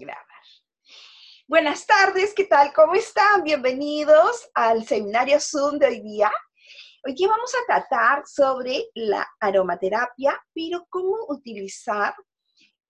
grabar. 0.00 0.26
Buenas 1.46 1.86
tardes, 1.86 2.32
¿qué 2.34 2.44
tal? 2.44 2.72
¿Cómo 2.72 2.94
están? 2.94 3.42
Bienvenidos 3.42 4.48
al 4.54 4.86
seminario 4.86 5.38
Zoom 5.40 5.78
de 5.78 5.86
hoy 5.88 6.00
día. 6.00 6.30
Hoy 7.04 7.14
día 7.14 7.28
vamos 7.28 7.52
a 7.54 7.66
tratar 7.66 8.26
sobre 8.26 8.86
la 8.94 9.28
aromaterapia, 9.40 10.40
pero 10.54 10.86
cómo 10.88 11.16
utilizar 11.28 12.14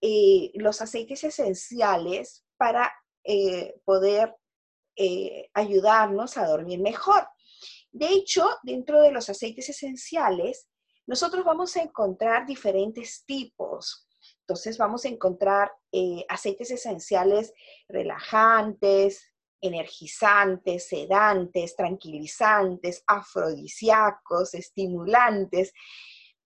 eh, 0.00 0.52
los 0.54 0.80
aceites 0.80 1.24
esenciales 1.24 2.44
para 2.56 2.92
eh, 3.24 3.74
poder 3.84 4.34
eh, 4.96 5.48
ayudarnos 5.54 6.36
a 6.36 6.46
dormir 6.46 6.80
mejor. 6.80 7.26
De 7.90 8.08
hecho, 8.08 8.48
dentro 8.62 9.02
de 9.02 9.10
los 9.10 9.28
aceites 9.28 9.68
esenciales, 9.68 10.68
nosotros 11.06 11.44
vamos 11.44 11.76
a 11.76 11.82
encontrar 11.82 12.46
diferentes 12.46 13.24
tipos. 13.24 14.09
Entonces 14.50 14.78
vamos 14.78 15.04
a 15.04 15.08
encontrar 15.08 15.70
eh, 15.92 16.24
aceites 16.28 16.72
esenciales 16.72 17.54
relajantes, 17.88 19.32
energizantes, 19.60 20.88
sedantes, 20.88 21.76
tranquilizantes, 21.76 23.04
afrodisíacos, 23.06 24.54
estimulantes, 24.54 25.72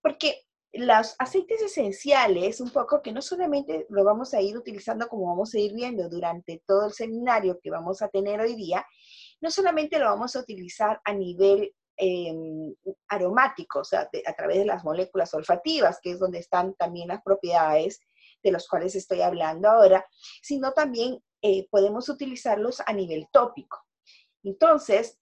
porque 0.03 0.43
los 0.75 1.15
aceites 1.19 1.63
esenciales, 1.63 2.61
un 2.61 2.69
poco 2.69 3.01
que 3.01 3.11
no 3.11 3.23
solamente 3.23 3.87
lo 3.89 4.05
vamos 4.05 4.35
a 4.35 4.43
ir 4.43 4.55
utilizando 4.59 5.09
como 5.09 5.29
vamos 5.29 5.55
a 5.55 5.59
ir 5.59 5.73
viendo 5.73 6.07
durante 6.11 6.63
todo 6.67 6.89
el 6.89 6.93
seminario 6.93 7.59
que 7.63 7.71
vamos 7.71 8.03
a 8.03 8.09
tener 8.09 8.39
hoy 8.39 8.55
día, 8.55 8.85
no 9.41 9.51
solamente 9.51 9.99
lo 9.99 10.05
vamos 10.05 10.37
a 10.37 10.41
utilizar 10.41 11.01
a 11.07 11.15
nivel 11.15 11.75
Em, 11.97 12.75
aromáticos, 13.07 13.93
a, 13.93 14.09
través 14.37 14.59
de 14.59 14.65
las 14.65 14.83
moléculas 14.83 15.33
olfativas, 15.33 16.01
que 16.03 16.11
es 16.11 16.19
donde 16.19 16.41
están 16.41 16.75
también 16.75 17.07
las 17.07 17.23
propiedades 17.23 18.01
de 18.43 18.51
las 18.51 18.67
cuales 18.67 18.97
estoy 18.97 19.21
hablando 19.21 19.69
ahora, 19.71 20.05
sino 20.43 20.73
también 20.73 21.23
eh, 21.41 21.69
podemos 21.71 22.09
utilizarlos 22.09 22.83
a 22.85 22.93
nivel 22.93 23.29
tópico. 23.31 23.79
Entonces, 24.43 25.21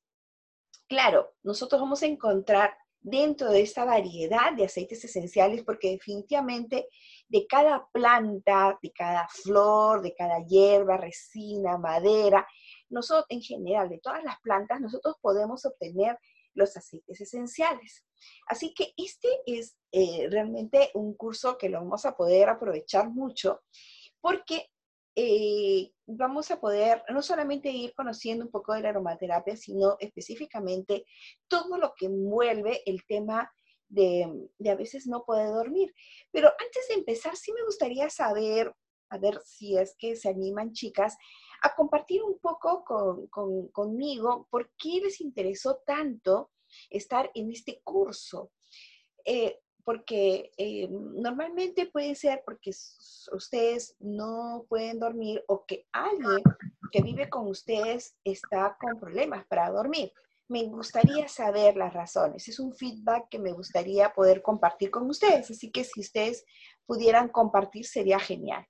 claro, 0.89 1.34
nosotros 1.42 1.79
vamos 1.79 2.03
a 2.03 2.06
encontrar 2.06 2.75
dentro 3.01 3.51
de 3.51 3.61
esta 3.61 3.84
variedad 3.84 4.55
de 4.55 4.64
aceites 4.64 5.05
esenciales, 5.05 5.64
porque 5.64 5.91
definitivamente 5.91 6.89
de 7.29 7.47
cada 7.47 7.86
planta, 7.92 8.79
de 8.81 8.92
cada 8.92 9.29
flor, 9.29 10.01
de 10.01 10.14
cada 10.14 10.39
hierba, 10.47 10.97
resina, 10.97 11.77
madera, 11.77 12.47
nosotros 12.89 13.27
en 13.29 13.42
general, 13.42 13.91
de 13.91 13.98
todas 13.98 14.25
las 14.25 14.41
plantas, 14.41 14.81
nosotros 14.81 15.17
podemos 15.20 15.67
obtener 15.67 16.19
los 16.55 16.77
aceites 16.77 17.20
esenciales. 17.20 18.05
Así 18.47 18.75
que 18.75 18.92
este 18.97 19.28
es 19.47 19.77
eh, 19.91 20.28
realmente 20.31 20.91
un 20.95 21.14
curso 21.14 21.58
que 21.58 21.69
lo 21.69 21.78
vamos 21.78 22.05
a 22.05 22.17
poder 22.17 22.48
aprovechar 22.48 23.11
mucho 23.11 23.62
porque 24.20 24.69
eh, 25.14 25.92
vamos 26.06 26.50
a 26.50 26.61
poder 26.61 27.03
no 27.11 27.20
solamente 27.20 27.70
ir 27.70 27.92
conociendo 27.95 28.45
un 28.45 28.50
poco 28.50 28.73
de 28.73 28.80
la 28.80 28.91
aromaterapia, 28.91 29.56
sino 29.56 29.97
específicamente 29.98 31.05
todo 31.48 31.77
lo 31.77 31.92
que 31.95 32.06
envuelve 32.06 32.83
el 32.86 33.05
tema 33.06 33.53
de, 33.89 34.48
de, 34.58 34.70
a 34.70 34.75
veces 34.75 35.06
no 35.06 35.25
poder 35.25 35.48
dormir. 35.48 35.92
Pero 36.30 36.48
antes 36.48 36.89
de 36.89 36.95
empezar, 36.95 37.36
sí 37.36 37.53
me 37.53 37.64
gustaría 37.64 38.08
saber, 38.08 38.73
a 39.11 39.19
ver 39.19 39.39
si 39.45 39.77
es 39.77 39.95
que 39.98 40.17
se 40.17 40.30
animan 40.30 40.73
chicas, 40.73 41.17
a 41.62 41.74
compartir 41.74 42.22
un 42.22 42.38
poco 42.38 42.84
conmigo 43.72 44.48
por 44.50 44.72
qué 44.77 45.00
les 45.02 45.20
interesó 45.20 45.82
tanto 45.86 46.50
estar 46.91 47.30
en 47.34 47.50
este 47.50 47.80
curso. 47.82 48.52
Eh, 49.24 49.60
porque 49.84 50.52
eh, 50.56 50.88
normalmente 50.88 51.86
puede 51.86 52.14
ser 52.14 52.42
porque 52.44 52.70
ustedes 52.70 53.96
no 53.98 54.64
pueden 54.68 55.00
dormir 55.00 55.42
o 55.48 55.64
que 55.66 55.86
alguien 55.92 56.42
que 56.92 57.02
vive 57.02 57.28
con 57.28 57.48
ustedes 57.48 58.16
está 58.22 58.77
con 58.80 58.98
problemas 59.00 59.44
para 59.46 59.70
dormir. 59.70 60.12
Me 60.48 60.64
gustaría 60.64 61.27
saber 61.28 61.77
las 61.77 61.94
razones. 61.94 62.46
Es 62.46 62.60
un 62.60 62.74
feedback 62.74 63.28
que 63.28 63.39
me 63.39 63.52
gustaría 63.52 64.12
poder 64.12 64.42
compartir 64.42 64.90
con 64.90 65.08
ustedes. 65.08 65.51
Así 65.51 65.70
que 65.70 65.83
si 65.83 66.01
ustedes 66.01 66.45
pudieran 66.86 67.28
compartir 67.28 67.86
sería 67.86 68.18
genial. 68.18 68.67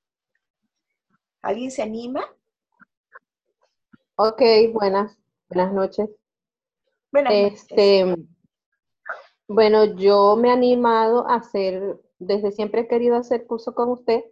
¿Alguien 1.42 1.70
se 1.70 1.82
anima? 1.82 2.24
Ok, 4.24 4.40
buenas, 4.72 5.18
buenas 5.48 5.72
noches. 5.72 6.08
Buenas 7.10 7.32
este, 7.34 8.04
noches. 8.04 8.24
Bueno, 9.48 9.96
yo 9.96 10.36
me 10.36 10.46
he 10.46 10.52
animado 10.52 11.28
a 11.28 11.34
hacer, 11.34 12.00
desde 12.20 12.52
siempre 12.52 12.82
he 12.82 12.86
querido 12.86 13.16
hacer 13.16 13.48
curso 13.48 13.74
con 13.74 13.88
usted, 13.88 14.22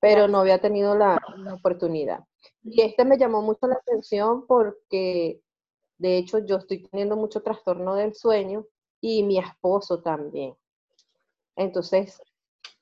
pero 0.00 0.26
no 0.26 0.38
había 0.38 0.60
tenido 0.60 0.96
la, 0.96 1.22
oportunidad. 1.52 2.24
Y 2.64 2.80
este 2.82 3.04
me 3.04 3.18
llamó 3.18 3.40
mucho 3.40 3.68
la 3.68 3.76
atención 3.76 4.48
porque, 4.48 5.40
de 5.98 6.18
hecho, 6.18 6.40
yo 6.40 6.56
estoy 6.56 6.82
teniendo 6.82 7.14
mucho 7.14 7.40
trastorno 7.40 7.94
del 7.94 8.16
sueño 8.16 8.66
y 9.00 9.22
mi 9.22 9.38
esposo 9.38 10.02
también. 10.02 10.56
Entonces, 11.54 12.20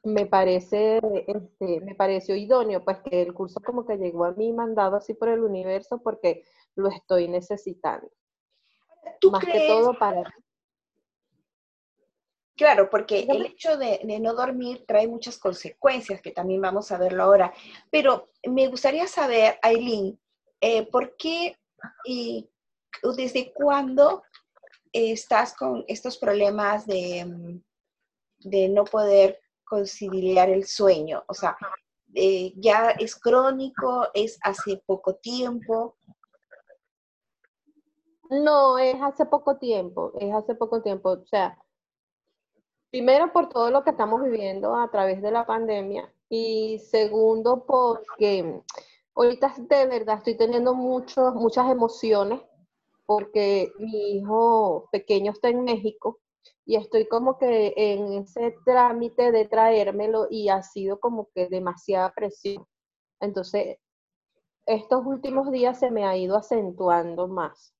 me 0.05 0.27
parece, 0.27 1.01
este, 1.27 1.81
me 1.81 1.95
pareció 1.95 2.37
idóneo, 2.37 2.85
pues 2.85 2.99
que 2.99 3.23
el 3.23 3.33
curso 3.33 3.61
como 3.61 3.87
que 3.87 3.97
llegó 3.97 4.27
a 4.27 4.33
mí 4.33 4.53
mandado 4.53 4.97
así 4.97 5.15
por 5.15 5.29
el 5.29 5.41
universo 5.41 6.01
porque 6.03 6.45
lo 6.77 6.89
estoy 6.89 7.29
necesitando. 7.29 8.11
Más 9.31 9.45
que 9.45 9.67
todo 9.67 9.99
para... 9.99 10.23
Claro, 12.57 12.89
porque 12.89 13.27
el 13.29 13.47
hecho 13.47 13.77
de, 13.77 14.01
no 14.21 14.35
dormir 14.35 14.85
trae 14.87 15.09
muchas 15.09 15.39
consecuencias, 15.39 16.21
que 16.21 16.31
también 16.31 16.61
vamos 16.61 16.93
a 16.93 16.99
verlo 16.99 17.25
ahora. 17.25 17.53
Pero 17.91 18.29
me 18.45 18.69
gustaría 18.69 19.09
saber, 19.09 19.59
Aileen, 19.61 20.21
eh, 20.61 20.87
¿por 20.87 21.17
qué 21.17 21.57
y 22.05 22.49
desde 23.17 23.53
cuándo 23.53 24.23
estás 24.93 25.55
con 25.55 25.85
estos 25.89 26.17
problemas 26.17 26.87
de, 26.87 27.61
de 28.39 28.69
no 28.69 28.85
poder 28.85 29.41
conciliar 29.65 30.51
el 30.51 30.65
sueño? 30.67 31.25
O 31.29 31.35
sea, 31.35 31.57
eh, 32.15 32.53
¿ya 32.57 32.91
es 32.91 33.17
crónico? 33.17 34.09
¿Es 34.15 34.39
hace 34.43 34.83
poco 34.87 35.17
tiempo? 35.17 35.97
No, 38.31 38.79
es 38.79 38.97
hace 39.03 39.27
poco 39.27 39.59
tiempo, 39.59 40.13
es 40.19 40.33
hace 40.33 40.55
poco 40.55 40.83
tiempo. 40.83 41.11
O 41.11 41.27
sea, 41.27 41.59
primero 42.91 43.33
por 43.33 43.49
todo 43.49 43.71
lo 43.71 43.85
que 43.85 43.91
estamos 43.91 44.23
viviendo 44.23 44.77
a 44.77 44.91
través 44.91 45.21
de 45.21 45.31
la 45.31 45.47
pandemia 45.47 46.13
y 46.29 46.79
segundo 46.79 47.65
porque 47.67 48.63
ahorita 49.15 49.55
de 49.59 49.87
verdad 49.87 50.19
estoy 50.19 50.37
teniendo 50.37 50.75
muchos, 50.75 51.35
muchas 51.35 51.71
emociones 51.71 52.41
porque 53.07 53.73
mi 53.79 54.17
hijo 54.17 54.89
pequeño 54.91 55.33
está 55.33 55.49
en 55.49 55.65
México 55.65 56.21
y 56.67 56.77
estoy 56.77 57.07
como 57.07 57.39
que 57.39 57.75
en 57.77 58.13
ese 58.15 58.55
trámite 58.65 59.33
de 59.33 59.47
traérmelo 59.47 60.27
y 60.31 60.49
ha 60.49 60.63
sido 60.63 60.99
como 60.99 61.29
que 61.35 61.49
demasiada 61.49 62.13
presión. 62.15 62.67
Entonces, 63.21 63.79
estos 64.67 65.05
últimos 65.05 65.51
días 65.51 65.79
se 65.79 65.91
me 65.91 66.07
ha 66.07 66.17
ido 66.17 66.37
acentuando 66.37 67.29
más, 67.29 67.75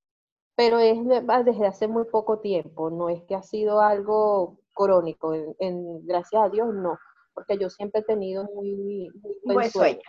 pero 0.55 0.79
es 0.79 0.97
desde 1.45 1.65
hace 1.65 1.87
muy 1.87 2.05
poco 2.05 2.39
tiempo, 2.39 2.89
no 2.89 3.09
es 3.09 3.23
que 3.23 3.35
ha 3.35 3.41
sido 3.41 3.81
algo 3.81 4.59
crónico, 4.73 5.33
en, 5.33 6.05
gracias 6.05 6.43
a 6.43 6.49
Dios 6.49 6.73
no, 6.73 6.97
porque 7.33 7.57
yo 7.57 7.69
siempre 7.69 8.01
he 8.01 8.03
tenido 8.03 8.43
muy, 8.53 9.09
buen, 9.43 9.71
sueño. 9.71 10.01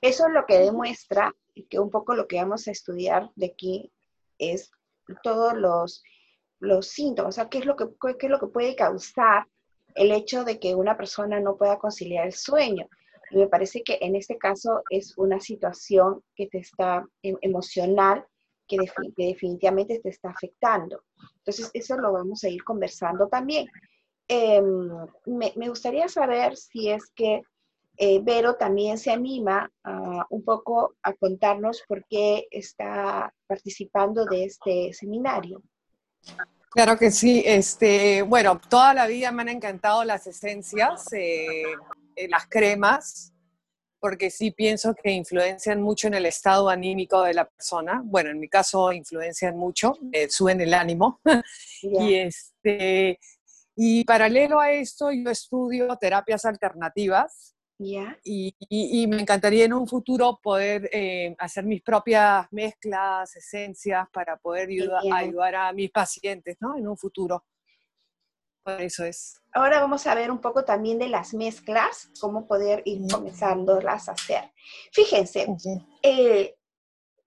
Eso 0.00 0.26
es 0.26 0.32
lo 0.32 0.46
que 0.46 0.58
demuestra 0.58 1.34
que 1.68 1.78
un 1.78 1.90
poco 1.90 2.14
lo 2.14 2.26
que 2.26 2.36
vamos 2.36 2.68
a 2.68 2.70
estudiar 2.70 3.30
de 3.34 3.46
aquí 3.46 3.92
es 4.38 4.70
todos 5.22 5.54
los 5.54 6.02
los 6.60 6.88
síntomas, 6.88 7.34
o 7.34 7.36
sea, 7.36 7.48
qué 7.48 7.58
es, 7.58 7.66
lo 7.66 7.76
que, 7.76 7.86
qué 8.18 8.26
es 8.26 8.30
lo 8.30 8.38
que 8.38 8.46
puede 8.46 8.74
causar 8.74 9.46
el 9.94 10.12
hecho 10.12 10.44
de 10.44 10.60
que 10.60 10.74
una 10.74 10.96
persona 10.96 11.40
no 11.40 11.56
pueda 11.56 11.78
conciliar 11.78 12.26
el 12.26 12.32
sueño. 12.32 12.88
Y 13.30 13.38
me 13.38 13.48
parece 13.48 13.82
que 13.82 13.98
en 14.00 14.14
este 14.14 14.38
caso 14.38 14.82
es 14.90 15.16
una 15.18 15.40
situación 15.40 16.22
que 16.34 16.46
te 16.46 16.58
está 16.58 17.04
em, 17.22 17.36
emocional, 17.40 18.24
que, 18.68 18.78
definitivamente 19.16 20.00
te 20.00 20.08
está 20.10 20.30
afectando. 20.30 21.02
Entonces, 21.38 21.70
eso 21.74 21.96
lo 21.96 22.12
vamos 22.12 22.44
a 22.44 22.48
ir 22.48 22.62
conversando 22.62 23.28
también. 23.28 23.66
Em, 24.28 24.88
me, 25.26 25.68
gustaría 25.68 26.08
saber 26.08 26.56
si 26.56 26.90
es 26.90 27.10
que 27.14 27.42
eh, 27.98 28.20
Vero 28.22 28.56
también 28.56 28.98
se 28.98 29.10
anima 29.10 29.70
un 30.28 30.44
poco 30.44 30.96
a 31.02 31.14
contarnos 31.14 31.82
por 31.88 32.04
qué 32.06 32.46
está 32.50 33.32
participando 33.46 34.26
de 34.26 34.44
este 34.44 34.92
seminario. 34.92 35.62
Claro 36.70 36.98
que 36.98 37.10
sí. 37.10 37.42
Este, 37.44 38.22
bueno, 38.22 38.60
toda 38.68 38.92
la 38.94 39.06
vida 39.06 39.32
me 39.32 39.42
han 39.42 39.48
encantado 39.48 40.04
las 40.04 40.26
esencias, 40.26 41.12
eh, 41.12 41.62
eh, 42.14 42.28
las 42.28 42.46
cremas, 42.48 43.32
porque 43.98 44.30
sí 44.30 44.50
pienso 44.50 44.94
que 44.94 45.10
influencian 45.10 45.80
mucho 45.80 46.06
en 46.06 46.14
el 46.14 46.26
estado 46.26 46.68
anímico 46.68 47.22
de 47.22 47.34
la 47.34 47.46
persona. 47.46 48.02
Bueno, 48.04 48.30
en 48.30 48.38
mi 48.38 48.48
caso 48.48 48.92
influencian 48.92 49.56
mucho, 49.56 49.94
suben 50.28 50.60
el 50.60 50.74
ánimo. 50.74 51.20
y, 51.82 52.14
este, 52.14 53.18
y 53.74 54.04
paralelo 54.04 54.60
a 54.60 54.70
esto, 54.70 55.10
yo 55.10 55.30
estudio 55.30 55.96
terapias 55.96 56.44
alternativas 56.44 57.55
¿Ya? 57.78 58.18
Y, 58.24 58.54
me 59.06 59.20
encantaría 59.20 59.66
en 59.66 59.74
un 59.74 59.86
futuro 59.86 60.40
poder 60.42 60.88
eh, 60.92 61.34
hacer 61.38 61.64
mis 61.64 61.82
propias 61.82 62.46
mezclas, 62.50 63.36
esencias, 63.36 64.08
para 64.10 64.38
poder 64.38 64.70
ayudar 65.12 65.54
a 65.54 65.72
mis 65.72 65.90
pacientes, 65.90 66.56
¿no? 66.60 66.76
En 66.76 66.88
un 66.88 66.96
futuro. 66.96 67.44
Por 68.62 68.80
eso 68.80 69.04
es. 69.04 69.40
Ahora 69.52 69.80
vamos 69.80 70.06
a 70.06 70.14
ver 70.14 70.30
un 70.30 70.40
poco 70.40 70.64
también 70.64 70.98
de 70.98 71.08
las 71.08 71.34
mezclas, 71.34 72.10
cómo 72.20 72.48
poder 72.48 72.82
ir 72.86 73.02
comenzándolas 73.12 74.08
a 74.08 74.12
hacer. 74.12 74.52
Fíjense, 74.92 75.46
eh, 76.02 76.56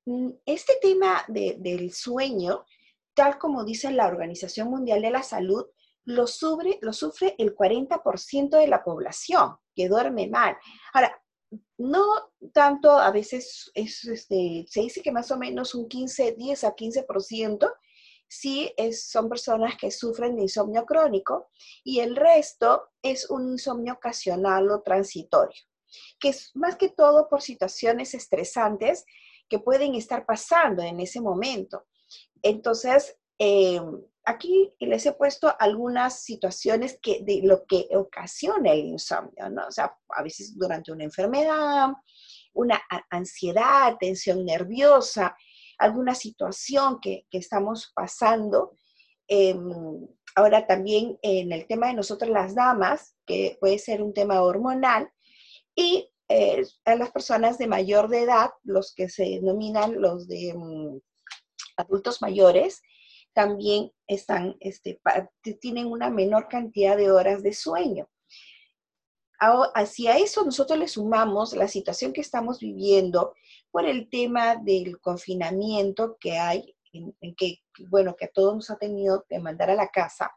mm, 0.06 0.30
este 0.46 0.74
tema 0.82 1.24
del 1.28 1.94
sueño, 1.94 2.66
tal 3.14 3.38
como 3.38 3.64
dice 3.64 3.92
la 3.92 4.08
Organización 4.08 4.70
Mundial 4.70 5.02
de 5.02 5.12
la 5.12 5.24
Salud, 5.24 5.68
lo 6.06 6.26
sufre, 6.26 6.80
lo 6.82 6.92
sufre 6.92 7.36
el 7.38 7.56
40% 7.56 8.58
de 8.58 8.68
la 8.68 8.84
población 8.84 9.58
que 9.80 9.88
duerme 9.88 10.28
mal. 10.28 10.58
Ahora, 10.94 11.24
no 11.78 12.04
tanto, 12.54 12.92
a 12.92 13.12
veces 13.12 13.72
es, 13.74 14.04
este, 14.04 14.66
se 14.68 14.82
dice 14.82 15.02
que 15.02 15.14
más 15.14 15.32
o 15.32 15.38
menos 15.38 15.74
un 15.74 15.88
15, 15.88 16.34
10 16.34 16.64
a 16.66 16.76
15% 16.76 17.74
sí 18.28 18.74
son 18.92 19.30
personas 19.30 19.78
que 19.78 19.90
sufren 19.90 20.36
de 20.36 20.42
insomnio 20.42 20.86
crónico 20.86 21.50
y 21.86 22.02
el 22.02 22.18
resto 22.18 22.90
es 23.02 23.30
un 23.30 23.54
insomnio 23.54 23.94
ocasional 23.94 24.70
o 24.70 24.82
transitorio, 24.82 25.62
que 26.20 26.30
es 26.30 26.54
más 26.56 26.76
que 26.76 26.90
todo 26.90 27.30
por 27.30 27.42
situaciones 27.42 28.14
estresantes 28.14 29.06
que 29.48 29.60
pueden 29.60 29.96
estar 29.96 30.26
pasando 30.26 30.84
en 30.84 31.00
ese 31.00 31.22
momento. 31.22 31.86
Entonces, 32.42 33.18
eh, 33.40 33.80
aquí 34.26 34.74
les 34.80 35.06
he 35.06 35.14
puesto 35.14 35.54
algunas 35.60 36.22
situaciones 36.22 37.00
que, 37.02 37.24
de 37.24 37.42
lo 37.44 37.66
que 37.66 37.88
ocasiona 37.96 38.72
el 38.74 38.86
insomnio, 38.86 39.50
¿no? 39.50 39.68
O 39.68 39.72
sea, 39.72 39.96
a 40.10 40.24
veces 40.24 40.58
durante 40.58 40.92
una 40.92 41.04
enfermedad, 41.04 41.90
una 42.54 42.82
ansiedad, 43.10 43.98
tensión 44.00 44.46
nerviosa, 44.46 45.36
alguna 45.78 46.14
situación 46.16 47.00
que, 47.02 47.26
estamos 47.32 47.92
pasando. 47.96 48.74
Em, 49.28 50.08
ahora 50.36 50.66
también 50.66 51.18
en 51.22 51.52
el 51.52 51.68
tema 51.68 51.88
de 51.88 51.94
nosotras 51.94 52.30
las 52.30 52.56
damas, 52.56 53.16
que 53.26 53.58
puede 53.60 53.80
ser 53.80 54.02
un 54.02 54.14
tema 54.14 54.42
hormonal, 54.42 55.10
y 55.76 56.12
eh, 56.28 56.64
a 56.86 56.96
las 56.96 57.12
personas 57.12 57.58
de 57.58 57.68
mayor 57.68 58.10
de 58.10 58.24
edad, 58.24 58.52
los 58.64 58.94
que 58.94 59.10
se 59.10 59.24
denominan 59.24 60.00
los 60.02 60.28
de 60.28 60.54
mm, 60.56 61.00
adultos 61.78 62.22
mayores, 62.22 62.82
también 63.34 63.92
están, 64.08 64.56
este, 64.60 65.00
tienen 65.62 65.88
una 65.88 66.10
menor 66.10 66.48
cantidad 66.48 66.98
de 66.98 67.12
horas 67.12 67.44
de 67.44 67.54
sueño. 67.54 68.10
Hacia 69.40 70.18
eso 70.18 70.44
nosotros 70.44 70.78
le 70.78 70.88
sumamos 70.90 71.54
la 71.54 71.70
situación 71.70 72.12
que 72.12 72.20
estamos 72.20 72.60
viviendo 72.60 73.34
por 73.72 73.86
el 73.86 74.10
tema 74.10 74.58
del 74.58 75.00
confinamiento 75.00 76.18
que 76.20 76.38
hay, 76.38 76.76
que, 77.38 77.60
bueno, 77.88 78.16
que 78.18 78.26
a 78.26 78.32
todos 78.34 78.56
nos 78.56 78.70
ha 78.70 78.78
tenido 78.78 79.24
que 79.30 79.40
mandar 79.40 79.70
a 79.70 79.76
la 79.76 79.88
casa, 79.88 80.32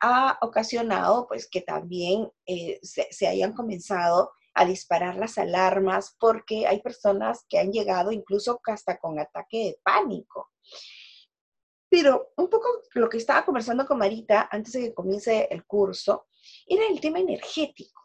ha 0.00 0.38
ocasionado 0.42 1.26
pues 1.26 1.48
que 1.50 1.62
también 1.62 2.30
eh, 2.46 2.78
se, 2.82 3.08
se, 3.10 3.26
hayan 3.26 3.52
comenzado 3.52 4.30
a 4.54 4.64
disparar 4.64 5.16
las 5.16 5.38
alarmas 5.38 6.16
porque 6.20 6.68
hay 6.68 6.80
personas 6.80 7.44
que 7.48 7.58
han 7.58 7.72
llegado 7.72 8.12
incluso 8.12 8.60
hasta 8.66 8.98
con 8.98 9.18
ataque 9.18 9.58
de 9.58 9.80
pánico. 9.82 10.50
Pero 11.88 12.32
un 12.36 12.48
poco 12.48 12.68
lo 12.94 13.08
que 13.08 13.16
estaba 13.16 13.44
conversando 13.44 13.86
con 13.86 13.98
Marita 13.98 14.48
antes 14.50 14.72
de 14.72 14.80
que 14.80 14.94
comience 14.94 15.48
el 15.50 15.64
curso 15.64 16.26
era 16.66 16.86
el 16.86 17.00
tema 17.00 17.18
energético. 17.18 18.02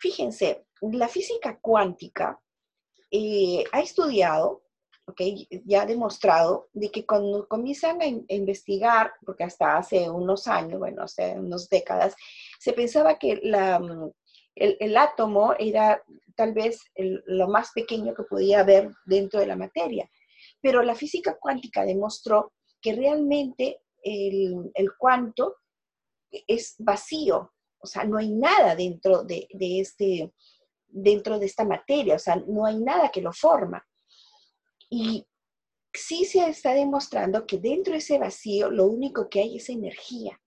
Fíjense, 0.00 0.66
la 0.80 1.08
física 1.08 1.58
cuántica 1.60 2.40
eh, 3.10 3.64
ha 3.72 3.80
estudiado, 3.80 4.62
okay, 5.06 5.46
ya 5.64 5.82
ha 5.82 5.86
demostrado, 5.86 6.68
de 6.72 6.90
que 6.90 7.04
cuando 7.04 7.46
comienzan 7.46 8.00
a, 8.00 8.06
investigar, 8.06 9.12
porque 9.24 9.44
hasta 9.44 9.76
hace 9.76 10.08
unos 10.10 10.46
años, 10.48 10.78
bueno, 10.78 11.02
hace 11.02 11.32
unas 11.38 11.68
décadas, 11.68 12.14
se 12.58 12.72
pensaba 12.72 13.18
que 13.18 13.40
la, 13.42 13.80
el, 14.54 14.96
átomo 14.96 15.54
era 15.58 16.02
tal 16.34 16.52
vez 16.52 16.80
lo 16.96 17.48
más 17.48 17.72
pequeño 17.72 18.14
que 18.14 18.24
podía 18.24 18.60
haber 18.60 18.90
dentro 19.04 19.40
de 19.40 19.46
la 19.46 19.56
materia. 19.56 20.10
Pero 20.60 20.82
la 20.82 20.94
física 20.94 21.36
cuántica 21.38 21.84
demostró 21.84 22.52
que 22.80 22.94
realmente 22.94 23.82
el, 24.02 24.70
el 24.74 24.96
cuanto 24.96 25.56
es 26.30 26.74
vacío, 26.78 27.52
o 27.78 27.86
sea, 27.86 28.04
no 28.04 28.18
hay 28.18 28.30
nada 28.30 28.74
dentro 28.74 29.22
de, 29.22 29.46
este, 29.50 30.32
dentro 30.86 31.38
de 31.38 31.46
esta 31.46 31.64
materia, 31.64 32.16
o 32.16 32.18
sea, 32.18 32.36
no 32.36 32.66
hay 32.66 32.78
nada 32.78 33.10
que 33.10 33.22
lo 33.22 33.32
forma. 33.32 33.86
Y 34.90 35.26
sí 35.92 36.24
se 36.24 36.48
está 36.48 36.74
demostrando 36.74 37.46
que 37.46 37.58
dentro 37.58 37.92
de 37.92 37.98
ese 37.98 38.18
vacío 38.18 38.70
lo 38.70 38.86
único 38.86 39.28
que 39.28 39.40
hay 39.40 39.56
es 39.56 39.68
energía. 39.68 40.40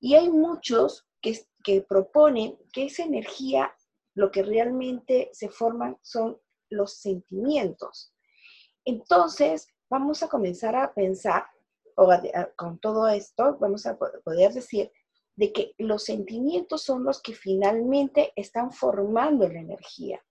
Y 0.00 0.14
hay 0.14 0.30
muchos 0.30 1.06
que, 1.20 1.40
que 1.62 1.82
proponen 1.82 2.56
que 2.72 2.84
esa 2.86 3.04
energía, 3.04 3.74
lo 4.14 4.30
que 4.30 4.42
realmente 4.42 5.30
se 5.32 5.48
forman 5.48 5.98
son 6.02 6.40
los 6.70 7.00
sentimientos. 7.00 8.14
Entonces, 8.84 9.66
vamos 9.90 10.22
a 10.22 10.28
comenzar 10.28 10.76
a 10.76 10.94
pensar, 10.94 11.44
o 11.96 12.08
con 12.56 12.78
todo 12.78 13.08
esto, 13.08 13.58
vamos 13.58 13.84
a 13.86 13.98
poder 13.98 14.52
decir 14.52 14.90
de 15.36 15.52
que 15.52 15.74
los 15.78 16.04
sentimientos 16.04 16.82
son 16.82 17.04
los 17.04 17.20
que 17.20 17.34
finalmente 17.34 18.32
están 18.36 18.72
formando 18.72 19.48
la 19.48 19.60
energía. 19.60 20.24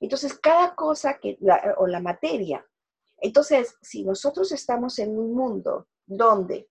Entonces, 0.00 0.34
cada 0.38 0.74
cosa 0.74 1.18
que, 1.18 1.38
o 1.78 1.86
la 1.86 2.00
materia, 2.00 2.66
entonces, 3.18 3.76
si 3.80 4.04
nosotros 4.04 4.52
estamos 4.52 4.98
en 4.98 5.18
un 5.18 5.34
mundo 5.34 5.88
donde 6.04 6.68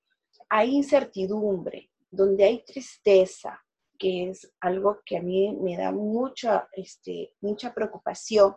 hay 0.49 0.75
incertidumbre, 0.75 1.91
donde 2.09 2.43
hay 2.43 2.63
tristeza, 2.63 3.59
que 3.97 4.29
es 4.29 4.51
algo 4.59 4.99
que 5.05 5.17
a 5.17 5.21
mí 5.21 5.55
me 5.55 5.77
da 5.77 5.91
mucha, 5.91 6.67
este, 6.73 7.33
mucha 7.41 7.73
preocupación, 7.73 8.55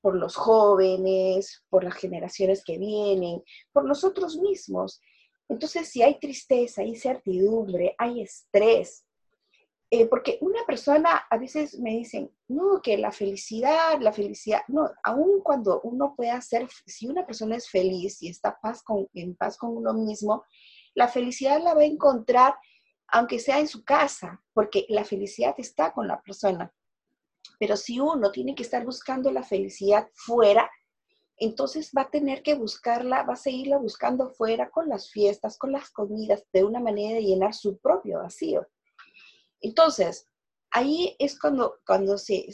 por 0.00 0.16
los 0.16 0.36
jóvenes, 0.36 1.64
por 1.68 1.84
las 1.84 1.94
generaciones 1.94 2.62
que 2.64 2.78
vienen, 2.78 3.42
por 3.72 3.84
nosotros 3.84 4.36
mismos. 4.36 5.00
Entonces, 5.48 5.88
si 5.88 6.02
hay 6.02 6.18
tristeza, 6.18 6.82
hay 6.82 6.88
incertidumbre, 6.90 7.94
hay 7.98 8.22
estrés, 8.22 9.04
eh, 9.90 10.06
porque 10.06 10.38
una 10.40 10.64
persona 10.66 11.26
a 11.30 11.38
veces 11.38 11.78
me 11.78 11.90
dicen, 11.90 12.30
no, 12.48 12.82
que 12.82 12.98
la 12.98 13.12
felicidad, 13.12 14.00
la 14.00 14.12
felicidad, 14.12 14.62
no, 14.66 14.90
aun 15.04 15.40
cuando 15.42 15.80
uno 15.82 16.14
puede 16.16 16.32
hacer, 16.32 16.68
si 16.86 17.06
una 17.06 17.24
persona 17.24 17.56
es 17.56 17.68
feliz 17.68 18.20
y 18.20 18.28
está 18.28 18.58
paz 18.60 18.82
con, 18.82 19.08
en 19.14 19.36
paz 19.36 19.56
con 19.56 19.76
uno 19.76 19.94
mismo, 19.94 20.44
la 20.94 21.06
felicidad 21.06 21.62
la 21.62 21.74
va 21.74 21.82
a 21.82 21.84
encontrar 21.84 22.54
aunque 23.08 23.38
sea 23.38 23.60
en 23.60 23.68
su 23.68 23.84
casa, 23.84 24.42
porque 24.52 24.86
la 24.88 25.04
felicidad 25.04 25.54
está 25.58 25.92
con 25.92 26.08
la 26.08 26.20
persona. 26.22 26.72
Pero 27.58 27.76
si 27.76 28.00
uno 28.00 28.30
tiene 28.30 28.54
que 28.54 28.62
estar 28.62 28.84
buscando 28.84 29.30
la 29.30 29.42
felicidad 29.42 30.08
fuera, 30.14 30.70
entonces 31.38 31.90
va 31.96 32.02
a 32.02 32.10
tener 32.10 32.42
que 32.42 32.54
buscarla, 32.54 33.22
va 33.22 33.34
a 33.34 33.36
seguirla 33.36 33.78
buscando 33.78 34.30
fuera 34.30 34.70
con 34.70 34.88
las 34.88 35.10
fiestas, 35.10 35.58
con 35.58 35.72
las 35.72 35.90
comidas, 35.90 36.44
de 36.52 36.64
una 36.64 36.80
manera 36.80 37.14
de 37.14 37.24
llenar 37.24 37.54
su 37.54 37.78
propio 37.78 38.18
vacío. 38.18 38.66
Entonces, 39.60 40.28
ahí 40.70 41.14
es 41.18 41.38
cuando, 41.38 41.78
cuando 41.86 42.16
se, 42.16 42.46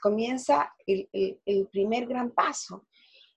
comienza 0.00 0.72
el, 0.86 1.68
primer 1.70 2.06
gran 2.06 2.30
paso 2.32 2.86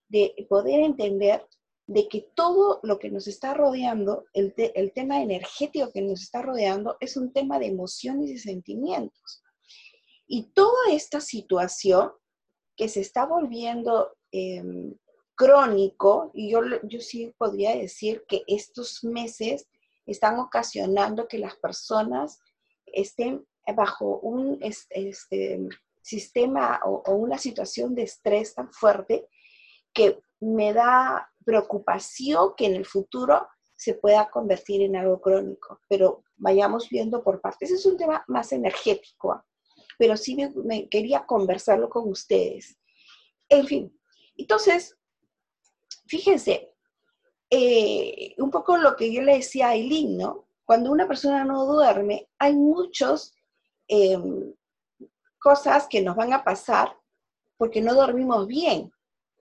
de 0.08 0.34
poder 0.48 0.80
entender 0.80 1.46
de 1.86 2.08
que 2.08 2.30
todo 2.34 2.80
lo 2.82 2.98
que 2.98 3.10
nos 3.10 3.28
está 3.28 3.54
rodeando, 3.54 4.24
el, 4.34 4.52
el 4.56 4.92
tema 4.92 5.22
energético 5.22 5.90
que 5.92 6.02
nos 6.02 6.22
está 6.22 6.42
rodeando, 6.42 6.96
es 7.00 7.16
un 7.16 7.32
tema 7.32 7.58
de 7.58 7.66
emociones 7.66 8.30
y 8.30 8.38
sentimientos. 8.38 9.42
Y 10.28 10.50
toda 10.52 10.92
esta 10.92 11.20
situación 11.20 12.12
que 12.76 12.88
se 12.88 13.00
está 13.00 13.24
volviendo 13.24 14.12
em, 14.30 14.94
crónico, 15.34 16.30
y 16.34 16.50
yo, 16.50 16.60
yo 16.82 17.00
sí 17.00 17.34
podría 17.38 17.74
decir 17.74 18.24
que 18.28 18.44
estos 18.46 19.02
meses 19.02 19.66
están 20.06 20.38
ocasionando 20.38 21.26
que 21.26 21.38
las 21.38 21.56
personas 21.56 22.38
estén 22.86 23.46
bajo 23.74 24.18
un 24.20 24.58
este, 24.60 25.68
sistema 26.02 26.80
o, 26.84 27.02
o, 27.06 27.14
una 27.14 27.38
situación 27.38 27.94
de 27.94 28.02
estrés 28.02 28.54
tan 28.54 28.72
fuerte 28.72 29.28
que 29.92 30.20
me 30.40 30.72
da 30.72 31.30
preocupación 31.44 32.52
que 32.56 32.66
en 32.66 32.74
el 32.74 32.86
futuro 32.86 33.48
se 33.76 33.94
pueda 33.94 34.28
convertir 34.30 34.82
en 34.82 34.96
algo 34.96 35.20
crónico. 35.20 35.80
Pero 35.88 36.24
vayamos 36.36 36.88
viendo 36.88 37.22
por 37.22 37.40
partes. 37.40 37.70
Ese 37.70 37.78
es 37.78 37.86
un 37.86 37.96
tema 37.96 38.24
más 38.28 38.52
energético 38.52 39.42
pero 39.98 40.16
sí 40.16 40.36
me, 40.64 40.88
quería 40.88 41.26
conversarlo 41.26 41.90
con 41.90 42.08
ustedes. 42.08 42.78
En 43.48 43.66
fin, 43.66 44.00
entonces, 44.36 44.96
fíjense, 46.06 46.72
eh, 47.50 48.34
un 48.38 48.50
poco 48.50 48.76
lo 48.76 48.94
que 48.96 49.12
yo 49.12 49.22
le 49.22 49.36
decía 49.36 49.66
a 49.66 49.70
Aileen, 49.70 50.16
¿no? 50.16 50.48
Cuando 50.64 50.92
una 50.92 51.08
persona 51.08 51.44
no 51.44 51.66
duerme, 51.66 52.28
hay 52.38 52.54
muchos, 52.54 53.34
em, 53.88 54.54
cosas 55.38 55.86
que 55.88 56.02
nos 56.02 56.14
van 56.14 56.32
a 56.32 56.44
pasar 56.44 56.96
porque 57.56 57.80
no 57.80 57.94
dormimos 57.94 58.46
bien. 58.46 58.92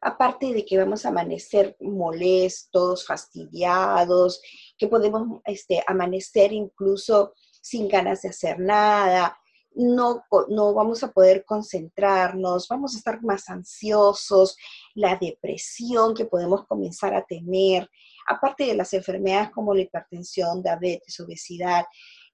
Aparte 0.02 0.54
de 0.54 0.66
que 0.66 0.78
vamos 0.78 1.06
a 1.06 1.10
amanecer 1.10 1.76
molestos, 1.80 3.06
fastidiados, 3.06 4.42
que 4.78 4.88
podemos 4.88 5.42
este, 5.46 5.84
amanecer 5.88 6.54
incluso 6.54 7.34
sin 7.62 7.88
ganas 7.88 8.22
de 8.22 8.30
hacer 8.30 8.60
nada, 8.60 9.38
no, 9.78 10.26
no 10.50 10.74
vamos 10.74 11.04
a 11.04 11.12
poder 11.12 11.46
concentrarnos, 11.46 12.68
vamos 12.68 12.96
a 12.96 12.98
estar 12.98 13.22
más 13.24 13.48
ansiosos, 13.48 14.58
la 14.96 15.18
depresión 15.18 16.16
que 16.16 16.26
podemos 16.26 16.66
comenzar 16.66 17.14
a 17.14 17.24
tener, 17.24 17.88
aparte 18.28 18.66
de 18.66 18.76
las 18.76 18.92
enfermedades 18.94 19.52
como 19.52 19.76
la 19.76 19.82
hipertensión, 19.82 20.64
diabetes, 20.64 21.20
obesidad, 21.20 21.86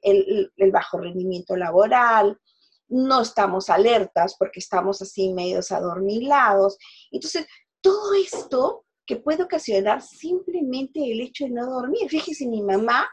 el, 0.02 0.52
bajo 0.72 0.98
rendimiento 0.98 1.56
laboral, 1.58 2.40
no 2.88 3.22
estamos 3.22 3.70
alertas 3.70 4.36
porque 4.38 4.60
estamos 4.60 5.02
así 5.02 5.34
medios 5.34 5.72
adormilados. 5.72 6.78
Entonces, 7.12 7.46
todo 7.82 8.14
esto 8.14 8.86
que 9.06 9.18
puede 9.18 9.44
ocasionar 9.44 10.02
simplemente 10.02 11.12
el 11.12 11.20
hecho 11.20 11.46
de 11.46 11.52
no 11.52 11.66
dormir. 11.66 12.10
Fíjese, 12.10 12.48
mi 12.48 12.62
mamá, 12.62 13.10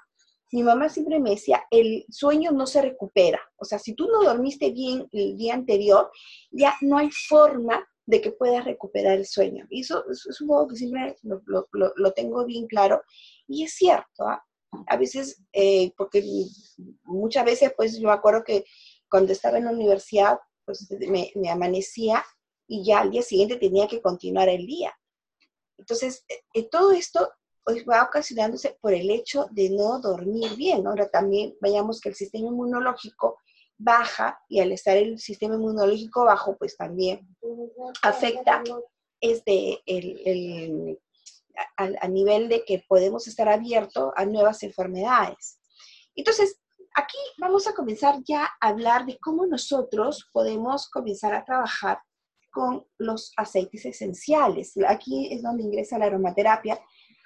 mi 0.53 0.63
mamá 0.63 0.89
siempre 0.89 1.21
me 1.21 1.31
decía, 1.31 1.65
el 1.71 2.05
sueño 2.09 2.51
no 2.51 2.67
se 2.67 2.83
recupera. 2.83 3.41
O 3.57 3.65
sea, 3.65 3.79
si 3.79 3.95
tú 3.95 4.07
no 4.09 4.23
dormiste 4.25 4.71
bien 4.71 5.09
el 5.13 5.37
día 5.37 5.55
anterior, 5.55 6.11
ya 6.51 6.75
no 6.81 6.99
hay 6.99 7.11
forma 7.11 7.87
de 8.07 8.21
que 8.21 8.33
puedas 8.33 8.65
recuperar 8.65 9.17
el 9.17 9.27
sueño. 9.27 9.67
Y 9.71 9.83
eso, 9.83 10.05
es 10.11 10.41
un 10.41 10.49
modo 10.49 10.69
que 10.69 10.77
siempre 10.77 11.17
lo, 11.23 12.13
tengo 12.13 12.45
bien 12.45 12.67
claro. 12.67 13.01
Y 13.47 13.65
es 13.65 13.75
cierto, 13.75 14.25
¿ah? 14.27 14.45
a 14.89 14.97
veces, 14.97 15.43
eh, 15.53 15.93
porque 15.97 16.23
muchas 17.05 17.45
veces, 17.45 17.73
pues 17.77 17.99
yo 17.99 18.09
me 18.09 18.15
acuerdo 18.15 18.43
que 18.45 18.65
cuando 19.09 19.33
estaba 19.33 19.59
en 19.59 19.67
la 19.67 19.73
universidad, 19.73 20.39
pues 20.65 20.89
me, 21.09 21.33
amanecía 21.51 22.25
y 22.67 22.85
ya 22.85 23.01
al 23.01 23.11
día 23.11 23.23
siguiente 23.23 23.57
tenía 23.57 23.89
que 23.89 24.03
continuar 24.03 24.49
el 24.49 24.67
día. 24.67 24.93
Entonces, 25.79 26.25
eh, 26.29 26.43
eh, 26.55 26.69
todo 26.69 26.93
esto 26.93 27.31
pues, 27.65 27.85
va 27.89 28.03
ocasionándose 28.03 28.77
por 28.81 28.93
el 28.95 29.11
hecho 29.11 29.47
de 29.51 29.71
no 29.71 30.01
dormir 30.01 30.57
bien. 30.57 30.87
Ahora 30.87 31.09
también 31.09 31.55
veamos 31.61 32.01
que 32.01 32.11
el 32.11 32.15
sistema 32.15 32.49
inmunológico 32.49 33.39
baja 33.79 34.39
y 34.49 34.61
al 34.61 34.73
estar 34.73 34.97
el 34.97 35.19
sistema 35.19 35.55
inmunológico 35.55 36.25
bajo, 36.25 36.57
pues 36.57 36.77
también 36.77 37.27
afecta 38.03 38.63
este, 39.21 39.81
el, 39.87 40.99
a, 41.77 42.09
nivel 42.09 42.49
de 42.49 42.65
que 42.65 42.85
podemos 42.87 43.27
estar 43.27 43.49
abiertos 43.49 44.13
a 44.17 44.25
nuevas 44.27 44.63
enfermedades. 44.63 45.59
Entonces, 46.15 46.61
aquí 46.95 47.19
vamos 47.39 47.67
a 47.67 47.75
comenzar 47.75 48.17
ya 48.25 48.51
a 48.61 48.69
hablar 48.69 49.07
de 49.07 49.19
cómo 49.19 49.47
nosotros 49.47 50.29
podemos 50.33 50.89
comenzar 50.91 51.35
a 51.35 51.45
trabajar 51.45 51.99
con 52.51 52.85
los 52.99 53.33
aceites 53.37 53.87
esenciales. 53.87 54.75
Aquí 54.87 55.33
es 55.33 55.43
donde 55.43 55.63
ingresa 55.63 55.99
la 55.99 56.07
aromaterapia, 56.07 56.81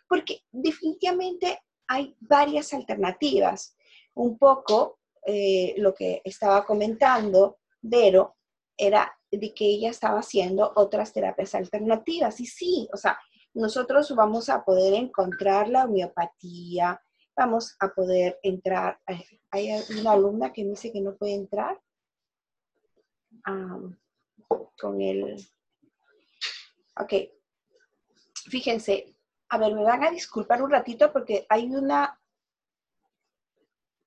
porque 0.09 0.41
definitivamente 0.51 1.61
hay 1.87 2.17
varias 2.21 2.73
alternativas. 2.73 3.77
Un 4.15 4.39
poco 4.39 5.01
eh, 5.27 5.75
lo 5.79 5.95
que 5.95 6.21
estaba 6.25 6.65
comentando 6.65 7.59
Vero 7.81 8.37
era 8.77 9.13
de 9.31 9.55
que 9.55 9.65
ella 9.65 9.91
estaba 9.91 10.21
haciendo 10.21 10.73
otras 10.77 11.13
terapias 11.13 11.55
alternativas. 11.55 12.41
Y 12.41 12.47
sí, 12.47 12.89
o 12.93 12.97
sea, 12.97 13.19
nosotros 13.55 14.15
vamos 14.15 14.49
a 14.49 14.65
poder 14.65 14.95
encontrar 14.95 15.69
la 15.69 15.85
homeopatía, 15.85 17.01
vamos 17.37 17.77
a 17.81 17.89
poder 17.89 18.39
entrar. 18.43 18.99
Hay 19.51 19.71
una 19.99 20.13
alumna 20.13 20.53
que 20.53 20.65
me 20.65 20.71
dice 20.71 20.93
que 20.93 21.01
no 21.01 21.17
puede 21.17 21.35
entrar 21.35 21.81
con 24.79 25.01
el... 25.01 25.37
Ok, 26.97 27.13
fíjense, 28.49 29.14
a 29.49 29.59
ver, 29.59 29.75
me 29.75 29.85
van 29.85 30.05
a 30.05 30.11
disculpar 30.11 30.63
un 30.63 30.71
ratito 30.71 31.13
porque 31.13 31.47
hay 31.49 31.67
una 31.67 32.19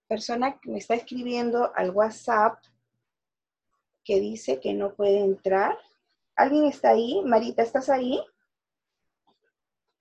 persona 0.07 0.59
que 0.59 0.69
me 0.69 0.79
está 0.79 0.95
escribiendo 0.95 1.71
al 1.75 1.91
WhatsApp 1.91 2.63
que 4.03 4.19
dice 4.19 4.59
que 4.59 4.73
no 4.73 4.93
puede 4.95 5.19
entrar. 5.19 5.77
¿Alguien 6.35 6.65
está 6.65 6.91
ahí? 6.91 7.21
Marita, 7.25 7.61
¿estás 7.61 7.89
ahí? 7.89 8.23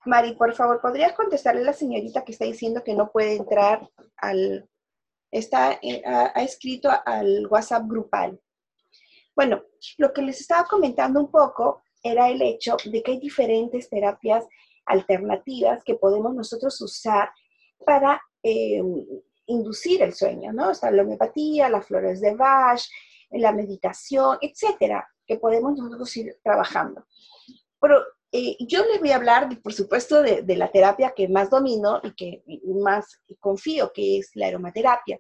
Mari, 0.04 0.34
por 0.36 0.54
favor, 0.54 0.80
¿podrías 0.80 1.12
contestarle 1.14 1.62
a 1.62 1.64
la 1.64 1.72
señorita 1.72 2.24
que 2.24 2.30
está 2.30 2.44
diciendo 2.44 2.84
que 2.84 2.94
no 2.94 3.10
puede 3.10 3.34
entrar 3.34 3.90
al... 4.16 4.68
Está, 5.32 5.80
eh, 5.82 6.02
ha, 6.06 6.40
escrito 6.42 6.88
al 7.04 7.48
WhatsApp 7.48 7.82
grupal. 7.88 8.40
Bueno, 9.34 9.64
lo 9.98 10.12
que 10.12 10.22
les 10.22 10.40
estaba 10.40 10.68
comentando 10.68 11.18
un 11.18 11.30
poco 11.30 11.82
era 12.00 12.28
el 12.28 12.40
hecho 12.40 12.76
de 12.84 13.02
que 13.02 13.12
hay 13.12 13.18
diferentes 13.18 13.90
terapias 13.90 14.46
alternativas 14.86 15.82
que 15.84 15.94
podemos 15.94 16.34
nosotros 16.34 16.80
usar 16.80 17.30
para 17.84 18.20
eh, 18.42 18.82
inducir 19.46 20.02
el 20.02 20.14
sueño, 20.14 20.52
¿no? 20.52 20.70
Está 20.70 20.90
la 20.90 21.02
homeopatía, 21.02 21.68
las 21.68 21.86
flores 21.86 22.20
de 22.20 22.34
Bach, 22.34 22.80
la 23.30 23.52
meditación, 23.52 24.38
etcétera, 24.40 25.06
que 25.26 25.36
podemos 25.36 25.76
nosotros 25.76 26.16
ir 26.16 26.36
trabajando. 26.42 27.04
Pero 27.80 28.02
eh, 28.32 28.56
yo 28.60 28.84
les 28.84 29.00
voy 29.00 29.10
a 29.10 29.16
hablar, 29.16 29.48
por 29.62 29.72
supuesto, 29.72 30.22
de, 30.22 30.56
la 30.56 30.70
terapia 30.70 31.14
que 31.16 31.28
más 31.28 31.50
domino 31.50 32.00
y 32.02 32.14
que 32.14 32.44
más 32.82 33.20
confío, 33.40 33.92
que 33.92 34.18
es 34.18 34.30
la 34.34 34.48
aromaterapia. 34.48 35.18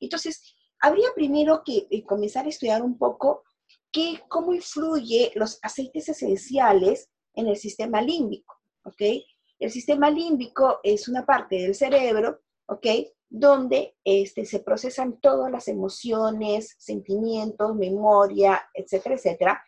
Entonces, 0.00 0.54
habría 0.80 1.08
primero 1.14 1.62
que 1.64 1.86
eh, 1.90 2.04
comenzar 2.04 2.46
a 2.46 2.48
estudiar 2.48 2.82
un 2.82 2.98
poco 2.98 3.44
qué, 3.92 4.22
cómo 4.28 4.52
influye 4.52 5.32
los 5.34 5.58
aceites 5.62 6.08
esenciales 6.08 7.10
en 7.34 7.48
el 7.48 7.56
sistema 7.56 8.00
límbico, 8.00 8.55
¿ok? 8.86 9.02
El 9.58 9.70
sistema 9.70 10.10
límbico 10.10 10.80
es 10.82 11.08
una 11.08 11.24
parte 11.24 11.56
del 11.56 11.74
cerebro, 11.74 12.40
¿ok? 12.66 12.86
donde 13.28 13.96
este, 14.04 14.44
se 14.44 14.60
procesan 14.60 15.20
todas 15.20 15.50
las 15.50 15.68
emociones, 15.68 16.76
sentimientos, 16.78 17.74
memoria, 17.74 18.68
etcétera, 18.72 19.16
etcétera. 19.16 19.62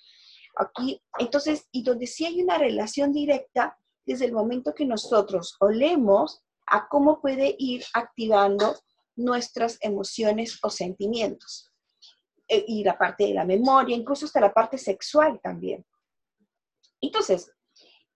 Aquí, 0.57 1.01
entonces, 1.19 1.67
y 1.73 1.83
donde 1.83 2.07
sí 2.07 2.25
hay 2.25 2.43
una 2.43 2.59
relación 2.59 3.13
directa 3.13 3.77
desde 4.07 4.27
el 4.27 4.33
momento 4.33 4.75
que 4.75 4.87
nosotros 4.87 5.57
olemos 5.61 6.43
a 6.67 6.89
cómo 6.89 7.21
puede 7.21 7.55
ir 7.59 7.85
activando 7.95 8.77
nuestras 9.17 9.79
emociones 9.81 10.59
o 10.63 10.71
sentimientos. 10.71 11.73
E, 12.47 12.65
y 12.67 12.85
la 12.85 12.97
parte 12.97 13.25
de 13.25 13.35
la 13.35 13.45
memoria, 13.45 13.97
incluso 13.97 14.27
hasta 14.27 14.41
la 14.41 14.53
parte 14.53 14.79
sexual 14.79 15.41
también. 15.43 15.85
Entonces, 17.01 17.51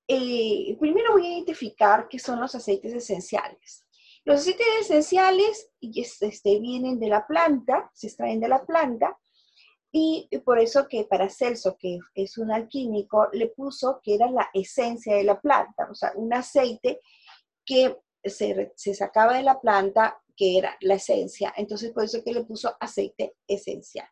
eh, 0.08 0.76
primero 0.78 1.12
voy 1.12 1.26
a 1.26 1.32
identificar 1.34 2.08
qué 2.08 2.18
son 2.18 2.40
los 2.40 2.54
aceites 2.54 2.92
esenciales. 2.92 3.84
Los 4.24 4.40
aceites 4.40 4.66
esenciales 4.80 5.70
este, 5.80 6.60
vienen 6.60 7.00
de 7.00 7.08
la 7.08 7.26
planta, 7.26 7.90
se 7.94 8.08
extraen 8.08 8.40
de 8.40 8.48
la 8.48 8.64
planta, 8.64 9.18
y 9.94 10.26
por 10.44 10.58
eso 10.58 10.88
que 10.88 11.04
para 11.04 11.28
Celso, 11.28 11.76
que 11.78 11.98
es 12.14 12.38
un 12.38 12.50
alquímico, 12.50 13.28
le 13.32 13.48
puso 13.48 14.00
que 14.02 14.14
era 14.14 14.30
la 14.30 14.48
esencia 14.54 15.14
de 15.14 15.24
la 15.24 15.38
planta, 15.38 15.88
o 15.90 15.94
sea, 15.94 16.12
un 16.14 16.32
aceite 16.32 17.00
que 17.64 17.98
se, 18.24 18.72
sacaba 18.94 19.36
de 19.36 19.42
la 19.42 19.60
planta, 19.60 20.18
que 20.34 20.56
era 20.56 20.76
la 20.80 20.94
esencia. 20.94 21.52
Entonces, 21.56 21.92
por 21.92 22.04
eso 22.04 22.24
que 22.24 22.32
le 22.32 22.44
puso 22.44 22.74
aceite 22.80 23.34
esencial. 23.46 24.08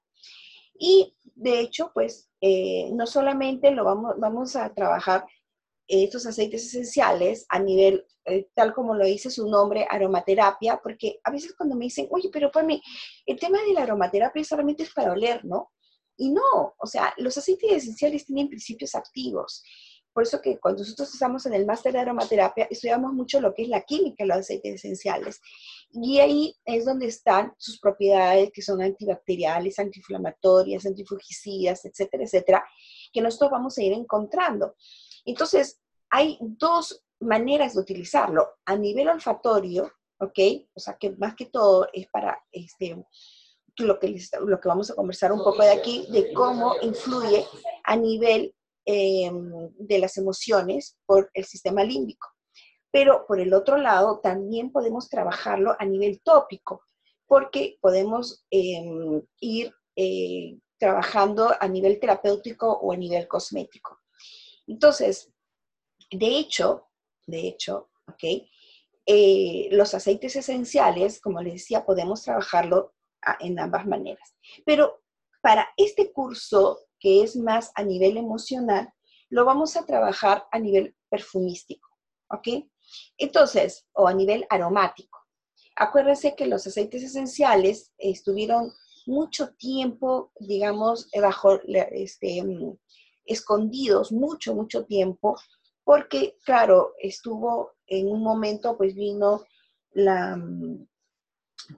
Y 0.78 1.16
de 1.34 1.60
hecho, 1.60 1.92
pues, 1.94 2.30
eh, 2.42 2.90
no 2.92 3.06
solamente 3.06 3.70
lo 3.70 3.84
vamos, 3.84 4.14
vamos 4.18 4.56
a 4.56 4.72
trabajar 4.74 5.24
estos 5.90 6.26
aceites 6.26 6.64
esenciales 6.64 7.44
a 7.48 7.58
nivel, 7.58 8.06
eh, 8.24 8.48
tal 8.54 8.72
como 8.72 8.94
lo 8.94 9.04
dice 9.04 9.30
su 9.30 9.48
nombre, 9.48 9.86
aromaterapia, 9.88 10.80
porque 10.82 11.20
a 11.24 11.30
veces 11.30 11.54
cuando 11.56 11.76
me 11.76 11.86
dicen, 11.86 12.06
oye, 12.10 12.30
pero 12.32 12.50
para 12.50 12.66
mí, 12.66 12.80
el 13.26 13.38
tema 13.38 13.58
de 13.62 13.72
la 13.74 13.82
aromaterapia 13.82 14.44
solamente 14.44 14.84
es 14.84 14.92
para 14.92 15.12
oler, 15.12 15.44
¿no? 15.44 15.72
Y 16.16 16.30
no, 16.30 16.74
o 16.78 16.86
sea, 16.86 17.14
los 17.16 17.36
aceites 17.38 17.72
esenciales 17.72 18.26
tienen 18.26 18.48
principios 18.48 18.94
activos. 18.94 19.62
Por 20.12 20.24
eso 20.24 20.40
que 20.40 20.58
cuando 20.58 20.82
nosotros 20.82 21.12
estamos 21.12 21.46
en 21.46 21.54
el 21.54 21.64
máster 21.64 21.92
de 21.92 22.00
aromaterapia, 22.00 22.66
estudiamos 22.68 23.12
mucho 23.12 23.40
lo 23.40 23.54
que 23.54 23.62
es 23.62 23.68
la 23.68 23.82
química 23.82 24.24
de 24.24 24.28
los 24.28 24.38
aceites 24.38 24.74
esenciales. 24.74 25.40
Y 25.92 26.18
ahí 26.18 26.54
es 26.64 26.84
donde 26.84 27.06
están 27.06 27.54
sus 27.58 27.78
propiedades, 27.78 28.50
que 28.52 28.62
son 28.62 28.82
antibacteriales, 28.82 29.78
antiinflamatorias, 29.78 30.84
antifugicidas, 30.84 31.84
etcétera, 31.84 32.24
etcétera, 32.24 32.64
que 33.12 33.20
nosotros 33.20 33.52
vamos 33.52 33.78
a 33.78 33.82
ir 33.82 33.92
encontrando. 33.92 34.74
Entonces, 35.24 35.80
hay 36.10 36.38
dos 36.40 37.02
maneras 37.20 37.74
de 37.74 37.80
utilizarlo. 37.80 38.48
A 38.64 38.76
nivel 38.76 39.08
olfatorio, 39.08 39.92
¿ok? 40.18 40.38
O 40.74 40.80
sea, 40.80 40.96
que 40.98 41.10
más 41.16 41.34
que 41.34 41.46
todo 41.46 41.88
es 41.92 42.06
para 42.08 42.42
este, 42.50 43.02
lo, 43.78 43.98
que, 43.98 44.14
vamos 44.64 44.90
a 44.90 44.94
conversar 44.94 45.32
un 45.32 45.42
poco 45.42 45.62
de 45.62 45.70
aquí, 45.70 46.06
de 46.10 46.32
cómo 46.32 46.74
influye 46.82 47.46
a 47.84 47.96
nivel 47.96 48.54
em, 48.84 49.70
de 49.78 49.98
las 49.98 50.16
emociones 50.16 50.96
por 51.06 51.30
el 51.34 51.44
sistema 51.44 51.84
límbico. 51.84 52.28
Pero 52.90 53.24
por 53.26 53.40
el 53.40 53.54
otro 53.54 53.76
lado, 53.76 54.20
también 54.20 54.72
podemos 54.72 55.08
trabajarlo 55.08 55.76
a 55.78 55.84
nivel 55.84 56.20
tópico, 56.22 56.82
porque 57.26 57.78
podemos 57.80 58.44
em, 58.50 59.22
ir 59.40 59.72
eh, 59.96 60.58
trabajando 60.78 61.54
a 61.60 61.68
nivel 61.68 62.00
terapéutico 62.00 62.66
o 62.66 62.92
a 62.92 62.96
nivel 62.96 63.28
cosmético. 63.28 63.99
Entonces, 64.70 65.32
de 66.12 66.38
hecho, 66.38 66.86
de 67.26 67.48
hecho, 67.48 67.90
¿ok? 68.06 68.48
Eh, 69.04 69.68
los 69.72 69.94
aceites 69.94 70.36
esenciales, 70.36 71.20
como 71.20 71.42
les 71.42 71.54
decía, 71.54 71.84
podemos 71.84 72.22
trabajarlo 72.22 72.94
en 73.40 73.58
ambas 73.58 73.84
maneras. 73.86 74.36
Pero 74.64 75.02
para 75.42 75.68
este 75.76 76.12
curso, 76.12 76.78
que 77.00 77.24
es 77.24 77.34
más 77.34 77.72
a 77.74 77.82
nivel 77.82 78.16
emocional, 78.16 78.92
lo 79.28 79.44
vamos 79.44 79.76
a 79.76 79.84
trabajar 79.84 80.46
a 80.52 80.58
nivel 80.60 80.96
perfumístico, 81.08 81.88
¿ok? 82.30 82.64
Entonces, 83.18 83.88
o 83.92 84.06
a 84.06 84.14
nivel 84.14 84.46
aromático. 84.50 85.18
Acuérdense 85.74 86.36
que 86.36 86.46
los 86.46 86.66
aceites 86.66 87.02
esenciales 87.02 87.92
estuvieron 87.98 88.72
mucho 89.06 89.54
tiempo, 89.54 90.32
digamos, 90.38 91.08
bajo, 91.20 91.60
este, 91.64 92.42
mm, 92.42 92.76
escondidos, 93.30 94.10
mucho, 94.12 94.54
mucho 94.54 94.84
tiempo, 94.84 95.36
porque, 95.84 96.36
claro, 96.44 96.94
estuvo 96.98 97.72
en 97.86 98.08
un 98.08 98.22
momento, 98.22 98.76
pues 98.76 98.94
vino 98.94 99.44
la, 99.92 100.36
mm, 100.36 100.86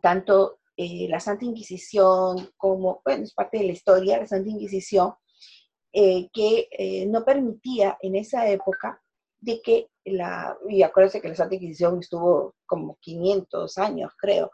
tanto 0.01 0.61
eh, 0.77 1.07
la 1.09 1.21
Santa 1.21 1.45
Inquisición 1.45 2.51
como, 2.57 3.03
bueno, 3.05 3.25
es 3.25 3.35
parte 3.35 3.59
de 3.59 3.65
la 3.65 3.73
historia, 3.73 4.19
la 4.19 4.27
Santa 4.27 4.49
Inquisición, 4.49 5.15
eh, 5.93 6.31
que 6.33 6.69
eh, 6.71 7.07
no 7.07 7.25
permitía 7.25 7.99
en 8.01 8.17
esa 8.17 8.49
época 8.49 9.03
de 9.41 9.61
que 9.61 9.89
la, 10.05 10.57
y 10.69 10.83
acuérdense 10.83 11.21
que 11.21 11.29
la 11.29 11.35
Santa 11.35 11.57
Inquisición 11.57 12.01
estuvo 12.01 12.55
como 12.65 12.97
500 13.01 13.77
años, 13.79 14.13
creo, 14.17 14.51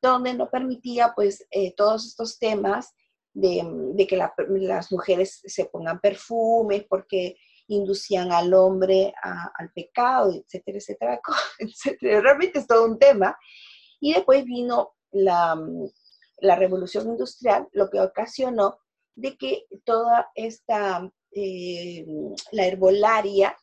donde 0.00 0.32
no 0.32 0.48
permitía 0.48 1.12
pues 1.14 1.46
todos 1.76 2.06
estos 2.06 2.38
temas 2.38 2.94
de, 3.38 4.06
que 4.06 4.16
las 4.16 4.92
mujeres 4.92 5.40
se 5.44 5.66
pongan 5.66 6.00
perfumes 6.00 6.84
porque 6.88 7.36
inducían 7.68 8.32
al 8.32 8.52
hombre 8.54 9.12
al 9.22 9.70
pecado, 9.72 10.32
etcétera, 10.32 10.78
etcétera, 10.78 11.20
etcétera. 11.58 12.20
Realmente 12.20 12.58
es 12.58 12.66
todo 12.66 12.84
un 12.84 12.98
tema. 12.98 13.36
Y 14.00 14.14
después 14.14 14.44
vino 14.44 14.94
la, 15.10 15.56
la 16.38 16.56
revolución 16.56 17.08
industrial, 17.08 17.68
lo 17.72 17.90
que 17.90 18.00
ocasionó 18.00 18.78
de 19.14 19.36
que 19.36 19.66
toda 19.84 20.30
esta, 20.34 21.10
eh, 21.32 22.06
la 22.52 22.66
herbolaria 22.66 23.56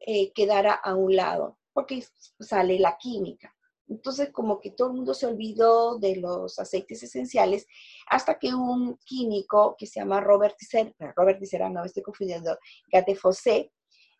eh, 0.00 0.32
quedara 0.32 0.74
a 0.74 0.94
un 0.94 1.16
lado, 1.16 1.58
porque 1.72 2.04
sale 2.40 2.78
la 2.78 2.96
química. 2.98 3.55
Entonces, 3.88 4.30
como 4.32 4.60
que 4.60 4.70
todo 4.70 4.88
el 4.88 4.94
mundo 4.94 5.14
se 5.14 5.26
olvidó 5.26 5.98
de 5.98 6.16
los 6.16 6.58
aceites 6.58 7.02
esenciales 7.02 7.66
hasta 8.08 8.38
que 8.38 8.54
un 8.54 8.98
químico 9.04 9.76
que 9.78 9.86
se 9.86 10.00
llama 10.00 10.20
Robert 10.20 10.56
Tisser, 10.58 10.94
Robert 11.14 11.38
Tisser, 11.38 11.70
no 11.70 11.84
estoy 11.84 12.02
confundiendo, 12.02 12.58
Gate 12.90 13.14
Fossé, 13.14 13.72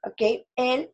¿ok? 0.05 0.47
Él, 0.55 0.93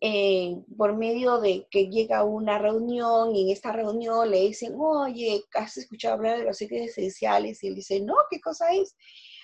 eh, 0.00 0.56
por 0.76 0.96
medio 0.96 1.40
de 1.40 1.66
que 1.70 1.88
llega 1.88 2.18
a 2.18 2.24
una 2.24 2.58
reunión 2.58 3.34
y 3.34 3.42
en 3.42 3.50
esta 3.50 3.72
reunión 3.72 4.30
le 4.30 4.40
dicen, 4.42 4.74
oye, 4.78 5.42
¿has 5.54 5.76
escuchado 5.76 6.14
hablar 6.14 6.38
de 6.38 6.44
los 6.44 6.52
aceites 6.52 6.90
esenciales? 6.90 7.62
Y 7.64 7.68
él 7.68 7.74
dice, 7.74 8.00
no, 8.00 8.14
¿qué 8.30 8.40
cosa 8.40 8.70
es? 8.72 8.94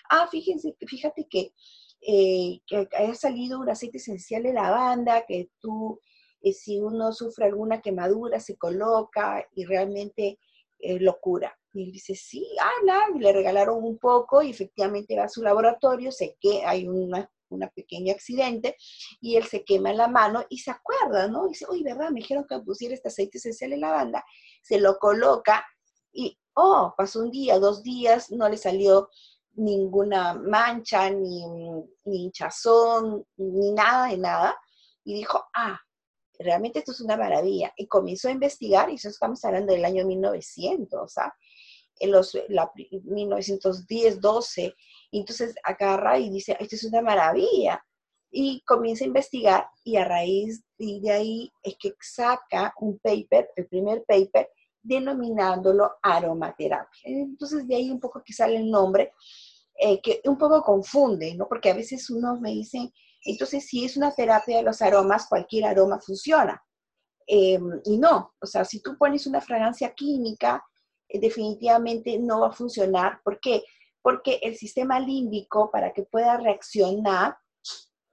Ah, 0.08 0.28
fíjense, 0.30 0.76
fíjate 0.86 1.26
que, 1.28 1.52
eh, 2.06 2.60
haya 2.96 3.14
salido 3.14 3.58
un 3.58 3.70
aceite 3.70 3.96
esencial 3.98 4.42
de 4.44 4.52
lavanda, 4.52 5.24
que 5.26 5.48
tú 5.60 6.00
si 6.52 6.78
uno 6.78 7.12
sufre 7.12 7.46
alguna 7.46 7.80
quemadura, 7.80 8.38
se 8.40 8.56
coloca 8.56 9.46
y 9.54 9.64
realmente 9.64 10.38
eh, 10.78 10.98
lo 11.00 11.18
cura. 11.20 11.56
Y 11.72 11.84
él 11.84 11.92
dice, 11.92 12.14
sí, 12.14 12.46
ah, 12.60 13.06
y 13.14 13.18
le 13.18 13.32
regalaron 13.32 13.82
un 13.82 13.98
poco 13.98 14.42
y 14.42 14.50
efectivamente 14.50 15.16
va 15.16 15.24
a 15.24 15.28
su 15.28 15.42
laboratorio, 15.42 16.12
sé 16.12 16.36
que 16.40 16.64
hay 16.64 16.86
una, 16.86 17.28
una 17.48 17.68
pequeño 17.68 18.12
accidente 18.12 18.76
y 19.20 19.36
él 19.36 19.44
se 19.44 19.64
quema 19.64 19.92
la 19.92 20.06
mano 20.06 20.44
y 20.48 20.58
se 20.58 20.70
acuerda, 20.70 21.26
¿no? 21.26 21.46
Y 21.46 21.50
dice, 21.50 21.66
uy, 21.68 21.82
¿verdad? 21.82 22.10
Me 22.10 22.20
dijeron 22.20 22.46
que 22.48 22.58
pusiera 22.60 22.94
este 22.94 23.08
aceite 23.08 23.38
esencial 23.38 23.72
en 23.72 23.80
lavanda, 23.80 24.24
se 24.62 24.78
lo 24.78 24.98
coloca 24.98 25.66
y, 26.12 26.38
oh, 26.54 26.94
pasó 26.96 27.20
un 27.20 27.30
día, 27.30 27.58
dos 27.58 27.82
días, 27.82 28.30
no 28.30 28.48
le 28.48 28.56
salió 28.56 29.08
ninguna 29.54 30.34
mancha, 30.34 31.10
ni, 31.10 31.44
ni 32.04 32.24
hinchazón, 32.24 33.24
ni 33.36 33.72
nada 33.72 34.08
de 34.08 34.18
nada. 34.18 34.56
Y 35.04 35.14
dijo, 35.14 35.44
ah, 35.54 35.78
realmente 36.38 36.80
esto 36.80 36.92
es 36.92 37.00
una 37.00 37.16
maravilla. 37.16 37.72
Y 37.76 37.86
comenzó 37.86 38.28
a 38.28 38.32
investigar, 38.32 38.90
y 38.90 38.94
eso 38.94 39.08
estamos 39.08 39.44
hablando 39.44 39.72
del 39.72 39.84
año 39.84 40.06
1900, 40.06 41.18
¿ah? 41.18 41.34
en 42.00 42.10
los 42.10 42.36
la, 42.48 42.70
1910, 43.04 44.20
12, 44.20 44.74
y 45.10 45.18
entonces 45.20 45.54
agarra 45.62 46.18
y 46.18 46.30
dice, 46.30 46.56
esto 46.58 46.76
es 46.76 46.84
una 46.84 47.02
maravilla. 47.02 47.84
Y 48.36 48.62
comienza 48.62 49.04
a 49.04 49.06
investigar 49.06 49.68
y 49.84 49.94
a 49.96 50.04
raíz 50.04 50.64
de 50.76 51.10
ahí 51.10 51.52
es 51.62 51.76
que 51.78 51.94
saca 52.00 52.74
un 52.80 52.98
paper, 52.98 53.50
el 53.54 53.68
primer 53.68 54.04
paper, 54.04 54.48
denominándolo 54.82 55.92
aromaterapia. 56.02 57.00
Entonces 57.04 57.66
de 57.66 57.76
ahí 57.76 57.90
un 57.90 58.00
poco 58.00 58.22
que 58.24 58.32
sale 58.32 58.56
el 58.56 58.70
nombre, 58.70 59.12
eh, 59.78 60.00
que 60.00 60.20
un 60.24 60.36
poco 60.36 60.62
confunde, 60.62 61.34
¿no? 61.34 61.48
Porque 61.48 61.70
a 61.70 61.74
veces 61.74 62.10
unos 62.10 62.40
me 62.40 62.50
dicen, 62.50 62.92
entonces, 63.24 63.66
si 63.66 63.84
es 63.84 63.96
una 63.96 64.12
terapia 64.12 64.58
de 64.58 64.62
los 64.62 64.82
aromas, 64.82 65.26
cualquier 65.28 65.64
aroma 65.64 65.98
funciona. 65.98 66.62
Eh, 67.26 67.58
y 67.84 67.96
no, 67.96 68.34
o 68.38 68.46
sea, 68.46 68.64
si 68.64 68.82
tú 68.82 68.98
pones 68.98 69.26
una 69.26 69.40
fragancia 69.40 69.94
química, 69.94 70.62
eh, 71.08 71.18
definitivamente 71.18 72.18
no 72.18 72.40
va 72.40 72.48
a 72.48 72.52
funcionar. 72.52 73.20
¿Por 73.24 73.40
qué? 73.40 73.64
Porque 74.02 74.38
el 74.42 74.56
sistema 74.56 75.00
límbico, 75.00 75.70
para 75.70 75.92
que 75.94 76.02
pueda 76.02 76.36
reaccionar, 76.36 77.36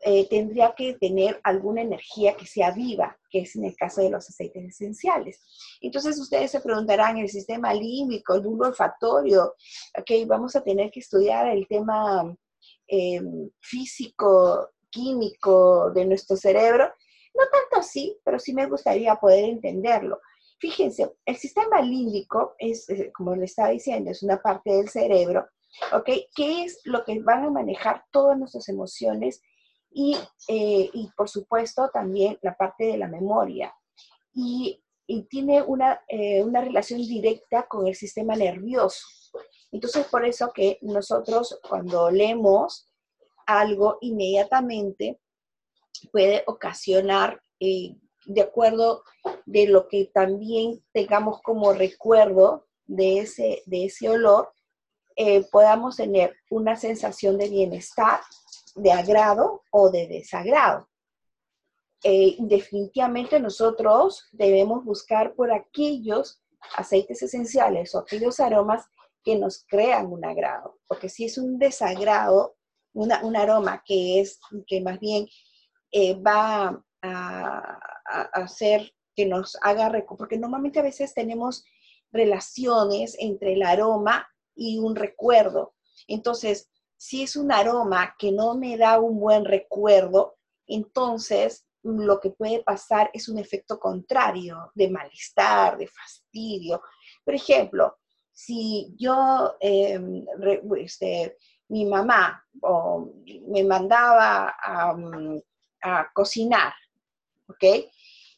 eh, 0.04 0.28
tendría 0.30 0.74
que 0.76 0.96
tener 0.96 1.40
alguna 1.44 1.82
energía 1.82 2.36
que 2.36 2.48
sea 2.48 2.72
viva, 2.72 3.20
que 3.30 3.42
es 3.42 3.56
en 3.56 3.66
el 3.66 3.76
caso 3.76 4.02
de 4.02 4.10
los 4.10 4.28
aceites 4.28 4.64
esenciales. 4.64 5.44
Entonces 5.82 6.18
ustedes 6.18 6.52
se 6.52 6.62
preguntarán, 6.62 7.18
el 7.18 7.30
sistema 7.30 7.74
límbico, 7.74 8.34
el 8.34 8.42
bulbo 8.42 8.66
olfatorio, 8.66 9.54
ok, 9.96 10.26
vamos 10.26 10.56
a 10.56 10.64
tener 10.64 10.90
que 10.90 11.02
estudiar 11.02 11.50
el 11.50 11.68
tema 11.68 12.36
físico 13.62 14.70
químico 14.92 15.90
de 15.92 16.06
nuestro 16.06 16.36
cerebro. 16.36 16.94
No 17.34 17.44
tanto 17.52 17.78
así, 17.80 18.20
pero 18.24 18.38
sí 18.38 18.54
me 18.54 18.68
gustaría 18.68 19.16
poder 19.16 19.46
entenderlo. 19.46 20.20
Fíjense, 20.60 21.12
el 21.26 21.38
sistema 21.38 21.82
límbico 21.82 22.54
es, 22.60 22.88
eh, 22.90 23.12
como 23.16 23.36
le 23.36 23.46
estaba 23.46 23.70
diciendo, 23.70 24.12
es 24.12 24.22
una 24.22 24.42
parte 24.42 24.72
del 24.72 24.90
cerebro, 24.90 25.48
¿ok? 25.92 26.10
Que 26.36 26.66
es 26.66 26.82
lo 26.84 27.04
que 27.04 27.20
van 27.22 27.46
a 27.46 27.50
manejar 27.50 28.06
todas 28.12 28.38
nuestras 28.38 28.70
emociones 28.70 29.42
y, 29.90 30.16
eh, 30.48 30.90
y 30.94 31.10
por 31.18 31.30
supuesto, 31.30 31.90
también 31.92 32.38
la 32.42 32.56
parte 32.56 32.86
de 32.86 32.98
la 32.98 33.08
memoria. 33.08 33.74
Y, 34.34 34.84
y 35.08 35.24
tiene 35.24 35.62
una, 35.62 36.02
eh, 36.08 36.44
una 36.44 36.62
relación 36.62 37.00
directa 37.00 37.68
con 37.68 37.88
el 37.88 37.96
sistema 37.96 38.36
nervioso. 38.36 39.06
Entonces, 39.72 40.06
por 40.08 40.26
eso 40.26 40.52
que 40.54 40.78
nosotros 40.82 41.60
cuando 41.68 42.12
leemos 42.12 42.91
algo 43.60 43.98
inmediatamente 44.02 45.20
puede 46.12 46.44
ocasionar, 46.48 47.42
eh, 47.60 47.96
de 48.26 48.42
acuerdo 48.42 49.04
de 49.46 49.68
lo 49.68 49.88
que 49.88 50.12
también 50.14 50.84
tengamos 50.94 51.42
como 51.42 51.74
recuerdo 51.74 52.68
de 52.86 53.20
ese, 53.20 53.64
de 53.66 53.86
ese 53.86 54.10
olor, 54.10 54.54
eh, 55.16 55.44
podamos 55.52 55.98
tener 55.98 56.36
una 56.50 56.76
sensación 56.76 57.38
de 57.38 57.50
bienestar, 57.50 58.22
de 58.76 58.92
agrado 58.92 59.64
o 59.72 59.90
de 59.90 60.08
desagrado. 60.08 60.88
Eh, 62.04 62.36
definitivamente 62.40 63.40
nosotros 63.40 64.28
debemos 64.32 64.84
buscar 64.84 65.36
por 65.36 65.52
aquellos 65.52 66.42
aceites 66.76 67.22
esenciales 67.22 67.94
o 67.94 68.00
aquellos 68.00 68.40
aromas 68.40 68.86
que 69.24 69.36
nos 69.36 69.66
crean 69.68 70.12
un 70.12 70.26
agrado, 70.26 70.80
porque 70.88 71.10
si 71.10 71.26
es 71.26 71.38
un 71.38 71.60
desagrado, 71.60 72.56
un 72.94 73.36
aroma 73.36 73.84
que 73.86 74.20
es, 74.20 74.40
que 74.68 74.82
más 74.82 75.00
bien 75.00 75.28
eh, 75.92 76.16
va 76.16 76.84
a, 77.02 77.80
hacer 78.34 78.94
que 79.16 79.26
nos 79.26 79.58
haga, 79.62 79.92
porque 80.18 80.38
normalmente 80.38 80.80
a 80.80 80.84
veces 80.84 81.14
tenemos 81.14 81.64
relaciones 82.12 83.16
entre 83.20 83.54
el 83.54 83.64
aroma 83.64 84.28
y 84.56 84.80
un 84.80 84.96
recuerdo. 84.96 85.76
Entonces, 86.08 86.70
si 86.98 87.24
es 87.24 87.36
un 87.36 87.52
aroma 87.52 88.16
que 88.20 88.32
no 88.32 88.56
me 88.56 88.78
da 88.78 89.00
un 89.00 89.20
buen 89.20 89.46
recuerdo, 89.46 90.38
entonces 90.68 91.66
lo 91.84 92.20
que 92.20 92.30
puede 92.30 92.64
pasar 92.64 93.10
es 93.14 93.28
un 93.28 93.40
efecto 93.40 93.80
contrario 93.80 94.72
de 94.76 94.90
malestar, 94.90 95.78
de 95.78 95.88
fastidio. 95.88 96.82
Por 97.24 97.34
ejemplo, 97.34 97.98
si 98.32 98.94
yo 98.98 99.56
em, 99.60 100.26
este, 100.78 101.38
mi 101.72 101.86
mamá 101.86 102.46
me 103.48 103.64
mandaba 103.64 104.54
a, 104.62 106.12
cocinar, 106.14 106.74
¿ok? 107.48 107.64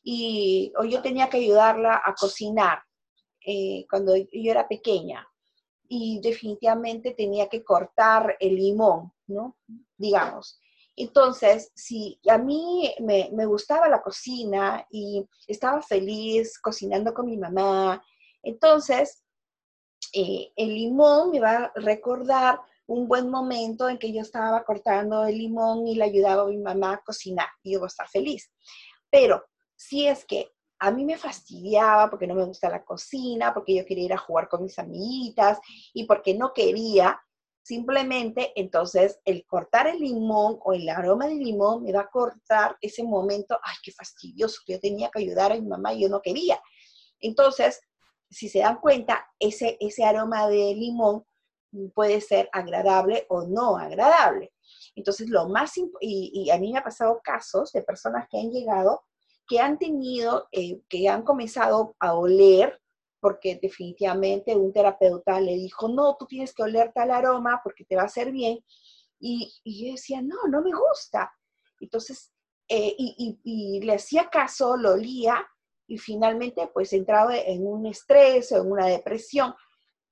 Y, 0.03 0.71
o 0.77 0.83
yo 0.85 1.01
tenía 1.01 1.29
que 1.29 1.37
ayudarla 1.37 2.01
a 2.05 2.13
cocinar 2.13 2.81
eh, 3.45 3.85
cuando 3.89 4.15
yo 4.15 4.51
era 4.51 4.67
pequeña. 4.67 5.27
y 5.89 6.19
definitivamente 6.21 7.11
tenía 7.11 7.47
que 7.49 7.63
cortar 7.63 8.35
el 8.39 8.55
limón, 8.55 9.11
¿no? 9.27 9.57
Digamos. 9.97 10.59
Entonces, 10.95 11.71
si 11.75 12.19
a 12.29 12.37
mí 12.37 12.93
me, 12.99 13.45
gustaba 13.45 13.87
la 13.89 14.01
cocina 14.01 14.85
y 14.89 15.27
estaba 15.47 15.81
feliz 15.81 16.59
cocinando 16.59 17.13
con 17.13 17.25
mi 17.25 17.37
mamá, 17.37 18.03
entonces 18.41 19.23
eh, 20.13 20.51
el 20.55 20.69
limón 20.69 21.31
me 21.31 21.39
va 21.39 21.55
a 21.65 21.71
recordar 21.75 22.59
un 22.87 23.07
buen 23.07 23.29
momento 23.29 23.89
en 23.89 23.97
que 23.97 24.11
yo 24.11 24.21
estaba 24.21 24.63
cortando 24.63 25.25
el 25.25 25.37
limón 25.37 25.87
y 25.87 25.95
le 25.95 26.05
ayudaba 26.05 26.43
a 26.43 26.47
mi 26.47 26.57
mamá 26.57 26.93
a 26.93 27.03
cocinar 27.03 27.47
y 27.63 27.73
yo 27.73 27.79
voy 27.79 27.85
a 27.85 27.87
estar 27.87 28.09
feliz. 28.09 28.51
Pero 29.09 29.45
si 29.75 30.07
es 30.07 30.25
que 30.25 30.51
a 30.79 30.91
mí 30.91 31.05
me 31.05 31.17
fastidiaba 31.17 32.09
porque 32.09 32.27
no 32.27 32.35
me 32.35 32.45
gusta 32.45 32.69
la 32.69 32.83
cocina, 32.83 33.53
porque 33.53 33.75
yo 33.75 33.85
quería 33.85 34.05
ir 34.05 34.13
a 34.13 34.17
jugar 34.17 34.49
con 34.49 34.63
mis 34.63 34.77
amiguitas 34.79 35.59
y 35.93 36.05
porque 36.05 36.33
no 36.33 36.51
quería, 36.51 37.21
simplemente 37.61 38.51
entonces 38.55 39.19
el 39.23 39.45
cortar 39.45 39.87
el 39.87 39.99
limón 39.99 40.59
o 40.61 40.73
el 40.73 40.89
aroma 40.89 41.27
del 41.27 41.39
limón 41.39 41.83
me 41.83 41.93
va 41.93 42.01
a 42.01 42.09
cortar 42.09 42.77
ese 42.81 43.03
momento, 43.03 43.57
ay, 43.63 43.75
qué 43.81 43.91
fastidioso, 43.93 44.61
que 44.65 44.73
yo 44.73 44.79
tenía 44.81 45.09
que 45.09 45.19
ayudar 45.19 45.53
a 45.53 45.55
mi 45.55 45.65
mamá 45.65 45.93
y 45.93 46.01
yo 46.01 46.09
no 46.09 46.21
quería. 46.21 46.59
Entonces, 47.21 47.79
si 48.29 48.49
se 48.49 48.59
dan 48.59 48.81
cuenta, 48.81 49.25
ese, 49.39 49.77
ese 49.79 50.03
aroma 50.03 50.49
de 50.49 50.75
limón 50.75 51.23
puede 51.93 52.21
ser 52.21 52.49
agradable 52.51 53.25
o 53.29 53.43
no 53.43 53.77
agradable. 53.77 54.53
Entonces, 54.95 55.29
lo 55.29 55.49
más, 55.49 55.73
y, 55.77 56.31
y 56.33 56.49
a 56.51 56.57
mí 56.57 56.71
me 56.71 56.79
ha 56.79 56.83
pasado 56.83 57.19
casos 57.23 57.71
de 57.71 57.81
personas 57.81 58.27
que 58.29 58.39
han 58.39 58.51
llegado 58.51 59.03
que 59.47 59.59
han 59.59 59.77
tenido, 59.77 60.47
eh, 60.51 60.81
que 60.89 61.07
han 61.09 61.23
comenzado 61.23 61.95
a 61.99 62.13
oler, 62.13 62.79
porque 63.19 63.59
definitivamente 63.61 64.55
un 64.55 64.73
terapeuta 64.73 65.39
le 65.39 65.55
dijo, 65.55 65.87
no, 65.87 66.15
tú 66.17 66.25
tienes 66.25 66.53
que 66.53 66.63
oler 66.63 66.91
tal 66.93 67.11
aroma 67.11 67.61
porque 67.63 67.85
te 67.85 67.95
va 67.95 68.03
a 68.03 68.07
hacer 68.07 68.31
bien. 68.31 68.59
Y, 69.19 69.53
y 69.63 69.85
yo 69.85 69.91
decía, 69.93 70.21
no, 70.21 70.35
no 70.49 70.61
me 70.61 70.71
gusta. 70.71 71.31
Entonces, 71.79 72.31
eh, 72.67 72.93
y, 72.97 73.39
y, 73.43 73.81
le 73.81 73.93
hacía 73.93 74.29
caso, 74.29 74.75
lo 74.75 74.93
olía 74.93 75.45
y 75.87 75.97
finalmente 75.97 76.67
pues 76.73 76.93
entraba 76.93 77.37
en 77.37 77.65
un 77.67 77.85
estrés 77.85 78.51
o 78.51 78.61
en 78.61 78.71
una 78.71 78.87
depresión 78.87 79.53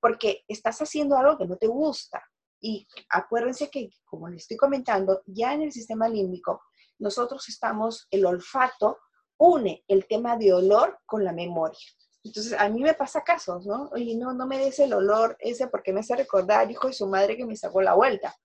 porque 0.02 0.44
estás 0.48 0.82
haciendo 0.82 1.16
algo 1.16 1.38
que 1.38 1.46
no 1.46 1.56
te 1.56 1.68
gusta. 1.68 2.22
Y 2.60 2.88
acuérdense 3.10 3.70
que, 3.70 3.90
como 4.04 4.28
les 4.28 4.44
estoy 4.44 4.58
comentando, 4.58 5.22
ya 5.26 5.54
en 5.54 5.62
el 5.62 5.72
sistema 5.72 6.10
límbico, 6.10 6.62
nosotros 7.00 7.48
estamos, 7.48 8.08
el 8.12 8.26
olfato 8.26 9.00
une 9.38 9.84
el 9.88 10.06
tema 10.08 10.38
de 10.38 10.54
olor 10.54 11.00
con 11.06 11.24
la 11.24 11.34
memoria. 11.34 11.80
Entonces, 12.24 12.54
a 12.54 12.70
mí 12.70 12.82
me 12.82 12.94
pasa 12.94 13.24
casos, 13.24 13.66
¿no? 13.66 13.90
Oye, 13.94 14.16
no, 14.16 14.34
no 14.34 14.46
me 14.46 14.60
des 14.60 14.78
el 14.80 14.94
olor 14.94 15.36
ese 15.40 15.68
porque 15.68 15.92
me 15.92 16.02
hace 16.02 16.16
recordar 16.16 16.70
hijo 16.70 16.88
de 16.88 16.94
su 16.94 17.08
madre 17.08 17.36
que 17.36 17.46
me 17.46 17.56
sacó 17.56 17.82
la 17.82 17.96
vuelta. 17.96 18.36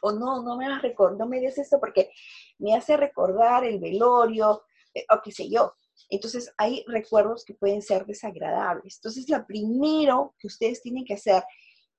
O 0.00 0.12
no, 0.12 0.42
no 0.42 0.56
me, 0.56 0.66
no 0.66 1.26
me 1.26 1.40
des 1.40 1.58
esto 1.58 1.78
porque 1.78 2.10
me 2.58 2.74
hace 2.74 2.96
recordar 2.96 3.64
el 3.64 3.78
velorio, 3.78 4.62
eh, 4.94 5.04
o 5.10 5.20
qué 5.22 5.32
sé 5.32 5.50
yo. 5.50 5.74
Entonces, 6.10 6.52
hay 6.58 6.84
recuerdos 6.86 7.44
que 7.44 7.54
pueden 7.54 7.82
ser 7.82 8.06
desagradables. 8.06 8.96
Entonces, 8.96 9.28
lo 9.28 9.46
primero 9.46 10.34
que 10.38 10.46
ustedes 10.46 10.82
tienen 10.82 11.04
que 11.04 11.14
hacer 11.14 11.42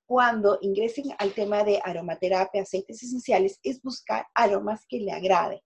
cuando 0.06 0.58
ingresen 0.62 1.14
al 1.20 1.34
tema 1.34 1.64
de 1.64 1.82
aromaterapia, 1.84 2.62
aceites 2.62 3.04
esenciales, 3.04 3.60
es 3.62 3.82
buscar 3.82 4.26
aromas 4.34 4.86
que 4.88 5.00
le 5.00 5.12
agraden. 5.12 5.60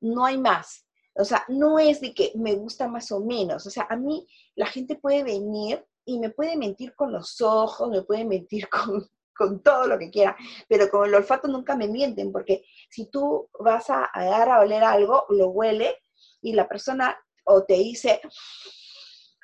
No 0.00 0.26
hay 0.26 0.36
más. 0.36 0.86
O 1.14 1.24
sea, 1.24 1.44
no 1.48 1.78
es 1.78 2.00
de 2.00 2.14
que 2.14 2.32
me 2.34 2.54
gusta 2.54 2.88
más 2.88 3.10
o 3.10 3.20
menos. 3.20 3.66
O 3.66 3.70
sea, 3.70 3.86
a 3.88 3.96
mí 3.96 4.26
la 4.54 4.66
gente 4.66 4.96
puede 4.96 5.24
venir 5.24 5.84
y 6.04 6.18
me 6.18 6.30
puede 6.30 6.56
mentir 6.56 6.94
con 6.94 7.12
los 7.12 7.40
ojos, 7.40 7.88
me 7.88 8.02
puede 8.02 8.24
mentir 8.24 8.68
con, 9.34 9.62
todo 9.62 9.86
lo 9.86 9.98
que 9.98 10.10
quiera, 10.10 10.36
pero 10.68 10.88
con 10.88 11.08
el 11.08 11.14
olfato 11.14 11.48
nunca 11.48 11.74
me 11.74 11.88
mienten, 11.88 12.30
porque 12.30 12.64
si 12.88 13.06
tú 13.06 13.48
vas 13.58 13.90
a, 13.90 14.08
dar 14.14 14.48
a 14.48 14.60
oler 14.60 14.84
algo, 14.84 15.24
lo 15.30 15.48
huele 15.48 15.96
y 16.40 16.52
la 16.54 16.68
persona 16.68 17.16
o 17.44 17.64
te 17.64 17.74
dice, 17.74 18.20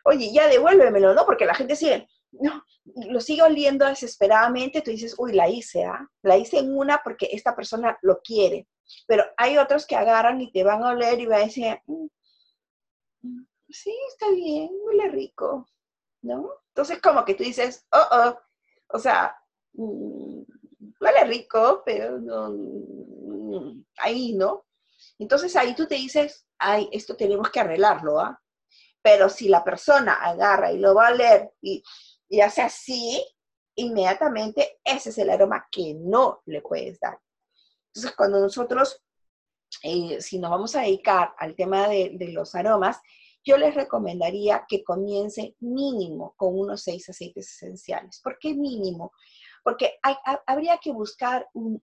oye, 0.05 0.33
ya 0.33 0.49
devuélvemelo, 0.49 1.15
¿no? 1.15 1.25
Porque 1.25 1.47
la 1.47 1.55
gente 1.55 1.77
sigue, 1.77 2.09
no, 2.33 2.63
lo 3.09 3.21
sigue 3.21 3.43
oliendo 3.43 3.87
desesperadamente, 3.87 4.83
tú 4.83 4.91
dices, 4.91 5.15
uy, 5.19 5.33
la 5.33 5.49
hice, 5.49 5.85
¿ah? 5.85 6.09
La 6.23 6.37
hice 6.37 6.59
en 6.59 6.77
una 6.77 7.01
porque 7.03 7.29
esta 7.33 7.55
persona 7.55 7.99
lo 8.03 8.21
quiere. 8.21 8.69
Pero 9.07 9.25
hay 9.37 9.59
otros 9.59 9.87
que 9.87 9.97
agarran 9.97 10.41
y 10.41 10.51
te 10.51 10.65
van 10.65 10.83
a 10.83 10.91
oler 10.91 11.21
y 11.21 11.27
van 11.27 11.43
a 11.43 11.45
decir, 11.45 11.79
mm, 11.87 12.07
mm, 13.23 13.47
sí, 13.69 13.95
está 14.09 14.31
bien, 14.31 14.71
huele 14.85 15.09
rico, 15.11 15.67
¿no? 16.23 16.51
Entonces 16.69 17.01
como 17.03 17.25
que 17.25 17.35
tú 17.35 17.45
dices, 17.45 17.87
oh, 17.93 18.07
oh, 18.11 18.39
o 18.95 18.99
sea, 18.99 19.37
mm, 19.75 20.43
huele 21.01 21.25
rico, 21.25 21.83
pero 21.85 22.19
no, 22.19 23.75
ahí, 23.99 24.33
¿no? 24.35 24.65
Entonces 25.19 25.55
ahí 25.57 25.75
tú 25.75 25.87
te 25.87 25.97
dices, 25.97 26.48
ay, 26.59 26.89
esto 26.93 27.17
tenemos 27.17 27.51
que 27.51 27.61
arreglarlo, 27.61 28.21
¿ah? 28.21 28.41
Pero 29.03 29.29
si 29.29 29.49
la 29.49 29.65
persona 29.65 30.15
agarra 30.15 30.73
y 30.73 30.79
lo 30.79 30.95
va 30.95 31.09
a 31.09 31.13
oler 31.13 31.53
y, 31.61 31.83
y 32.29 32.41
hace 32.41 32.63
así, 32.63 33.25
inmediatamente 33.77 34.81
ese 34.85 35.11
es 35.11 35.19
el 35.19 35.31
aroma 35.31 35.67
que 35.71 35.95
no 35.95 36.43
le 36.47 36.61
puedes 36.61 36.99
dar. 37.01 37.19
Entonces, 37.89 38.17
cuando 38.17 38.41
nosotros, 38.41 39.03
eh, 39.83 40.21
si 40.21 40.39
nos 40.39 40.51
vamos 40.51 40.75
a 40.77 40.83
dedicar 40.83 41.35
al 41.39 41.55
tema 41.55 41.89
de, 41.89 42.17
los 42.33 42.55
aromas, 42.55 43.01
yo 43.45 43.57
les 43.57 43.75
recomendaría 43.75 44.67
que 44.69 44.85
comience 44.85 45.57
mínimo 45.61 46.35
con 46.37 46.59
unos 46.59 46.83
seis 46.83 47.09
aceites 47.09 47.55
esenciales. 47.55 48.21
¿Por 48.23 48.39
qué 48.39 48.55
mínimo? 48.55 49.13
Porque 49.63 49.99
habría 50.47 50.79
que 50.79 50.93
buscar 50.93 51.49
un, 51.55 51.83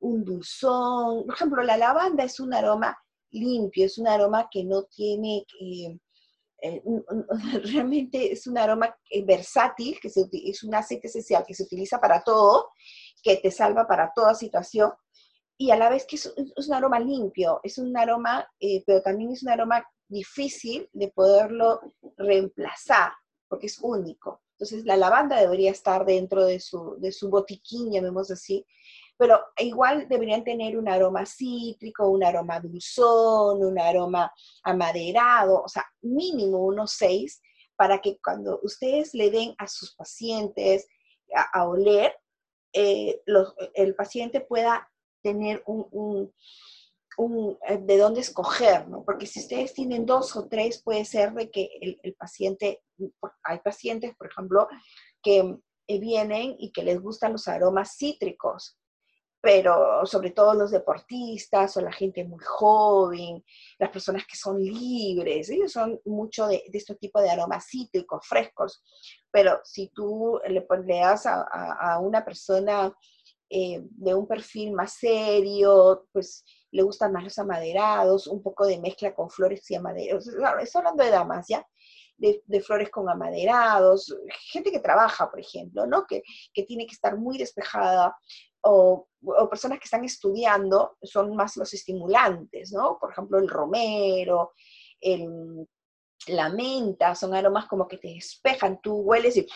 dulzón. 0.00 1.26
Por 1.26 1.34
ejemplo, 1.34 1.62
la 1.62 1.76
lavanda 1.76 2.24
es 2.24 2.38
un 2.38 2.54
aroma 2.54 2.96
limpio, 3.32 3.86
es 3.86 3.98
un 3.98 4.08
aroma 4.08 4.48
que 4.50 4.64
no 4.64 4.84
tiene... 4.84 5.44
Eh, 5.60 5.98
eh, 6.64 6.82
realmente 7.72 8.32
es 8.32 8.46
un 8.46 8.56
aroma 8.56 8.94
versátil, 9.24 9.98
que 10.00 10.08
es 10.08 10.62
un 10.62 10.74
aceite 10.74 11.08
esencial 11.08 11.44
que 11.46 11.54
se 11.54 11.64
utiliza 11.64 12.00
para 12.00 12.22
todo, 12.22 12.70
que 13.22 13.36
te 13.36 13.50
salva 13.50 13.86
para 13.86 14.12
toda 14.14 14.34
situación 14.34 14.92
y 15.62 15.70
a 15.70 15.76
la 15.76 15.90
vez 15.90 16.06
que 16.06 16.16
es, 16.16 16.26
un 16.36 16.74
aroma 16.74 16.98
limpio, 16.98 17.60
es 17.62 17.78
un 17.78 17.96
aroma, 17.96 18.44
eh, 18.58 18.82
pero 18.84 19.00
también 19.00 19.30
es 19.30 19.44
un 19.44 19.50
aroma 19.50 19.86
difícil 20.08 20.88
de 20.92 21.08
poderlo 21.08 21.80
reemplazar, 22.16 23.12
porque 23.48 23.66
es 23.66 23.78
único. 23.80 24.42
Entonces 24.54 24.84
la 24.84 24.96
lavanda 24.96 25.40
debería 25.40 25.70
estar 25.70 26.04
dentro 26.04 26.44
de 26.44 26.58
su, 26.58 26.96
de 26.98 27.12
su 27.12 27.30
botiquín, 27.30 27.92
llamémoslo 27.92 28.34
así, 28.34 28.66
pero 29.16 29.40
igual 29.58 30.08
deberían 30.08 30.44
tener 30.44 30.76
un 30.76 30.88
aroma 30.88 31.24
cítrico, 31.26 32.08
un 32.08 32.24
aroma 32.24 32.60
dulzón, 32.60 33.62
un 33.62 33.78
aroma 33.78 34.32
amaderado, 34.64 35.62
o 35.62 35.68
sea, 35.68 35.84
mínimo 36.00 36.58
unos 36.58 36.92
seis, 36.92 37.40
para 37.76 38.00
que 38.00 38.18
cuando 38.22 38.60
ustedes 38.62 39.14
le 39.14 39.30
den 39.30 39.54
a 39.58 39.66
sus 39.66 39.94
pacientes 39.94 40.86
a, 41.34 41.66
oler, 41.66 42.14
eh, 42.72 43.20
el 43.74 43.94
paciente 43.94 44.40
pueda 44.40 44.90
tener 45.22 45.62
un, 45.66 46.32
eh, 47.68 47.78
de 47.78 47.98
dónde 47.98 48.20
escoger, 48.20 48.88
¿no? 48.88 49.04
Porque 49.04 49.26
si 49.26 49.40
ustedes 49.40 49.72
tienen 49.74 50.06
dos 50.06 50.34
o 50.36 50.48
tres, 50.48 50.82
puede 50.82 51.04
ser 51.04 51.32
de 51.32 51.50
que 51.50 51.70
el, 52.02 52.14
paciente, 52.14 52.82
hay 53.44 53.58
pacientes, 53.60 54.14
por 54.16 54.28
ejemplo, 54.28 54.68
que 55.22 55.58
eh, 55.86 55.98
vienen 56.00 56.56
y 56.58 56.72
que 56.72 56.82
les 56.82 57.00
gustan 57.00 57.32
los 57.32 57.48
aromas 57.48 57.96
cítricos, 57.96 58.78
pero 59.42 60.06
sobre 60.06 60.30
todo 60.30 60.54
los 60.54 60.70
deportistas 60.70 61.76
o 61.76 61.82
la 61.82 61.92
gente 61.92 62.24
muy 62.24 62.42
joven, 62.42 63.44
las 63.78 63.90
personas 63.90 64.24
que 64.26 64.36
son 64.36 64.62
libres, 64.62 65.50
ellos 65.50 65.72
son 65.72 66.00
mucho 66.06 66.46
de, 66.46 66.62
este 66.72 66.94
tipo 66.94 67.20
de 67.20 67.30
aromas 67.30 67.66
cítricos, 67.66 68.26
frescos, 68.26 68.82
pero 69.30 69.60
si 69.64 69.88
tú 69.88 70.40
le, 70.46 70.64
le 70.86 70.98
das 71.00 71.26
a 71.26 71.98
una 72.00 72.24
persona 72.24 72.94
eh, 73.54 73.82
de 73.82 74.14
un 74.14 74.26
perfil 74.26 74.72
más 74.72 74.94
serio, 74.94 76.06
pues 76.10 76.42
le 76.70 76.82
gustan 76.82 77.12
más 77.12 77.22
los 77.22 77.38
amaderados, 77.38 78.26
un 78.26 78.42
poco 78.42 78.64
de 78.64 78.80
mezcla 78.80 79.14
con 79.14 79.28
flores 79.28 79.70
y 79.70 79.74
amaderados. 79.74 80.26
Estoy 80.62 80.78
hablando 80.78 81.04
de 81.04 81.10
damas, 81.10 81.48
¿ya? 81.48 81.62
De, 82.16 82.40
flores 82.62 82.88
con 82.88 83.10
amaderados, 83.10 84.16
gente 84.50 84.70
que 84.70 84.80
trabaja, 84.80 85.30
por 85.30 85.38
ejemplo, 85.38 85.86
¿no? 85.86 86.06
Que, 86.06 86.22
tiene 86.66 86.86
que 86.86 86.94
estar 86.94 87.18
muy 87.18 87.36
despejada, 87.36 88.16
o, 88.62 89.06
personas 89.48 89.78
que 89.78 89.84
están 89.84 90.04
estudiando, 90.04 90.96
son 91.02 91.34
más 91.36 91.56
los 91.56 91.72
estimulantes, 91.74 92.72
¿no? 92.72 92.98
Por 93.00 93.12
ejemplo, 93.12 93.38
el 93.38 93.48
romero, 93.48 94.52
el, 95.00 95.66
la 96.28 96.48
menta, 96.48 97.14
son 97.14 97.34
aromas 97.34 97.66
como 97.66 97.88
que 97.88 97.98
te 97.98 98.08
despejan, 98.08 98.80
tú 98.82 98.96
hueles 98.96 99.36
y, 99.36 99.46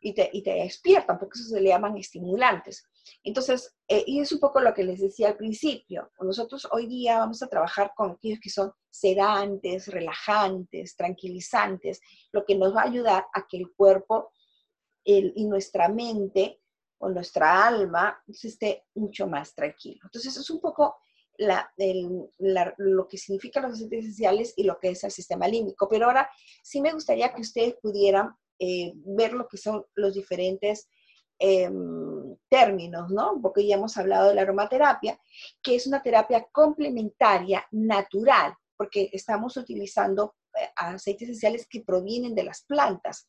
y, 0.00 0.14
te, 0.14 0.30
y 0.32 0.42
te 0.42 0.54
despiertan, 0.54 1.18
porque 1.18 1.38
eso 1.38 1.48
se 1.48 1.60
le 1.60 1.68
llaman 1.68 1.96
estimulantes. 1.96 2.84
Entonces, 3.22 3.76
eh, 3.88 4.04
y 4.06 4.20
es 4.20 4.32
un 4.32 4.40
poco 4.40 4.60
lo 4.60 4.74
que 4.74 4.84
les 4.84 5.00
decía 5.00 5.28
al 5.28 5.36
principio. 5.36 6.10
Nosotros 6.20 6.66
hoy 6.70 6.86
día 6.86 7.18
vamos 7.18 7.42
a 7.42 7.48
trabajar 7.48 7.92
con 7.96 8.12
aquellos 8.12 8.40
que 8.40 8.50
son 8.50 8.72
sedantes, 8.90 9.88
relajantes, 9.88 10.96
tranquilizantes, 10.96 12.00
lo 12.32 12.44
que 12.44 12.56
nos 12.56 12.74
va 12.74 12.82
a 12.82 12.88
ayudar 12.88 13.26
a 13.32 13.46
que 13.46 13.58
el 13.58 13.72
cuerpo 13.74 14.32
y 15.08 15.44
nuestra 15.44 15.88
mente 15.88 16.60
o 16.98 17.08
nuestra 17.08 17.66
alma 17.66 18.22
esté 18.26 18.84
mucho 18.94 19.26
más 19.26 19.54
tranquilo. 19.54 20.00
Entonces, 20.04 20.32
eso 20.32 20.40
es 20.40 20.50
un 20.50 20.60
poco 20.60 20.96
lo 21.38 23.08
que 23.08 23.18
significan 23.18 23.64
los 23.64 23.72
aceites 23.72 24.00
esenciales 24.00 24.54
y 24.56 24.64
lo 24.64 24.78
que 24.78 24.90
es 24.90 25.04
el 25.04 25.10
sistema 25.10 25.46
límbico. 25.46 25.88
Pero 25.88 26.06
ahora 26.06 26.30
sí 26.62 26.80
me 26.80 26.92
gustaría 26.92 27.32
que 27.34 27.42
ustedes 27.42 27.74
pudieran 27.82 28.34
eh, 28.58 28.92
ver 28.94 29.34
lo 29.34 29.46
que 29.46 29.58
son 29.58 29.84
los 29.94 30.14
diferentes 30.14 30.88
em, 31.38 32.34
términos, 32.48 33.10
¿no? 33.10 33.38
Porque 33.42 33.66
ya 33.66 33.76
hemos 33.76 33.96
hablado 33.98 34.28
de 34.28 34.34
la 34.34 34.42
aromaterapia, 34.42 35.20
que 35.62 35.74
es 35.74 35.86
una 35.86 36.02
terapia 36.02 36.46
complementaria, 36.50 37.66
natural, 37.72 38.54
porque 38.76 39.10
estamos 39.12 39.56
utilizando 39.58 40.36
eh, 40.58 40.70
aceites 40.76 41.28
esenciales 41.28 41.66
que 41.66 41.82
provienen 41.82 42.34
de 42.34 42.44
las 42.44 42.62
plantas. 42.62 43.28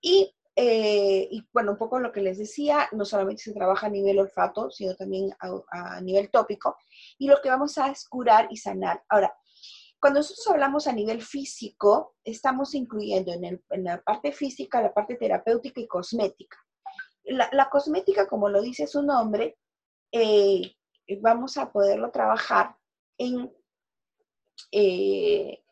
Y 0.00 0.34
eh, 0.56 1.26
y 1.30 1.44
bueno, 1.52 1.72
un 1.72 1.78
poco 1.78 1.98
lo 1.98 2.12
que 2.12 2.20
les 2.20 2.38
decía, 2.38 2.88
no 2.92 3.04
solamente 3.04 3.42
se 3.42 3.52
trabaja 3.52 3.88
a 3.88 3.90
nivel 3.90 4.20
olfato, 4.20 4.70
sino 4.70 4.94
también 4.94 5.34
a, 5.40 6.00
nivel 6.00 6.30
tópico. 6.30 6.76
Y 7.18 7.26
lo 7.28 7.40
que 7.42 7.48
vamos 7.48 7.76
a 7.78 7.88
es 7.88 8.08
curar 8.08 8.46
y 8.50 8.56
sanar. 8.56 9.02
Ahora, 9.08 9.34
cuando 10.00 10.20
nosotros 10.20 10.46
hablamos 10.48 10.86
a 10.86 10.92
nivel 10.92 11.22
físico, 11.22 12.14
estamos 12.22 12.74
incluyendo 12.74 13.32
en, 13.32 13.60
la 13.84 14.00
parte 14.02 14.32
física, 14.32 14.80
la 14.80 14.94
parte 14.94 15.16
terapéutica 15.16 15.80
y 15.80 15.88
cosmética. 15.88 16.58
La, 17.24 17.68
cosmética, 17.70 18.28
como 18.28 18.48
lo 18.48 18.60
dice 18.60 18.86
su 18.86 19.02
nombre, 19.02 19.56
eh, 20.12 20.76
vamos 21.20 21.56
a 21.56 21.72
poderlo 21.72 22.10
trabajar 22.10 22.76
en 23.18 23.52
eh, 24.70 25.64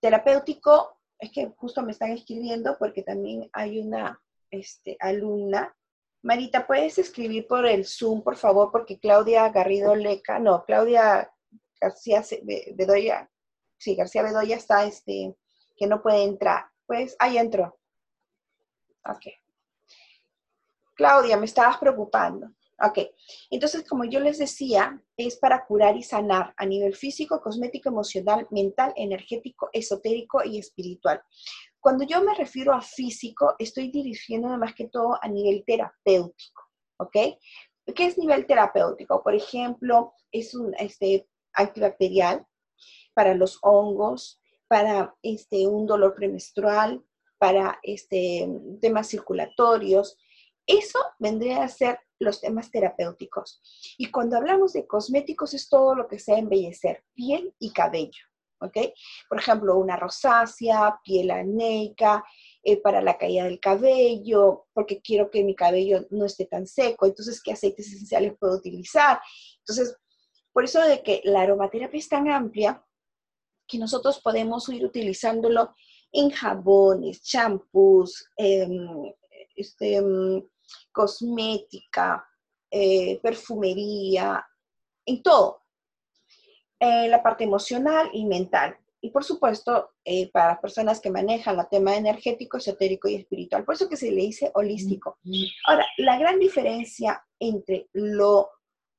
terapéutico 0.00 0.98
es 1.24 1.32
que 1.32 1.52
justo 1.56 1.82
me 1.82 1.92
están 1.92 2.12
escribiendo 2.12 2.76
porque 2.78 3.02
también 3.02 3.48
hay 3.52 3.78
una 3.78 4.20
este, 4.50 4.96
alumna. 5.00 5.76
Marita, 6.22 6.66
¿puedes 6.66 6.98
escribir 6.98 7.46
por 7.46 7.66
el 7.66 7.84
Zoom, 7.84 8.22
por 8.22 8.36
favor? 8.36 8.70
Porque 8.70 8.98
Claudia 8.98 9.48
Garrido 9.50 9.94
Leca, 9.94 10.38
no, 10.38 10.64
Claudia 10.64 11.30
García 11.80 12.24
Bedoya, 12.74 13.30
sí, 13.76 13.94
García 13.94 14.22
Bedoya 14.22 14.56
está, 14.56 14.84
este, 14.84 15.36
que 15.76 15.86
no 15.86 16.02
puede 16.02 16.24
entrar. 16.24 16.66
Pues, 16.86 17.16
ahí 17.18 17.38
entró. 17.38 17.78
Ok. 19.04 19.26
Claudia, 20.94 21.36
me 21.36 21.46
estabas 21.46 21.78
preocupando. 21.78 22.50
Ok, 22.82 22.98
entonces 23.50 23.86
como 23.88 24.04
yo 24.04 24.18
les 24.18 24.38
decía, 24.38 25.00
es 25.16 25.36
para 25.36 25.64
curar 25.64 25.96
y 25.96 26.02
sanar 26.02 26.52
a 26.56 26.66
nivel 26.66 26.96
físico, 26.96 27.40
cosmético, 27.40 27.88
emocional, 27.88 28.48
mental, 28.50 28.92
energético, 28.96 29.70
esotérico 29.72 30.42
y 30.44 30.58
espiritual. 30.58 31.22
Cuando 31.78 32.04
yo 32.04 32.20
me 32.22 32.34
refiero 32.34 32.72
a 32.72 32.80
físico, 32.80 33.54
estoy 33.58 33.90
dirigiéndome 33.92 34.58
más 34.58 34.74
que 34.74 34.88
todo 34.88 35.16
a 35.22 35.28
nivel 35.28 35.62
terapéutico, 35.64 36.62
¿ok? 36.98 37.16
¿Qué 37.94 38.06
es 38.06 38.18
nivel 38.18 38.46
terapéutico? 38.46 39.22
Por 39.22 39.34
ejemplo, 39.34 40.14
es 40.32 40.54
un 40.54 40.74
este, 40.78 41.28
antibacterial 41.52 42.44
para 43.14 43.34
los 43.34 43.58
hongos, 43.62 44.40
para 44.66 45.14
este, 45.22 45.66
un 45.66 45.86
dolor 45.86 46.14
premenstrual, 46.14 47.04
para 47.38 47.78
este, 47.82 48.48
temas 48.80 49.08
circulatorios. 49.08 50.16
Eso 50.66 50.98
vendría 51.18 51.62
a 51.62 51.68
ser 51.68 51.98
los 52.18 52.40
temas 52.40 52.70
terapéuticos. 52.70 53.60
Y 53.98 54.10
cuando 54.10 54.36
hablamos 54.36 54.72
de 54.72 54.86
cosméticos 54.86 55.54
es 55.54 55.68
todo 55.68 55.94
lo 55.94 56.08
que 56.08 56.18
sea 56.18 56.38
embellecer, 56.38 57.04
piel 57.14 57.54
y 57.58 57.72
cabello. 57.72 58.24
¿Ok? 58.60 58.78
Por 59.28 59.38
ejemplo, 59.38 59.76
una 59.76 59.96
rosácea, 59.96 60.98
piel 61.04 61.30
aneica, 61.30 62.24
eh, 62.62 62.80
para 62.80 63.02
la 63.02 63.18
caída 63.18 63.44
del 63.44 63.60
cabello, 63.60 64.68
porque 64.72 65.02
quiero 65.02 65.30
que 65.30 65.44
mi 65.44 65.54
cabello 65.54 66.06
no 66.10 66.24
esté 66.24 66.46
tan 66.46 66.66
seco, 66.66 67.04
entonces, 67.04 67.42
¿qué 67.42 67.52
aceites 67.52 67.88
esenciales 67.88 68.38
puedo 68.38 68.56
utilizar? 68.56 69.20
Entonces, 69.58 69.94
por 70.50 70.64
eso 70.64 70.80
de 70.80 71.02
que 71.02 71.20
la 71.24 71.42
aromaterapia 71.42 71.98
es 71.98 72.08
tan 72.08 72.30
amplia 72.30 72.82
que 73.66 73.76
nosotros 73.76 74.20
podemos 74.22 74.66
ir 74.70 74.84
utilizándolo 74.84 75.74
en 76.12 76.30
jabones, 76.30 77.22
champús, 77.22 78.24
em, 78.36 79.12
este, 79.56 79.96
em, 79.96 80.42
cosmética, 80.92 82.26
eh, 82.70 83.20
perfumería, 83.22 84.44
en 85.06 85.22
todo. 85.22 85.62
Eh, 86.80 87.08
la 87.08 87.22
parte 87.22 87.44
emocional 87.44 88.10
y 88.12 88.24
mental. 88.24 88.76
Y 89.00 89.10
por 89.10 89.22
supuesto, 89.22 89.92
eh, 90.04 90.30
para 90.32 90.52
las 90.52 90.60
personas 90.60 91.00
que 91.00 91.10
manejan 91.10 91.58
el 91.58 91.68
tema 91.68 91.94
energético, 91.94 92.56
esotérico 92.56 93.06
y 93.06 93.16
espiritual. 93.16 93.64
Por 93.64 93.74
eso 93.74 93.88
que 93.88 93.98
se 93.98 94.10
le 94.10 94.22
dice 94.22 94.50
holístico. 94.54 95.18
Ahora, 95.66 95.86
la 95.98 96.18
gran 96.18 96.38
diferencia 96.38 97.22
entre 97.38 97.88
lo, 97.92 98.50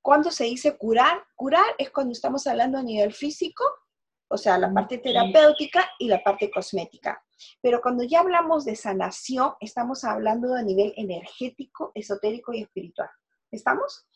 cuando 0.03 0.29
se 0.29 0.43
dice 0.43 0.77
curar, 0.77 1.23
curar 1.35 1.65
es 1.79 1.89
cuando 1.89 2.11
estamos 2.11 2.45
hablando 2.45 2.77
a 2.77 2.83
nivel 2.83 3.13
físico, 3.13 3.63
o 4.27 4.37
sea, 4.37 4.59
la 4.59 4.71
parte 4.71 4.99
terapéutica 4.99 5.89
y 5.97 6.07
la 6.07 6.21
parte 6.23 6.51
cosmética. 6.51 7.24
Pero 7.61 7.81
cuando 7.81 8.03
ya 8.03 8.19
hablamos 8.19 8.65
de 8.65 8.75
sanación, 8.75 9.53
estamos 9.59 10.03
hablando 10.03 10.53
a 10.53 10.61
nivel 10.61 10.93
energético, 10.97 11.91
esotérico 11.93 12.53
y 12.53 12.61
espiritual. 12.61 13.09
¿Estamos? 13.51 14.07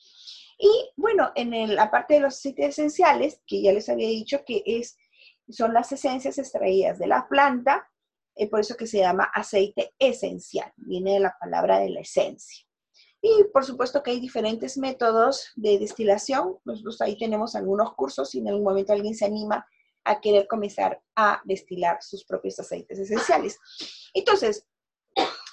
Y 0.58 0.92
bueno, 0.98 1.32
en 1.36 1.76
la 1.76 1.90
parte 1.90 2.16
de 2.16 2.20
los 2.20 2.36
aceites 2.36 2.70
esenciales, 2.70 3.42
que 3.48 3.62
ya 3.62 3.72
les 3.72 3.88
había 3.88 4.10
dicho 4.10 4.44
que 4.46 4.62
es, 4.66 4.98
son 5.50 5.74
las 5.74 5.92
esencias 5.92 6.38
extraídas 6.38 7.00
de 7.00 7.08
la 7.08 7.28
planta, 7.30 7.90
eh, 8.36 8.50
por 8.50 8.60
eso 8.60 8.76
que 8.76 8.88
se 8.88 9.00
llama 9.00 9.30
aceite 9.34 9.94
esencial, 10.00 10.72
viene 10.78 11.14
de 11.14 11.20
la 11.22 11.36
palabra 11.40 11.80
de 11.80 11.90
la 11.90 12.02
esencia. 12.02 12.66
Y 13.22 13.46
por 13.52 13.66
supuesto 13.66 14.02
que 14.02 14.12
hay 14.12 14.20
diferentes 14.20 14.78
métodos 14.78 15.52
de 15.56 15.78
destilación. 15.78 16.58
Nosotros 16.64 17.02
ahí 17.02 17.18
tenemos 17.18 17.56
algunos 17.56 17.94
cursos, 17.96 18.30
si 18.30 18.40
en 18.40 18.48
algún 18.48 18.64
momento 18.64 18.94
alguien 18.94 19.16
se 19.16 19.26
anima 19.26 19.66
a 20.10 20.20
querer 20.20 20.48
comenzar 20.48 21.00
a 21.16 21.40
destilar 21.46 22.02
sus 22.02 22.26
propios 22.26 22.60
aceites 22.60 22.98
esenciales. 22.98 23.60
Entonces, 24.14 24.66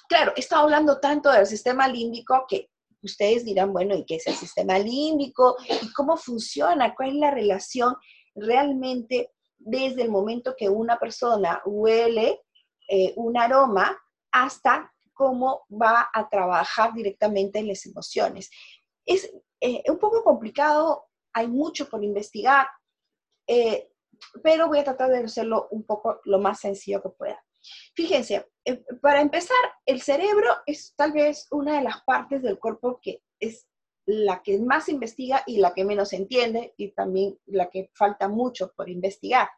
claro, 0.09 0.33
he 0.35 0.41
estado 0.41 0.63
hablando 0.63 0.99
tanto 0.99 1.31
del 1.31 1.47
sistema 1.47 1.87
límbico 1.87 2.47
que 2.49 2.71
ustedes 3.03 3.45
dirán, 3.45 3.73
bueno, 3.75 3.95
¿y 3.95 4.07
qué 4.07 4.17
es 4.17 4.27
el 4.27 4.35
sistema 4.35 4.79
límbico? 4.79 5.57
¿Y 5.83 5.93
cómo 5.93 6.17
funciona? 6.17 6.95
¿Cuál 6.95 7.11
es 7.11 7.15
la 7.17 7.31
relación 7.31 7.95
realmente 8.35 9.35
desde 9.59 10.03
el 10.03 10.11
momento 10.11 10.55
que 10.57 10.71
una 10.71 10.99
persona 10.99 11.61
huele 11.67 12.41
eh, 12.89 13.13
un 13.17 13.37
aroma 13.37 13.95
hasta 14.33 14.91
cómo 15.13 15.67
va 15.71 16.09
a 16.15 16.29
trabajar 16.31 16.95
directamente 16.95 17.59
en 17.59 17.69
las 17.69 17.85
emociones? 17.85 18.51
Es 19.05 19.31
eh, 19.61 19.83
un 19.87 19.99
poco 19.99 20.25
complicado, 20.25 21.09
hay 21.35 21.47
mucho 21.47 21.91
por 21.91 22.03
investigar. 22.03 22.67
Eh, 23.47 23.91
pero 24.43 24.69
voy 24.69 24.79
a 24.79 24.85
tratar 24.85 25.11
de 25.11 25.19
hacerlo 25.19 25.69
un 25.71 25.85
poco 25.85 26.21
lo 26.25 26.39
más 26.39 26.61
sencillo 26.61 27.03
que 27.03 27.11
pueda. 27.11 27.43
Fíjense, 27.95 28.49
eh, 28.65 28.85
para 29.01 29.21
empezar, 29.21 29.57
el 29.85 30.01
cerebro 30.01 30.51
es 30.67 30.95
tal 30.97 31.13
vez 31.13 31.47
una 31.51 31.77
de 31.77 31.85
las 31.85 32.03
partes 32.05 32.43
del 32.43 32.59
cuerpo 32.59 33.01
que 33.03 33.23
es 33.41 33.67
la 34.07 34.43
que 34.43 34.59
más 34.61 34.89
investiga 34.89 35.43
y 35.47 35.59
la 35.59 35.75
que 35.75 35.85
menos 35.85 36.13
entiende 36.13 36.75
y 36.77 36.93
también 36.93 37.39
la 37.47 37.69
que 37.69 37.91
falta 37.95 38.29
mucho 38.29 38.73
por 38.77 38.89
investigar. 38.89 39.49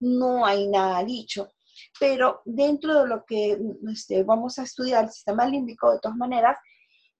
No 0.00 0.44
hay 0.44 0.66
nada 0.66 1.04
dicho, 1.04 1.52
pero 2.00 2.42
dentro 2.44 3.02
de 3.02 3.08
lo 3.08 3.24
que 3.24 3.56
este, 3.92 4.24
vamos 4.24 4.58
a 4.58 4.64
estudiar 4.64 5.04
el 5.04 5.10
sistema 5.10 5.46
límbico 5.46 5.92
de 5.92 6.00
todas 6.00 6.16
maneras, 6.16 6.58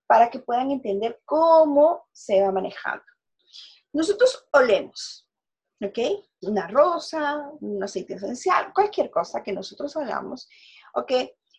para 0.06 0.30
que 0.30 0.40
puedan 0.40 0.70
entender 0.70 1.20
cómo 1.24 2.06
se 2.12 2.42
va 2.42 2.52
manejando. 2.52 3.04
Nosotros 3.92 4.46
olemos, 4.52 5.23
¿ok? 5.80 5.98
Una 6.42 6.66
rosa, 6.68 7.50
un 7.60 7.82
aceite 7.82 8.14
esencial, 8.14 8.72
cualquier 8.72 9.10
cosa 9.10 9.42
que 9.42 9.52
nosotros 9.52 9.96
hagamos, 9.96 10.48
¿ok? 10.94 11.12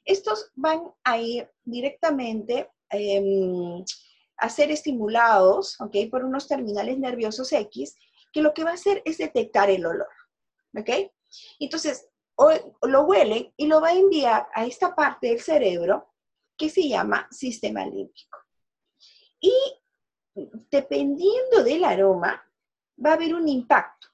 Estos 0.03 0.51
van 0.55 0.83
a 1.03 1.17
ir 1.17 1.49
directamente 1.63 2.69
em, 2.89 3.83
a 4.37 4.49
ser 4.49 4.71
estimulados, 4.71 5.79
¿ok? 5.81 5.95
Por 6.09 6.23
unos 6.23 6.47
terminales 6.47 6.97
nerviosos 6.97 7.51
X, 7.51 7.95
que 8.31 8.41
lo 8.41 8.53
que 8.53 8.63
va 8.63 8.71
a 8.71 8.75
hacer 8.75 9.01
es 9.05 9.17
detectar 9.17 9.69
el 9.69 9.85
olor, 9.85 10.09
¿ok? 10.77 11.11
Entonces, 11.59 12.07
lo 12.81 13.03
huele 13.03 13.53
y 13.55 13.67
lo 13.67 13.81
va 13.81 13.89
a 13.89 13.93
enviar 13.93 14.47
a 14.53 14.65
esta 14.65 14.93
parte 14.93 15.27
del 15.27 15.39
cerebro 15.39 16.13
que 16.57 16.69
se 16.69 16.87
llama 16.87 17.27
sistema 17.31 17.85
límbico. 17.85 18.39
Y 19.39 19.53
dependiendo 20.69 21.63
del 21.63 21.83
aroma, 21.83 22.43
va 23.03 23.11
a 23.11 23.13
haber 23.13 23.33
un 23.33 23.47
impacto. 23.47 24.07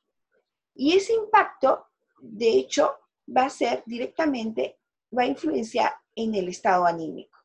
Y 0.74 0.94
ese 0.94 1.14
impacto, 1.14 1.88
de 2.20 2.50
hecho, 2.52 2.96
va 3.36 3.46
a 3.46 3.50
ser 3.50 3.84
directamente, 3.86 4.80
va 5.16 5.24
a 5.24 5.28
influenciar 5.28 5.94
en 6.16 6.36
el 6.36 6.50
estado 6.50 6.86
anímico. 6.86 7.38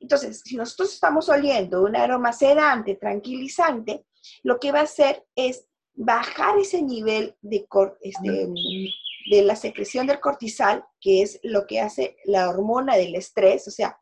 Entonces, 0.00 0.42
si 0.44 0.56
nosotros 0.56 0.92
estamos 0.92 1.28
oliendo 1.28 1.82
un 1.82 1.96
aroma 1.96 2.32
sedante, 2.32 2.96
tranquilizante, 2.96 4.04
lo 4.42 4.58
que 4.58 4.72
va 4.72 4.80
a 4.80 4.84
hacer 4.84 5.24
es 5.34 5.66
bajar 5.94 6.58
ese 6.58 6.82
nivel 6.82 7.36
de, 7.40 7.66
este, 8.02 8.48
de 9.30 9.42
la 9.42 9.56
secreción 9.56 10.06
del 10.06 10.20
cortisol, 10.20 10.84
que 11.00 11.22
es 11.22 11.40
lo 11.42 11.66
que 11.66 11.80
hace 11.80 12.16
la 12.24 12.50
hormona 12.50 12.96
del 12.96 13.14
estrés, 13.14 13.66
o 13.68 13.70
sea, 13.70 13.98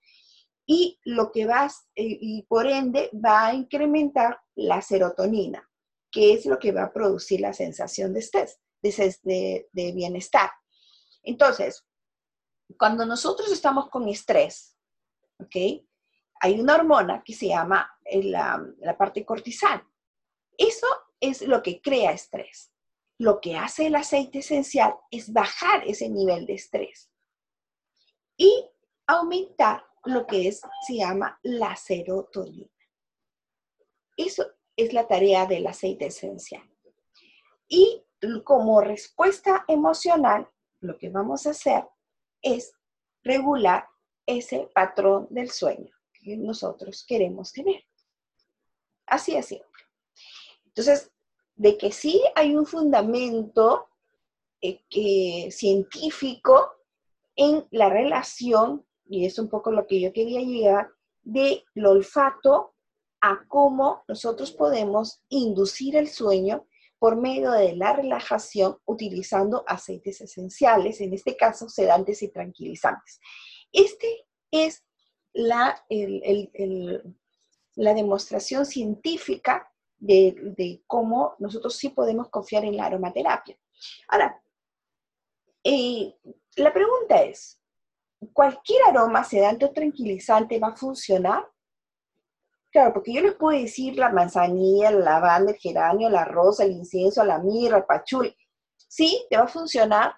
y 0.67 0.99
lo 1.05 1.31
que 1.33 1.47
va, 1.47 1.71
y 1.95 2.43
por 2.49 2.67
ende 2.67 3.11
va 3.13 3.47
a 3.47 3.55
incrementar 3.55 4.41
la 4.55 4.81
serotonina, 4.81 5.69
que 6.13 6.35
es 6.35 6.47
lo 6.47 6.59
que 6.59 6.71
va 6.71 6.85
a 6.85 6.93
producir 6.93 7.41
la 7.41 7.55
sensación 7.55 8.13
de 8.13 8.21
estrés, 8.21 8.61
de, 8.83 9.67
bienestar. 9.73 10.51
Entonces, 11.23 11.85
cuando 12.79 13.07
nosotros 13.07 13.51
estamos 13.51 13.89
con 13.89 14.09
estrés, 14.09 14.77
¿ok? 15.39 15.57
Hay 16.41 16.61
una 16.61 16.75
hormona 16.75 17.23
que 17.25 17.33
se 17.33 17.49
llama 17.49 17.91
eh, 18.05 18.23
la, 18.25 18.63
la 18.79 18.97
parte 18.97 19.25
cortisol. 19.25 19.83
Eso 20.59 20.87
es 21.19 21.43
lo 21.43 21.63
que 21.63 21.81
crea 21.81 22.13
estrés. 22.13 22.73
Lo 23.19 23.41
que 23.41 23.57
hace 23.57 23.87
el 23.87 23.95
aceite 23.95 24.41
esencial 24.41 24.95
es 25.11 25.33
bajar 25.33 25.87
ese 25.87 26.09
nivel 26.09 26.45
de 26.45 26.55
estrés 26.55 27.11
y 28.37 28.69
aumentar 29.07 29.85
lo 30.05 30.27
que 30.27 30.49
es, 30.49 30.61
se 30.87 30.97
llama 30.97 31.39
la 31.43 31.77
serotonina. 31.77 32.69
Eso 34.17 34.45
es 34.77 34.93
la 34.93 35.07
tarea 35.07 35.47
del 35.47 35.67
aceite 35.67 36.07
esencial. 36.07 36.63
Y 37.69 38.03
como 38.45 38.81
respuesta 38.81 39.65
emocional, 39.69 40.49
lo 40.81 40.99
que 40.99 41.11
vamos 41.11 41.47
a 41.47 41.51
hacer 41.51 41.85
es 42.41 42.73
regular 43.23 43.87
ese 44.27 44.69
patrón 44.75 45.27
del 45.31 45.51
sueño 45.51 45.93
que 46.13 46.37
nosotros 46.37 47.05
queremos 47.07 47.53
tener. 47.53 47.83
Así 49.07 49.35
es 49.35 49.47
simple. 49.47 49.67
Entonces, 50.67 51.11
de 51.55 51.77
que 51.77 51.93
sí 51.93 52.23
hay 52.35 52.55
un 52.57 52.67
fundamento 52.67 53.89
eh, 54.61 55.51
científico 55.51 56.73
en 57.37 57.67
la 57.71 57.89
relación, 57.89 58.87
y 59.07 59.27
es 59.27 59.39
un 59.39 59.49
poco 59.49 59.73
lo 59.73 59.87
que 59.87 60.01
yo 60.01 60.13
quería 60.13 60.41
llegar, 60.41 60.91
del 61.23 61.65
olfato 61.85 62.75
a 63.23 63.45
cómo 63.49 64.05
nosotros 64.09 64.53
podemos 64.53 65.23
inducir 65.29 65.97
el 65.97 66.09
sueño 66.09 66.67
por 66.99 67.17
medio 67.17 67.53
de 67.53 67.75
la 67.75 67.95
relajación 67.95 68.79
utilizando 68.85 69.65
aceites 69.67 70.21
esenciales, 70.21 71.01
en 71.01 71.15
este 71.15 71.37
caso 71.37 71.69
sedantes 71.69 72.23
y 72.23 72.29
tranquilizantes. 72.29 73.21
Este 73.73 74.27
es 74.51 74.85
la, 75.33 75.85
la 77.77 77.95
demostración 77.95 78.67
científica 78.67 79.73
de, 79.99 80.83
cómo 80.87 81.37
nosotros 81.39 81.77
sí 81.77 81.91
podemos 81.91 82.29
confiar 82.29 82.65
en 82.65 82.77
la 82.77 82.87
aromaterapia. 82.87 83.57
Ahora, 84.09 84.43
eh, 85.65 86.15
la 86.57 86.73
pregunta 86.73 87.23
es, 87.23 87.61
¿cualquier 88.33 88.83
aroma 88.89 89.23
sedante 89.23 89.65
o 89.65 89.73
tranquilizante 89.73 90.59
va 90.59 90.69
a 90.69 90.77
funcionar? 90.77 91.49
Claro, 92.73 92.95
porque 92.95 93.13
yo 93.13 93.21
les 93.21 93.35
puedo 93.35 93.59
decir 93.59 93.99
la 93.99 94.09
manzanilla, 94.09 94.91
la 94.91 95.01
lavanda, 95.01 95.53
el 95.53 95.59
geranio, 95.59 96.09
la 96.09 96.25
rosa, 96.25 96.65
el 96.65 96.73
incienso, 96.73 97.23
la 97.23 97.39
mirra, 97.39 97.77
el 97.77 97.85
pachul. 97.85 98.35
¿Sí? 98.89 99.27
¿Te 99.29 99.37
va 99.37 99.45
a 99.45 99.49
funcionar? 99.49 100.15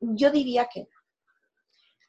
Yo 0.00 0.30
diría 0.30 0.66
que 0.72 0.80
no. 0.80 0.88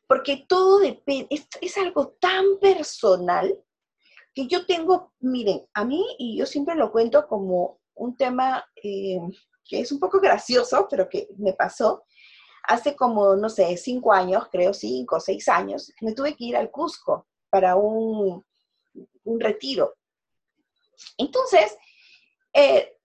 Porque 0.08 0.45
todo 0.47 0.80
depende, 0.80 1.28
es, 1.30 1.78
algo 1.78 2.15
tan 2.21 2.58
personal 2.62 3.54
que 4.34 4.47
yo 4.47 4.65
tengo, 4.65 5.13
miren, 5.19 5.67
a 5.74 5.84
mí, 5.84 6.06
y 6.17 6.38
yo 6.38 6.45
siempre 6.45 6.76
lo 6.76 6.91
cuento 6.91 7.28
como 7.28 7.82
un 7.95 8.15
tema 8.15 8.63
eh, 8.82 9.19
que 9.65 9.82
es 9.82 9.91
un 9.91 10.00
poco 10.00 10.21
gracioso, 10.21 10.88
pero 10.89 11.10
que 11.10 11.28
me 11.38 11.52
pasó. 11.54 12.06
Hace 12.63 12.95
como, 12.95 13.36
no 13.36 13.50
sé, 13.50 13.76
cinco 13.76 14.13
años, 14.13 14.47
creo, 14.50 14.74
cinco 14.74 15.17
o 15.17 15.19
seis 15.19 15.50
años, 15.50 15.91
me 16.00 16.13
tuve 16.13 16.36
que 16.36 16.45
ir 16.45 16.56
al 16.56 16.71
Cusco 16.71 17.28
para 17.50 17.76
un, 17.76 18.45
un 19.23 19.39
retiro. 19.39 19.95
Entonces, 21.17 21.77
eh, 22.54 22.97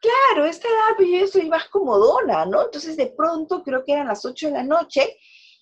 claro, 0.00 0.44
esta 0.46 0.68
edad, 0.68 1.06
yo 1.06 1.26
soy 1.26 1.48
más 1.48 1.68
comodona, 1.68 2.44
¿no? 2.44 2.64
Entonces, 2.64 2.96
de 2.96 3.06
pronto, 3.06 3.62
creo 3.62 3.84
que 3.84 3.92
eran 3.92 4.08
las 4.08 4.24
8 4.24 4.48
de 4.48 4.52
la 4.52 4.64
noche 4.64 5.16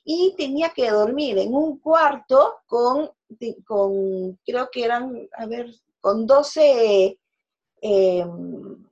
y 0.04 0.34
tenía 0.36 0.70
que 0.70 0.90
dormir 0.90 1.38
en 1.38 1.54
un 1.54 1.78
cuarto 1.78 2.60
con, 2.66 3.10
con 3.64 4.36
creo 4.44 4.70
que 4.70 4.84
eran, 4.84 5.28
a 5.36 5.46
ver, 5.46 5.70
con 6.00 6.26
12, 6.26 7.18
em, 7.82 8.86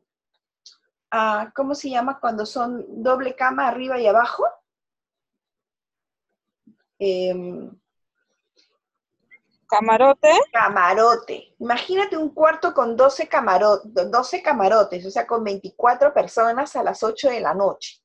ah, 1.11 1.51
¿cómo 1.55 1.75
se 1.75 1.91
llama 1.91 2.21
cuando 2.21 2.45
son 2.45 3.03
doble 3.03 3.35
cama 3.35 3.69
arriba 3.69 3.99
y 3.99 4.07
abajo? 4.07 4.45
Eh, 6.99 7.71
Camarote. 9.69 10.31
Camarote. 10.53 11.55
Imagínate 11.59 12.17
un 12.17 12.31
cuarto 12.31 12.73
con 12.73 12.97
12, 12.97 13.29
12 13.85 14.43
camarotes, 14.43 15.05
o 15.07 15.11
sea, 15.11 15.27
con 15.27 15.45
24 15.45 16.15
personas 16.15 16.75
a 16.75 16.83
las 16.83 17.03
8 17.03 17.29
de 17.29 17.41
la 17.41 17.55
noche. 17.55 18.01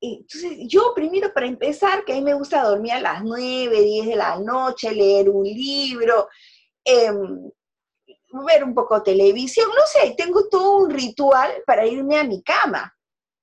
Entonces, 0.00 0.58
yo 0.66 0.92
primero 0.94 1.32
para 1.34 1.46
empezar, 1.46 2.04
que 2.04 2.12
a 2.12 2.14
mí 2.16 2.22
me 2.22 2.34
gusta 2.34 2.62
dormir 2.62 2.92
a 2.92 3.00
las 3.00 3.22
9, 3.22 3.82
10 3.82 4.06
de 4.06 4.16
la 4.16 4.38
noche, 4.38 4.92
leer 4.92 5.28
un 5.28 5.44
libro, 5.44 6.28
em, 6.84 7.50
ver 8.46 8.64
un 8.64 8.74
poco 8.74 9.02
televisión, 9.02 9.68
no 9.68 9.82
sé, 9.86 10.14
tengo 10.16 10.48
todo 10.48 10.78
un 10.78 10.90
ritual 10.90 11.50
para 11.66 11.84
irme 11.86 12.18
a 12.18 12.24
mi 12.24 12.42
cama. 12.42 12.94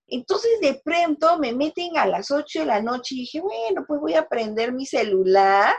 Entonces 0.07 0.59
de 0.61 0.81
pronto 0.83 1.37
me 1.37 1.53
meten 1.53 1.97
a 1.97 2.05
las 2.07 2.31
8 2.31 2.61
de 2.61 2.65
la 2.65 2.81
noche 2.81 3.15
y 3.15 3.19
dije, 3.19 3.41
bueno, 3.41 3.83
pues 3.85 3.99
voy 3.99 4.13
a 4.13 4.27
prender 4.27 4.71
mi 4.71 4.85
celular 4.85 5.75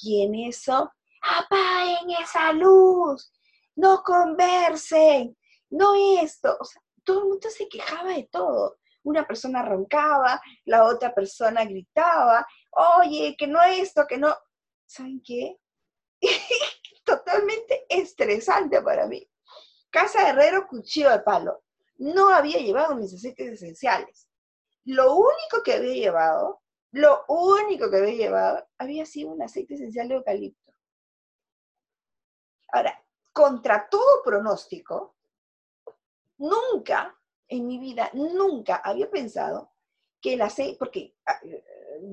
y 0.00 0.24
en 0.24 0.34
eso, 0.34 0.92
apaguen 1.22 2.10
esa 2.22 2.52
luz, 2.52 3.32
no 3.74 4.02
conversen, 4.02 5.36
no 5.70 5.94
esto. 6.20 6.56
O 6.58 6.64
sea, 6.64 6.82
todo 7.04 7.20
el 7.20 7.28
mundo 7.28 7.50
se 7.50 7.68
quejaba 7.68 8.10
de 8.10 8.28
todo. 8.30 8.78
Una 9.04 9.26
persona 9.26 9.62
roncaba, 9.62 10.40
la 10.64 10.84
otra 10.84 11.14
persona 11.14 11.64
gritaba, 11.64 12.46
oye, 12.70 13.36
que 13.38 13.46
no 13.46 13.62
esto, 13.62 14.06
que 14.06 14.18
no. 14.18 14.36
¿Saben 14.86 15.22
qué? 15.24 15.58
Totalmente 17.04 17.86
estresante 17.88 18.82
para 18.82 19.06
mí. 19.06 19.28
Casa 19.90 20.28
Herrero, 20.28 20.66
cuchillo 20.66 21.10
de 21.10 21.20
palo. 21.20 21.62
No 21.98 22.28
había 22.28 22.58
llevado 22.58 22.94
mis 22.96 23.14
aceites 23.14 23.52
esenciales. 23.52 24.28
Lo 24.84 25.14
único 25.14 25.62
que 25.64 25.74
había 25.74 25.94
llevado 25.94 26.62
lo 26.96 27.26
único 27.28 27.90
que 27.90 27.98
había 27.98 28.14
llevado 28.14 28.66
había 28.78 29.04
sido 29.04 29.30
un 29.30 29.42
aceite 29.42 29.74
esencial 29.74 30.08
de 30.08 30.14
eucalipto. 30.14 30.72
Ahora, 32.68 33.04
contra 33.34 33.86
todo 33.90 34.22
pronóstico, 34.24 35.14
nunca 36.38 37.14
en 37.48 37.66
mi 37.66 37.78
vida, 37.78 38.10
nunca 38.14 38.76
había 38.76 39.10
pensado 39.10 39.72
que 40.22 40.34
el 40.34 40.40
aceite, 40.40 40.78
porque 40.78 41.14
ah, 41.26 41.38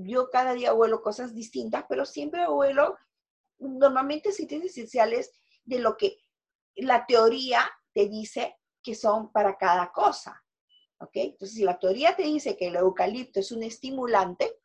yo 0.03 0.29
cada 0.29 0.53
día 0.53 0.73
huelo 0.73 1.01
cosas 1.01 1.33
distintas, 1.33 1.85
pero 1.87 2.05
siempre 2.05 2.45
huelo 2.45 2.97
normalmente 3.59 4.29
aceites 4.29 4.65
esenciales 4.65 5.31
de 5.63 5.79
lo 5.79 5.95
que 5.95 6.17
la 6.75 7.05
teoría 7.05 7.61
te 7.93 8.09
dice 8.09 8.57
que 8.81 8.95
son 8.95 9.31
para 9.31 9.57
cada 9.57 9.93
cosa. 9.93 10.43
¿Ok? 10.99 11.11
Entonces, 11.13 11.55
si 11.55 11.63
la 11.63 11.79
teoría 11.79 12.17
te 12.17 12.23
dice 12.23 12.57
que 12.57 12.67
el 12.67 12.75
eucalipto 12.75 13.39
es 13.39 13.53
un 13.53 13.63
estimulante, 13.63 14.59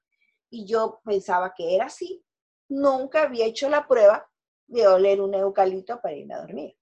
y 0.51 0.65
yo 0.65 1.01
pensaba 1.05 1.55
que 1.55 1.75
era 1.75 1.87
así, 1.87 2.25
nunca 2.69 3.23
había 3.23 3.47
hecho 3.47 3.69
la 3.69 3.87
prueba 3.87 4.29
de 4.67 4.87
oler 4.87 5.21
un 5.21 5.35
eucalipto 5.35 6.01
para 6.01 6.15
irme 6.15 6.35
a 6.35 6.41
dormir. 6.41 6.77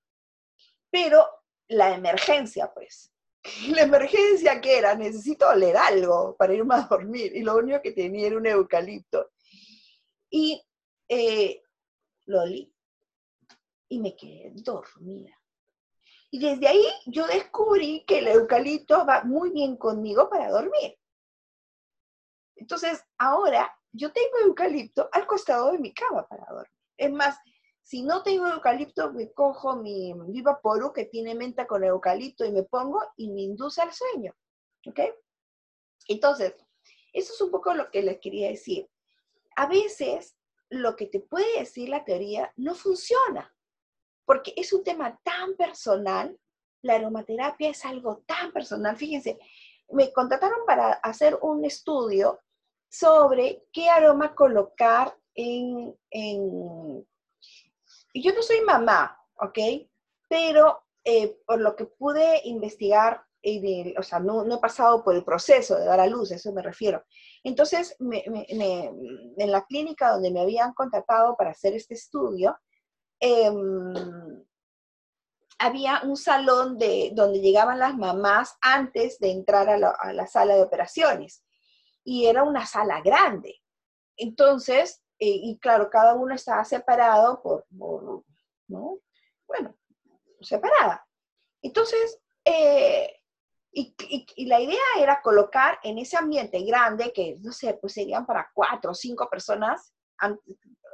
Pero 0.91 1.27
la 1.69 1.95
emergencia, 1.95 2.73
pues, 2.73 3.13
la 3.71 3.83
emergencia 3.83 4.61
que 4.61 4.79
era, 4.79 4.95
necesito 4.95 5.49
oler 5.49 5.77
algo 5.77 6.37
para 6.37 6.55
irme 6.55 6.75
a 6.75 6.83
dormir 6.83 7.35
y 7.35 7.43
lo 7.43 7.57
único 7.57 7.81
que 7.81 7.93
tenía 7.93 8.27
era 8.27 8.37
un 8.37 8.47
eucalipto. 8.47 9.31
Y 10.31 10.63
eh, 11.09 11.63
lo 12.27 12.43
olí 12.43 12.73
y 13.89 13.99
me 14.01 14.17
quedé 14.17 14.51
dormida. 14.55 15.37
Y 16.31 16.41
desde 16.41 16.67
ahí 16.67 16.85
yo 17.07 17.27
descubrí 17.27 18.05
que 18.07 18.19
el 18.19 18.29
eucalipto 18.29 19.07
va 19.07 19.23
muy 19.23 19.51
bien 19.51 19.77
conmigo 19.77 20.29
para 20.29 20.51
dormir. 20.51 20.99
Entonces, 22.57 23.03
ahora 23.19 23.75
yo 23.93 24.13
tengo 24.13 24.39
eucalipto 24.45 25.09
al 25.13 25.27
costado 25.27 25.73
de 25.73 25.79
mi 25.79 25.93
cama 25.93 26.27
para 26.27 26.47
dormir. 26.49 26.71
Es 26.97 27.13
más, 27.13 27.39
si 27.83 28.03
no 28.03 28.23
tengo 28.23 28.49
eucalipto, 28.49 29.13
me 29.13 29.33
cojo 29.33 29.77
mi 29.77 30.13
Viva 30.29 30.61
Poru 30.61 30.93
que 30.93 31.05
tiene 31.05 31.35
menta 31.35 31.67
con 31.67 31.85
eucalipto 31.85 32.45
y 32.45 32.53
me 32.53 32.65
pongo 32.65 33.01
y 33.17 33.31
me 33.31 33.43
induce 33.43 33.81
al 33.81 33.93
sueño. 33.93 34.35
¿Ok? 34.87 35.01
Entonces, 36.09 36.55
eso 37.13 37.33
es 37.33 37.41
un 37.41 37.51
poco 37.51 37.75
lo 37.75 37.91
que 37.91 38.03
les 38.03 38.19
quería 38.21 38.49
decir. 38.49 38.89
A 39.57 39.67
veces 39.67 40.37
lo 40.69 40.97
que 40.97 41.07
te 41.07 41.21
puede 41.21 41.61
decir 41.61 41.89
la 41.89 42.05
teoría 42.05 42.53
no 42.57 42.75
funciona, 42.75 43.55
porque 44.25 44.53
es 44.57 44.73
un 44.73 44.83
tema 44.83 45.19
tan 45.23 45.55
personal. 45.57 46.39
La 46.83 46.97
aromaterapia 46.97 47.71
es 47.71 47.85
algo 47.85 48.23
tan 48.27 48.53
personal. 48.53 48.97
Fíjense, 48.97 49.39
me 49.91 50.13
contrataron 50.13 50.67
para 50.67 50.93
hacer 50.95 51.39
un 51.41 51.65
estudio 51.65 52.41
sobre 52.89 53.65
qué 53.73 53.89
aroma 53.89 54.35
colocar 54.35 55.17
en, 55.35 55.95
yo 58.15 58.35
no 58.35 58.43
soy 58.43 58.61
mamá, 58.63 59.19
¿ok? 59.37 59.59
Pero 60.29 60.83
eh, 61.05 61.39
por 61.47 61.61
lo 61.61 61.77
que 61.77 61.87
pude 61.87 62.41
investigar, 62.45 63.23
o 63.97 64.03
sea, 64.03 64.19
no, 64.19 64.45
he 64.53 64.59
pasado 64.59 65.05
por 65.05 65.15
el 65.15 65.25
proceso 65.25 65.77
de 65.77 65.85
dar 65.85 66.01
a 66.01 66.07
luz, 66.07 66.33
a 66.33 66.37
eso 66.37 66.53
me 66.53 66.63
refiero. 66.63 67.05
Entonces, 67.45 67.97
en 68.01 69.53
la 69.53 69.65
clínica 69.67 70.11
donde 70.11 70.33
me 70.33 70.41
habían 70.41 70.73
contratado 70.75 71.37
para 71.37 71.51
hacer 71.51 71.75
este 71.75 71.95
estudio, 71.95 72.59
em, 73.21 73.95
había 75.59 76.03
un 76.05 76.17
salón 76.17 76.77
de, 76.79 77.13
donde 77.15 77.41
llegaban 77.41 77.79
las 77.79 77.97
mamás 77.97 78.57
antes 78.61 79.19
de 79.19 79.31
entrar 79.31 79.69
a 79.69 79.79
la, 79.79 80.27
sala 80.27 80.57
de 80.57 80.63
operaciones. 80.63 81.43
Y 82.07 82.27
era 82.27 82.45
una 82.45 82.65
sala 82.65 83.01
grande. 83.01 83.61
Entonces, 84.17 85.03
eh, 85.19 85.29
y 85.43 85.59
claro, 85.59 85.91
cada 85.91 86.15
uno 86.15 86.35
estaba 86.35 86.65
separado 86.65 87.43
por, 87.43 87.67
¿no? 88.69 89.01
Bueno, 89.47 89.77
separada. 90.41 91.05
Entonces, 91.63 92.21
eh, 92.45 93.13
y, 93.73 94.47
la 94.47 94.61
idea 94.61 94.81
era 94.99 95.21
colocar 95.21 95.79
en 95.83 95.99
ese 95.99 96.17
ambiente 96.17 96.61
grande, 96.63 97.13
que 97.13 97.37
no 97.41 97.53
sé, 97.53 97.75
pues 97.75 97.95
serían 97.95 98.25
para 98.25 98.51
cuatro 98.55 98.93
o 98.93 98.95
cinco 98.95 99.29
personas, 99.29 99.93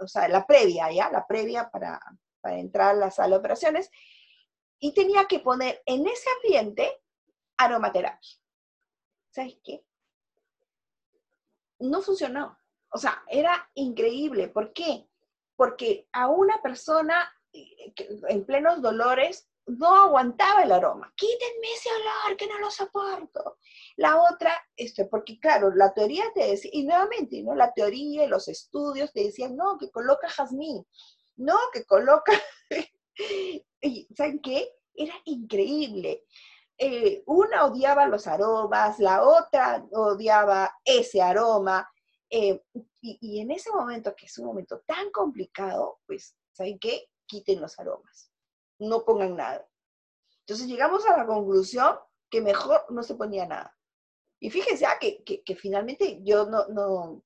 o 0.01 0.09
sea, 0.09 0.29
la 0.29 0.47
previa, 0.47 0.91
¿ya? 0.91 1.11
La 1.11 1.27
previa 1.27 1.71
para, 1.71 2.01
para 2.41 2.59
entrar 2.59 2.91
a 2.91 2.99
la 2.99 3.11
sala 3.11 3.37
de 3.37 3.41
operaciones, 3.41 3.91
y 4.81 4.95
tenía 4.95 5.27
que 5.27 5.41
poner 5.41 5.83
en 5.87 6.07
ese 6.07 6.29
ambiente 6.43 7.03
aromaterapia. 7.57 8.31
¿Sabes 9.31 9.59
qué? 9.63 9.85
No 11.83 12.03
funcionó. 12.03 12.59
O 12.91 12.99
sea, 12.99 13.22
era 13.28 13.70
increíble. 13.74 14.49
¿Por 14.49 14.72
qué? 14.72 15.09
Porque 15.57 16.09
a 16.12 16.28
una 16.28 16.61
persona 16.62 17.30
eh, 17.53 17.93
en 18.28 18.45
plenos 18.45 18.83
dolores 18.83 19.49
no 19.66 19.95
aguantaba 19.95 20.62
el 20.62 20.72
aroma. 20.72 21.12
Quítenme 21.16 21.72
ese 21.74 21.89
olor, 21.91 22.37
que 22.37 22.47
no 22.47 22.59
lo 22.59 22.70
soporto. 22.70 23.59
La 23.97 24.20
otra, 24.20 24.53
este, 24.76 25.07
porque 25.07 25.39
claro, 25.39 25.72
la 25.74 25.95
teoría 25.95 26.24
te 26.35 26.47
decía, 26.47 26.70
y 26.72 26.85
nuevamente, 26.85 27.43
¿no? 27.43 27.55
La 27.55 27.72
teoría 27.72 28.24
y 28.24 28.28
los 28.28 28.49
estudios 28.49 29.12
te 29.12 29.24
decían, 29.24 29.57
no, 29.57 29.78
que 29.78 29.91
coloca 29.91 30.28
jazmín, 30.28 30.85
no, 31.37 31.57
que 31.72 31.85
coloca 31.85 32.33
y 33.80 34.09
¿saben 34.16 34.41
qué? 34.41 34.68
Era 34.95 35.14
increíble. 35.24 36.24
Eh, 36.85 37.22
una 37.26 37.66
odiaba 37.66 38.09
los 38.09 38.26
aromas, 38.26 38.99
la 38.99 39.22
otra 39.22 39.87
odiaba 39.93 40.74
ese 40.85 41.22
aroma. 41.22 41.89
Eh, 42.28 42.61
y, 43.01 43.41
en 43.41 43.53
ese 43.53 43.70
momento, 43.70 44.16
que 44.16 44.26
es 44.26 44.37
un 44.39 44.47
momento 44.47 44.80
tan 44.80 45.12
complicado, 45.12 46.01
pues, 46.07 46.37
¿saben 46.51 46.80
qué? 46.80 47.09
Quiten 47.24 47.61
los 47.61 47.78
aromas. 47.78 48.33
No 48.80 49.05
pongan 49.05 49.37
nada. 49.37 49.64
Entonces 50.41 50.66
llegamos 50.66 51.07
a 51.07 51.16
la 51.16 51.24
conclusión 51.24 51.97
que 52.28 52.41
mejor 52.41 52.85
no 52.91 53.05
se 53.05 53.14
ponía 53.14 53.47
nada. 53.47 53.78
Y 54.41 54.51
fíjense 54.51 54.85
ah, 54.85 54.99
que, 55.01 55.22
que, 55.22 55.55
finalmente 55.55 56.18
yo 56.24 56.47
no, 56.47 56.66
no, 56.66 57.22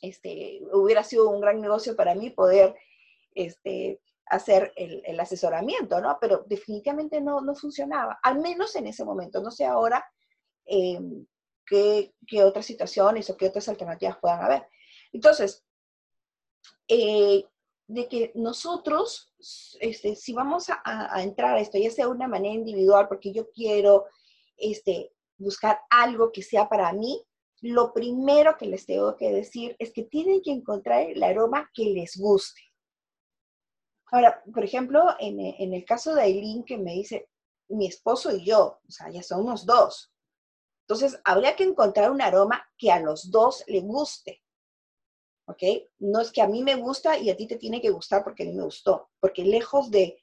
este, 0.00 0.62
hubiera 0.72 1.04
sido 1.04 1.28
un 1.28 1.42
gran 1.42 1.60
negocio 1.60 1.94
para 1.94 2.14
mí 2.14 2.30
poder 2.30 2.74
este, 3.34 4.00
hacer 4.26 4.72
el, 4.76 5.18
asesoramiento, 5.20 6.00
¿no? 6.00 6.18
Pero 6.20 6.44
definitivamente 6.46 7.20
no, 7.20 7.40
no, 7.40 7.54
funcionaba, 7.54 8.18
al 8.22 8.40
menos 8.40 8.74
en 8.76 8.86
ese 8.86 9.04
momento. 9.04 9.40
No 9.42 9.50
sé 9.50 9.64
ahora 9.64 10.04
eh, 10.64 10.98
qué, 11.66 12.12
otras 12.42 12.66
situaciones 12.66 13.28
o 13.30 13.36
qué 13.36 13.46
otras 13.46 13.68
alternativas 13.68 14.18
puedan 14.18 14.42
haber. 14.42 14.66
Entonces, 15.12 15.64
eh, 16.88 17.44
de 17.86 18.08
que 18.08 18.32
nosotros, 18.34 19.32
este, 19.80 20.16
si 20.16 20.32
vamos 20.32 20.68
a, 20.70 21.22
entrar 21.22 21.56
a 21.56 21.60
esto, 21.60 21.78
ya 21.78 21.90
sea 21.90 22.06
de 22.06 22.12
una 22.12 22.28
manera 22.28 22.54
individual, 22.54 23.08
porque 23.08 23.32
yo 23.32 23.50
quiero 23.50 24.06
este, 24.56 25.12
buscar 25.36 25.80
algo 25.90 26.32
que 26.32 26.42
sea 26.42 26.68
para 26.68 26.92
mí, 26.92 27.22
lo 27.60 27.92
primero 27.92 28.56
que 28.58 28.66
les 28.66 28.86
tengo 28.86 29.16
que 29.16 29.32
decir 29.32 29.76
es 29.78 29.92
que 29.92 30.02
tienen 30.02 30.42
que 30.42 30.50
encontrar 30.50 31.02
el 31.02 31.22
aroma 31.22 31.70
que 31.72 31.84
les 31.84 32.16
guste. 32.16 32.60
Ahora, 34.14 34.44
por 34.54 34.62
ejemplo, 34.62 35.16
en, 35.18 35.74
el 35.74 35.84
caso 35.84 36.14
de 36.14 36.22
Aileen 36.22 36.62
que 36.62 36.78
me 36.78 36.92
dice, 36.92 37.28
mi 37.66 37.88
esposo 37.88 38.30
y 38.30 38.44
yo, 38.44 38.78
o 38.86 38.90
sea, 38.90 39.10
ya 39.10 39.24
somos 39.24 39.66
dos. 39.66 40.12
Entonces, 40.82 41.20
habría 41.24 41.56
que 41.56 41.64
encontrar 41.64 42.12
un 42.12 42.22
aroma 42.22 42.64
que 42.78 42.92
a 42.92 43.00
los 43.00 43.32
dos 43.32 43.64
le 43.66 43.80
guste. 43.80 44.40
¿Ok? 45.48 45.64
No 45.98 46.20
es 46.20 46.30
que 46.30 46.42
a 46.42 46.46
mí 46.46 46.62
me 46.62 46.76
gusta 46.76 47.18
y 47.18 47.28
a 47.28 47.36
ti 47.36 47.48
te 47.48 47.56
tiene 47.56 47.80
que 47.80 47.90
gustar 47.90 48.22
porque 48.22 48.44
a 48.44 48.46
mí 48.46 48.52
me 48.52 48.62
gustó. 48.62 49.10
Porque 49.18 49.42
lejos 49.42 49.90
de, 49.90 50.22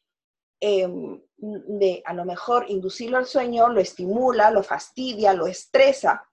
em, 0.61 1.21
de 1.35 2.01
a 2.05 2.13
lo 2.13 2.23
mejor 2.23 2.67
inducirlo 2.69 3.17
al 3.17 3.25
sueño, 3.25 3.67
lo 3.67 3.81
estimula, 3.81 4.51
lo 4.51 4.63
fastidia, 4.63 5.33
lo 5.33 5.47
estresa. 5.47 6.25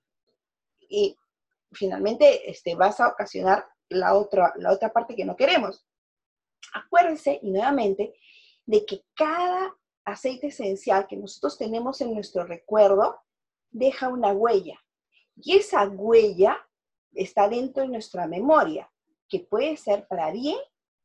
Y 0.88 1.18
finalmente 1.72 2.48
este, 2.48 2.76
vas 2.76 3.00
a 3.00 3.08
ocasionar 3.08 3.66
la 3.88 4.14
otra, 4.14 4.52
la 4.58 4.72
otra 4.72 4.92
parte 4.92 5.16
que 5.16 5.24
no 5.24 5.34
queremos. 5.34 5.87
Acuérdense, 6.72 7.38
y 7.42 7.50
nuevamente, 7.50 8.14
de 8.66 8.84
que 8.84 9.04
cada 9.14 9.74
aceite 10.04 10.48
esencial 10.48 11.06
que 11.06 11.16
nosotros 11.16 11.58
tenemos 11.58 12.00
en 12.00 12.14
nuestro 12.14 12.44
recuerdo 12.44 13.20
deja 13.70 14.08
una 14.08 14.32
huella. 14.32 14.78
Y 15.36 15.56
esa 15.56 15.86
huella 15.86 16.58
está 17.12 17.48
dentro 17.48 17.82
de 17.82 17.88
nuestra 17.88 18.26
memoria, 18.26 18.90
que 19.28 19.40
puede 19.40 19.76
ser 19.76 20.06
para 20.06 20.30
bien 20.30 20.58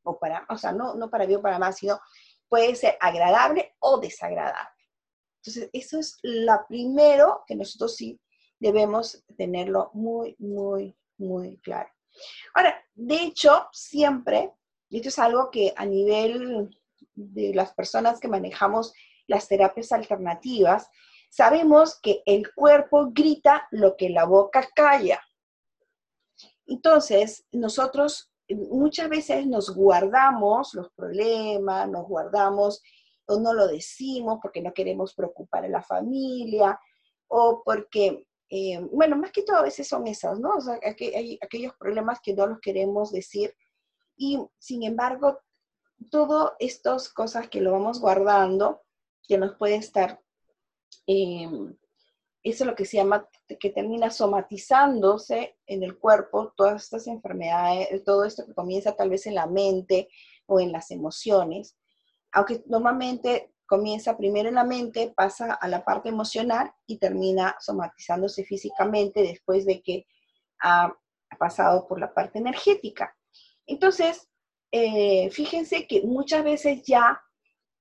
o 0.03 0.19
para, 0.19 0.45
o 0.49 0.57
sea, 0.57 0.71
no, 0.71 0.95
no 0.95 1.09
para 1.09 1.25
bien 1.25 1.39
o 1.39 1.41
para 1.41 1.59
mal, 1.59 1.73
sino 1.73 1.99
puede 2.49 2.75
ser 2.75 2.97
agradable 2.99 3.75
o 3.79 3.99
desagradable. 3.99 4.69
Entonces, 5.37 5.69
eso 5.73 5.99
es 5.99 6.17
lo 6.21 6.65
primero 6.67 7.43
que 7.47 7.55
nosotros 7.55 7.95
sí 7.95 8.19
debemos 8.59 9.23
tenerlo 9.37 9.91
muy, 9.93 10.35
muy, 10.39 10.95
muy 11.17 11.57
claro. 11.57 11.89
Ahora, 12.53 12.81
de 12.93 13.15
hecho, 13.15 13.67
siempre 13.71 14.53
y 14.93 14.97
esto 14.97 15.09
es 15.09 15.17
algo 15.17 15.49
que 15.49 15.73
a 15.75 15.87
nivel 15.87 16.69
de 17.15 17.51
las 17.55 17.73
personas 17.73 18.19
que 18.19 18.27
manejamos 18.27 18.93
las 19.25 19.47
terapias 19.47 19.91
alternativas, 19.91 20.87
sabemos 21.31 21.99
que 21.99 22.21
el 22.27 22.53
cuerpo 22.53 23.09
grita 23.11 23.67
lo 23.71 23.97
que 23.97 24.11
la 24.11 24.25
boca 24.25 24.69
calla. 24.75 25.19
Entonces, 26.67 27.43
nosotros 27.51 28.31
muchas 28.49 29.09
veces 29.09 29.47
nos 29.47 29.73
guardamos 29.73 30.75
los 30.75 30.91
problemas, 30.91 31.89
nos 31.89 32.07
guardamos 32.07 32.83
o 33.25 33.39
no 33.39 33.51
lo 33.55 33.65
decimos 33.65 34.37
porque 34.43 34.61
no 34.61 34.75
queremos 34.75 35.15
preocupar 35.15 35.65
a 35.65 35.69
la 35.69 35.81
familia 35.81 36.79
o 37.29 37.63
porque, 37.65 38.27
eh, 38.47 38.79
bueno, 38.91 39.15
más 39.15 39.31
que 39.31 39.41
todo 39.41 39.57
a 39.57 39.63
veces 39.63 39.87
son 39.87 40.05
esas, 40.05 40.39
¿no? 40.39 40.51
O 40.51 40.61
sea, 40.61 40.79
hay 40.83 41.39
aquellos 41.41 41.73
problemas 41.79 42.19
que 42.21 42.35
no 42.35 42.45
los 42.45 42.59
queremos 42.59 43.11
decir 43.11 43.55
y 44.15 44.39
sin 44.57 44.83
embargo, 44.83 45.39
todas 46.09 46.53
estas 46.59 47.09
cosas 47.09 47.49
que 47.49 47.61
lo 47.61 47.71
vamos 47.71 47.99
guardando, 47.99 48.81
que 49.27 49.37
nos 49.37 49.55
puede 49.55 49.75
estar, 49.75 50.21
em, 51.07 51.75
eso 52.43 52.63
es 52.63 52.67
lo 52.67 52.75
que 52.75 52.85
se 52.85 52.97
llama, 52.97 53.27
que 53.59 53.69
termina 53.69 54.09
somatizándose 54.09 55.57
en 55.65 55.83
el 55.83 55.97
cuerpo, 55.97 56.53
todas 56.57 56.83
estas 56.83 57.07
enfermedades, 57.07 58.03
todo 58.03 58.25
esto 58.25 58.45
que 58.45 58.53
comienza 58.53 58.95
tal 58.95 59.09
vez 59.09 59.25
en 59.27 59.35
la 59.35 59.47
mente 59.47 60.09
o 60.45 60.59
en 60.59 60.71
las 60.71 60.91
emociones, 60.91 61.77
aunque 62.33 62.63
normalmente 62.67 63.53
comienza 63.65 64.17
primero 64.17 64.49
en 64.49 64.55
la 64.55 64.65
mente, 64.65 65.13
pasa 65.15 65.53
a 65.53 65.67
la 65.67 65.85
parte 65.85 66.09
emocional 66.09 66.71
y 66.85 66.97
termina 66.97 67.55
somatizándose 67.59 68.43
físicamente 68.43 69.21
después 69.21 69.65
de 69.65 69.81
que 69.81 70.05
ha 70.59 70.93
pasado 71.39 71.87
por 71.87 71.99
la 71.99 72.13
parte 72.13 72.39
energética. 72.39 73.15
Entonces, 73.65 74.27
eh, 74.71 75.29
fíjense 75.31 75.87
que 75.87 76.01
muchas 76.01 76.43
veces 76.43 76.83
ya 76.83 77.21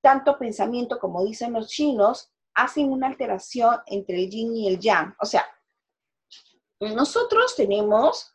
tanto 0.02 0.38
pensamiento, 0.38 0.98
como 0.98 1.24
dicen 1.24 1.52
los 1.52 1.68
chinos, 1.68 2.32
hacen 2.54 2.90
una 2.90 3.06
alteración 3.06 3.76
entre 3.86 4.16
el 4.16 4.30
yin 4.30 4.54
y 4.56 4.68
el 4.68 4.78
yang. 4.78 5.14
O 5.20 5.24
sea, 5.24 5.46
nosotros 6.80 7.54
tenemos, 7.56 8.34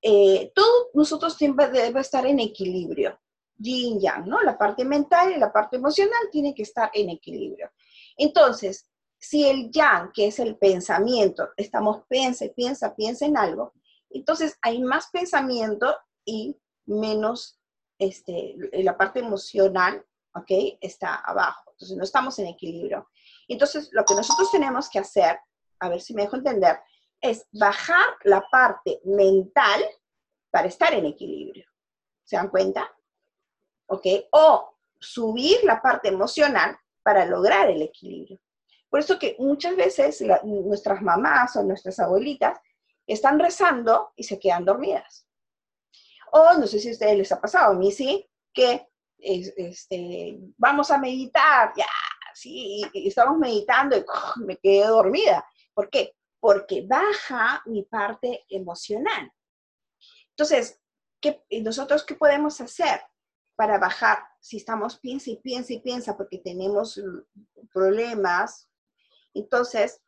eh, 0.00 0.52
todo 0.54 0.90
nosotros 0.94 1.34
siempre 1.34 1.68
debe 1.68 2.00
estar 2.00 2.24
en 2.26 2.40
equilibrio, 2.40 3.18
yin 3.56 4.00
yang, 4.00 4.26
¿no? 4.26 4.40
La 4.42 4.56
parte 4.56 4.84
mental 4.84 5.32
y 5.32 5.38
la 5.38 5.52
parte 5.52 5.76
emocional 5.76 6.30
tiene 6.30 6.54
que 6.54 6.62
estar 6.62 6.90
en 6.94 7.10
equilibrio. 7.10 7.70
Entonces, 8.16 8.88
si 9.18 9.46
el 9.46 9.70
yang, 9.70 10.12
que 10.12 10.28
es 10.28 10.38
el 10.38 10.56
pensamiento, 10.56 11.48
estamos 11.56 12.04
piensa 12.08 12.46
piensa, 12.56 12.94
piensa 12.94 13.26
en 13.26 13.36
algo, 13.36 13.72
entonces 14.10 14.56
hay 14.62 14.80
más 14.80 15.08
pensamiento 15.12 15.94
y 16.24 16.56
menos 17.00 17.58
este, 17.98 18.54
la 18.72 18.96
parte 18.96 19.20
emocional, 19.20 20.04
¿ok? 20.34 20.78
Está 20.80 21.16
abajo. 21.16 21.72
Entonces 21.72 21.96
no 21.96 22.04
estamos 22.04 22.38
en 22.38 22.46
equilibrio. 22.46 23.08
Entonces 23.48 23.88
lo 23.92 24.04
que 24.04 24.14
nosotros 24.14 24.50
tenemos 24.50 24.88
que 24.88 24.98
hacer, 24.98 25.38
a 25.80 25.88
ver 25.88 26.00
si 26.00 26.14
me 26.14 26.22
dejo 26.22 26.36
entender, 26.36 26.78
es 27.20 27.46
bajar 27.52 28.16
la 28.24 28.44
parte 28.50 29.00
mental 29.04 29.82
para 30.50 30.68
estar 30.68 30.92
en 30.92 31.06
equilibrio. 31.06 31.66
¿Se 32.24 32.36
dan 32.36 32.48
cuenta? 32.48 32.90
¿Ok? 33.86 34.06
O 34.32 34.76
subir 34.98 35.58
la 35.64 35.80
parte 35.80 36.08
emocional 36.08 36.76
para 37.02 37.24
lograr 37.26 37.70
el 37.70 37.82
equilibrio. 37.82 38.40
Por 38.88 39.00
eso 39.00 39.18
que 39.18 39.36
muchas 39.38 39.74
veces 39.74 40.22
nuestras 40.44 41.00
mamás 41.02 41.56
o 41.56 41.62
nuestras 41.62 41.98
abuelitas 41.98 42.58
están 43.06 43.38
rezando 43.38 44.12
y 44.16 44.24
se 44.24 44.38
quedan 44.38 44.64
dormidas. 44.64 45.26
O 46.34 46.54
no 46.54 46.66
sé 46.66 46.78
si 46.78 46.88
a 46.88 46.92
ustedes 46.92 47.18
les 47.18 47.32
ha 47.32 47.40
pasado, 47.40 47.72
a 47.72 47.78
mí 47.78 47.92
sí, 47.92 48.26
que 48.54 48.88
este, 49.18 50.38
vamos 50.56 50.90
a 50.90 50.98
meditar, 50.98 51.72
ya, 51.76 51.86
sí, 52.34 52.82
estamos 52.94 53.38
meditando 53.38 53.96
y 53.96 54.04
me 54.44 54.56
quedé 54.56 54.86
dormida. 54.86 55.46
¿Por 55.74 55.90
qué? 55.90 56.16
Porque 56.40 56.86
baja 56.86 57.62
mi 57.66 57.82
parte 57.84 58.44
emocional. 58.48 59.30
Entonces, 60.30 60.80
¿qué, 61.20 61.44
¿nosotros 61.62 62.02
qué 62.04 62.14
podemos 62.14 62.60
hacer 62.62 63.02
para 63.54 63.78
bajar? 63.78 64.18
Si 64.40 64.56
estamos 64.56 64.98
piensa 64.98 65.30
y 65.30 65.36
piensa 65.36 65.74
y 65.74 65.80
piensa 65.80 66.16
porque 66.16 66.38
tenemos 66.38 66.98
problemas, 67.72 68.70
entonces 69.34 70.02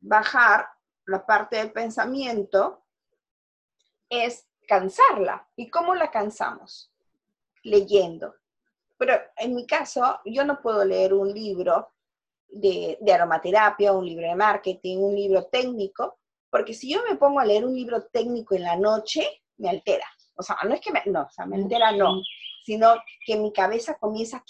bajar 0.00 0.68
la 1.06 1.26
parte 1.26 1.56
del 1.56 1.72
pensamiento 1.72 2.86
es 4.08 4.49
cansarla. 4.70 5.48
¿Y 5.56 5.68
cómo 5.68 5.96
la 5.96 6.12
cansamos? 6.12 6.92
Leyendo. 7.64 8.36
Pero 8.96 9.14
en 9.36 9.56
mi 9.56 9.66
caso, 9.66 10.20
yo 10.24 10.44
no 10.44 10.62
puedo 10.62 10.84
leer 10.84 11.12
un 11.12 11.32
libro 11.34 11.88
de, 12.48 12.96
aromaterapia, 13.12 13.92
un 13.92 14.06
libro 14.06 14.28
de 14.28 14.36
marketing, 14.36 14.98
un 14.98 15.16
libro 15.16 15.46
técnico, 15.46 16.20
porque 16.48 16.72
si 16.72 16.92
yo 16.92 17.02
me 17.02 17.16
pongo 17.16 17.40
a 17.40 17.44
leer 17.44 17.64
un 17.64 17.74
libro 17.74 18.04
técnico 18.12 18.54
en 18.54 18.62
la 18.62 18.76
noche, 18.76 19.42
me 19.56 19.68
altera. 19.68 20.06
O 20.36 20.42
sea, 20.42 20.56
no 20.62 20.72
es 20.72 20.80
que 20.80 20.92
me, 20.92 21.02
no, 21.06 21.22
o 21.22 21.30
sea, 21.30 21.46
me 21.46 21.56
altera 21.56 21.90
no, 21.90 22.22
sino 22.64 22.94
que 23.26 23.36
mi 23.36 23.52
cabeza 23.52 23.98
comienza 23.98 24.44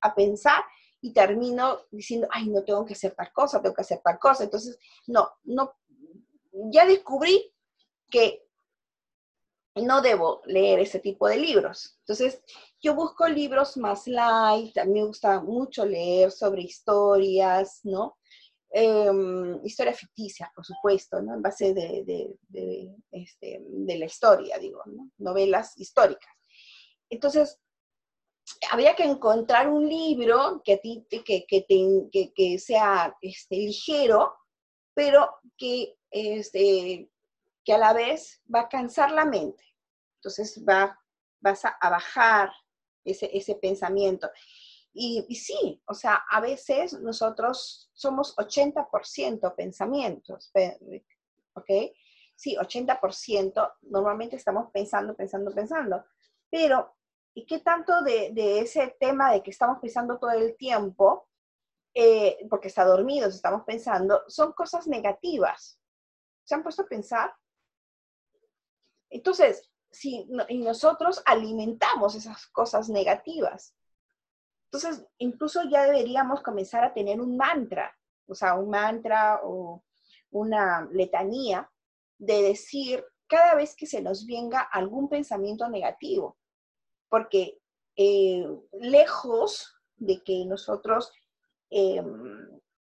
a 0.00 0.14
pensar 0.16 0.64
y 1.00 1.12
termino 1.12 1.78
diciendo, 1.92 2.26
ay, 2.32 2.48
no 2.48 2.64
tengo 2.64 2.84
que 2.84 2.94
hacer 2.94 3.14
tal 3.14 3.32
cosa, 3.32 3.62
tengo 3.62 3.74
que 3.74 3.82
hacer 3.82 4.00
tal 4.02 4.18
cosa. 4.18 4.44
Entonces, 4.44 4.78
no, 5.06 5.30
no, 5.44 5.76
ya 6.72 6.86
descubrí 6.86 7.54
que 8.10 8.45
no 9.82 10.00
debo 10.00 10.42
leer 10.46 10.80
ese 10.80 11.00
tipo 11.00 11.28
de 11.28 11.38
libros. 11.38 11.96
Entonces, 12.00 12.42
yo 12.80 12.94
busco 12.94 13.28
libros 13.28 13.76
más 13.76 14.06
light, 14.06 14.76
a 14.78 14.84
mí 14.84 15.00
me 15.00 15.06
gusta 15.06 15.40
mucho 15.40 15.84
leer 15.84 16.30
sobre 16.30 16.62
historias, 16.62 17.80
¿no? 17.84 18.16
Em, 18.70 19.64
historias 19.64 19.98
ficticias, 19.98 20.50
por 20.54 20.64
supuesto, 20.64 21.20
¿no? 21.22 21.34
En 21.34 21.42
base 21.42 21.72
de, 21.72 22.36
este, 23.10 23.60
de 23.62 23.98
la 23.98 24.06
historia, 24.06 24.58
digo, 24.58 24.82
¿no? 24.86 25.10
Novelas 25.18 25.78
históricas. 25.78 26.30
Entonces, 27.08 27.60
habría 28.70 28.94
que 28.94 29.04
encontrar 29.04 29.68
un 29.68 29.88
libro 29.88 30.62
que 30.64 30.74
a 30.74 30.78
ti 30.78 31.06
que, 31.08 31.22
que, 31.46 32.32
que, 32.34 32.58
sea 32.58 33.16
este, 33.20 33.56
ligero, 33.56 34.34
pero 34.94 35.30
que, 35.56 35.96
este, 36.10 37.10
que 37.66 37.74
a 37.74 37.78
la 37.78 37.92
vez 37.92 38.42
va 38.52 38.60
a 38.60 38.68
cansar 38.68 39.12
la 39.12 39.26
mente. 39.26 39.62
Entonces 40.18 40.64
va, 40.66 40.98
vas 41.40 41.64
a, 41.66 41.76
bajar 41.82 42.50
ese, 43.04 43.28
ese 43.36 43.56
pensamiento. 43.56 44.30
Y, 44.94 45.22
sí, 45.34 45.82
o 45.86 45.92
sea, 45.92 46.24
a 46.30 46.40
veces 46.40 46.94
nosotros 46.94 47.90
somos 47.92 48.34
80% 48.36 49.54
pensamientos, 49.54 50.50
¿ok? 51.52 51.70
Sí, 52.34 52.56
80% 52.56 53.74
normalmente 53.82 54.36
estamos 54.36 54.70
pensando, 54.72 55.14
pensando, 55.14 55.54
pensando, 55.54 56.04
pero 56.48 56.96
¿Y 57.36 57.44
qué 57.44 57.58
tanto 57.58 58.00
de, 58.00 58.60
ese 58.60 58.96
tema 58.98 59.30
de 59.30 59.42
que 59.42 59.50
estamos 59.50 59.78
pensando 59.78 60.18
todo 60.18 60.30
el 60.30 60.56
tiempo, 60.56 61.28
eh, 61.92 62.38
porque 62.48 62.68
está 62.68 62.82
dormido, 62.86 63.28
estamos 63.28 63.62
pensando, 63.64 64.22
son 64.26 64.54
cosas 64.54 64.86
negativas? 64.86 65.78
¿Se 66.44 66.54
han 66.54 66.62
puesto 66.62 66.82
a 66.82 66.86
pensar? 66.86 67.34
Entonces, 69.16 69.70
si 69.90 70.28
nosotros 70.50 71.22
alimentamos 71.24 72.14
esas 72.14 72.46
cosas 72.48 72.90
negativas, 72.90 73.74
entonces 74.66 75.06
incluso 75.16 75.62
ya 75.70 75.84
deberíamos 75.84 76.42
comenzar 76.42 76.84
a 76.84 76.92
tener 76.92 77.18
un 77.18 77.34
mantra, 77.36 77.96
o 78.28 78.34
sea, 78.34 78.54
un 78.54 78.68
mantra 78.68 79.40
o 79.42 79.82
una 80.30 80.86
letanía 80.92 81.70
de 82.18 82.42
decir 82.42 83.02
cada 83.26 83.54
vez 83.54 83.74
que 83.74 83.86
se 83.86 84.02
nos 84.02 84.26
venga 84.26 84.60
algún 84.60 85.08
pensamiento 85.08 85.66
negativo, 85.70 86.36
porque 87.08 87.58
eh, 87.96 88.46
lejos 88.72 89.74
de 89.96 90.22
que 90.22 90.44
nosotros 90.44 91.10
eh, 91.70 92.02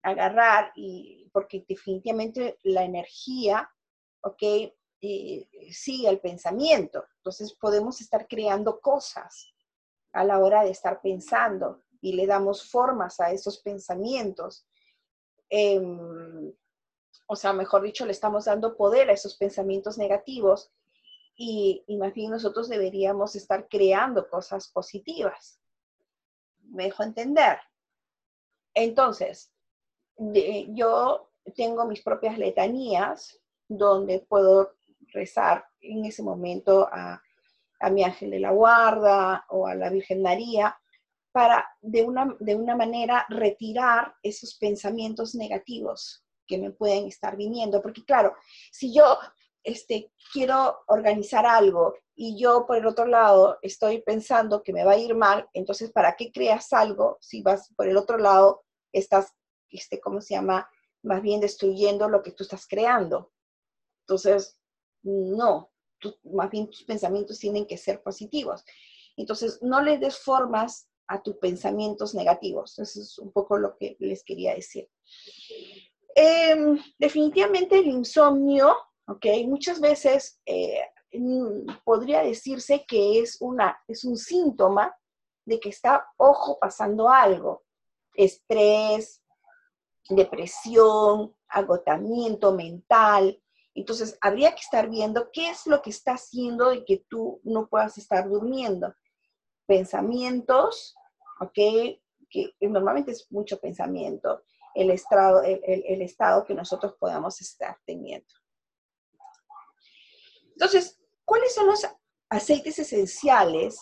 agarrar 0.03 0.73
y 0.75 1.31
porque 1.33 1.65
definitivamente 1.69 2.59
la 2.65 2.85
energía, 2.85 3.71
¿ok? 4.23 4.43
Eh, 5.07 5.47
sigue 5.71 6.09
el 6.09 6.19
pensamiento. 6.19 7.05
Entonces 7.19 7.53
podemos 7.53 8.01
estar 8.01 8.27
creando 8.27 8.81
cosas 8.81 9.53
a 10.13 10.25
la 10.25 10.39
hora 10.39 10.65
de 10.65 10.71
estar 10.71 11.03
pensando 11.03 11.83
y 12.01 12.15
le 12.15 12.27
damos 12.27 12.71
formas 12.71 13.21
a 13.21 13.31
esos 13.31 13.59
pensamientos. 13.59 14.67
Em, 15.51 16.51
o 17.27 17.37
sea, 17.37 17.53
mejor 17.53 17.83
dicho, 17.83 18.07
le 18.07 18.13
estamos 18.13 18.47
dando 18.47 18.79
poder 18.79 19.11
a 19.11 19.13
esos 19.13 19.37
pensamientos 19.37 19.99
negativos 19.99 20.73
y, 21.37 21.85
más 21.99 22.15
bien 22.15 22.31
nosotros 22.31 22.71
deberíamos 22.71 23.37
estar 23.37 23.69
creando 23.69 24.27
cosas 24.31 24.69
positivas. 24.69 25.61
¿Me 26.63 26.85
dejo 26.85 27.03
entender? 27.03 27.59
Entonces, 28.73 29.53
yo 30.17 31.31
tengo 31.55 31.85
mis 31.85 32.01
propias 32.01 32.39
letanías 32.39 33.39
donde 33.69 34.21
puedo 34.21 34.74
rezar 35.15 35.65
en 35.81 36.05
ese 36.05 36.23
momento 36.23 36.89
a, 36.93 37.23
mi 37.91 38.03
ángel 38.03 38.31
de 38.31 38.41
la 38.41 38.51
guarda 38.51 39.45
o 39.51 39.67
a 39.67 39.75
la 39.75 39.91
Virgen 39.91 40.23
María 40.23 40.75
para 41.33 41.67
de 41.83 42.03
una, 42.03 42.35
de 42.41 42.55
una 42.55 42.75
manera 42.75 43.27
retirar 43.29 44.15
esos 44.23 44.55
pensamientos 44.55 45.35
negativos 45.35 46.25
que 46.47 46.57
me 46.57 46.71
pueden 46.71 47.07
estar 47.07 47.37
viniendo. 47.37 47.83
Porque 47.83 48.03
claro, 48.03 48.35
si 48.73 48.95
yo 48.95 49.19
este, 49.63 50.11
quiero 50.33 50.79
organizar 50.87 51.45
algo 51.45 51.95
y 52.15 52.41
yo 52.41 52.65
por 52.67 52.77
el 52.77 52.87
otro 52.87 53.07
lado 53.07 53.59
estoy 53.61 54.01
pensando 54.01 54.63
que 54.63 54.73
me 54.73 54.85
va 54.85 54.93
a 54.93 54.99
ir 54.99 55.15
mal, 55.15 55.49
entonces 55.53 55.91
¿para 55.91 56.17
qué 56.17 56.33
creas 56.33 56.73
algo 56.73 57.19
si 57.21 57.43
vas 57.43 57.73
por 57.77 57.87
el 57.87 57.97
otro 57.99 58.17
lado, 58.17 58.65
estás, 58.93 59.35
este, 59.69 60.01
¿cómo 60.01 60.23
se 60.23 60.35
llama? 60.35 60.71
Más 61.03 61.21
bien 61.21 61.41
destruyendo 61.41 62.09
lo 62.09 62.23
que 62.23 62.31
tú 62.31 62.45
estás 62.45 62.67
creando. 62.67 63.33
Entonces, 64.07 64.59
no, 65.05 65.71
más 66.25 66.51
bien 66.51 66.69
tus 66.69 66.83
pensamientos 66.85 67.39
tienen 67.39 67.67
que 67.67 67.79
ser 67.79 68.03
positivos. 68.03 68.65
Entonces, 69.17 69.63
no 69.63 69.81
le 69.81 69.99
des 69.99 70.19
formas 70.19 70.89
a 71.07 71.23
tus 71.23 71.37
pensamientos 71.37 72.15
negativos. 72.15 72.79
Eso 72.79 73.01
es 73.01 73.19
un 73.19 73.31
poco 73.31 73.59
lo 73.59 73.77
que 73.77 73.97
les 74.01 74.25
quería 74.25 74.55
decir. 74.55 74.89
Em, 76.17 76.79
definitivamente 76.99 77.79
el 77.79 77.87
insomnio 77.87 78.75
¿ok? 79.07 79.27
Muchas 79.47 79.81
veces 79.81 80.41
eh, 80.47 80.81
podría 81.85 82.23
decirse 82.23 82.85
que 82.87 83.21
es, 83.21 83.41
una, 83.41 83.79
es 83.87 84.05
un 84.05 84.17
síntoma 84.17 84.95
de 85.45 85.61
que 85.61 85.69
está, 85.69 86.07
ojo, 86.17 86.59
pasando 86.59 87.09
algo. 87.09 87.65
Estrés, 88.15 89.23
depresión, 90.09 91.35
agotamiento 91.49 92.53
mental. 92.53 93.41
Entonces, 93.75 94.17
habría 94.21 94.53
que 94.53 94.61
estar 94.61 94.89
viendo 94.89 95.31
qué 95.33 95.51
es 95.51 95.67
lo 95.67 95.83
que 95.83 95.91
está 95.91 96.13
haciendo 96.13 96.71
de 96.71 96.85
que 96.85 97.05
tú 97.09 97.41
no 97.43 97.67
puedas 97.69 97.99
estar 97.99 98.29
durmiendo. 98.29 98.95
Pensamientos, 99.67 100.95
¿ok? 101.41 101.55
Que 102.31 102.55
normalmente 102.61 103.11
es 103.11 103.31
mucho 103.31 103.59
pensamiento, 103.61 104.45
el 104.75 104.91
estado, 104.91 105.43
el 105.43 106.03
estado 106.03 106.45
que 106.45 106.55
nosotros 106.55 106.95
podamos 106.99 107.41
estar 107.41 107.77
teniendo. 107.85 108.33
Entonces, 110.53 111.01
¿cuáles 111.25 111.55
son 111.55 111.67
los 111.67 111.85
aceites 112.29 112.79
esenciales? 112.79 113.79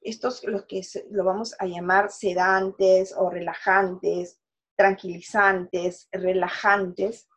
Estos 0.00 0.44
los 0.44 0.64
que 0.66 0.80
lo 1.10 1.24
vamos 1.24 1.56
a 1.58 1.66
llamar 1.66 2.10
sedantes 2.10 3.12
o 3.16 3.30
relajantes, 3.30 4.40
tranquilizantes, 4.76 6.08
relajantes, 6.12 7.28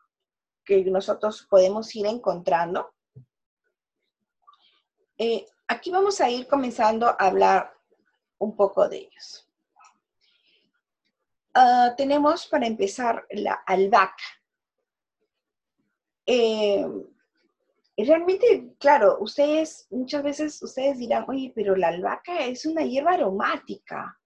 que 0.72 0.92
nosotros 0.92 1.46
podemos 1.50 1.94
ir 1.96 2.06
encontrando. 2.06 2.94
Eh, 5.18 5.46
aquí 5.68 5.92
vamos 5.92 6.22
a 6.22 6.30
ir 6.30 6.48
comenzando 6.48 7.08
a 7.08 7.16
hablar 7.20 7.74
un 8.40 8.56
poco 8.56 8.88
de 8.88 8.98
ellos. 8.98 9.48
Ah, 11.54 11.94
tenemos 11.98 12.48
para 12.48 12.66
empezar 12.66 13.26
la 13.32 13.54
albahaca. 13.66 14.24
Eh, 16.26 16.86
realmente, 17.98 18.74
claro, 18.80 19.18
ustedes, 19.20 19.88
muchas 19.92 20.24
veces 20.24 20.64
ustedes 20.64 20.98
dirán, 20.98 21.26
oye, 21.28 21.52
pero 21.54 21.76
la 21.76 21.90
albahaca 21.90 22.46
es 22.46 22.66
una 22.66 22.84
hierba 22.84 23.12
aromática. 23.12 24.18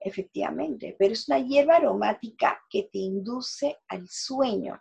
Efectivamente, 0.00 0.96
pero 0.98 1.12
es 1.12 1.28
una 1.28 1.40
hierba 1.40 1.76
aromática 1.76 2.60
que 2.70 2.84
te 2.84 2.98
induce 2.98 3.78
al 3.88 4.08
sueño. 4.08 4.80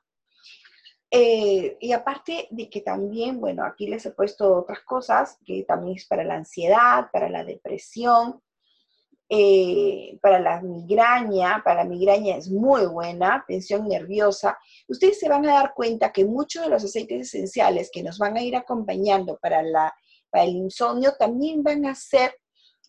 Eh, 1.10 1.78
y 1.80 1.92
aparte 1.94 2.48
de 2.52 2.70
que 2.70 2.82
también, 2.82 3.40
bueno, 3.40 3.64
aquí 3.64 3.88
les 3.88 4.06
he 4.06 4.12
puesto 4.12 4.58
otras 4.58 4.82
cosas, 4.82 5.38
que 5.46 5.64
también 5.64 5.96
es 5.98 6.06
para 6.06 6.24
la 6.24 6.36
ansiedad, 6.36 7.10
para 7.12 7.30
la 7.30 7.46
depresión, 7.46 8.42
eh, 9.30 10.18
para 10.22 10.40
la 10.40 10.62
migraña, 10.62 11.62
para 11.64 11.84
la 11.84 11.90
migraña 11.90 12.38
es 12.38 12.50
muy 12.50 12.86
buena, 12.86 13.44
tensión 13.46 13.88
nerviosa. 13.88 14.58
Ustedes 14.88 15.20
se 15.20 15.28
van 15.28 15.46
a 15.46 15.54
dar 15.54 15.74
cuenta 15.74 16.14
que 16.14 16.24
muchos 16.24 16.64
de 16.64 16.70
los 16.70 16.84
aceites 16.84 17.28
esenciales 17.28 17.90
que 17.92 18.04
nos 18.04 18.18
van 18.18 18.38
a 18.38 18.42
ir 18.42 18.56
acompañando 18.56 19.38
para, 19.38 19.62
la, 19.64 19.94
para 20.30 20.46
el 20.46 20.56
insomnio 20.56 21.14
también 21.20 21.62
van 21.62 21.86
a 21.86 21.96
ser 21.96 22.36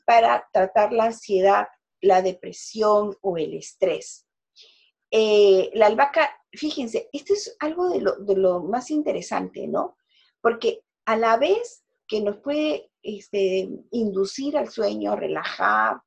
para 0.04 0.48
tratar 0.52 0.92
la 0.92 1.06
ansiedad, 1.06 1.66
la 2.00 2.22
depresión 2.22 3.16
o 3.20 3.36
el 3.36 3.54
estrés. 3.54 4.27
Eh, 5.10 5.70
la 5.74 5.86
albahaca 5.86 6.38
fíjense, 6.52 7.08
esto 7.12 7.34
es 7.34 7.56
algo 7.60 7.88
de 7.90 8.36
lo, 8.36 8.62
más 8.62 8.90
interesante, 8.90 9.66
¿no? 9.66 9.96
Porque 10.40 10.84
a 11.04 11.16
la 11.16 11.36
vez 11.36 11.84
que 12.06 12.20
nos 12.20 12.38
puede 12.38 12.90
este, 13.02 13.68
inducir 13.90 14.56
al 14.56 14.70
sueño, 14.70 15.16
relajar, 15.16 16.00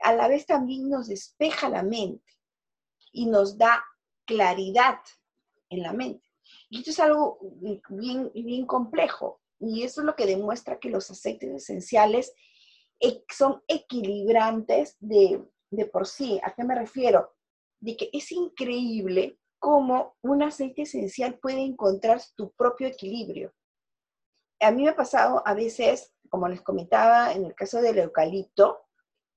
a 0.00 0.12
la 0.14 0.28
vez 0.28 0.46
también 0.46 0.90
nos 0.90 1.08
despeja 1.08 1.68
la 1.68 1.82
mente 1.82 2.24
y 3.12 3.26
nos 3.26 3.56
da 3.56 3.82
claridad 4.26 4.98
en 5.70 5.82
la 5.82 5.92
mente. 5.92 6.26
Y 6.68 6.78
esto 6.78 6.90
es 6.90 7.00
algo 7.00 7.38
bien, 7.88 8.30
bien 8.34 8.66
complejo. 8.66 9.40
Y 9.58 9.84
eso 9.84 10.02
es 10.02 10.04
lo 10.04 10.14
que 10.14 10.26
demuestra 10.26 10.78
que 10.78 10.90
los 10.90 11.10
aceites 11.10 11.50
esenciales 11.50 12.34
son 13.30 13.62
equilibrantes 13.66 14.96
de, 15.00 15.42
de 15.70 15.86
por 15.86 16.06
sí. 16.06 16.38
¿A 16.42 16.54
qué 16.54 16.64
me 16.64 16.74
refiero? 16.74 17.35
De 17.80 17.96
que 17.96 18.10
es 18.12 18.32
increíble 18.32 19.38
cómo 19.58 20.16
un 20.22 20.42
aceite 20.42 20.82
esencial 20.82 21.38
puede 21.38 21.60
encontrar 21.60 22.20
tu 22.36 22.52
propio 22.52 22.88
equilibrio. 22.88 23.52
A 24.60 24.70
mí 24.70 24.84
me 24.84 24.90
ha 24.90 24.96
pasado 24.96 25.42
a 25.44 25.54
veces, 25.54 26.12
como 26.30 26.48
les 26.48 26.62
comentaba 26.62 27.32
en 27.32 27.44
el 27.44 27.54
caso 27.54 27.80
del 27.80 27.98
eucalipto, 27.98 28.80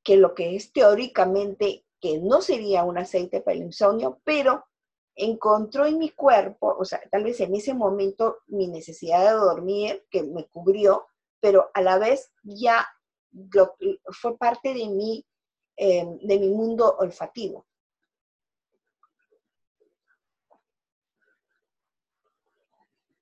que 0.03 0.17
lo 0.17 0.33
que 0.33 0.55
es 0.55 0.71
teóricamente 0.71 1.85
que 1.99 2.17
no 2.19 2.41
sería 2.41 2.83
un 2.83 2.97
aceite 2.97 3.41
para 3.41 3.57
el 3.57 3.63
insomnio, 3.63 4.21
pero 4.23 4.65
encontró 5.15 5.85
en 5.85 5.97
mi 5.97 6.11
cuerpo, 6.11 6.75
o 6.79 6.85
sea, 6.85 7.01
tal 7.11 7.25
vez 7.25 7.39
en 7.41 7.53
ese 7.53 7.73
momento 7.73 8.37
mi 8.47 8.67
necesidad 8.67 9.25
de 9.25 9.37
dormir, 9.37 10.05
que 10.09 10.23
me 10.23 10.47
cubrió, 10.47 11.07
pero 11.41 11.69
a 11.73 11.81
la 11.81 11.97
vez 11.97 12.31
ya 12.43 12.87
fue 14.11 14.37
parte 14.37 14.73
de 14.73 14.87
mi, 14.87 15.25
eh, 15.77 16.05
de 16.21 16.39
mi 16.39 16.49
mundo 16.49 16.95
olfativo. 16.99 17.65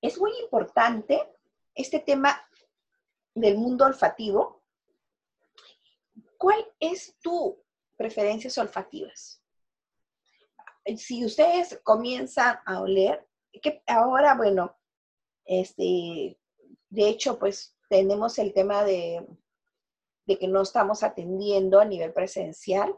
Es 0.01 0.19
muy 0.19 0.31
importante 0.41 1.21
este 1.75 1.99
tema 1.99 2.39
del 3.33 3.57
mundo 3.57 3.85
olfativo. 3.85 4.63
¿Cuál 6.37 6.65
es 6.79 7.15
tu 7.21 7.63
preferencias 7.95 8.57
olfativas? 8.57 9.41
Si 10.97 11.25
ustedes 11.25 11.79
comienzan 11.83 12.59
a 12.65 12.81
oler, 12.81 13.27
que 13.61 13.83
ahora, 13.87 14.35
bueno, 14.35 14.77
este, 15.45 16.39
de 16.89 17.09
hecho, 17.09 17.37
pues 17.39 17.75
tenemos 17.89 18.37
el 18.39 18.53
tema 18.53 18.83
de, 18.83 19.25
que 20.25 20.47
no 20.47 20.61
estamos 20.61 21.03
atendiendo 21.03 21.79
a 21.79 21.85
nivel 21.85 22.13
presencial, 22.13 22.95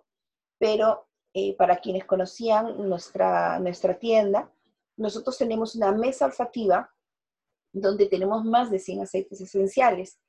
pero 0.57 1.07
eh, 1.33 1.55
para 1.55 1.77
quienes 1.77 2.05
conocían 2.05 2.89
nuestra, 2.89 3.59
nuestra 3.59 3.97
tienda, 3.97 4.51
nosotros 4.99 5.37
tenemos 5.37 5.75
una 5.75 5.91
mesa 5.91 6.25
olfativa 6.25 6.93
donde 7.71 8.07
tenemos 8.07 8.43
más 8.43 8.69
de 8.69 8.79
100 8.79 9.03
aceites 9.03 9.39
esenciales. 9.41 10.19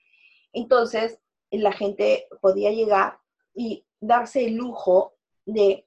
Entonces, 0.52 1.18
la 1.50 1.72
gente 1.72 2.28
podía 2.40 2.70
llegar 2.70 3.18
y 3.54 3.84
darse 4.00 4.46
el 4.46 4.54
lujo 4.54 5.14
de 5.44 5.86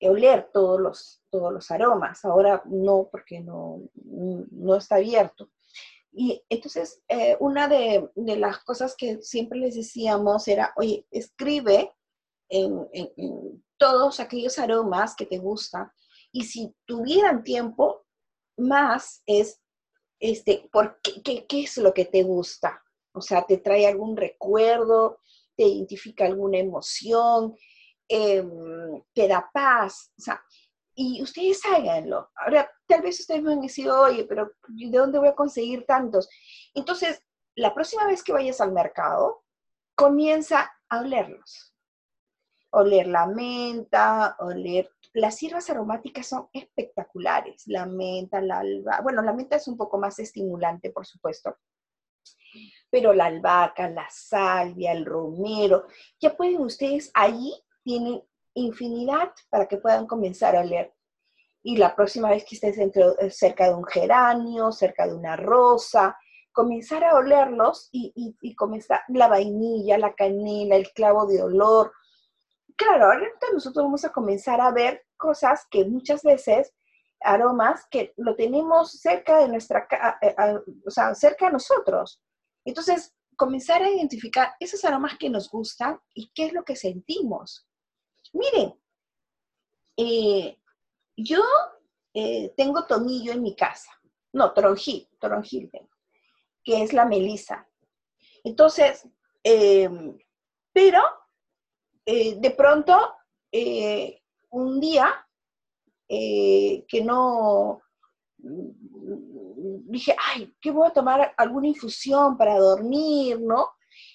oler 0.00 0.50
todos 0.52 0.80
los, 0.80 1.22
todos 1.30 1.52
los 1.52 1.70
aromas. 1.70 2.24
Ahora 2.24 2.62
no, 2.64 3.08
porque 3.10 3.40
no, 3.40 3.82
no 4.04 4.76
está 4.76 4.96
abierto. 4.96 5.50
Y 6.12 6.42
entonces, 6.48 7.02
eh, 7.08 7.36
una 7.40 7.68
de, 7.68 8.08
las 8.14 8.64
cosas 8.64 8.96
que 8.96 9.20
siempre 9.20 9.58
les 9.58 9.74
decíamos 9.74 10.48
era, 10.48 10.72
oye, 10.76 11.06
escribe 11.10 11.92
en, 12.48 12.88
en 12.92 13.62
todos 13.76 14.20
aquellos 14.20 14.58
aromas 14.58 15.14
que 15.14 15.26
te 15.26 15.36
gustan. 15.36 15.90
Y 16.32 16.44
si 16.44 16.74
tuvieran 16.86 17.44
tiempo, 17.44 18.05
más 18.56 19.22
es, 19.26 19.60
este, 20.18 20.68
¿por 20.72 21.00
qué, 21.02 21.46
qué, 21.46 21.62
es 21.62 21.76
lo 21.78 21.92
que 21.92 22.04
te 22.04 22.22
gusta? 22.22 22.82
O 23.12 23.20
sea, 23.20 23.42
¿te 23.42 23.58
trae 23.58 23.86
algún 23.86 24.16
recuerdo? 24.16 25.20
¿Te 25.56 25.64
identifica 25.64 26.26
alguna 26.26 26.58
emoción? 26.58 27.56
Em, 28.08 29.02
¿Te 29.14 29.28
da 29.28 29.48
paz? 29.52 30.12
O 30.18 30.22
sea, 30.22 30.42
y 30.94 31.22
ustedes 31.22 31.60
háganlo. 31.66 32.30
Ahora, 32.34 32.70
tal 32.86 33.02
vez 33.02 33.20
ustedes 33.20 33.42
me 33.42 33.52
han 33.52 33.60
dicho, 33.60 34.00
oye, 34.00 34.24
pero 34.24 34.52
¿de 34.68 34.98
dónde 34.98 35.18
voy 35.18 35.28
a 35.28 35.34
conseguir 35.34 35.84
tantos? 35.84 36.28
Entonces, 36.74 37.22
la 37.54 37.74
próxima 37.74 38.06
vez 38.06 38.22
que 38.22 38.32
vayas 38.32 38.60
al 38.60 38.72
mercado, 38.72 39.44
comienza 39.94 40.72
a 40.88 41.00
olerlos. 41.00 41.74
Oler 42.70 43.08
la 43.08 43.26
menta, 43.26 44.36
oler 44.38 44.90
las 45.16 45.40
hierbas 45.40 45.70
aromáticas 45.70 46.26
son 46.26 46.48
espectaculares. 46.52 47.62
La 47.66 47.86
menta, 47.86 48.40
la 48.40 48.58
albahaca, 48.58 49.02
bueno, 49.02 49.22
la 49.22 49.32
menta 49.32 49.56
es 49.56 49.66
un 49.66 49.76
poco 49.76 49.98
más 49.98 50.18
estimulante, 50.18 50.90
por 50.90 51.06
supuesto, 51.06 51.56
pero 52.90 53.14
la 53.14 53.26
albahaca, 53.26 53.88
la 53.88 54.06
salvia, 54.10 54.92
el 54.92 55.06
romero, 55.06 55.86
ya 56.20 56.36
pueden 56.36 56.60
ustedes, 56.60 57.10
allí 57.14 57.54
tienen 57.82 58.22
infinidad 58.54 59.32
para 59.48 59.66
que 59.66 59.78
puedan 59.78 60.06
comenzar 60.06 60.54
a 60.54 60.60
oler. 60.60 60.92
Y 61.62 61.78
la 61.78 61.96
próxima 61.96 62.30
vez 62.30 62.44
que 62.44 62.54
estés 62.54 62.78
eh, 62.78 63.30
cerca 63.30 63.68
de 63.68 63.74
un 63.74 63.84
geranio, 63.84 64.70
cerca 64.70 65.06
de 65.06 65.14
una 65.14 65.34
rosa, 65.34 66.16
comenzar 66.52 67.04
a 67.04 67.16
olerlos 67.16 67.88
y 67.92 68.54
comenzar 68.54 69.00
la 69.08 69.28
vainilla, 69.28 69.98
la 69.98 70.14
canela, 70.14 70.76
el 70.76 70.90
clavo 70.92 71.26
de 71.26 71.42
olor, 71.42 71.92
claro, 72.76 73.06
ahorita 73.06 73.46
nosotros 73.52 73.84
vamos 73.84 74.04
a 74.04 74.12
comenzar 74.12 74.60
a 74.60 74.70
ver 74.70 75.04
cosas 75.16 75.66
que 75.70 75.84
muchas 75.84 76.22
veces, 76.22 76.74
aromas 77.20 77.86
que 77.90 78.12
lo 78.16 78.36
tenemos 78.36 78.92
cerca 78.92 79.38
de 79.38 79.48
nuestra, 79.48 79.88
o 80.86 80.90
sea, 80.90 81.14
cerca 81.14 81.46
de 81.46 81.52
nosotros. 81.52 82.22
Entonces, 82.64 83.14
comenzar 83.36 83.82
a 83.82 83.90
identificar 83.90 84.54
esos 84.60 84.84
aromas 84.84 85.16
que 85.18 85.30
nos 85.30 85.50
gustan 85.50 85.98
y 86.14 86.30
qué 86.34 86.46
es 86.46 86.52
lo 86.52 86.64
que 86.64 86.76
sentimos. 86.76 87.66
Miren, 88.32 88.74
eh, 89.96 90.58
yo 91.16 91.42
eh, 92.12 92.52
tengo 92.56 92.86
tomillo 92.86 93.32
en 93.32 93.42
mi 93.42 93.56
casa. 93.56 93.90
No, 94.32 94.52
toronjil 94.52 95.08
tengo, 95.18 95.90
que 96.62 96.82
es 96.82 96.92
la 96.92 97.06
melisa. 97.06 97.66
Entonces, 98.44 99.08
pero 100.72 101.02
eh, 102.06 102.36
de 102.38 102.50
pronto, 102.52 102.96
eh, 103.50 104.22
un 104.50 104.78
día 104.78 105.12
eh, 106.08 106.84
que 106.86 107.02
no, 107.02 107.82
mm, 108.38 109.90
dije, 109.90 110.14
ay, 110.16 110.54
¿qué 110.60 110.70
voy 110.70 110.86
a 110.86 110.92
tomar 110.92 111.34
alguna 111.36 111.66
infusión 111.66 112.38
para 112.38 112.58
dormir, 112.58 113.40
no? 113.40 113.70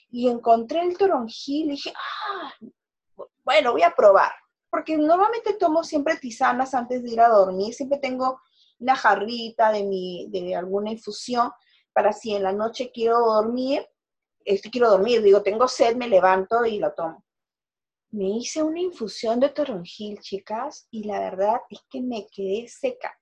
Y 0.10 0.30
encontré 0.30 0.82
el 0.84 0.98
toronjil 0.98 1.68
y 1.68 1.72
dije, 1.72 1.94
ah, 1.96 2.54
bueno, 3.44 3.74
voy 3.74 3.84
a 3.84 3.94
probar. 3.94 4.32
Porque 4.70 4.96
normalmente 4.96 5.54
tomo 5.56 5.84
siempre 5.84 6.16
tisanas 6.16 6.74
antes 6.74 7.04
de 7.04 7.10
ir 7.10 7.20
a 7.20 7.28
dormir, 7.28 7.74
siempre 7.74 8.00
tengo 8.00 8.40
una 8.80 8.96
jarrita 8.96 9.70
de, 9.74 9.84
mi, 9.84 10.28
de 10.30 10.56
alguna 10.56 10.92
infusión 10.92 11.52
para 11.92 12.14
si 12.14 12.34
en 12.34 12.44
la 12.44 12.54
noche 12.54 12.90
quiero 12.94 13.20
dormir, 13.20 13.86
este, 14.46 14.70
quiero 14.70 14.90
dormir, 14.90 15.22
digo, 15.22 15.44
tengo 15.44 15.68
sed, 15.68 15.98
me 15.98 16.08
levanto 16.08 16.66
y 16.66 16.80
lo 16.80 16.94
tomo 16.94 17.22
me 18.12 18.30
hice 18.30 18.62
una 18.62 18.82
infusión 18.82 19.40
de 19.40 19.50
toronjil, 19.50 20.20
chicas, 20.20 20.88
y 20.92 21.04
la 21.06 21.20
verdad 21.20 21.62
es 21.70 21.80
que 21.90 22.02
me 22.02 22.28
quedé 22.28 22.68
seca. 22.68 23.18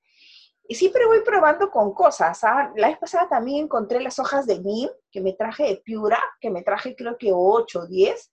Y 0.68 0.76
siempre 0.76 1.06
voy 1.06 1.22
probando 1.22 1.70
con 1.72 1.94
cosas. 1.94 2.44
¿ah? 2.44 2.72
La 2.76 2.90
vez 2.90 2.98
pasada 2.98 3.28
también 3.28 3.66
encontré 3.66 4.02
las 4.02 4.20
hojas 4.20 4.46
de 4.46 4.60
neem 4.60 4.90
que 5.12 5.22
me 5.22 5.34
traje 5.34 5.64
de 5.64 5.78
Piura, 5.78 6.20
que 6.40 6.50
me 6.50 6.62
traje 6.62 6.96
creo 6.96 7.18
que 7.18 7.32
8 7.34 7.80
o 7.80 7.88
10. 7.88 8.32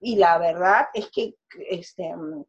Y 0.00 0.16
la 0.16 0.38
verdad 0.38 0.86
es 0.94 1.10
que 1.10 1.34
este, 1.68 2.14
mm, 2.14 2.44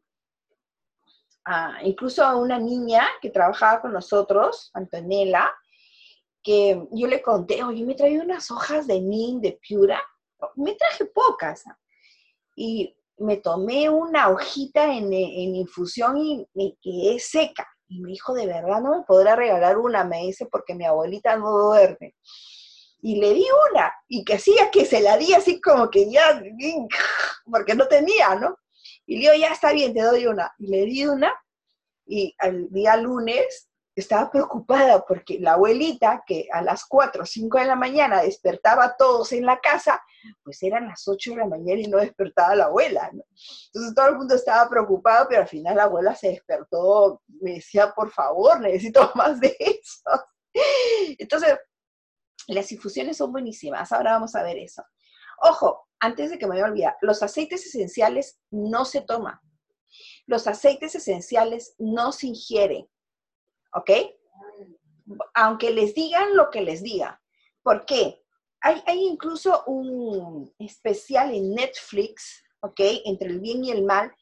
ah, 1.46 1.78
incluso 1.82 2.38
una 2.38 2.58
niña 2.58 3.08
que 3.20 3.30
trabajaba 3.30 3.80
con 3.80 3.92
nosotros, 3.92 4.70
Antonella, 4.74 5.52
que 6.42 6.80
yo 6.92 7.06
le 7.08 7.20
conté, 7.20 7.64
oye, 7.64 7.84
me 7.84 7.94
traí 7.94 8.18
unas 8.18 8.50
hojas 8.50 8.86
de 8.86 9.00
nin 9.00 9.40
de 9.40 9.58
piura, 9.60 10.00
me 10.54 10.74
traje 10.74 11.06
pocas, 11.06 11.64
y 12.54 12.97
me 13.18 13.36
tomé 13.38 13.88
una 13.88 14.28
hojita 14.28 14.92
en, 14.94 15.12
infusión 15.12 16.16
y 16.18 16.46
me 16.54 16.74
quedé 16.82 17.18
seca. 17.18 17.66
Y 17.88 18.00
me 18.00 18.10
dijo, 18.10 18.34
de 18.34 18.46
verdad 18.46 18.80
no 18.80 18.98
me 18.98 19.04
podrá 19.04 19.34
regalar 19.34 19.78
una, 19.78 20.04
me 20.04 20.22
dice, 20.22 20.46
porque 20.46 20.74
mi 20.74 20.84
abuelita 20.84 21.36
no 21.36 21.50
duerme. 21.50 22.14
Y 23.00 23.16
le 23.20 23.32
di 23.32 23.46
una, 23.70 23.92
y 24.08 24.24
que 24.24 24.34
hacía 24.34 24.70
que 24.70 24.84
se 24.84 25.00
la 25.00 25.16
di 25.16 25.32
así 25.32 25.60
como 25.60 25.88
que 25.88 26.10
ya, 26.10 26.42
porque 27.44 27.74
no 27.74 27.86
tenía, 27.86 28.34
¿no? 28.34 28.56
Y 29.06 29.14
le 29.14 29.20
digo, 29.20 29.34
ya 29.34 29.52
está 29.52 29.72
bien, 29.72 29.94
te 29.94 30.02
doy 30.02 30.26
una. 30.26 30.52
Y 30.58 30.66
le 30.66 30.84
di 30.84 31.06
una, 31.06 31.32
y 32.06 32.34
al 32.38 32.68
día 32.70 32.96
lunes 32.96 33.67
estaba 34.00 34.30
preocupada 34.30 35.04
porque 35.04 35.38
la 35.40 35.54
abuelita, 35.54 36.22
que 36.26 36.48
a 36.52 36.62
las 36.62 36.84
4 36.86 37.22
o 37.22 37.26
5 37.26 37.58
de 37.58 37.64
la 37.64 37.74
mañana 37.74 38.22
despertaba 38.22 38.84
a 38.84 38.96
todos 38.96 39.32
en 39.32 39.44
la 39.44 39.58
casa, 39.60 40.00
pues 40.44 40.62
eran 40.62 40.88
las 40.88 41.08
8 41.08 41.30
de 41.30 41.36
la 41.36 41.46
mañana 41.46 41.80
y 41.80 41.88
no 41.88 41.98
despertaba 41.98 42.54
la 42.54 42.64
abuela. 42.66 43.10
Entonces 43.10 43.94
todo 43.94 44.08
el 44.08 44.16
mundo 44.16 44.34
estaba 44.34 44.68
preocupado, 44.68 45.26
pero 45.28 45.42
al 45.42 45.48
final 45.48 45.76
la 45.76 45.84
abuela 45.84 46.14
se 46.14 46.28
despertó, 46.28 47.22
me 47.40 47.54
decía, 47.54 47.92
por 47.92 48.10
favor, 48.10 48.60
necesito 48.60 49.10
más 49.14 49.40
de 49.40 49.56
eso. 49.58 50.26
Entonces, 51.18 51.58
las 52.46 52.70
infusiones 52.72 53.16
son 53.16 53.32
buenísimas, 53.32 53.90
ahora 53.92 54.12
vamos 54.12 54.34
a 54.34 54.42
ver 54.42 54.58
eso. 54.58 54.84
Ojo, 55.40 55.88
antes 56.00 56.30
de 56.30 56.38
que 56.38 56.46
me 56.46 56.50
vaya 56.50 56.66
a 56.66 56.70
olvidar, 56.70 56.96
los 57.00 57.22
aceites 57.22 57.66
esenciales 57.66 58.38
no 58.50 58.84
se 58.84 59.00
toman. 59.00 59.38
Los 60.26 60.46
aceites 60.46 60.94
esenciales 60.94 61.74
no 61.78 62.12
se 62.12 62.28
ingieren 62.28 62.88
¿ok? 63.74 63.90
Aunque 65.34 65.70
les 65.70 65.94
digan 65.94 66.36
lo 66.36 66.50
que 66.50 66.60
les 66.60 66.82
diga. 66.82 67.20
¿Por 67.62 67.84
qué? 67.84 68.22
Hay, 68.60 68.82
hay 68.86 69.06
incluso 69.06 69.64
un 69.66 70.52
especial 70.58 71.34
en 71.34 71.54
Netflix, 71.54 72.42
¿ok? 72.60 72.80
Entre 73.04 73.28
el 73.28 73.40
bien 73.40 73.64
y 73.64 73.70
el 73.70 73.84
mal, 73.84 74.12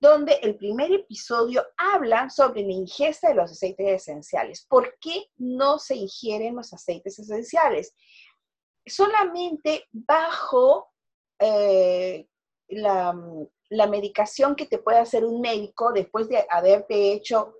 donde 0.00 0.34
el 0.42 0.56
primer 0.56 0.92
episodio 0.92 1.64
habla 1.76 2.28
sobre 2.28 2.62
la 2.62 2.72
ingesta 2.72 3.28
de 3.28 3.36
los 3.36 3.50
aceites 3.50 4.02
esenciales. 4.02 4.66
¿Por 4.68 4.98
qué 5.00 5.30
no 5.36 5.78
se 5.78 5.96
ingieren 5.96 6.56
los 6.56 6.72
aceites 6.74 7.18
esenciales? 7.18 7.94
Solamente 8.84 9.84
bajo 9.92 10.92
eh, 11.38 12.28
la, 12.68 13.18
la, 13.70 13.86
medicación 13.86 14.54
que 14.56 14.66
te 14.66 14.78
puede 14.78 14.98
hacer 14.98 15.24
un 15.24 15.40
médico 15.40 15.92
después 15.92 16.28
de 16.28 16.44
haberte 16.50 17.12
hecho 17.12 17.54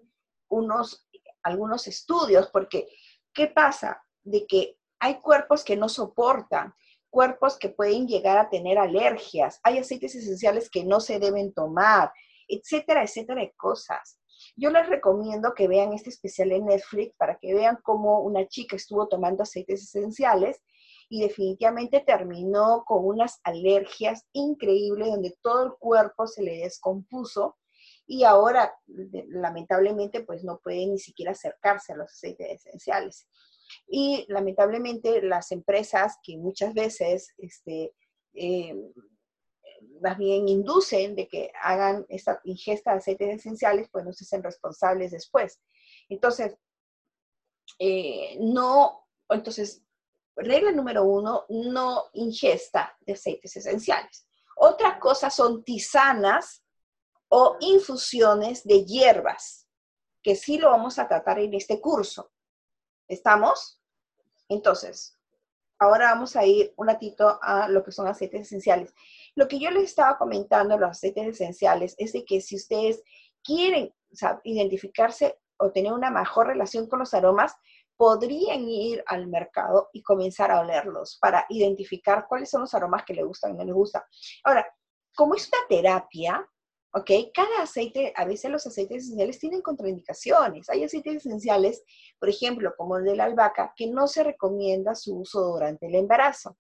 unos 0.49 1.04
algunos 1.45 1.87
estudios, 1.87 2.49
porque 2.51 2.89
¿qué 3.33 3.47
pasa? 3.47 4.03
De 4.23 4.47
que 4.47 4.77
hay 4.99 5.21
cuerpos 5.21 5.65
que 5.65 5.77
no 5.77 5.89
soportan, 5.89 6.75
cuerpos 7.11 7.59
que 7.59 7.69
pueden 7.69 8.09
llegar 8.09 8.39
a 8.39 8.51
tener 8.51 8.79
alergias, 8.79 9.61
hay 9.63 9.79
aceites 9.79 10.15
esenciales 10.15 10.69
que 10.69 10.85
no 10.85 10.99
se 10.99 11.21
deben 11.21 11.53
tomar, 11.53 12.13
etcétera, 12.49 13.05
etcétera 13.05 13.43
de 13.43 13.53
cosas. 13.57 14.19
Yo 14.57 14.71
les 14.71 14.89
recomiendo 14.89 15.55
que 15.55 15.69
vean 15.69 15.93
este 15.93 16.11
especial 16.11 16.53
en 16.53 16.67
Netflix 16.67 17.15
para 17.17 17.39
que 17.39 17.55
vean 17.55 17.79
cómo 17.83 18.21
una 18.21 18.47
chica 18.49 18.77
estuvo 18.77 19.07
tomando 19.07 19.43
aceites 19.43 19.83
esenciales 19.83 20.61
y 21.09 21.23
definitivamente 21.23 22.01
terminó 22.01 22.85
con 22.87 23.05
unas 23.05 23.41
alergias 23.45 24.25
increíbles 24.33 25.09
donde 25.09 25.37
todo 25.43 25.65
el 25.67 25.73
cuerpo 25.79 26.27
se 26.27 26.43
le 26.43 26.59
descompuso 26.59 27.57
y 28.07 28.25
ahora 28.25 28.75
lamentablemente 28.87 30.23
pues 30.23 30.45
no 30.45 30.59
pueden 30.59 30.93
ni 30.93 30.99
siquiera 30.99 31.33
acercarse 31.33 31.93
a 31.93 31.97
los 31.97 32.13
aceites 32.13 32.65
esenciales. 32.67 33.27
Y 33.87 34.27
lamentablemente 34.29 35.23
las 35.23 35.53
empresas 35.53 36.19
que 36.23 36.37
muchas 36.37 36.75
veces 36.75 37.35
este, 37.39 37.95
eh, 38.35 38.75
más 40.01 40.19
bien 40.19 40.49
inducen 40.49 41.15
de 41.15 41.29
que 41.29 41.51
hagan 41.63 42.05
esta 42.09 42.41
ingesta 42.45 42.93
de 42.93 42.99
aceites 42.99 43.39
esenciales, 43.41 43.89
pues 43.91 44.05
no 44.05 44.13
se 44.13 44.25
hacen 44.25 44.43
responsables 44.43 45.11
después. 45.11 45.61
Entonces, 46.09 46.57
eh, 47.79 48.37
no, 48.41 49.07
entonces, 49.31 49.83
regla 50.37 50.73
número 50.73 51.05
uno, 51.05 51.47
no 51.49 52.05
ingesta 52.13 52.97
de 53.01 53.15
aceites 53.15 53.57
esenciales. 53.57 54.27
Otra 54.57 54.99
cosa 54.99 55.31
son 55.31 55.65
tisanas 55.65 56.64
o 57.37 57.57
infusiones 57.59 58.63
de 58.63 58.85
hierbas, 58.85 59.67
que 60.23 60.37
sí 60.37 60.57
lo 60.57 60.71
vamos 60.71 61.01
a 61.01 61.09
tratar 61.09 61.41
en 61.41 61.53
este 61.55 61.81
curso. 61.81 62.31
¿Estamos? 63.09 63.81
Entonces, 64.49 65.19
ahora 65.81 66.13
vamos 66.13 66.37
a 66.37 66.47
ir 66.47 66.73
un 66.77 66.87
ratito 66.87 67.41
a 67.43 67.69
lo 67.69 67.83
que 67.83 67.91
son 67.91 68.07
aceites 68.07 68.43
esenciales. 68.43 68.95
Lo 69.35 69.49
que 69.49 69.59
yo 69.59 69.73
les 69.73 69.83
estaba 69.83 70.17
comentando, 70.17 70.79
los 70.79 70.91
aceites 70.91 71.27
esenciales, 71.27 71.97
es 71.99 72.13
de 72.13 72.25
que 72.25 72.41
si 72.41 72.55
ustedes 72.55 73.03
quieren 73.43 73.93
identificarse 74.45 75.41
o 75.57 75.73
tener 75.73 75.93
una 75.93 76.13
mejor 76.13 76.47
relación 76.47 76.87
con 76.89 77.01
los 77.01 77.15
aromas, 77.15 77.57
podrían 77.97 78.69
ir 78.69 79.03
al 79.09 79.27
mercado 79.27 79.91
y 79.93 80.05
comenzar 80.05 80.53
a 80.53 80.61
olerlos 80.61 81.19
para 81.21 81.47
identificar 81.49 82.27
cuáles 82.29 82.49
son 82.49 82.61
los 82.61 82.75
aromas 82.75 83.03
que 83.05 83.15
les 83.15 83.25
gustan 83.25 83.55
y 83.55 83.59
no 83.59 83.65
les 83.65 83.75
gustan. 83.75 84.03
Ahora, 84.45 84.65
como 85.17 85.35
es 85.35 85.49
una 85.49 85.67
terapia, 85.69 86.49
¿ok? 86.95 87.11
Cada 87.35 87.63
aceite, 87.63 88.13
a 88.17 88.25
veces 88.25 88.51
los 88.51 88.67
aceites 88.67 89.05
esenciales 89.05 89.39
tienen 89.41 89.63
contraindicaciones. 89.63 90.71
Hay 90.71 90.85
aceites 90.85 91.27
esenciales, 91.27 91.83
por 92.21 92.29
ejemplo, 92.29 92.73
como 92.77 92.97
el 92.97 93.05
de 93.05 93.17
la 93.17 93.25
albahaca, 93.25 93.73
que 93.77 93.89
no 93.89 94.07
se 94.07 94.23
recomienda 94.23 94.95
su 94.95 95.19
uso 95.19 95.41
durante 95.41 95.87
el 95.89 95.97
embarazo. 95.97 96.57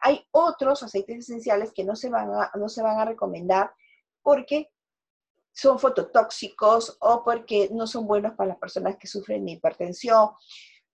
Hay 0.00 0.24
otros 0.30 0.84
aceites 0.84 1.18
esenciales 1.18 1.72
que 1.74 1.84
no 1.84 1.96
se 1.96 2.10
van 2.10 2.30
a, 2.30 2.52
no 2.54 2.68
se 2.68 2.82
van 2.82 3.00
a 3.00 3.04
recomendar 3.04 3.72
porque 4.22 4.70
son 5.52 5.80
fototóxicos 5.80 6.96
o 7.00 7.24
porque 7.24 7.68
no 7.72 7.88
son 7.88 8.06
buenos 8.06 8.34
para 8.34 8.50
las 8.50 8.58
personas 8.58 8.96
que 8.96 9.08
sufren 9.08 9.44
de 9.44 9.52
hipertensión, 9.52 10.30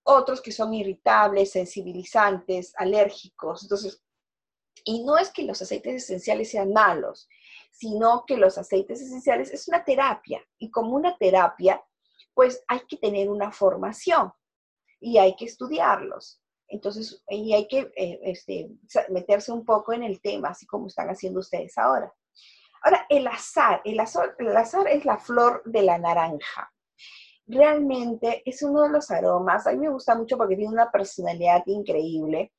otros 0.02 0.40
que 0.40 0.50
son 0.50 0.72
irritables, 0.72 1.52
sensibilizantes, 1.52 2.72
alérgicos. 2.76 3.62
Entonces, 3.64 4.02
y 4.84 5.04
no 5.04 5.18
es 5.18 5.30
que 5.30 5.42
los 5.42 5.60
aceites 5.60 6.04
esenciales 6.04 6.50
sean 6.50 6.72
malos, 6.72 7.28
sino 7.78 8.24
que 8.26 8.36
los 8.36 8.58
aceites 8.58 9.00
esenciales 9.00 9.52
es 9.52 9.68
una 9.68 9.84
terapia 9.84 10.44
y 10.58 10.68
como 10.68 10.96
una 10.96 11.16
terapia, 11.16 11.80
pues 12.34 12.64
hay 12.66 12.80
que 12.88 12.96
tener 12.96 13.30
una 13.30 13.52
formación 13.52 14.32
y 15.00 15.18
hay 15.18 15.36
que 15.36 15.44
estudiarlos. 15.44 16.42
Entonces, 16.66 17.22
y 17.28 17.54
hay 17.54 17.68
que 17.68 17.92
eh, 17.96 18.18
este, 18.24 18.68
meterse 19.10 19.52
un 19.52 19.64
poco 19.64 19.92
en 19.92 20.02
el 20.02 20.20
tema, 20.20 20.48
así 20.48 20.66
como 20.66 20.88
están 20.88 21.08
haciendo 21.08 21.38
ustedes 21.38 21.78
ahora. 21.78 22.12
Ahora, 22.82 23.06
el 23.08 23.28
azar, 23.28 23.80
el 23.84 24.00
azar, 24.00 24.34
el 24.40 24.56
azar 24.56 24.88
es 24.88 25.04
la 25.04 25.18
flor 25.18 25.62
de 25.64 25.82
la 25.82 25.98
naranja. 25.98 26.72
Realmente 27.46 28.42
es 28.44 28.60
uno 28.62 28.82
de 28.82 28.90
los 28.90 29.08
aromas, 29.12 29.68
a 29.68 29.70
mí 29.70 29.78
me 29.78 29.88
gusta 29.88 30.16
mucho 30.16 30.36
porque 30.36 30.56
tiene 30.56 30.72
una 30.72 30.90
personalidad 30.90 31.62
increíble 31.66 32.52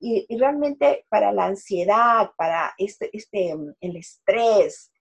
y, 0.00 0.26
realmente 0.36 1.06
para 1.08 1.32
la 1.32 1.46
ansiedad, 1.46 2.30
para 2.36 2.74
este, 2.78 3.10
este, 3.12 3.54
mm, 3.54 3.74
el 3.80 3.96
estrés, 3.96 4.92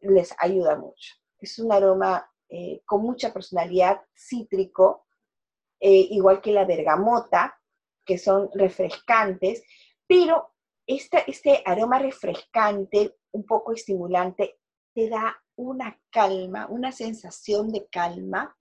les 0.00 0.34
ayuda 0.38 0.76
mucho. 0.76 1.14
Es 1.38 1.58
un 1.58 1.72
aroma 1.72 2.30
eh, 2.48 2.82
con 2.84 3.02
mucha 3.02 3.32
personalidad 3.32 4.00
cítrico, 4.14 5.06
eh, 5.80 6.08
igual 6.10 6.40
que 6.40 6.52
la 6.52 6.64
bergamota, 6.64 7.58
que 8.04 8.18
son 8.18 8.50
refrescantes, 8.54 9.62
pero 10.06 10.54
este, 10.86 11.24
este 11.26 11.62
aroma 11.64 11.98
refrescante, 11.98 13.16
un 13.32 13.44
poco 13.44 13.72
estimulante, 13.72 14.58
te 14.94 15.08
da 15.08 15.36
una 15.56 15.98
calma, 16.10 16.66
una 16.68 16.92
sensación 16.92 17.72
de 17.72 17.86
calma, 17.88 18.56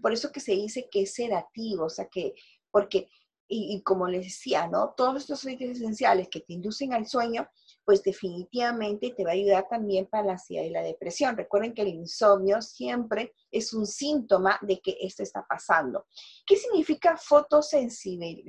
por 0.00 0.12
eso 0.12 0.32
que 0.32 0.40
se 0.40 0.52
dice 0.52 0.88
que 0.90 1.02
es 1.02 1.14
sedativo, 1.14 1.84
o 1.86 1.90
sea 1.90 2.08
que, 2.08 2.34
porque 2.70 3.08
y, 3.54 3.82
como 3.82 4.08
les 4.08 4.24
decía, 4.24 4.66
¿no? 4.66 4.94
Todos 4.96 5.18
estos 5.18 5.40
aceites 5.40 5.76
esenciales 5.76 6.28
que 6.28 6.40
te 6.40 6.54
inducen 6.54 6.94
al 6.94 7.06
sueño, 7.06 7.48
pues 7.84 8.02
definitivamente 8.02 9.10
te 9.10 9.24
va 9.24 9.30
a 9.30 9.34
ayudar 9.34 9.66
también 9.68 10.06
para 10.06 10.24
la 10.24 10.32
ansiedad 10.32 10.64
y 10.64 10.70
la 10.70 10.82
depresión. 10.82 11.36
Recuerden 11.36 11.74
que 11.74 11.82
el 11.82 11.88
insomnio 11.88 12.62
siempre 12.62 13.34
es 13.50 13.74
un 13.74 13.86
síntoma 13.86 14.58
de 14.62 14.80
que 14.80 14.96
esto 15.00 15.22
está 15.22 15.44
pasando. 15.46 16.06
¿Qué 16.46 16.56
significa 16.56 17.18
fotosensible, 17.18 18.42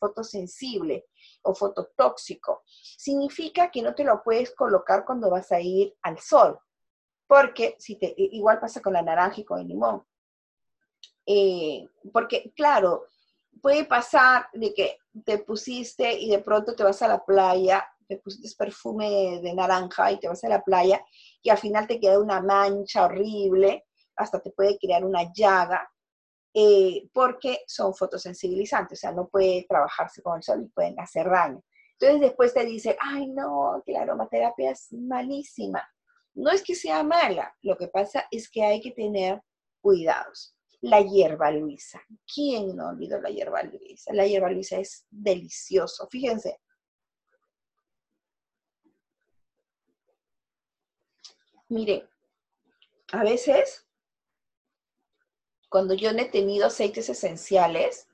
fotosensible 0.00 1.04
o 1.42 1.54
fototóxico? 1.54 2.62
Significa 2.66 3.70
que 3.70 3.82
no 3.82 3.94
te 3.94 4.04
lo 4.04 4.22
puedes 4.22 4.54
colocar 4.54 5.04
cuando 5.04 5.28
vas 5.28 5.52
a 5.52 5.60
ir 5.60 5.94
al 6.02 6.18
sol, 6.20 6.58
porque 7.26 7.76
si 7.78 7.96
te, 7.96 8.14
igual 8.16 8.60
pasa 8.60 8.80
con 8.80 8.94
la 8.94 9.02
naranja 9.02 9.42
y 9.42 9.44
con 9.44 9.60
el 9.60 9.68
limón. 9.68 10.04
Eh, 11.26 11.86
porque, 12.10 12.54
claro, 12.56 13.04
puede 13.60 13.84
pasar 13.84 14.46
de 14.52 14.74
que 14.74 14.98
te 15.24 15.38
pusiste 15.38 16.12
y 16.18 16.30
de 16.30 16.40
pronto 16.40 16.74
te 16.74 16.84
vas 16.84 17.00
a 17.02 17.08
la 17.08 17.24
playa, 17.24 17.86
te 18.06 18.18
pusiste 18.18 18.56
perfume 18.56 19.40
de, 19.42 19.54
naranja 19.54 20.10
y 20.12 20.18
te 20.18 20.28
vas 20.28 20.42
a 20.44 20.48
la 20.48 20.62
playa 20.62 21.04
y 21.42 21.50
al 21.50 21.58
final 21.58 21.86
te 21.86 22.00
queda 22.00 22.18
una 22.18 22.40
mancha 22.40 23.04
horrible, 23.04 23.86
hasta 24.16 24.40
te 24.40 24.50
puede 24.50 24.78
crear 24.78 25.04
una 25.04 25.32
llaga. 25.32 25.88
eh, 26.54 27.08
porque 27.12 27.60
son 27.66 27.94
fotosensibilizantes, 27.94 28.98
o 28.98 29.00
sea, 29.00 29.12
no 29.12 29.28
puede 29.28 29.66
trabajarse 29.68 30.22
con 30.22 30.38
el 30.38 30.42
sol 30.42 30.62
y 30.64 30.68
pueden 30.70 30.98
hacer 30.98 31.28
daño. 31.30 31.62
Entonces 32.00 32.20
después 32.20 32.54
te 32.54 32.64
dice, 32.64 32.96
ay 33.00 33.28
no, 33.28 33.82
que 33.84 33.92
la 33.92 34.02
aromaterapia 34.02 34.70
es 34.70 34.92
malísima. 34.92 35.86
No 36.34 36.50
es 36.50 36.62
que 36.62 36.74
sea 36.74 37.02
mala, 37.02 37.54
lo 37.62 37.76
que 37.76 37.88
pasa 37.88 38.26
es 38.30 38.50
que 38.50 38.64
hay 38.64 38.80
que 38.80 38.92
tener 38.92 39.42
cuidados. 39.80 40.56
La 40.80 41.00
hierba 41.00 41.50
luisa. 41.50 42.00
¿Quién 42.32 42.76
no 42.76 42.88
olvidó 42.88 43.20
la 43.20 43.30
hierba 43.30 43.62
luisa? 43.62 44.12
La 44.12 44.26
hierba 44.26 44.50
luisa 44.50 44.78
es 44.78 45.06
delicioso. 45.10 46.08
Fíjense. 46.10 46.60
Mire, 51.68 52.08
a 53.12 53.22
veces 53.22 53.88
cuando 55.68 55.94
yo 55.94 56.12
no 56.12 56.20
he 56.20 56.26
tenido 56.26 56.66
aceites 56.66 57.08
esenciales 57.08 58.08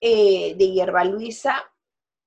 eh, 0.00 0.54
de 0.56 0.70
hierba 0.70 1.04
luisa, 1.04 1.64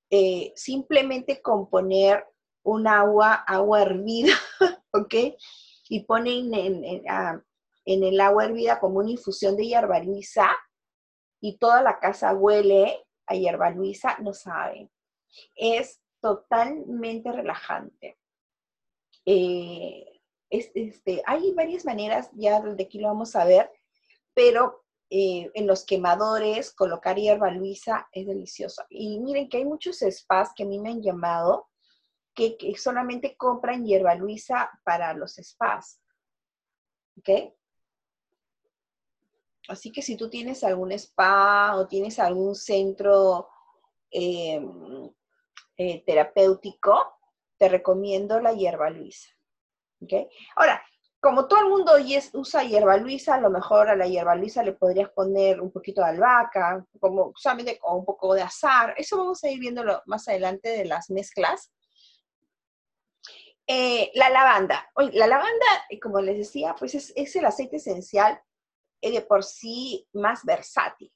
eh, 0.10 0.54
simplemente 0.56 1.42
componer 1.42 2.26
un 2.64 2.88
agua, 2.88 3.34
agua 3.34 3.82
hervida, 3.82 4.34
¿ok? 4.94 5.16
Y 5.90 6.02
ponen 6.02 6.54
en, 6.54 7.04
el 8.04 8.20
agua 8.22 8.46
hervida 8.46 8.80
como 8.80 9.00
una 9.00 9.12
infusión 9.12 9.56
de 9.56 9.66
hierba 9.66 10.00
luisa 10.00 10.50
y 11.42 11.58
toda 11.58 11.82
la 11.82 12.00
casa 12.00 12.34
huele 12.34 13.06
a 13.26 13.36
hierba 13.36 13.70
luisa, 13.70 14.18
no 14.20 14.34
saben. 14.34 14.92
Es 15.56 16.02
totalmente 16.22 17.32
relajante. 17.32 18.18
Eh, 19.26 20.06
este, 20.50 21.22
hay 21.26 21.54
varias 21.54 21.86
maneras, 21.86 22.30
ya 22.34 22.60
de 22.62 22.84
aquí 22.84 23.00
lo 23.00 23.08
vamos 23.08 23.36
a 23.36 23.46
ver, 23.46 23.72
pero 24.34 24.84
eh, 25.12 25.50
en 25.54 25.66
los 25.66 25.86
quemadores 25.86 26.72
colocar 26.72 27.18
hierba 27.18 27.52
luisa 27.52 28.08
es 28.12 28.28
delicioso. 28.28 28.84
Y 28.90 29.20
miren 29.20 29.50
que 29.50 29.58
hay 29.58 29.66
muchos 29.66 30.00
spas 30.00 30.52
que 30.56 30.64
a 30.64 30.66
mí 30.66 30.80
me 30.80 30.90
han 30.90 31.02
llamado 31.02 31.68
que, 32.34 32.58
solamente 32.78 33.36
compran 33.36 33.86
hierba 33.86 34.16
luisa 34.16 34.72
para 34.84 35.14
los 35.14 35.36
spas. 35.36 36.02
¿Ok? 37.18 37.54
Así 39.70 39.91
que 39.91 40.01
si 40.01 40.17
tú 40.17 40.30
tienes 40.30 40.63
algún 40.63 40.91
spa 40.91 41.76
o 41.76 41.88
tienes 41.88 42.20
algún 42.20 42.55
centro 42.55 43.47
em, 44.11 45.09
eh, 45.78 46.03
terapéutico, 46.05 47.13
te 47.57 47.70
recomiendo 47.70 48.39
la 48.39 48.53
hierba 48.53 48.89
luisa. 48.89 49.30
¿ok? 50.01 50.13
Ahora, 50.55 50.82
como 51.20 51.47
todo 51.47 51.59
el 51.61 51.70
mundo 51.70 51.91
usa 52.34 52.63
hierba 52.63 52.95
luisa, 52.97 53.36
a 53.36 53.41
lo 53.41 53.49
mejor 53.49 53.89
a 53.89 53.95
la 53.95 54.07
hierba 54.07 54.36
luisa 54.36 54.63
le 54.63 54.74
podrías 54.74 55.09
poner 55.09 55.59
un 55.59 55.72
poquito 55.72 56.01
de 56.01 56.07
albahaca, 56.07 56.86
como 56.99 57.34
solamente 57.36 57.78
con 57.78 57.97
un 57.97 58.05
poco 58.05 58.34
de 58.34 58.41
azar. 58.41 58.93
Eso 58.97 59.17
vamos 59.17 59.43
a 59.43 59.49
ir 59.49 59.59
viéndolo 59.59 60.01
más 60.05 60.28
adelante 60.30 60.70
de 60.70 60.86
las 60.86 61.09
mezclas. 61.09 61.72
Eh, 63.67 64.11
la 64.15 64.30
lavanda. 64.30 64.89
la 64.95 65.28
lavanda, 65.28 65.65
como 66.01 66.22
les 66.22 66.38
decía, 66.38 66.74
pues 66.80 66.95
es, 66.95 67.36
el 67.36 67.45
aceite 67.45 67.76
esencial 67.78 68.41
eh, 69.02 69.12
de 69.12 69.22
por 69.22 69.43
sí 69.43 70.08
más 70.14 70.43
versátil. 70.43 71.12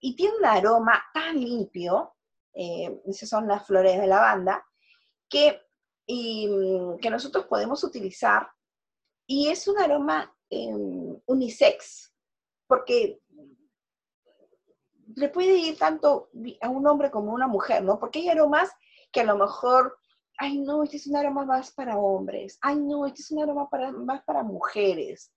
Y 0.00 0.14
tiene 0.14 0.36
un 0.36 0.44
aroma 0.44 1.02
tan 1.12 1.40
limpio, 1.40 2.14
eh, 2.52 3.00
esas 3.06 3.28
son 3.28 3.48
las 3.48 3.66
flores 3.66 4.00
de 4.00 4.06
lavanda, 4.06 4.64
que, 5.28 5.60
mm, 6.08 6.98
que 6.98 7.10
nosotros 7.10 7.46
podemos 7.46 7.82
utilizar 7.84 8.48
y 9.26 9.48
es 9.48 9.66
un 9.66 9.78
aroma 9.78 10.32
em, 10.48 11.20
unisex, 11.26 12.14
porque 12.68 13.20
le 15.16 15.28
puede 15.28 15.56
ir 15.56 15.76
tanto 15.76 16.30
a 16.60 16.68
un 16.68 16.86
hombre 16.86 17.10
como 17.10 17.32
a 17.32 17.34
una 17.34 17.48
mujer, 17.48 17.82
¿no? 17.82 17.98
Porque 17.98 18.20
hay 18.20 18.28
aromas 18.28 18.70
que 19.10 19.20
a 19.20 19.24
lo 19.24 19.36
mejor, 19.36 19.98
ay 20.38 20.58
no, 20.58 20.84
este 20.84 20.98
es 20.98 21.06
un 21.08 21.16
aroma 21.16 21.44
más 21.44 21.72
para 21.72 21.98
hombres, 21.98 22.58
ay 22.60 22.76
no, 22.76 23.06
este 23.06 23.22
es 23.22 23.30
un 23.32 23.42
aroma 23.42 23.68
para, 23.68 23.90
más 23.90 24.22
para 24.24 24.44
mujeres, 24.44 25.32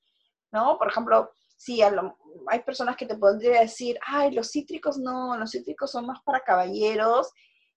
¿no? 0.51 0.77
Por 0.77 0.89
ejemplo, 0.89 1.31
si 1.57 1.81
hay 1.81 2.59
personas 2.65 2.95
que 2.95 3.05
te 3.05 3.17
podrían 3.17 3.63
decir, 3.65 3.99
ay, 4.05 4.31
los 4.31 4.51
cítricos 4.51 4.97
no, 4.97 5.37
los 5.37 5.51
cítricos 5.51 5.91
son 5.91 6.05
más 6.05 6.21
para 6.23 6.41
caballeros, 6.41 7.31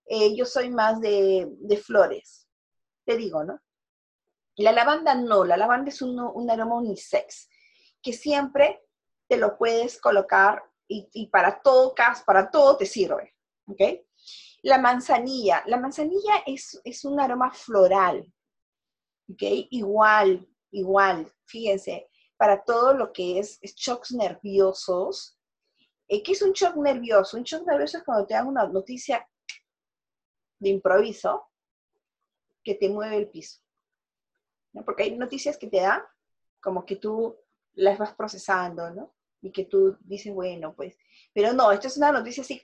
eh, 0.06 0.36
yo 0.36 0.44
soy 0.44 0.70
más 0.70 1.00
de, 1.00 1.48
de 1.50 1.76
flores, 1.76 2.48
te 3.04 3.16
digo, 3.16 3.44
¿no? 3.44 3.60
La 4.56 4.72
lavanda 4.72 5.14
no, 5.14 5.44
la 5.44 5.56
lavanda 5.56 5.90
es 5.90 6.02
un, 6.02 6.18
un 6.18 6.50
aroma 6.50 6.76
unisex, 6.76 7.48
que 8.02 8.12
siempre 8.12 8.82
te 9.28 9.36
lo 9.36 9.56
puedes 9.56 10.00
colocar 10.00 10.62
y, 10.88 11.26
para 11.28 11.62
todo 11.62 11.94
para 12.26 12.50
todo 12.50 12.76
te 12.76 12.84
sirve, 12.84 13.34
¿ok? 13.66 13.80
La 14.62 14.78
manzanilla, 14.78 15.62
la 15.66 15.78
manzanilla 15.78 16.42
es, 16.46 16.80
es 16.84 17.04
un 17.04 17.18
aroma 17.18 17.50
floral, 17.50 18.30
¿ok? 19.30 19.42
Igual, 19.70 20.46
igual, 20.70 21.32
fíjense, 21.46 22.10
para 22.42 22.64
todo 22.64 22.92
lo 22.92 23.12
que 23.12 23.38
es, 23.38 23.60
shocks 23.60 24.10
nerviosos. 24.10 25.38
Eh, 26.08 26.24
¿Qué 26.24 26.32
es 26.32 26.42
un 26.42 26.50
shock 26.50 26.74
nervioso? 26.74 27.36
Un 27.36 27.44
shock 27.44 27.64
nervioso 27.64 27.98
es 27.98 28.02
cuando 28.02 28.26
te 28.26 28.34
dan 28.34 28.48
una 28.48 28.66
noticia 28.66 29.24
de 30.58 30.70
improviso 30.70 31.52
que 32.64 32.74
te 32.74 32.88
mueve 32.88 33.16
el 33.18 33.30
piso. 33.30 33.60
Porque 34.84 35.04
hay 35.04 35.16
noticias 35.16 35.56
que 35.56 35.68
te 35.68 35.82
dan 35.82 36.02
como 36.60 36.84
que 36.84 36.96
tú 36.96 37.38
las 37.74 37.96
vas 37.96 38.12
procesando, 38.12 38.90
¿no? 38.90 39.14
Y 39.40 39.52
que 39.52 39.66
tú 39.66 39.96
dices, 40.00 40.34
bueno, 40.34 40.74
pues, 40.74 40.98
pero 41.32 41.52
no, 41.52 41.70
esto 41.70 41.86
es 41.86 41.96
una 41.96 42.10
noticia 42.10 42.42
así, 42.42 42.60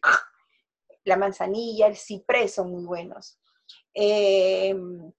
la 1.04 1.16
manzanilla, 1.16 1.86
el 1.86 1.96
ciprés 1.96 2.54
son 2.54 2.72
muy 2.72 2.84
buenos. 2.84 3.38
Em, 3.94 5.12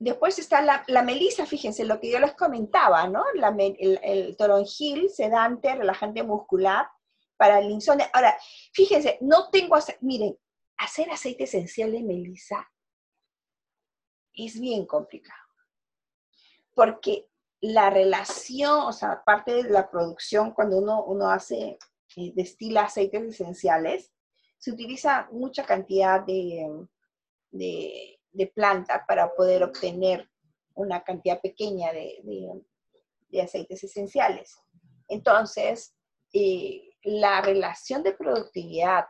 después 0.00 0.38
está 0.38 0.62
la, 0.62 1.02
melisa, 1.02 1.46
fíjense, 1.46 1.84
lo 1.84 2.00
que 2.00 2.10
yo 2.10 2.18
les 2.18 2.34
comentaba, 2.34 3.06
¿no? 3.06 3.22
el, 3.32 4.36
toronjil, 4.36 5.10
sedante, 5.10 5.76
relajante 5.76 6.22
muscular, 6.22 6.88
para 7.36 7.60
el 7.60 7.70
insomnio. 7.70 8.06
Ahora, 8.12 8.36
fíjense, 8.72 9.18
no 9.20 9.50
tengo, 9.50 9.76
miren, 10.00 10.36
hacer 10.78 11.10
aceite 11.10 11.44
esencial 11.44 11.92
de 11.92 12.02
melisa 12.02 12.70
es 14.34 14.58
bien 14.58 14.86
complicado. 14.86 15.38
Porque 16.74 17.28
la 17.60 17.90
relación, 17.90 18.80
o 18.80 18.92
sea, 18.92 19.22
parte 19.24 19.62
de 19.62 19.70
la 19.70 19.90
producción, 19.90 20.52
cuando 20.52 20.78
uno, 20.78 21.04
uno 21.04 21.30
hace, 21.30 21.78
eh, 22.16 22.32
destila 22.34 22.82
aceites 22.82 23.22
esenciales, 23.22 24.12
se 24.58 24.72
utiliza 24.72 25.28
mucha 25.32 25.64
cantidad 25.64 26.20
de, 26.20 26.86
de, 27.50 28.19
planta 28.54 29.04
para 29.06 29.34
poder 29.34 29.62
obtener 29.62 30.30
una 30.74 31.02
cantidad 31.02 31.40
pequeña 31.40 31.92
de, 31.92 32.62
aceites 33.42 33.84
esenciales. 33.84 34.58
Entonces, 35.08 35.94
eh, 36.32 36.90
la 37.02 37.40
relación 37.40 38.02
de 38.02 38.12
productividad 38.12 39.06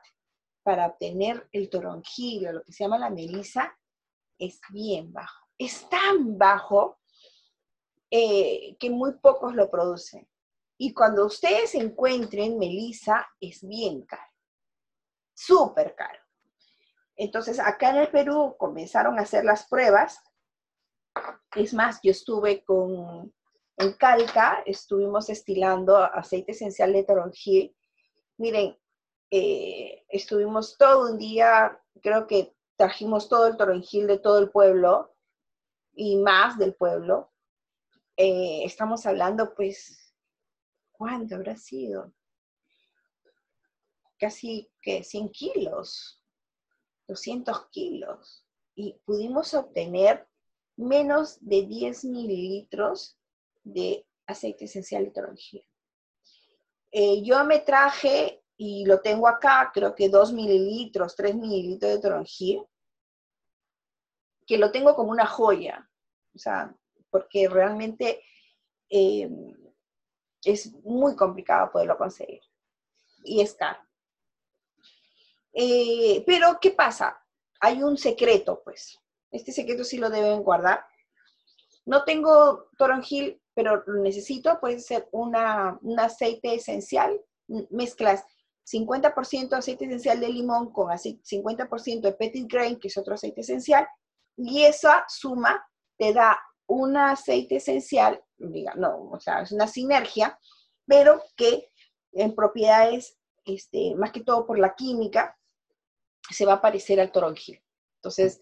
para 0.62 0.86
obtener 0.86 1.48
el 1.52 1.70
toronjil 1.70 2.48
o 2.48 2.52
lo 2.52 2.64
que 2.64 2.72
se 2.72 2.84
llama 2.84 2.98
la 2.98 3.10
melisa 3.10 3.76
es 4.38 4.60
bien 4.70 5.12
bajo. 5.12 5.46
Es 5.58 5.88
tan 5.88 6.38
bajo 6.38 6.98
eh, 8.10 8.76
que 8.78 8.90
muy 8.90 9.12
pocos 9.18 9.54
lo 9.54 9.70
producen. 9.70 10.26
Y 10.78 10.94
cuando 10.94 11.26
ustedes 11.26 11.74
encuentren 11.74 12.58
melisa, 12.58 13.28
es 13.38 13.66
bien 13.66 14.02
caro. 14.06 14.32
Súper 15.34 15.94
caro. 15.94 16.20
Entonces, 17.22 17.60
acá 17.60 17.90
en 17.90 17.96
el 17.96 18.08
Perú 18.08 18.56
comenzaron 18.58 19.18
a 19.18 19.22
hacer 19.22 19.44
las 19.44 19.68
pruebas. 19.68 20.22
Es 21.54 21.74
más, 21.74 22.00
yo 22.02 22.12
estuve 22.12 22.64
con, 22.64 23.30
en 23.76 23.92
Calca, 23.92 24.62
estuvimos 24.64 25.28
estilando 25.28 25.98
aceite 25.98 26.52
esencial 26.52 26.94
de 26.94 27.04
toronjil. 27.04 27.76
Miren, 28.38 28.74
eh, 29.30 30.02
estuvimos 30.08 30.78
todo 30.78 31.12
un 31.12 31.18
día, 31.18 31.78
creo 32.00 32.26
que 32.26 32.56
trajimos 32.76 33.28
todo 33.28 33.48
el 33.48 33.58
toronjil 33.58 34.06
de 34.06 34.18
todo 34.18 34.38
el 34.38 34.50
pueblo 34.50 35.14
y 35.92 36.16
más 36.16 36.56
del 36.56 36.74
pueblo. 36.74 37.34
Eh, 38.16 38.62
estamos 38.64 39.04
hablando, 39.04 39.54
pues, 39.54 40.14
¿cuánto 40.90 41.34
habrá 41.34 41.54
sido? 41.54 42.14
Casi 44.18 44.72
que 44.80 45.04
100 45.04 45.28
kilos, 45.32 46.19
200 47.10 47.68
kilos. 47.70 48.46
Y 48.74 48.94
pudimos 49.04 49.52
obtener 49.54 50.28
menos 50.76 51.38
de 51.40 51.66
10 51.66 52.04
mililitros 52.04 53.18
de 53.64 54.06
aceite 54.26 54.66
esencial 54.66 55.04
de 55.04 55.10
toronjil. 55.10 55.66
Eh, 56.92 57.22
yo 57.22 57.44
me 57.44 57.58
traje 57.58 58.42
y 58.56 58.84
lo 58.86 59.00
tengo 59.00 59.26
acá, 59.26 59.70
creo 59.74 59.94
que 59.94 60.08
2 60.08 60.32
mililitros, 60.32 61.16
3 61.16 61.34
mililitros 61.34 61.92
de 61.92 62.00
toronjil, 62.00 62.64
que 64.46 64.56
lo 64.56 64.70
tengo 64.70 64.94
como 64.94 65.10
una 65.10 65.26
joya, 65.26 65.88
o 66.34 66.38
sea, 66.38 66.74
porque 67.10 67.48
realmente 67.48 68.22
eh, 68.88 69.28
es 70.44 70.72
muy 70.84 71.16
complicado 71.16 71.72
poderlo 71.72 71.98
conseguir 71.98 72.42
y 73.24 73.40
es 73.40 73.54
caro. 73.54 73.80
Eh, 75.52 76.22
pero, 76.26 76.58
¿qué 76.60 76.70
pasa? 76.70 77.20
Hay 77.60 77.82
un 77.82 77.96
secreto, 77.96 78.62
pues. 78.64 78.98
Este 79.30 79.52
secreto 79.52 79.84
sí 79.84 79.98
lo 79.98 80.10
deben 80.10 80.42
guardar. 80.42 80.84
No 81.86 82.04
tengo 82.04 82.68
toronjil, 82.76 83.40
pero 83.54 83.82
lo 83.86 84.02
necesito. 84.02 84.58
Puede 84.60 84.80
ser 84.80 85.08
una, 85.12 85.78
un 85.82 85.98
aceite 85.98 86.54
esencial. 86.54 87.20
Mezclas 87.70 88.24
50% 88.70 89.52
aceite 89.54 89.86
esencial 89.86 90.20
de 90.20 90.28
limón 90.28 90.72
con 90.72 90.88
50% 90.88 92.00
de 92.00 92.12
petit 92.12 92.50
grain, 92.50 92.78
que 92.78 92.88
es 92.88 92.96
otro 92.96 93.14
aceite 93.14 93.40
esencial. 93.40 93.86
Y 94.36 94.62
esa 94.62 95.04
suma 95.08 95.64
te 95.98 96.12
da 96.12 96.38
un 96.66 96.96
aceite 96.96 97.56
esencial, 97.56 98.22
diga, 98.38 98.74
no, 98.76 99.10
o 99.10 99.18
sea, 99.18 99.42
es 99.42 99.50
una 99.50 99.66
sinergia, 99.66 100.38
pero 100.86 101.20
que 101.36 101.68
en 102.12 102.34
propiedades, 102.34 103.18
este, 103.44 103.94
más 103.96 104.12
que 104.12 104.22
todo 104.22 104.46
por 104.46 104.58
la 104.58 104.74
química, 104.74 105.36
se 106.34 106.46
va 106.46 106.54
a 106.54 106.60
parecer 106.60 107.00
al 107.00 107.12
toronjil. 107.12 107.62
Entonces, 107.96 108.40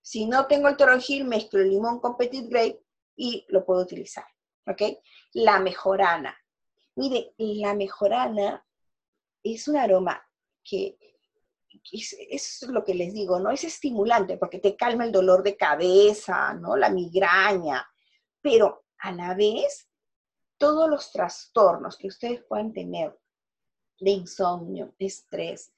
si 0.00 0.26
no 0.26 0.46
tengo 0.46 0.68
el 0.68 0.76
toronjil, 0.76 1.24
mezclo 1.24 1.60
el 1.60 1.70
limón 1.70 2.00
con 2.00 2.16
petit 2.16 2.48
grape 2.48 2.82
y 3.16 3.46
lo 3.48 3.64
puedo 3.64 3.82
utilizar. 3.82 4.26
¿Ok? 4.66 4.82
La 5.32 5.58
mejorana. 5.60 6.36
Mire, 6.96 7.34
la 7.38 7.74
mejorana 7.74 8.64
es 9.42 9.66
un 9.66 9.76
aroma 9.76 10.22
que 10.62 10.96
es, 11.90 12.16
es, 12.30 12.62
lo 12.68 12.84
que 12.84 12.94
les 12.94 13.12
digo, 13.12 13.40
¿no? 13.40 13.50
Es 13.50 13.64
estimulante 13.64 14.36
porque 14.36 14.58
te 14.58 14.76
calma 14.76 15.04
el 15.04 15.12
dolor 15.12 15.42
de 15.42 15.56
cabeza, 15.56 16.54
¿no? 16.54 16.76
La 16.76 16.90
migraña, 16.90 17.84
pero 18.40 18.84
a 18.98 19.10
la 19.12 19.34
vez 19.34 19.88
todos 20.58 20.88
los 20.88 21.10
trastornos 21.10 21.96
que 21.96 22.08
ustedes 22.08 22.44
puedan 22.44 22.72
tener 22.72 23.18
de 23.98 24.10
insomnio, 24.10 24.94
estrés, 24.98 25.72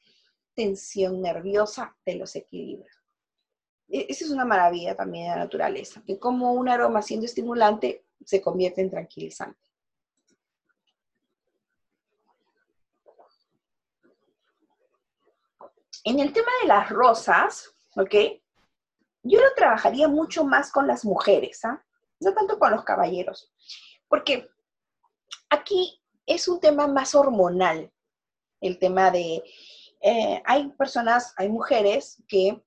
tensión 0.54 1.20
nerviosa, 1.20 1.96
te 2.04 2.14
los 2.14 2.34
equilibra. 2.36 2.90
E, 3.88 4.06
esa 4.08 4.24
es 4.24 4.30
una 4.30 4.44
maravilla 4.44 4.96
también 4.96 5.24
de 5.24 5.30
la 5.30 5.44
naturaleza, 5.44 6.02
que 6.06 6.18
como 6.18 6.52
un 6.52 6.68
aroma 6.68 7.02
siendo 7.02 7.26
estimulante 7.26 8.06
se 8.24 8.40
convierte 8.40 8.80
en 8.80 8.90
tranquilizante. 8.90 9.60
En 16.04 16.20
el 16.20 16.32
tema 16.32 16.50
de 16.60 16.68
las 16.68 16.90
rosas, 16.90 17.74
¿ok? 17.96 18.14
Yo 19.22 19.40
lo 19.40 19.54
trabajaría 19.56 20.06
mucho 20.06 20.44
más 20.44 20.70
con 20.70 20.86
las 20.86 21.04
mujeres, 21.04 21.64
¿ah? 21.64 21.82
No 22.20 22.34
tanto 22.34 22.58
con 22.58 22.72
los 22.72 22.84
caballeros, 22.84 23.52
porque 24.06 24.48
aquí 25.48 26.00
es 26.26 26.46
un 26.46 26.60
tema 26.60 26.86
más 26.86 27.14
hormonal, 27.14 27.90
el 28.60 28.78
tema 28.78 29.10
de... 29.10 29.42
Eh, 30.06 30.42
hay 30.44 30.68
personas, 30.72 31.32
hay 31.38 31.48
mujeres 31.48 32.22
que, 32.28 32.62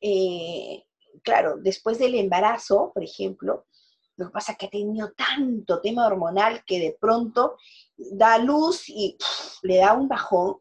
eh, 0.00 0.84
claro, 1.22 1.56
después 1.56 2.00
del 2.00 2.16
embarazo, 2.16 2.90
por 2.92 3.04
ejemplo, 3.04 3.68
lo 4.16 4.26
que 4.26 4.32
pasa 4.32 4.52
es 4.52 4.58
que 4.58 4.66
ha 4.66 4.70
tenido 4.70 5.12
tanto 5.12 5.80
tema 5.80 6.04
hormonal 6.04 6.64
que 6.64 6.80
de 6.80 6.98
pronto 7.00 7.56
da 7.96 8.38
luz 8.38 8.88
y 8.88 9.16
le 9.62 9.76
da 9.76 9.92
un 9.92 10.08
bajón. 10.08 10.58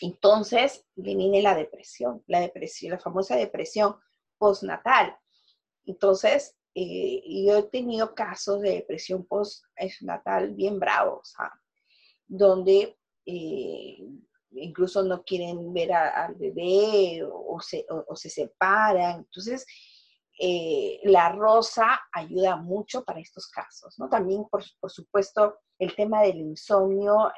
Entonces 0.00 0.86
viene 0.94 1.42
la 1.42 1.56
depresión, 1.56 2.22
la 2.28 2.38
depresión, 2.38 2.92
la 2.92 3.00
famosa 3.00 3.34
depresión 3.34 3.96
postnatal. 4.38 5.18
Entonces, 5.86 6.56
eh, 6.76 7.20
yo 7.44 7.58
he 7.58 7.62
tenido 7.64 8.14
casos 8.14 8.60
de 8.60 8.74
depresión 8.76 9.26
postnatal 9.26 10.54
bien 10.54 10.78
bravos, 10.78 11.34
donde 12.28 12.96
eh, 13.26 14.06
incluso 14.52 15.02
no 15.02 15.22
quieren 15.22 15.72
ver 15.72 15.92
al 15.92 16.34
bebé 16.34 17.22
o, 17.24 17.60
se, 17.60 18.30
separan. 18.30 19.20
Entonces, 19.20 19.66
eh, 20.38 21.00
la 21.04 21.32
rosa 21.32 22.00
ayuda 22.12 22.56
mucho 22.56 23.04
para 23.04 23.20
estos 23.20 23.48
casos, 23.48 23.98
¿no? 23.98 24.08
También, 24.08 24.44
por, 24.50 24.62
supuesto, 24.90 25.58
el 25.78 25.94
tema 25.94 26.22
del 26.22 26.38
insomnio, 26.38 27.30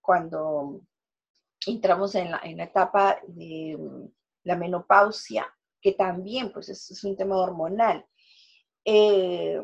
cuando 0.00 0.82
entramos 1.66 2.14
en 2.14 2.30
la, 2.30 2.40
etapa 2.62 3.18
de 3.26 3.78
la 4.44 4.56
menopausia, 4.56 5.46
que 5.80 5.92
también 5.92 6.52
pues 6.52 6.68
es, 6.68 7.04
un 7.04 7.16
tema 7.16 7.36
hormonal. 7.36 8.04
Eh, 8.84 9.60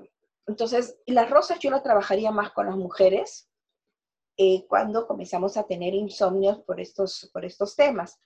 entonces, 0.46 0.98
las 1.06 1.30
rosas 1.30 1.58
yo 1.58 1.70
las 1.70 1.82
trabajaría 1.82 2.30
más 2.30 2.52
con 2.52 2.66
las 2.66 2.76
mujeres 2.76 3.48
eh, 4.36 4.66
cuando 4.68 5.06
comenzamos 5.06 5.56
a 5.56 5.64
tener 5.64 5.94
insomnios 5.94 6.58
por 6.60 6.80
estos, 6.80 7.30
por 7.32 7.44
estos 7.44 7.76
temas. 7.76 8.18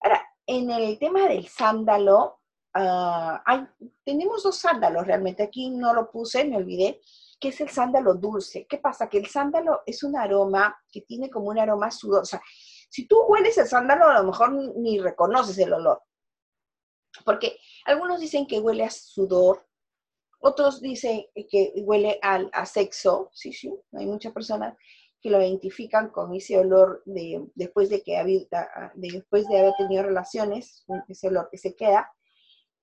Ahora, 0.00 0.22
en 0.46 0.70
el 0.70 0.98
tema 0.98 1.28
del 1.28 1.46
sándalo, 1.48 2.40
ah, 2.74 3.42
hay, 3.44 3.66
tenemos 4.04 4.42
dos 4.42 4.56
sándalos 4.56 5.06
realmente, 5.06 5.42
aquí 5.42 5.70
no 5.70 5.92
lo 5.92 6.10
puse, 6.10 6.44
me 6.44 6.56
olvidé, 6.56 7.00
que 7.38 7.48
es 7.48 7.60
el 7.60 7.68
sándalo 7.68 8.14
dulce. 8.14 8.66
¿Qué 8.68 8.78
pasa? 8.78 9.08
Que 9.08 9.18
el 9.18 9.26
sándalo 9.26 9.82
es 9.86 10.02
un 10.02 10.16
aroma 10.16 10.78
que 10.90 11.02
tiene 11.02 11.30
como 11.30 11.48
un 11.48 11.58
aroma 11.58 11.90
sudosa. 11.90 12.40
Si 12.88 13.06
tú 13.06 13.22
hueles 13.28 13.56
el 13.58 13.66
sándalo, 13.66 14.06
a 14.06 14.20
lo 14.20 14.24
mejor 14.24 14.52
ni 14.52 14.98
reconoces 14.98 15.56
el 15.58 15.72
olor. 15.72 16.02
Porque 17.24 17.58
algunos 17.84 18.20
dicen 18.20 18.46
que 18.46 18.60
huele 18.60 18.84
a 18.84 18.90
sudor, 18.90 19.66
otros 20.40 20.80
dicen 20.80 21.26
que 21.50 21.72
huele 21.84 22.18
al, 22.22 22.50
a 22.52 22.64
sexo, 22.64 23.30
sí, 23.32 23.52
sí, 23.52 23.72
hay 23.92 24.06
muchas 24.06 24.32
personas 24.32 24.74
que 25.20 25.30
lo 25.30 25.40
identifican 25.40 26.10
con 26.10 26.34
ese 26.34 26.58
olor 26.58 27.02
de, 27.04 27.46
después, 27.54 27.90
de 27.90 28.02
que 28.02 28.50
después 28.94 29.46
de 29.48 29.58
haber 29.58 29.72
tenido 29.76 30.02
relaciones, 30.02 30.84
ese 31.08 31.28
olor 31.28 31.48
que 31.50 31.58
se 31.58 31.74
queda. 31.74 32.10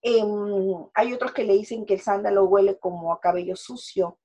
Em, 0.01 0.87
hay 0.93 1.13
otros 1.13 1.33
que 1.33 1.43
le 1.43 1.53
dicen 1.53 1.85
que 1.85 1.95
el 1.95 2.01
sándalo 2.01 2.45
huele 2.45 2.77
como 2.77 3.11
a 3.11 3.19
cabello 3.19 3.55
sucio. 3.55 4.19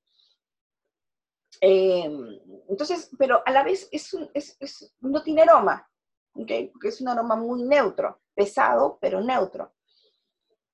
Em, 1.60 2.38
entonces, 2.68 3.10
pero 3.18 3.42
a 3.46 3.50
la 3.50 3.62
vez 3.62 3.88
es, 3.92 4.14
es, 4.34 4.94
no 5.00 5.22
tiene 5.22 5.42
aroma, 5.42 5.88
¿okay? 6.34 6.68
porque 6.68 6.88
es 6.88 7.00
un 7.00 7.08
aroma 7.08 7.36
muy 7.36 7.62
neutro, 7.62 8.20
pesado, 8.34 8.98
pero 9.00 9.20
neutro 9.20 9.72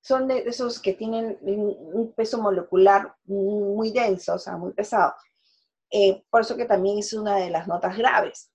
son 0.01 0.27
de 0.27 0.39
esos 0.39 0.79
que 0.79 0.93
tienen 0.93 1.37
un 1.41 2.13
peso 2.13 2.41
molecular 2.41 3.15
muy 3.25 3.91
denso, 3.91 4.35
o 4.35 4.39
sea, 4.39 4.57
muy 4.57 4.73
pesado. 4.73 5.13
Eh, 5.91 6.23
por 6.29 6.41
eso 6.41 6.55
que 6.55 6.65
también 6.65 6.99
es 6.99 7.13
una 7.13 7.37
de 7.37 7.49
las 7.49 7.67
notas 7.67 7.97
graves. 7.97 8.51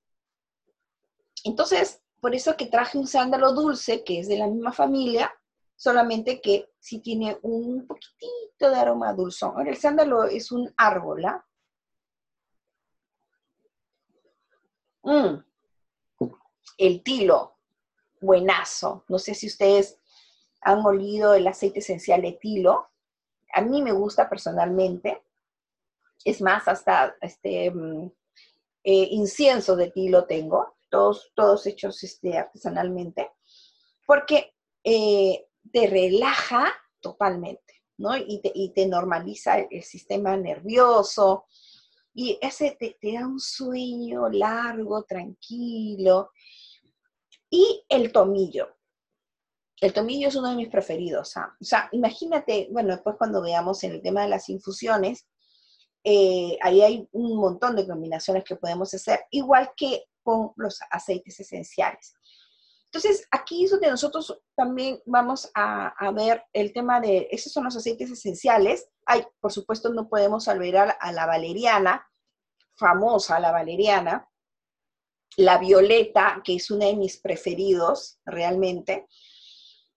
Entonces, 1.44 2.00
por 2.20 2.34
eso 2.34 2.56
que 2.56 2.66
traje 2.66 2.96
un 2.96 3.06
sándalo 3.06 3.52
dulce, 3.52 4.02
que 4.04 4.20
es 4.20 4.28
de 4.28 4.38
la 4.38 4.46
misma 4.46 4.72
familia, 4.72 5.32
solamente 5.76 6.40
que 6.40 6.70
sí 6.78 7.00
tiene 7.00 7.38
un 7.42 7.86
poquitito 7.86 8.70
de 8.70 8.76
aroma 8.76 9.12
dulzón. 9.12 9.52
Ahora, 9.56 9.70
el 9.70 9.76
sándalo 9.76 10.24
es 10.24 10.50
un 10.52 10.72
árbol, 10.76 11.24
¿ah? 11.26 11.44
Mm. 15.02 15.44
El 16.78 17.02
tilo, 17.02 17.58
buenazo. 18.20 19.04
No 19.08 19.18
sé 19.18 19.34
si 19.34 19.46
ustedes 19.46 19.98
han 20.62 20.80
molido 20.80 21.34
el 21.34 21.46
aceite 21.46 21.80
esencial 21.80 22.22
de 22.22 22.32
tilo. 22.32 22.88
A 23.52 23.60
mí 23.60 23.82
me 23.82 23.92
gusta 23.92 24.28
personalmente. 24.28 25.22
Es 26.24 26.40
más, 26.40 26.66
hasta 26.66 27.14
este 27.20 27.70
mm, 27.70 28.10
eh, 28.84 29.08
incienso 29.10 29.76
de 29.76 29.90
tilo 29.90 30.26
tengo, 30.26 30.76
todos, 30.90 31.32
todos 31.34 31.66
hechos 31.66 32.02
este, 32.02 32.38
artesanalmente, 32.38 33.30
porque 34.06 34.54
eh, 34.82 35.46
te 35.72 35.86
relaja 35.86 36.72
totalmente, 37.00 37.82
¿no? 37.98 38.16
Y 38.16 38.40
te, 38.74 38.86
normaliza 38.86 39.58
el, 39.58 39.82
sistema 39.82 40.36
nervioso, 40.36 41.46
y 42.14 42.38
ese 42.40 42.76
te, 42.78 42.96
te, 43.00 43.14
da 43.14 43.26
un 43.26 43.40
sueño 43.40 44.28
largo, 44.28 45.02
tranquilo. 45.02 46.30
Y 47.50 47.84
el 47.88 48.12
tomillo. 48.12 48.76
El 49.80 49.92
tomillo 49.92 50.28
es 50.28 50.36
uno 50.36 50.50
de 50.50 50.56
mis 50.56 50.68
preferidos. 50.68 51.36
¿ah? 51.36 51.54
O 51.60 51.64
sea, 51.64 51.88
imagínate, 51.92 52.68
bueno, 52.70 52.90
después 52.90 53.16
cuando 53.16 53.42
veamos 53.42 53.82
en 53.84 53.92
el 53.92 54.02
tema 54.02 54.22
de 54.22 54.28
las 54.28 54.48
infusiones, 54.48 55.26
eh, 56.04 56.58
ahí 56.60 56.82
hay 56.82 57.08
un 57.12 57.36
montón 57.36 57.74
de 57.74 57.86
combinaciones 57.86 58.44
que 58.44 58.56
podemos 58.56 58.92
hacer, 58.92 59.24
igual 59.30 59.72
que 59.76 60.04
con 60.22 60.52
los 60.56 60.78
aceites 60.90 61.40
esenciales. 61.40 62.14
Entonces, 62.84 63.26
aquí 63.30 63.64
es 63.64 63.72
donde 63.72 63.90
nosotros 63.90 64.40
también 64.54 65.02
vamos 65.06 65.50
a, 65.54 65.94
ver 66.12 66.44
el 66.52 66.72
tema 66.72 67.00
de, 67.00 67.26
esos 67.30 67.52
son 67.52 67.64
los 67.64 67.76
aceites 67.76 68.10
esenciales. 68.10 68.88
Hay, 69.04 69.24
por 69.40 69.50
supuesto, 69.50 69.88
no 69.92 70.08
podemos 70.08 70.46
olvidar 70.46 70.96
a 71.00 71.10
la 71.10 71.26
valeriana, 71.26 72.06
famosa 72.76 73.40
la 73.40 73.50
valeriana, 73.50 74.30
la 75.36 75.58
violeta, 75.58 76.40
que 76.44 76.56
es 76.56 76.70
uno 76.70 76.86
de 76.86 76.94
mis 76.94 77.16
preferidos 77.16 78.20
realmente, 78.24 79.08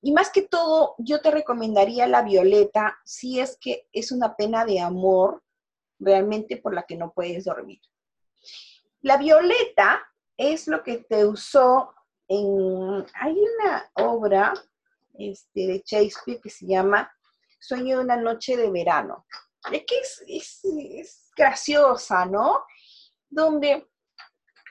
y 0.01 0.11
más 0.11 0.29
que 0.29 0.43
todo, 0.43 0.95
yo 0.99 1.21
te 1.21 1.31
recomendaría 1.31 2.07
la 2.07 2.21
violeta 2.21 2.97
si 3.03 3.39
es 3.39 3.57
que 3.59 3.87
es 3.91 4.11
una 4.11 4.35
pena 4.35 4.63
de 4.63 4.79
amor 4.79 5.43
realmente 5.99 6.57
por 6.57 6.73
la 6.73 6.83
que 6.83 6.95
no 6.95 7.11
puedes 7.13 7.45
dormir. 7.45 7.81
La 9.01 9.17
violeta 9.17 10.05
es 10.35 10.67
lo 10.67 10.83
que 10.83 10.97
te 10.97 11.25
usó 11.25 11.93
en... 12.27 13.05
Hay 13.15 13.37
una 13.37 13.89
obra 13.93 14.53
este, 15.17 15.67
de 15.67 15.83
Shakespeare 15.85 16.41
que 16.41 16.49
se 16.49 16.67
llama 16.67 17.11
Sueño 17.59 17.97
de 17.97 18.03
una 18.03 18.17
noche 18.17 18.55
de 18.55 18.69
verano. 18.69 19.25
Es 19.71 19.83
que 19.85 19.99
es, 19.99 20.61
es 20.63 21.31
graciosa, 21.35 22.25
¿no? 22.25 22.63
Donde 23.29 23.87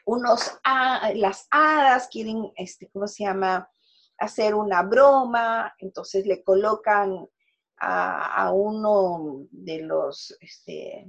unos, 0.07 0.59
las 1.15 1.47
hadas 1.51 2.09
quieren, 2.09 2.53
este, 2.57 2.89
¿cómo 2.91 3.07
se 3.09 3.25
llama? 3.25 3.69
Hacer 4.19 4.55
una 4.55 4.83
broma, 4.83 5.75
entonces 5.79 6.25
le 6.27 6.43
colocan 6.43 7.29
a, 7.79 8.51
uno 8.53 9.47
de 9.51 9.83
los, 9.83 10.37
este, 10.41 11.07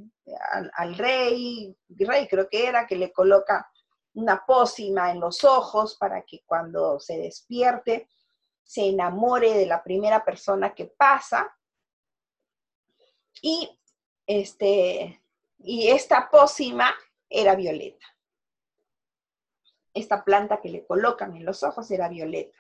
al, 0.76 0.98
rey, 0.98 1.76
rey 1.90 2.28
creo 2.28 2.50
que 2.50 2.68
era, 2.68 2.86
que 2.86 2.96
le 2.96 3.12
coloca 3.12 3.72
una 4.14 4.44
pócima 4.46 5.12
en 5.12 5.20
los 5.20 5.44
ojos 5.44 5.96
para 5.98 6.24
que 6.24 6.44
cuando 6.46 7.00
se 7.00 7.18
despierte 7.18 8.10
se 8.64 8.90
enamore 8.90 9.54
de 9.54 9.66
la 9.66 9.82
primera 9.82 10.26
persona 10.26 10.74
que 10.74 10.86
pasa. 10.86 11.56
Y, 13.42 13.80
este, 14.26 15.22
y 15.60 15.88
esta 15.88 16.30
pócima 16.30 16.94
era 17.30 17.56
violeta 17.56 18.06
esta 19.98 20.24
planta 20.24 20.62
que 20.62 20.70
le 20.70 20.86
colocan 20.86 21.36
en 21.36 21.46
los 21.46 21.64
ojos 21.64 21.90
era 21.92 22.08
violeta. 22.08 22.58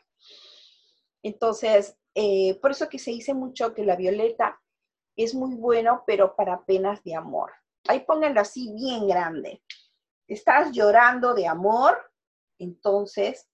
Entonces, 1.24 1.98
eh, 2.20 2.56
por 2.56 2.72
eso 2.72 2.90
que 2.90 2.98
se 2.98 3.12
dice 3.12 3.36
mucho 3.36 3.76
que 3.76 3.86
la 3.86 3.96
violeta 3.96 4.60
es 5.16 5.36
muy 5.36 5.54
bueno, 5.54 6.04
pero 6.08 6.36
para 6.36 6.66
penas 6.66 7.04
de 7.04 7.14
amor. 7.14 7.52
Ahí 7.88 8.00
pónganlo 8.00 8.42
así 8.42 8.74
bien 8.74 9.08
grande. 9.08 9.62
Estás 10.28 10.72
llorando 10.72 11.36
de 11.36 11.46
amor, 11.46 11.96
entonces, 12.58 13.48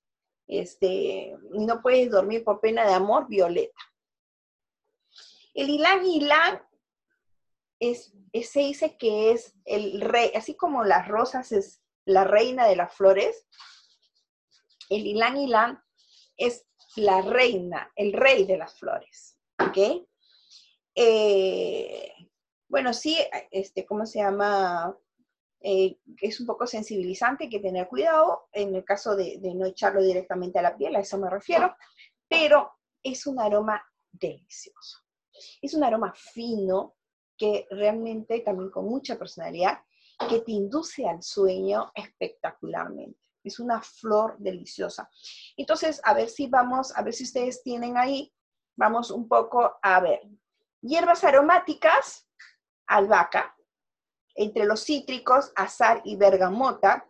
este, 0.47 1.35
no 1.51 1.81
puedes 1.81 2.09
dormir 2.09 2.45
por 2.45 2.61
pena 2.61 2.87
de 2.87 2.93
amor, 2.93 3.27
violeta. 3.27 3.81
El 5.53 5.69
Ilan 5.69 6.05
Ilan 6.05 6.61
es, 7.81 8.13
se 8.31 8.59
dice 8.61 8.95
que 8.95 9.31
es 9.31 9.57
el 9.65 9.99
rey, 9.99 10.31
así 10.35 10.55
como 10.55 10.85
las 10.85 11.09
rosas 11.09 11.51
es 11.51 11.83
la 12.05 12.23
reina 12.23 12.65
de 12.65 12.77
las 12.77 12.95
flores, 12.95 13.45
el 14.89 15.05
Ilan 15.05 15.35
Ilan 15.35 15.83
es 16.37 16.65
la 16.95 17.21
reina, 17.21 17.91
el 17.95 18.13
rey 18.13 18.45
de 18.45 18.57
las 18.57 18.77
flores. 18.77 19.37
Eh, 20.95 22.11
bueno, 22.67 22.93
sí, 22.93 23.17
este, 23.51 23.85
¿cómo 23.85 24.05
se 24.05 24.19
llama? 24.19 24.95
Eh, 25.61 25.97
es 26.21 26.39
un 26.39 26.45
poco 26.45 26.67
sensibilizante, 26.67 27.45
hay 27.45 27.49
que 27.49 27.59
tener 27.59 27.87
cuidado 27.87 28.49
en 28.51 28.75
el 28.75 28.83
caso 28.83 29.15
de, 29.15 29.37
de, 29.39 29.55
no 29.55 29.65
echarlo 29.65 30.01
directamente 30.01 30.59
a 30.59 30.63
la 30.63 30.75
piel, 30.75 30.95
a 30.95 30.99
eso 30.99 31.17
me 31.17 31.29
refiero, 31.29 31.73
pero 32.27 32.71
es 33.01 33.25
un 33.25 33.39
aroma 33.39 33.81
delicioso. 34.11 34.99
Es 35.61 35.73
un 35.73 35.83
aroma 35.83 36.13
fino 36.15 36.95
que 37.37 37.67
realmente 37.71 38.41
también 38.41 38.69
con 38.69 38.85
mucha 38.85 39.17
personalidad, 39.17 39.79
que 40.29 40.39
te 40.41 40.51
induce 40.51 41.07
al 41.07 41.23
sueño 41.23 41.91
espectacularmente. 41.95 43.22
Es 43.43 43.59
una 43.59 43.81
flor 43.81 44.35
deliciosa. 44.39 45.09
Entonces, 45.57 46.01
a 46.03 46.13
ver 46.13 46.29
si 46.29 46.47
vamos, 46.47 46.95
a 46.95 47.01
ver 47.01 47.13
si 47.13 47.23
ustedes 47.23 47.61
tienen 47.63 47.97
ahí, 47.97 48.33
vamos 48.75 49.11
un 49.11 49.27
poco 49.27 49.77
a 49.81 49.99
ver. 49.99 50.21
Hierbas 50.81 51.23
aromáticas, 51.23 52.27
albahaca, 52.87 53.55
entre 54.35 54.65
los 54.65 54.83
cítricos, 54.83 55.51
azar 55.55 56.01
y 56.03 56.15
bergamota. 56.15 57.09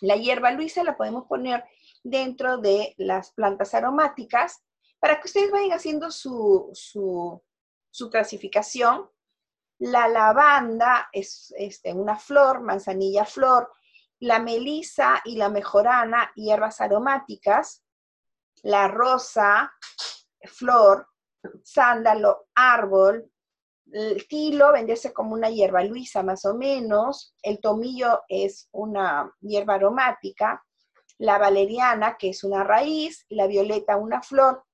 La 0.00 0.16
hierba 0.16 0.50
luisa 0.52 0.82
la 0.82 0.96
podemos 0.96 1.26
poner 1.26 1.64
dentro 2.02 2.58
de 2.58 2.94
las 2.96 3.32
plantas 3.32 3.74
aromáticas 3.74 4.62
para 4.98 5.20
que 5.20 5.26
ustedes 5.26 5.50
vayan 5.50 5.72
haciendo 5.72 6.10
su, 6.10 6.70
su, 6.72 8.10
clasificación. 8.10 9.10
La 9.78 10.08
lavanda 10.08 11.08
es 11.12 11.54
este, 11.56 11.92
una 11.94 12.16
flor, 12.16 12.60
manzanilla 12.60 13.24
flor, 13.24 13.70
la 14.20 14.38
melisa 14.38 15.20
y 15.24 15.36
la 15.36 15.48
mejorana, 15.48 16.30
hierbas 16.34 16.80
aromáticas, 16.80 17.82
la 18.62 18.88
rosa, 18.88 19.72
flor, 20.44 21.08
sándalo, 21.62 22.48
árbol, 22.54 23.30
el 23.92 24.28
tilo 24.28 24.72
vendese 24.72 25.12
como 25.12 25.34
una 25.34 25.50
hierba 25.50 25.82
luisa 25.82 26.22
más 26.22 26.44
o 26.44 26.54
menos, 26.54 27.34
el 27.42 27.60
tomillo 27.60 28.20
es 28.28 28.68
una 28.72 29.34
hierba 29.40 29.74
aromática, 29.74 30.64
la 31.18 31.38
valeriana, 31.38 32.16
que 32.16 32.30
es 32.30 32.44
una 32.44 32.62
raíz, 32.62 33.26
la 33.28 33.46
violeta, 33.46 33.96
una 33.96 34.22
flor, 34.22 34.64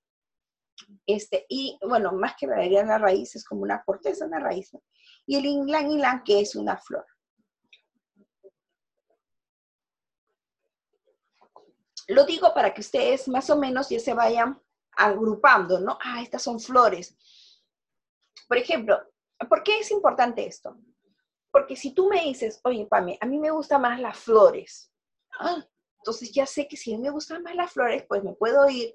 este, 1.06 1.46
y 1.48 1.78
bueno, 1.88 2.12
más 2.12 2.34
que 2.38 2.46
valeriana 2.46 2.98
raíz, 2.98 3.34
es 3.36 3.44
como 3.44 3.62
una 3.62 3.82
corteza, 3.82 4.26
una 4.26 4.40
raíz, 4.40 4.70
y 5.26 5.36
el 5.36 5.46
inglán 5.46 5.90
ylang, 5.90 6.22
que 6.22 6.40
es 6.40 6.54
una 6.54 6.76
flor. 6.76 7.06
Lo 12.08 12.24
digo 12.24 12.54
para 12.54 12.72
que 12.72 12.80
ustedes 12.80 13.28
más 13.28 13.50
o 13.50 13.56
menos 13.56 13.88
ya 13.88 13.98
se 13.98 14.14
vayan 14.14 14.60
agrupando, 14.92 15.80
¿no? 15.80 15.98
Ah, 16.02 16.22
estas 16.22 16.42
son 16.42 16.60
flores. 16.60 17.16
Por 18.48 18.56
ejemplo, 18.56 18.98
¿por 19.48 19.62
qué 19.62 19.80
es 19.80 19.90
importante 19.90 20.46
esto? 20.46 20.76
Porque 21.50 21.76
si 21.76 21.92
tú 21.92 22.08
me 22.08 22.22
dices, 22.22 22.60
oye, 22.64 22.86
Pame, 22.86 23.18
a 23.20 23.26
mí 23.26 23.38
me 23.38 23.50
gustan 23.50 23.82
más 23.82 24.00
las 24.00 24.18
flores, 24.18 24.92
ah, 25.38 25.64
entonces 25.98 26.30
ya 26.32 26.46
sé 26.46 26.68
que 26.68 26.76
si 26.76 26.94
a 26.94 26.96
mí 26.96 27.02
me 27.02 27.10
gustan 27.10 27.42
más 27.42 27.56
las 27.56 27.72
flores, 27.72 28.04
pues 28.06 28.22
me 28.22 28.34
puedo 28.34 28.68
ir 28.68 28.94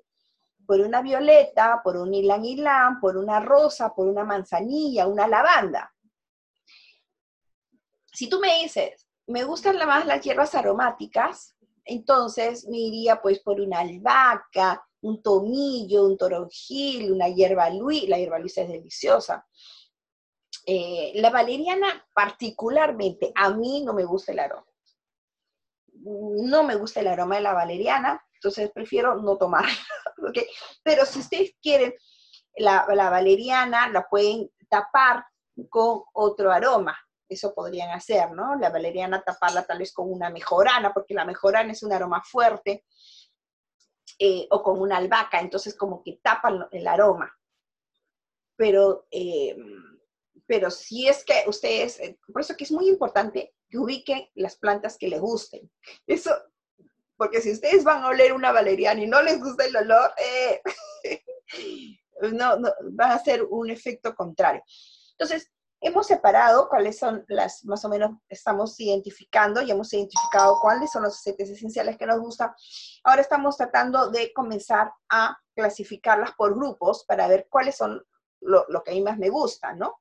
por 0.65 0.79
una 0.79 1.01
violeta, 1.01 1.81
por 1.83 1.97
un 1.97 2.13
ilan 2.13 2.45
ilan, 2.45 2.99
por 2.99 3.17
una 3.17 3.39
rosa, 3.39 3.93
por 3.93 4.07
una 4.07 4.23
manzanilla, 4.23 5.07
una 5.07 5.27
lavanda. 5.27 5.93
Si 8.13 8.29
tú 8.29 8.39
me 8.39 8.61
dices, 8.61 9.07
me 9.27 9.43
gustan 9.43 9.77
más 9.85 10.05
las 10.05 10.21
hierbas 10.21 10.55
aromáticas, 10.55 11.55
entonces 11.85 12.67
me 12.67 12.77
iría 12.77 13.21
pues 13.21 13.39
por 13.39 13.59
una 13.59 13.79
albahaca, 13.79 14.85
un 15.01 15.21
tomillo, 15.21 16.05
un 16.05 16.17
toronjil, 16.17 17.11
una 17.11 17.29
hierba 17.29 17.69
luis, 17.69 18.07
la 18.07 18.17
hierba 18.17 18.39
luisa 18.39 18.61
es 18.61 18.69
deliciosa. 18.69 19.47
Eh, 20.65 21.13
la 21.15 21.31
valeriana 21.31 22.07
particularmente, 22.13 23.31
a 23.35 23.49
mí 23.49 23.83
no 23.83 23.93
me 23.93 24.05
gusta 24.05 24.31
el 24.31 24.39
aroma. 24.39 24.67
No 26.03 26.63
me 26.63 26.75
gusta 26.75 26.99
el 26.99 27.07
aroma 27.07 27.35
de 27.35 27.41
la 27.41 27.53
valeriana, 27.53 28.23
entonces 28.33 28.71
prefiero 28.71 29.15
no 29.15 29.37
tomar. 29.37 29.65
Pero 30.83 31.05
si 31.05 31.19
ustedes 31.19 31.55
quieren 31.61 31.93
la 32.55 32.85
valeriana, 33.09 33.89
la 33.89 34.07
pueden 34.07 34.51
tapar 34.69 35.25
con 35.69 36.03
otro 36.13 36.51
aroma 36.51 36.97
eso 37.31 37.53
podrían 37.53 37.89
hacer, 37.91 38.31
¿no? 38.31 38.55
La 38.55 38.69
valeriana 38.69 39.23
taparla 39.23 39.63
tal 39.63 39.79
vez 39.79 39.93
con 39.93 40.11
una 40.11 40.29
mejorana, 40.29 40.93
porque 40.93 41.13
la 41.13 41.25
mejorana 41.25 41.71
es 41.71 41.81
un 41.81 41.93
aroma 41.93 42.21
fuerte, 42.23 42.83
eh, 44.19 44.47
o 44.51 44.61
con 44.61 44.79
una 44.79 44.97
albahaca, 44.97 45.39
entonces 45.39 45.75
como 45.75 46.03
que 46.03 46.19
tapan 46.21 46.67
el 46.71 46.87
aroma. 46.87 47.33
Pero, 48.55 49.07
eh, 49.09 49.55
pero 50.45 50.69
si 50.69 51.07
es 51.07 51.23
que 51.23 51.43
ustedes, 51.47 51.99
eh, 51.99 52.19
por 52.31 52.41
eso 52.41 52.55
que 52.55 52.65
es 52.65 52.71
muy 52.71 52.89
importante 52.89 53.55
que 53.69 53.77
ubiquen 53.77 54.27
las 54.35 54.57
plantas 54.57 54.97
que 54.97 55.07
les 55.07 55.21
gusten. 55.21 55.71
Eso, 56.05 56.31
porque 57.15 57.41
si 57.41 57.51
ustedes 57.51 57.83
van 57.83 58.03
a 58.03 58.09
oler 58.09 58.33
una 58.33 58.51
valeriana 58.51 59.01
y 59.01 59.07
no 59.07 59.21
les 59.21 59.39
gusta 59.39 59.65
el 59.65 59.75
olor, 59.75 60.11
no, 62.33 62.57
no, 62.57 62.69
van 62.91 63.11
a 63.11 63.15
hacer 63.15 63.43
un 63.43 63.69
efecto 63.69 64.13
contrario. 64.13 64.61
Entonces, 65.13 65.51
Hemos 65.83 66.05
separado 66.05 66.69
cuáles 66.69 66.99
son 66.99 67.25
las, 67.27 67.65
más 67.65 67.83
o 67.85 67.89
menos 67.89 68.11
estamos 68.29 68.79
identificando 68.79 69.63
y 69.63 69.71
hemos 69.71 69.91
identificado 69.91 70.59
cuáles 70.61 70.91
son 70.91 71.01
los 71.01 71.15
aceites 71.15 71.49
esenciales 71.49 71.97
que 71.97 72.05
nos 72.05 72.19
gustan. 72.19 72.53
Ahora 73.03 73.21
estamos 73.21 73.57
tratando 73.57 74.11
de 74.11 74.31
comenzar 74.31 74.93
a 75.09 75.35
clasificarlas 75.55 76.33
por 76.33 76.53
grupos 76.53 77.03
para 77.05 77.27
ver 77.27 77.47
cuáles 77.49 77.77
son 77.77 77.99
lo, 78.41 78.65
que 78.83 78.91
a 78.91 78.93
mí 78.93 79.01
más 79.01 79.17
me 79.17 79.29
gusta, 79.29 79.73
¿no? 79.73 79.99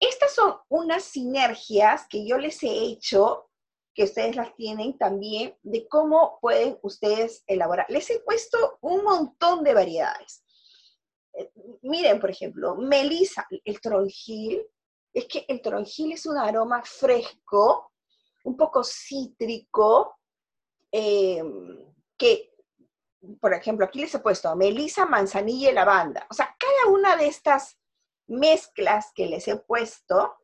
Estas 0.00 0.34
son 0.34 0.56
unas 0.68 1.04
sinergias 1.04 2.06
que 2.08 2.26
yo 2.26 2.38
les 2.38 2.60
he 2.64 2.72
hecho, 2.86 3.50
que 3.94 4.02
ustedes 4.02 4.34
las 4.34 4.52
tienen 4.56 4.98
también, 4.98 5.56
de 5.62 5.86
cómo 5.86 6.38
pueden 6.40 6.76
ustedes 6.82 7.44
elaborar. 7.46 7.86
Les 7.88 8.10
he 8.10 8.18
puesto 8.18 8.78
un 8.80 9.04
montón 9.04 9.62
de 9.62 9.74
variedades 9.74 10.42
miren, 11.82 12.20
por 12.20 12.30
ejemplo, 12.30 12.76
melisa, 12.76 13.46
el 13.64 13.80
tronjil, 13.80 14.66
es 15.12 15.26
que 15.26 15.44
el 15.48 15.60
tronjil 15.60 16.12
es 16.12 16.26
un 16.26 16.38
aroma 16.38 16.82
fresco, 16.84 17.92
un 18.44 18.56
poco 18.56 18.82
cítrico, 18.84 20.18
eh, 20.92 21.42
que, 22.16 22.54
por 23.40 23.54
ejemplo, 23.54 23.86
aquí 23.86 24.00
les 24.00 24.14
he 24.14 24.18
puesto 24.20 24.54
melisa, 24.56 25.06
manzanilla 25.06 25.70
y 25.70 25.74
lavanda. 25.74 26.26
O 26.30 26.34
sea, 26.34 26.56
cada 26.58 26.92
una 26.92 27.16
de 27.16 27.26
estas, 27.26 27.80
mezclas 28.30 29.12
que 29.12 29.26
les 29.26 29.46
he 29.48 29.56
puesto 29.56 30.36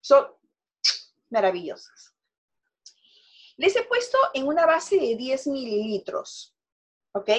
son 0.00 0.26
maravillosas. 1.30 2.14
Les 3.56 3.74
he 3.76 3.82
puesto 3.84 4.18
en 4.34 4.46
una 4.46 4.66
base 4.66 4.96
de 4.96 5.16
10 5.16 5.46
mililitros, 5.46 6.54
¿ok? 7.12 7.30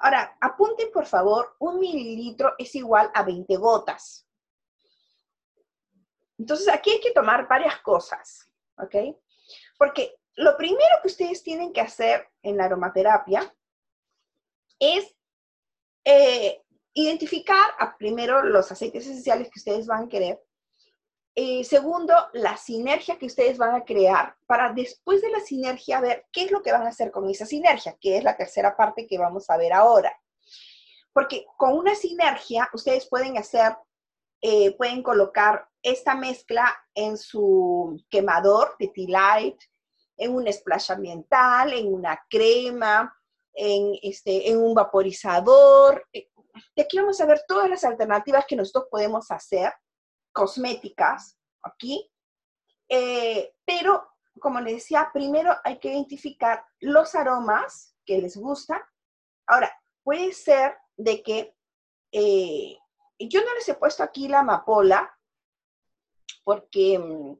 Ahora, 0.00 0.36
apunten 0.40 0.90
por 0.90 1.04
favor, 1.04 1.56
un 1.58 1.78
mililitro 1.78 2.54
es 2.58 2.74
igual 2.74 3.10
a 3.14 3.22
20 3.22 3.54
gotas. 3.56 4.26
Entonces, 6.38 6.68
aquí 6.68 6.90
hay 6.90 7.00
que 7.00 7.12
tomar 7.12 7.46
varias 7.46 7.80
cosas, 7.80 8.50
¿ok? 8.78 8.94
Porque 9.76 10.16
lo 10.36 10.56
primero 10.56 10.96
que 11.02 11.08
ustedes 11.08 11.42
tienen 11.42 11.72
que 11.72 11.82
hacer 11.82 12.30
en 12.42 12.56
la 12.56 12.64
aromaterapia 12.64 13.54
es 14.78 15.14
eh, 16.04 16.62
identificar 16.94 17.72
a, 17.78 17.94
primero 17.98 18.42
los 18.42 18.72
aceites 18.72 19.06
esenciales 19.06 19.50
que 19.50 19.58
ustedes 19.58 19.86
van 19.86 20.04
a 20.04 20.08
querer. 20.08 20.42
Eh, 21.34 21.62
segundo, 21.64 22.14
la 22.32 22.56
sinergia 22.56 23.16
que 23.16 23.26
ustedes 23.26 23.56
van 23.56 23.74
a 23.74 23.84
crear 23.84 24.36
para 24.46 24.72
después 24.72 25.22
de 25.22 25.30
la 25.30 25.40
sinergia 25.40 26.00
ver 26.00 26.26
qué 26.32 26.44
es 26.44 26.50
lo 26.50 26.60
que 26.60 26.72
van 26.72 26.82
a 26.82 26.88
hacer 26.88 27.10
con 27.12 27.28
esa 27.30 27.46
sinergia, 27.46 27.96
que 28.00 28.16
es 28.16 28.24
la 28.24 28.36
tercera 28.36 28.76
parte 28.76 29.06
que 29.06 29.18
vamos 29.18 29.48
a 29.48 29.56
ver 29.56 29.72
ahora. 29.72 30.12
Porque 31.12 31.46
con 31.56 31.74
una 31.74 31.94
sinergia 31.94 32.68
ustedes 32.72 33.08
pueden 33.08 33.38
hacer, 33.38 33.76
eh, 34.40 34.76
pueden 34.76 35.02
colocar 35.02 35.68
esta 35.82 36.14
mezcla 36.14 36.76
en 36.94 37.16
su 37.16 38.02
quemador 38.10 38.74
de 38.78 38.88
tea 38.88 39.06
light, 39.08 39.60
en 40.16 40.34
un 40.34 40.52
splash 40.52 40.92
ambiental, 40.92 41.72
en 41.72 41.92
una 41.92 42.20
crema, 42.28 43.14
en, 43.54 43.98
este, 44.02 44.50
en 44.50 44.62
un 44.62 44.74
vaporizador. 44.74 46.06
Y 46.12 46.80
aquí 46.80 46.98
vamos 46.98 47.20
a 47.20 47.26
ver 47.26 47.42
todas 47.46 47.70
las 47.70 47.84
alternativas 47.84 48.44
que 48.46 48.56
nosotros 48.56 48.86
podemos 48.90 49.30
hacer, 49.30 49.72
cosméticas, 50.32 51.38
aquí. 51.62 52.10
Eh, 52.88 53.54
pero, 53.64 54.08
como 54.40 54.60
les 54.60 54.74
decía, 54.74 55.10
primero 55.12 55.54
hay 55.64 55.78
que 55.78 55.92
identificar 55.92 56.64
los 56.80 57.14
aromas 57.14 57.94
que 58.04 58.18
les 58.18 58.36
gustan. 58.36 58.80
Ahora, 59.46 59.72
puede 60.02 60.32
ser 60.32 60.76
de 60.96 61.22
que 61.22 61.56
eh, 62.12 62.76
yo 63.18 63.40
no 63.44 63.54
les 63.54 63.68
he 63.68 63.74
puesto 63.74 64.02
aquí 64.02 64.28
la 64.28 64.40
amapola 64.40 65.16
porque 66.44 66.98
mm, 66.98 67.36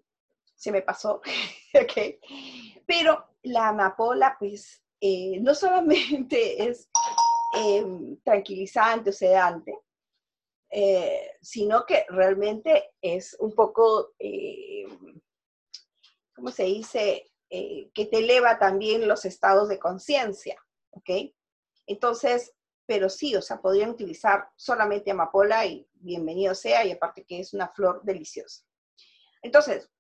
se 0.55 0.73
me 0.73 0.83
pasó, 0.83 1.21
¿ok? 1.75 2.21
Pero 2.87 3.27
la 3.43 3.69
amapola, 3.69 4.37
pues, 4.39 4.83
eh, 5.01 5.41
no 5.41 5.55
solamente 5.55 6.63
es 6.69 6.89
tranquilizante 8.23 9.11
o 9.11 9.13
sedante, 9.13 9.77
eh, 10.71 11.33
sino 11.43 11.85
que 11.85 12.07
realmente 12.09 12.93
es 13.01 13.37
un 13.41 13.55
poco, 13.55 14.13
em, 14.19 15.21
¿cómo 16.35 16.51
se 16.51 16.65
dice? 16.65 17.31
Eh, 17.49 17.91
que 17.93 18.07
te 18.07 18.19
eleva 18.19 18.59
también 18.59 19.09
los 19.09 19.25
estados 19.25 19.69
de 19.69 19.81
conciencia, 19.81 20.57
¿ok? 20.91 21.11
Entonces, 21.87 22.55
pero 22.87 23.09
sí, 23.09 23.35
o 23.35 23.43
sea, 23.43 23.61
podrían 23.61 23.91
utilizar 23.91 24.49
solamente 24.57 25.11
amapola 25.11 25.67
y 25.67 25.89
bienvenido 25.95 26.55
sea, 26.55 26.85
y 26.85 26.93
aparte 26.93 27.25
que 27.25 27.41
es 27.41 27.53
una 27.53 27.69
flor 27.69 28.03
deliciosa. 28.05 28.65
Entonces, 29.43 29.91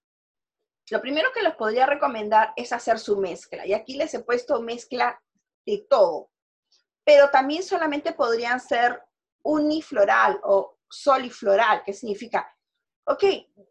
lo 0.90 1.01
primero 1.01 1.30
que 1.32 1.42
les 1.42 1.55
podría 1.55 1.86
recomendar 1.86 2.52
es 2.56 2.72
hacer 2.72 2.98
su 2.98 3.16
mezcla. 3.16 3.66
Y 3.66 3.72
aquí 3.72 3.97
les 3.97 4.12
he 4.14 4.20
puesto 4.20 4.60
mezcla 4.60 5.20
de 5.64 5.86
todo. 5.88 6.30
Pero 7.05 7.30
también 7.30 7.62
solamente 7.62 8.12
podrían 8.12 8.60
ser 8.60 9.02
unifloral 9.43 10.41
o 10.45 10.79
solifloral, 10.89 11.83
que 11.85 11.93
significa, 11.93 12.47
ok, 13.05 13.25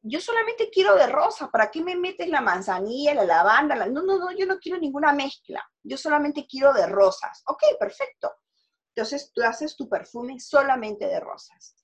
yo 0.04 0.20
solamente 0.22 0.70
quiero 0.70 0.96
de 0.96 1.08
rosa, 1.08 1.50
¿para 1.52 1.70
qué 1.70 1.84
me 1.84 1.96
metes 1.96 2.30
la 2.30 2.42
manzanilla, 2.42 3.14
la 3.14 3.26
lavanda? 3.26 3.76
No, 3.88 4.02
no, 4.02 4.18
no, 4.18 4.32
yo 4.32 4.46
no 4.46 4.60
quiero 4.60 4.80
ninguna 4.80 5.14
mezcla, 5.14 5.64
yo 5.84 5.98
solamente 5.98 6.46
quiero 6.48 6.74
de 6.74 6.88
rosas. 6.88 7.44
Ok, 7.48 7.64
perfecto. 7.80 8.32
Entonces 8.96 9.32
tú 9.34 9.44
haces 9.44 9.76
tu 9.76 9.88
perfume 9.88 10.40
solamente 10.40 11.06
de 11.08 11.20
rosas. 11.20 11.76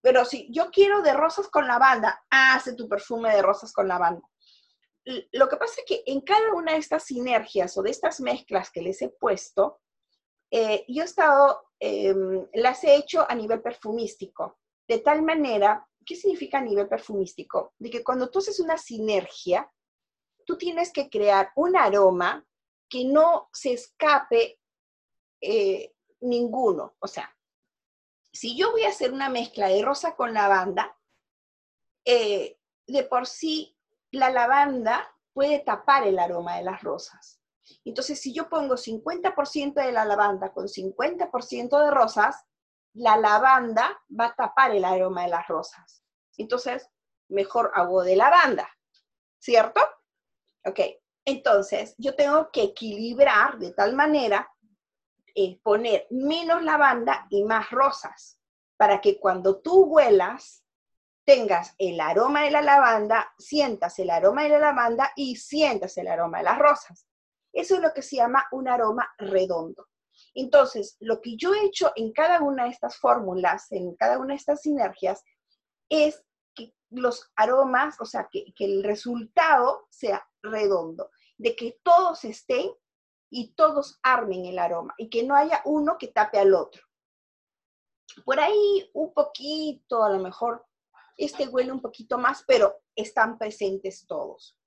Pero 0.00 0.24
si 0.24 0.48
yo 0.52 0.70
quiero 0.70 1.02
de 1.02 1.12
rosas 1.12 1.48
con 1.48 1.66
lavanda, 1.66 2.24
hace 2.30 2.74
tu 2.74 2.88
perfume 2.88 3.34
de 3.34 3.42
rosas 3.42 3.72
con 3.72 3.88
lavanda 3.88 4.22
lo 5.32 5.48
que 5.48 5.56
pasa 5.56 5.74
es 5.80 5.84
que 5.86 6.02
en 6.06 6.20
cada 6.20 6.52
una 6.54 6.72
de 6.72 6.78
estas 6.78 7.04
sinergias 7.04 7.76
o 7.78 7.82
de 7.82 7.90
estas 7.90 8.20
mezclas 8.20 8.70
que 8.70 8.82
les 8.82 9.00
he 9.02 9.08
puesto, 9.08 9.80
eh, 10.50 10.84
yo 10.88 11.04
estado, 11.04 11.70
em, 11.78 12.46
las 12.54 12.82
he 12.84 12.96
hecho 12.96 13.26
a 13.28 13.34
nivel 13.34 13.60
perfumístico, 13.62 14.58
de 14.88 14.98
tal 14.98 15.22
manera, 15.22 15.86
¿qué 16.04 16.14
significa 16.14 16.58
a 16.58 16.62
nivel 16.62 16.88
perfumístico? 16.88 17.74
De 17.78 17.90
que 17.90 18.04
cuando 18.04 18.30
tú 18.30 18.38
haces 18.38 18.60
una 18.60 18.78
sinergia, 18.78 19.70
tú 20.44 20.56
tienes 20.56 20.92
que 20.92 21.10
crear 21.10 21.50
un 21.56 21.76
aroma 21.76 22.46
que 22.88 23.04
no 23.04 23.48
se 23.52 23.72
escape 23.72 24.60
eh, 25.40 25.92
ninguno. 26.20 26.94
O 27.00 27.08
sea, 27.08 27.36
si 28.32 28.56
yo 28.56 28.70
voy 28.70 28.84
a 28.84 28.90
hacer 28.90 29.12
una 29.12 29.28
mezcla 29.28 29.68
de 29.68 29.82
rosa 29.82 30.14
con 30.14 30.32
lavanda, 30.32 30.96
eh, 32.04 32.58
de 32.86 33.02
por 33.02 33.26
sí 33.26 33.76
la 34.12 34.30
lavanda 34.30 35.12
puede 35.32 35.58
tapar 35.58 36.06
el 36.06 36.18
aroma 36.18 36.56
de 36.56 36.62
las 36.62 36.82
rosas. 36.82 37.35
Entonces, 37.84 38.20
si 38.20 38.32
yo 38.32 38.48
pongo 38.48 38.76
50% 38.76 39.74
de 39.74 39.92
la 39.92 40.04
lavanda 40.04 40.52
con 40.52 40.66
50% 40.68 41.84
de 41.84 41.90
rosas, 41.90 42.44
la 42.94 43.16
lavanda 43.16 44.00
va 44.18 44.26
a 44.26 44.34
tapar 44.34 44.74
el 44.74 44.84
aroma 44.84 45.22
de 45.22 45.28
las 45.28 45.46
rosas. 45.48 46.02
Entonces, 46.38 46.88
mejor 47.28 47.70
hago 47.74 48.02
de 48.02 48.16
lavanda, 48.16 48.68
¿cierto? 49.38 49.80
Ok, 50.64 50.80
entonces 51.24 51.94
yo 51.98 52.14
tengo 52.14 52.50
que 52.50 52.62
equilibrar 52.62 53.58
de 53.58 53.72
tal 53.72 53.94
manera, 53.94 54.50
eh, 55.34 55.60
poner 55.62 56.06
menos 56.10 56.62
lavanda 56.62 57.26
y 57.30 57.44
más 57.44 57.70
rosas, 57.70 58.38
para 58.76 59.00
que 59.00 59.18
cuando 59.18 59.60
tú 59.60 59.84
huelas, 59.84 60.62
tengas 61.26 61.74
el 61.78 62.00
aroma 62.00 62.42
de 62.42 62.52
la 62.52 62.62
lavanda, 62.62 63.34
sientas 63.36 63.98
el 63.98 64.10
aroma 64.10 64.44
de 64.44 64.50
la 64.50 64.58
lavanda 64.58 65.12
y 65.16 65.36
sientas 65.36 65.98
el 65.98 66.06
aroma 66.06 66.38
de 66.38 66.44
las 66.44 66.58
rosas. 66.58 67.06
Eso 67.56 67.76
es 67.76 67.80
lo 67.80 67.94
que 67.94 68.02
se 68.02 68.16
llama 68.16 68.46
un 68.52 68.68
aroma 68.68 69.08
redondo. 69.16 69.88
Entonces, 70.34 70.98
lo 71.00 71.22
que 71.22 71.36
yo 71.38 71.54
he 71.54 71.64
hecho 71.64 71.90
en 71.96 72.12
cada 72.12 72.42
una 72.42 72.64
de 72.64 72.70
estas 72.70 72.98
fórmulas, 72.98 73.72
en 73.72 73.96
cada 73.96 74.18
una 74.18 74.34
de 74.34 74.38
estas 74.40 74.60
sinergias, 74.60 75.24
es 75.88 76.22
que 76.54 76.74
los 76.90 77.32
aromas, 77.34 77.98
o 77.98 78.04
sea, 78.04 78.28
que, 78.30 78.52
que 78.54 78.66
el 78.66 78.84
resultado 78.84 79.86
sea 79.88 80.28
redondo, 80.42 81.10
de 81.38 81.56
que 81.56 81.80
todos 81.82 82.24
estén 82.26 82.70
y 83.30 83.54
todos 83.54 83.98
armen 84.02 84.44
el 84.44 84.58
aroma 84.58 84.94
y 84.98 85.08
que 85.08 85.22
no 85.22 85.34
haya 85.34 85.62
uno 85.64 85.96
que 85.98 86.08
tape 86.08 86.38
al 86.38 86.52
otro. 86.52 86.82
Por 88.22 88.38
ahí 88.38 88.90
un 88.92 89.14
poquito, 89.14 90.04
a 90.04 90.10
lo 90.10 90.18
mejor 90.18 90.66
este 91.16 91.48
huele 91.48 91.72
un 91.72 91.80
poquito 91.80 92.18
más, 92.18 92.44
pero 92.46 92.82
están 92.94 93.38
presentes 93.38 94.06
todos. 94.06 94.58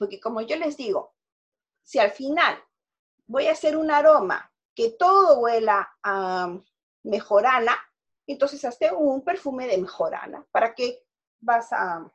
Porque 0.00 0.18
como 0.18 0.40
yo 0.40 0.56
les 0.56 0.76
digo, 0.76 1.14
si 1.90 1.98
al 1.98 2.12
final 2.12 2.56
voy 3.26 3.48
a 3.48 3.52
hacer 3.52 3.76
un 3.76 3.90
aroma 3.90 4.48
que 4.76 4.92
todo 4.92 5.40
huela 5.40 5.90
a 6.04 6.56
mejorana, 7.02 7.76
entonces 8.28 8.64
hazte 8.64 8.92
un 8.92 9.24
perfume 9.24 9.66
de 9.66 9.76
mejorana. 9.76 10.46
¿Para 10.52 10.72
qué 10.72 11.04
vas 11.40 11.72
a, 11.72 12.08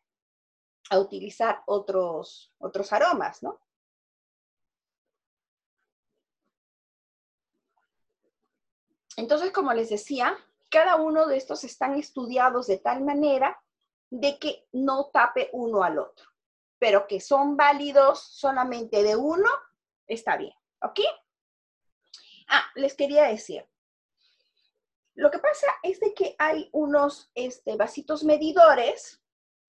a 0.91 0.97
utilizar 0.97 1.61
otros, 1.65 2.53
otros 2.57 2.93
aromas, 2.93 3.43
no? 3.43 3.59
Entonces, 9.17 9.51
como 9.51 9.73
les 9.73 9.89
decía, 9.89 10.37
cada 10.69 10.95
uno 10.95 11.27
de 11.27 11.35
estos 11.35 11.65
están 11.65 11.95
estudiados 11.95 12.67
de 12.67 12.77
tal 12.77 13.03
manera 13.03 13.61
de 14.09 14.39
que 14.39 14.69
no 14.71 15.09
tape 15.11 15.49
uno 15.51 15.83
al 15.83 15.99
otro, 15.99 16.29
pero 16.79 17.07
que 17.07 17.19
son 17.19 17.55
válidos 17.55 18.19
solamente 18.19 19.03
de 19.03 19.15
uno, 19.15 19.49
está 20.07 20.37
bien, 20.37 20.53
¿ok? 20.81 20.99
Ah, 22.47 22.65
les 22.75 22.93
quería 22.93 23.25
decir, 23.25 23.67
lo 25.15 25.31
que 25.31 25.39
pasa 25.39 25.67
es 25.83 25.99
de 25.99 26.13
que 26.13 26.35
hay 26.37 26.69
unos 26.73 27.31
este, 27.35 27.75
vasitos 27.77 28.23
medidores 28.23 29.21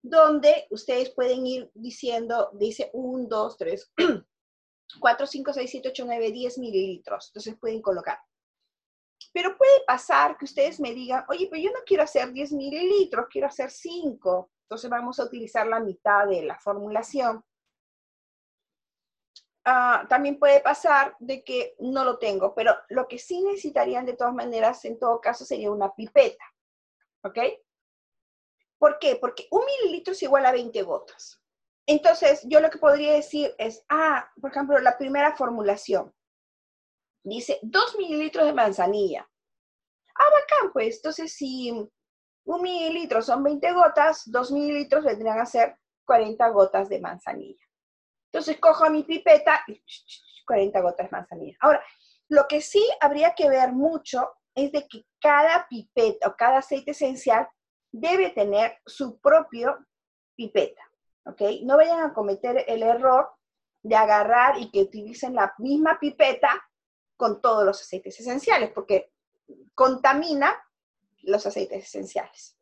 donde 0.03 0.67
ustedes 0.71 1.11
pueden 1.11 1.47
ir 1.47 1.71
diciendo, 1.75 2.51
dice 2.55 2.91
1, 2.93 3.27
2, 3.29 3.57
3, 3.57 3.93
4, 5.01 5.27
5, 5.27 5.53
6, 5.53 5.71
7, 5.71 5.89
8, 5.89 6.05
9, 6.07 6.33
10 6.33 6.59
mililitros. 6.59 7.29
Entonces 7.29 7.57
pueden 7.59 7.81
colocar 7.81 8.19
pero 9.37 9.55
puede 9.57 9.85
pasar 9.87 10.39
que 10.39 10.47
ustedes 10.47 10.81
me 10.81 10.95
digan, 10.95 11.23
oye, 11.29 11.47
pero 11.51 11.63
yo 11.63 11.71
no 11.71 11.81
quiero 11.85 12.03
hacer 12.05 12.33
10 12.33 12.53
mililitros, 12.53 13.27
quiero 13.31 13.49
hacer 13.49 13.71
5. 13.71 14.51
Entonces 14.67 14.91
vamos 14.91 15.21
a 15.21 15.25
utilizar 15.25 15.65
la 15.69 15.79
mitad 15.79 16.27
de 16.27 16.43
la 16.43 16.59
formulación. 16.59 17.45
Ah, 19.65 20.05
también 20.09 20.41
puede 20.41 20.61
pasar 20.61 21.17
de 21.21 21.45
que 21.45 21.77
no 21.79 22.05
lo 22.05 22.19
tengo, 22.19 22.53
pero 22.53 22.75
lo 22.89 23.07
que 23.07 23.19
sí 23.19 23.43
necesitarían 23.43 24.07
de 24.07 24.17
todas 24.17 24.35
maneras, 24.35 24.85
en 24.85 24.99
todo 24.99 25.21
caso, 25.21 25.45
sería 25.45 25.71
una 25.71 25.95
pipeta. 25.95 26.45
¿Ok? 27.23 27.39
¿Por 28.79 28.99
qué? 28.99 29.17
Porque 29.17 29.47
un 29.53 29.63
mililitro 29.65 30.13
es 30.13 30.23
igual 30.25 30.47
a 30.47 30.53
20 30.53 30.83
gotas. 30.83 31.41
Entonces, 31.87 32.43
yo 32.49 32.59
lo 32.59 32.69
que 32.69 32.79
podría 32.79 33.13
decir 33.13 33.55
es, 33.59 33.85
ah, 33.89 34.29
por 34.41 34.51
ejemplo, 34.51 34.79
la 34.81 34.99
primera 34.99 35.37
formulación. 35.37 36.13
Dice 37.25 37.61
2 37.63 37.97
mililitros 37.99 38.47
de 38.47 38.53
manzanilla. 38.53 39.29
Ah, 40.17 40.25
bacán, 40.33 40.73
pues. 40.73 40.97
Entonces, 40.97 41.33
si 41.33 41.89
un 42.47 42.63
mililitro 42.63 43.23
son 43.23 43.43
20 43.43 43.73
gotas, 43.73 44.23
2 44.31 44.53
mililitros 44.53 45.05
vendrían 45.05 45.39
a 45.39 45.47
ser 45.47 45.77
40 46.05 46.49
gotas 46.51 46.89
de 46.89 47.01
manzanilla. 47.01 47.65
Entonces, 48.33 48.59
cojo 48.59 48.89
mi 48.91 49.03
pipeta 49.03 49.63
y 49.67 49.83
40 50.47 50.81
gotas 50.81 51.07
de 51.07 51.17
manzanilla. 51.17 51.57
Ahora, 51.61 51.83
lo 52.29 52.47
que 52.49 52.61
sí 52.61 52.85
habría 53.01 53.35
que 53.35 53.49
ver 53.49 53.73
mucho 53.73 54.31
es 54.55 54.73
de 54.73 54.87
que 54.87 55.05
cada 55.21 55.67
pipeta 55.69 56.29
o 56.29 56.37
cada 56.37 56.59
aceite 56.59 56.93
esencial 56.93 57.49
debe 57.91 58.31
tener 58.31 58.79
su 58.87 59.19
propio 59.19 59.85
pipeta, 60.37 60.83
¿ok? 61.25 61.43
No 61.63 61.77
vayan 61.77 62.01
a 62.01 62.15
cometer 62.15 62.65
el 62.69 62.83
error 62.83 63.31
de 63.83 63.97
agarrar 63.97 64.59
y 64.59 64.71
que 64.71 64.83
utilicen 64.83 65.35
la 65.35 65.53
misma 65.59 65.99
pipeta 65.99 66.51
con 67.17 67.41
todos 67.41 67.65
los 67.65 67.81
aceites 67.81 68.19
esenciales, 68.21 68.71
porque 68.71 69.13
contamina 69.75 70.55
los 71.27 71.47
aceites 71.47 71.85
esenciales. 71.85 72.57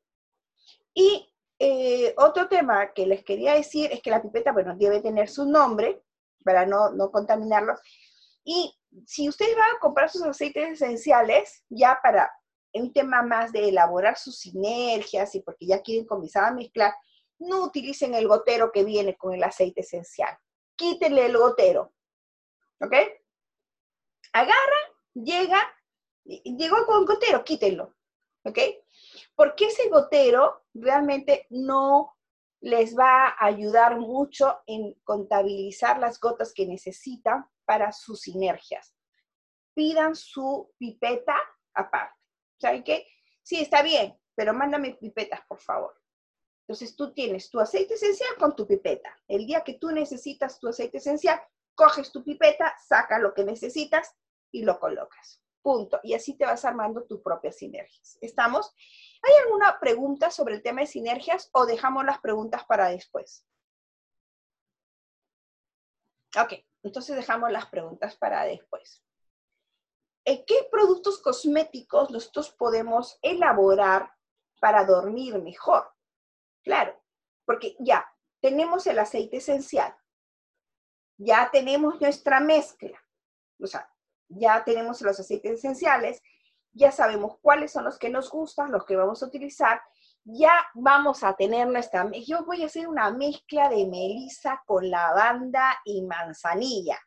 Y 0.92 1.32
eh, 1.58 2.14
otro 2.16 2.48
tema 2.48 2.92
que 2.92 3.06
les 3.06 3.24
quería 3.24 3.54
decir 3.54 3.90
es 3.92 4.02
que 4.02 4.10
la 4.10 4.22
pipeta, 4.22 4.52
bueno, 4.52 4.74
debe 4.76 5.00
tener 5.00 5.28
su 5.28 5.46
nombre 5.46 6.02
para 6.44 6.66
no, 6.66 6.90
no 6.90 7.10
contaminarlos. 7.10 7.78
Y 8.44 8.74
si 9.06 9.28
ustedes 9.28 9.56
van 9.56 9.76
a 9.76 9.80
comprar 9.80 10.10
sus 10.10 10.22
aceites 10.22 10.80
esenciales, 10.80 11.64
ya 11.68 11.98
para 12.02 12.30
un 12.72 12.92
tema 12.92 13.22
más 13.22 13.52
de 13.52 13.68
elaborar 13.68 14.18
sus 14.18 14.38
sinergias 14.38 15.34
y 15.34 15.40
porque 15.40 15.66
ya 15.66 15.80
quieren 15.80 16.06
comenzar 16.06 16.44
a 16.44 16.52
mezclar, 16.52 16.92
no 17.38 17.64
utilicen 17.64 18.14
el 18.14 18.28
gotero 18.28 18.72
que 18.72 18.84
viene 18.84 19.16
con 19.16 19.34
el 19.34 19.42
aceite 19.42 19.82
esencial. 19.82 20.36
Quítenle 20.76 21.26
el 21.26 21.36
gotero. 21.36 21.92
¿Ok? 22.80 22.94
Agarra, 24.32 24.80
llega, 25.14 25.60
llegó 26.24 26.84
con 26.86 27.04
gotero, 27.04 27.44
quítenlo. 27.44 27.94
¿Ok? 28.44 28.58
Porque 29.34 29.66
ese 29.66 29.88
gotero 29.88 30.64
realmente 30.74 31.46
no 31.50 32.14
les 32.60 32.96
va 32.96 33.28
a 33.28 33.46
ayudar 33.46 33.98
mucho 33.98 34.60
en 34.66 34.94
contabilizar 35.04 35.98
las 35.98 36.18
gotas 36.18 36.52
que 36.54 36.66
necesitan 36.66 37.46
para 37.64 37.92
sus 37.92 38.22
sinergias. 38.22 38.94
Pidan 39.74 40.14
su 40.14 40.72
pipeta 40.78 41.36
aparte. 41.74 42.18
¿Saben 42.58 42.82
qué? 42.82 43.06
Sí, 43.42 43.60
está 43.60 43.82
bien, 43.82 44.18
pero 44.34 44.54
mándame 44.54 44.94
pipetas, 44.94 45.40
por 45.46 45.60
favor. 45.60 45.94
Entonces 46.66 46.96
tú 46.96 47.12
tienes 47.12 47.50
tu 47.50 47.60
aceite 47.60 47.94
esencial 47.94 48.30
con 48.38 48.56
tu 48.56 48.66
pipeta. 48.66 49.14
El 49.28 49.46
día 49.46 49.62
que 49.62 49.74
tú 49.74 49.90
necesitas 49.90 50.58
tu 50.58 50.68
aceite 50.68 50.98
esencial, 50.98 51.38
coges 51.74 52.10
tu 52.10 52.24
pipeta, 52.24 52.74
saca 52.86 53.18
lo 53.18 53.34
que 53.34 53.44
necesitas 53.44 54.14
y 54.50 54.62
lo 54.62 54.78
colocas. 54.80 55.43
Punto. 55.64 55.98
Y 56.02 56.12
así 56.12 56.36
te 56.36 56.44
vas 56.44 56.62
armando 56.66 57.04
tus 57.04 57.22
propias 57.22 57.56
sinergias. 57.56 58.18
¿Estamos? 58.20 58.74
¿Hay 59.22 59.32
alguna 59.44 59.80
pregunta 59.80 60.30
sobre 60.30 60.56
el 60.56 60.62
tema 60.62 60.82
de 60.82 60.86
sinergias 60.86 61.48
o 61.52 61.64
dejamos 61.64 62.04
las 62.04 62.18
preguntas 62.20 62.64
para 62.66 62.88
después? 62.90 63.46
Ok, 66.38 66.52
entonces 66.82 67.16
dejamos 67.16 67.50
las 67.50 67.64
preguntas 67.66 68.14
para 68.14 68.44
después. 68.44 69.02
¿Qué 70.24 70.68
productos 70.70 71.22
cosméticos 71.22 72.10
nosotros 72.10 72.50
podemos 72.50 73.18
elaborar 73.22 74.12
para 74.60 74.84
dormir 74.84 75.40
mejor? 75.40 75.90
Claro, 76.62 77.02
porque 77.46 77.74
ya 77.78 78.06
tenemos 78.40 78.86
el 78.86 78.98
aceite 78.98 79.38
esencial, 79.38 79.96
ya 81.16 81.50
tenemos 81.50 82.00
nuestra 82.02 82.40
mezcla, 82.40 83.02
o 83.58 83.66
sea, 83.66 83.93
ya 84.36 84.64
tenemos 84.64 85.00
los 85.02 85.18
aceites 85.18 85.58
esenciales, 85.58 86.22
ya 86.72 86.90
sabemos 86.90 87.38
cuáles 87.40 87.72
son 87.72 87.84
los 87.84 87.98
que 87.98 88.10
nos 88.10 88.30
gustan, 88.30 88.72
los 88.72 88.84
que 88.84 88.96
vamos 88.96 89.22
a 89.22 89.26
utilizar, 89.26 89.80
ya 90.24 90.52
vamos 90.74 91.22
a 91.22 91.34
tener 91.34 91.68
nuestra, 91.68 92.10
yo 92.26 92.44
voy 92.44 92.62
a 92.62 92.66
hacer 92.66 92.88
una 92.88 93.10
mezcla 93.10 93.68
de 93.68 93.86
melisa 93.86 94.62
con 94.66 94.90
lavanda 94.90 95.80
y 95.84 96.02
manzanilla. 96.02 96.98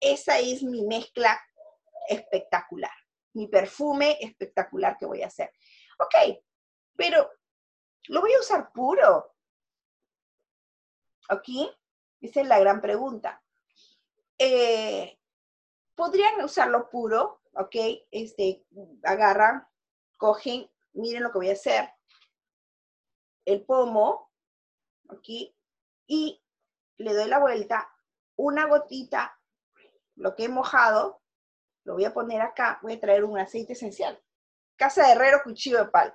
Esa 0.00 0.38
es 0.38 0.62
mi 0.62 0.84
mezcla 0.84 1.40
espectacular, 2.08 2.92
mi 3.32 3.48
perfume 3.48 4.18
espectacular 4.20 4.98
que 4.98 5.06
voy 5.06 5.22
a 5.22 5.28
hacer. 5.28 5.50
Ok, 5.98 6.14
pero 6.96 7.30
lo 8.08 8.20
voy 8.20 8.32
a 8.34 8.40
usar 8.40 8.70
puro. 8.72 9.34
¿Ok? 11.30 11.48
Esa 12.20 12.40
es 12.42 12.46
la 12.46 12.58
gran 12.58 12.80
pregunta. 12.80 13.42
Eh, 14.36 15.18
Podrían 15.94 16.42
usarlo 16.42 16.90
puro, 16.90 17.40
¿ok? 17.54 17.76
Este, 18.10 18.64
agarran, 19.02 19.66
cogen, 20.16 20.70
miren 20.92 21.22
lo 21.22 21.30
que 21.30 21.38
voy 21.38 21.50
a 21.50 21.54
hacer. 21.54 21.90
El 23.44 23.64
pomo, 23.64 24.32
aquí, 25.08 25.56
y 26.06 26.42
le 26.96 27.14
doy 27.14 27.28
la 27.28 27.38
vuelta, 27.38 27.88
una 28.36 28.66
gotita, 28.66 29.38
lo 30.16 30.34
que 30.34 30.44
he 30.44 30.48
mojado, 30.48 31.22
lo 31.84 31.94
voy 31.94 32.04
a 32.04 32.14
poner 32.14 32.40
acá, 32.40 32.78
voy 32.82 32.94
a 32.94 33.00
traer 33.00 33.24
un 33.24 33.38
aceite 33.38 33.74
esencial. 33.74 34.20
Casa 34.76 35.06
de 35.06 35.12
herrero, 35.12 35.42
cuchillo 35.44 35.78
de 35.78 35.90
palo. 35.90 36.14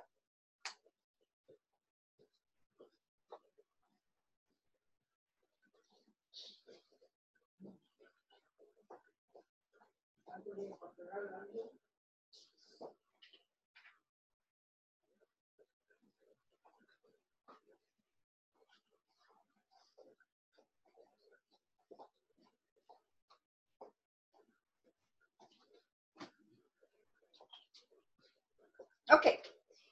Ok, 29.12 29.26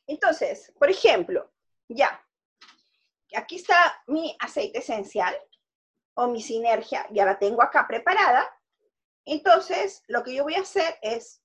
entonces, 0.06 0.72
por 0.78 0.88
ejemplo, 0.88 1.50
ya, 1.88 2.24
aquí 3.34 3.56
está 3.56 4.02
mi 4.06 4.36
aceite 4.38 4.78
esencial 4.78 5.36
o 6.14 6.28
mi 6.28 6.40
sinergia, 6.40 7.04
ya 7.10 7.24
la 7.24 7.38
tengo 7.38 7.62
acá 7.62 7.86
preparada. 7.88 8.48
Entonces, 9.30 10.02
lo 10.08 10.22
que 10.22 10.34
yo 10.34 10.42
voy 10.44 10.54
a 10.54 10.62
hacer 10.62 10.98
es, 11.02 11.42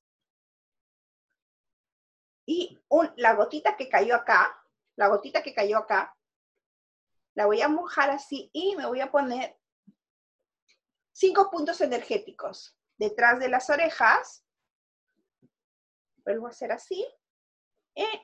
y 2.46 2.80
la 3.18 3.34
gotita 3.34 3.76
que 3.76 3.90
cayó 3.90 4.16
acá, 4.16 4.58
la 4.96 5.10
gotita 5.10 5.44
que 5.44 5.54
cayó 5.54 5.78
acá, 5.80 6.18
la 7.34 7.46
voy 7.46 7.62
a 7.62 7.68
mojar 7.68 8.10
así 8.10 8.50
y 8.54 8.76
me 8.78 8.86
voy 8.86 9.02
a 9.02 9.12
poner 9.12 9.60
cinco 11.12 11.50
puntos 11.52 11.82
energéticos 11.82 12.78
detrás 12.98 13.40
de 13.40 13.50
las 13.50 13.70
orejas. 13.70 14.46
Vuelvo 16.18 16.48
a 16.48 16.52
hacer 16.52 16.72
así 16.72 17.06
en 17.96 18.22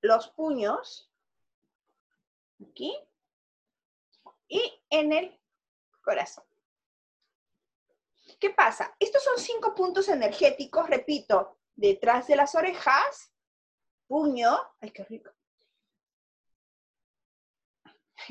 los 0.00 0.30
puños, 0.30 1.12
aquí, 2.60 2.92
y 4.48 4.84
en 4.90 5.12
el 5.12 5.40
corazón. 6.02 6.44
¿Qué 8.46 8.52
pasa? 8.52 8.94
Estos 9.00 9.24
son 9.24 9.40
cinco 9.40 9.74
puntos 9.74 10.08
energéticos, 10.08 10.88
repito, 10.88 11.58
detrás 11.74 12.28
de 12.28 12.36
las 12.36 12.54
orejas, 12.54 13.32
puño, 14.06 14.56
ay, 14.78 14.92
qué 14.92 15.02
rico. 15.02 15.32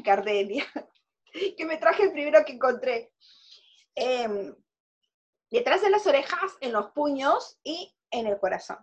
Cardelia, 0.05 0.65
que 1.57 1.65
me 1.65 1.75
traje 1.75 2.03
el 2.03 2.13
primero 2.13 2.45
que 2.45 2.53
encontré. 2.53 3.11
Em, 3.93 4.55
detrás 5.51 5.81
de 5.81 5.89
las 5.89 6.07
orejas, 6.07 6.55
en 6.61 6.71
los 6.71 6.91
puños 6.91 7.59
y 7.61 7.93
en 8.09 8.27
el 8.27 8.39
corazón. 8.39 8.77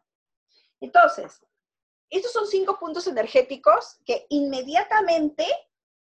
Entonces, 0.83 1.43
estos 2.11 2.31
son 2.31 2.47
cinco 2.47 2.79
puntos 2.79 3.07
energéticos 3.07 4.03
que 4.05 4.27
inmediatamente 4.29 5.47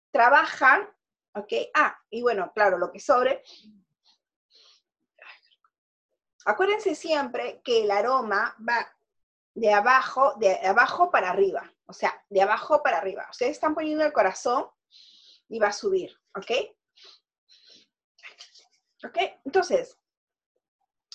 trabajan, 0.10 0.90
¿ok? 1.36 1.54
Ah, 1.76 1.96
y 2.10 2.24
bueno, 2.24 2.52
claro, 2.56 2.80
lo 2.80 2.92
que 2.92 3.00
sobre. 3.00 3.44
Acuérdense 6.46 6.96
siempre 6.96 7.62
que 7.64 7.84
el 7.84 7.92
aroma 7.92 8.56
va 8.68 8.96
de 9.54 9.74
abajo, 9.74 10.34
de 10.38 10.56
abajo 10.66 11.12
para 11.12 11.30
arriba, 11.30 11.72
o 11.86 11.94
sea, 11.94 12.24
de 12.30 12.42
abajo 12.42 12.82
para 12.82 12.98
arriba. 12.98 13.28
Ustedes 13.30 13.52
están 13.52 13.76
poniendo 13.76 14.06
el 14.06 14.14
corazón 14.14 14.68
y 15.50 15.60
va 15.60 15.68
a 15.68 15.74
subir, 15.74 16.18
¿ok? 16.36 16.52
¿Ok? 19.04 19.18
Entonces, 19.46 19.98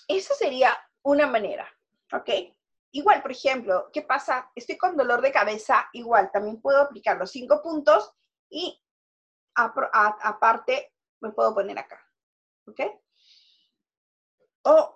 esa 0.09 0.35
sería 0.35 0.77
una 1.03 1.27
manera, 1.27 1.67
¿ok? 2.13 2.31
igual, 2.97 3.21
por 3.21 3.31
ejemplo, 3.31 3.91
¿qué 3.93 4.03
pasa? 4.03 4.51
Estoy 4.55 4.79
con 4.79 4.97
dolor 4.97 5.21
de 5.21 5.31
cabeza, 5.31 5.89
igual, 5.93 6.31
también 6.33 6.61
puedo 6.61 6.81
aplicar 6.81 7.19
los 7.19 7.31
cinco 7.31 7.63
puntos 7.63 8.13
y 8.49 8.83
aparte 9.55 10.95
me 11.21 11.31
puedo 11.31 11.55
poner 11.55 11.79
acá, 11.79 12.03
¿ok? 12.67 12.81
O 14.63 14.96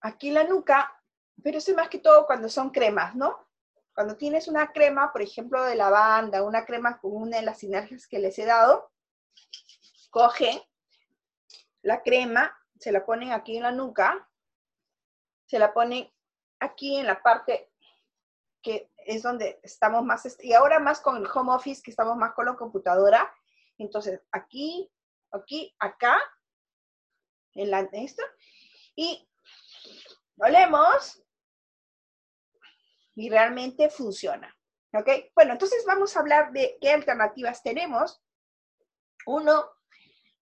aquí 0.00 0.30
la 0.30 0.44
nuca, 0.44 1.02
pero 1.42 1.58
eso 1.58 1.70
es 1.70 1.76
más 1.76 1.88
que 1.88 1.98
todo 1.98 2.26
cuando 2.26 2.48
son 2.48 2.70
cremas, 2.70 3.14
¿no? 3.14 3.46
Cuando 3.94 4.16
tienes 4.16 4.48
una 4.48 4.72
crema, 4.72 5.12
por 5.12 5.22
ejemplo, 5.22 5.62
de 5.64 5.74
lavanda, 5.74 6.42
una 6.42 6.64
crema 6.64 6.98
con 7.00 7.12
una 7.14 7.38
de 7.38 7.42
las 7.42 7.58
sinergias 7.58 8.06
que 8.06 8.18
les 8.18 8.38
he 8.38 8.44
dado, 8.44 8.90
cogen 10.10 10.60
la 11.82 12.02
crema, 12.02 12.56
se 12.78 12.92
la 12.92 13.04
ponen 13.04 13.32
aquí 13.32 13.56
en 13.56 13.62
la 13.62 13.72
nuca, 13.72 14.28
se 15.46 15.58
la 15.58 15.72
ponen 15.72 16.10
aquí 16.60 16.96
en 16.96 17.06
la 17.06 17.22
parte 17.22 17.70
que 18.62 18.90
es 18.98 19.22
donde 19.22 19.58
estamos 19.62 20.04
más, 20.04 20.36
y 20.40 20.52
ahora 20.52 20.78
más 20.78 21.00
con 21.00 21.16
el 21.16 21.26
home 21.32 21.52
office, 21.52 21.82
que 21.82 21.90
estamos 21.90 22.16
más 22.16 22.34
con 22.34 22.46
la 22.46 22.56
computadora, 22.56 23.32
entonces 23.78 24.20
aquí, 24.30 24.90
aquí, 25.30 25.74
acá, 25.78 26.18
en 27.54 27.70
la, 27.70 27.80
esto, 27.92 28.22
y 28.94 29.29
olemos 30.40 31.22
y 33.14 33.28
realmente 33.28 33.90
funciona. 33.90 34.56
¿Ok? 34.92 35.08
Bueno, 35.34 35.52
entonces 35.52 35.84
vamos 35.86 36.16
a 36.16 36.20
hablar 36.20 36.52
de 36.52 36.76
qué 36.80 36.90
alternativas 36.90 37.62
tenemos. 37.62 38.22
Uno, 39.26 39.70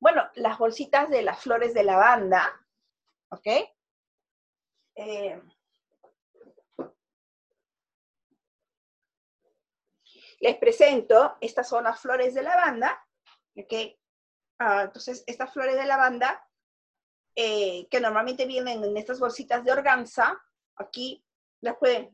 bueno, 0.00 0.30
las 0.36 0.58
bolsitas 0.58 1.10
de 1.10 1.22
las 1.22 1.40
flores 1.40 1.74
de 1.74 1.84
lavanda. 1.84 2.66
¿Ok? 3.30 3.46
Eh, 4.94 5.42
les 10.40 10.56
presento, 10.56 11.36
estas 11.40 11.68
son 11.68 11.84
las 11.84 12.00
flores 12.00 12.34
de 12.34 12.42
lavanda. 12.42 13.04
¿Ok? 13.56 13.74
Ah, 14.60 14.82
entonces, 14.84 15.24
estas 15.26 15.52
flores 15.52 15.76
de 15.76 15.84
lavanda 15.84 16.47
eh, 17.40 17.86
que 17.88 18.00
normalmente 18.00 18.46
vienen 18.46 18.82
en 18.82 18.96
estas 18.96 19.20
bolsitas 19.20 19.62
de 19.62 19.70
organza, 19.70 20.36
aquí 20.74 21.24
las 21.60 21.76
pueden 21.76 22.10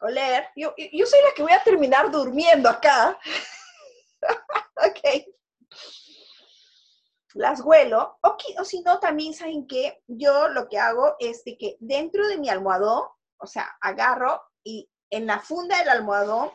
oler. 0.00 0.48
Yo, 0.54 0.74
yo 0.76 1.06
soy 1.06 1.20
la 1.24 1.32
que 1.34 1.42
voy 1.42 1.52
a 1.52 1.64
terminar 1.64 2.10
durmiendo 2.10 2.68
acá. 2.68 3.18
ok. 4.76 5.24
Las 7.32 7.62
huelo. 7.62 8.18
O, 8.20 8.64
si 8.66 8.82
no, 8.82 9.00
también 9.00 9.32
saben 9.32 9.66
que 9.66 10.02
yo 10.06 10.48
lo 10.48 10.68
que 10.68 10.78
hago 10.78 11.16
es 11.18 11.42
de 11.44 11.56
que 11.56 11.78
dentro 11.80 12.28
de 12.28 12.36
mi 12.36 12.50
almohadón, 12.50 13.04
o 13.38 13.46
sea, 13.46 13.78
agarro 13.80 14.42
y 14.62 14.90
en 15.08 15.26
la 15.26 15.40
funda 15.40 15.78
del 15.78 15.88
almohadón, 15.88 16.50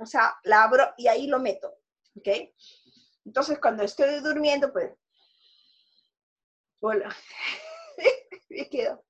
o 0.00 0.06
sea, 0.06 0.36
la 0.42 0.64
abro 0.64 0.92
y 0.96 1.06
ahí 1.06 1.28
lo 1.28 1.38
meto. 1.38 1.72
¿Ok? 2.16 2.26
Entonces, 3.24 3.60
cuando 3.60 3.84
estoy 3.84 4.18
durmiendo, 4.18 4.72
pues 4.72 4.90
Hola. 6.80 7.14
me 8.50 8.68
quedo. 8.68 9.02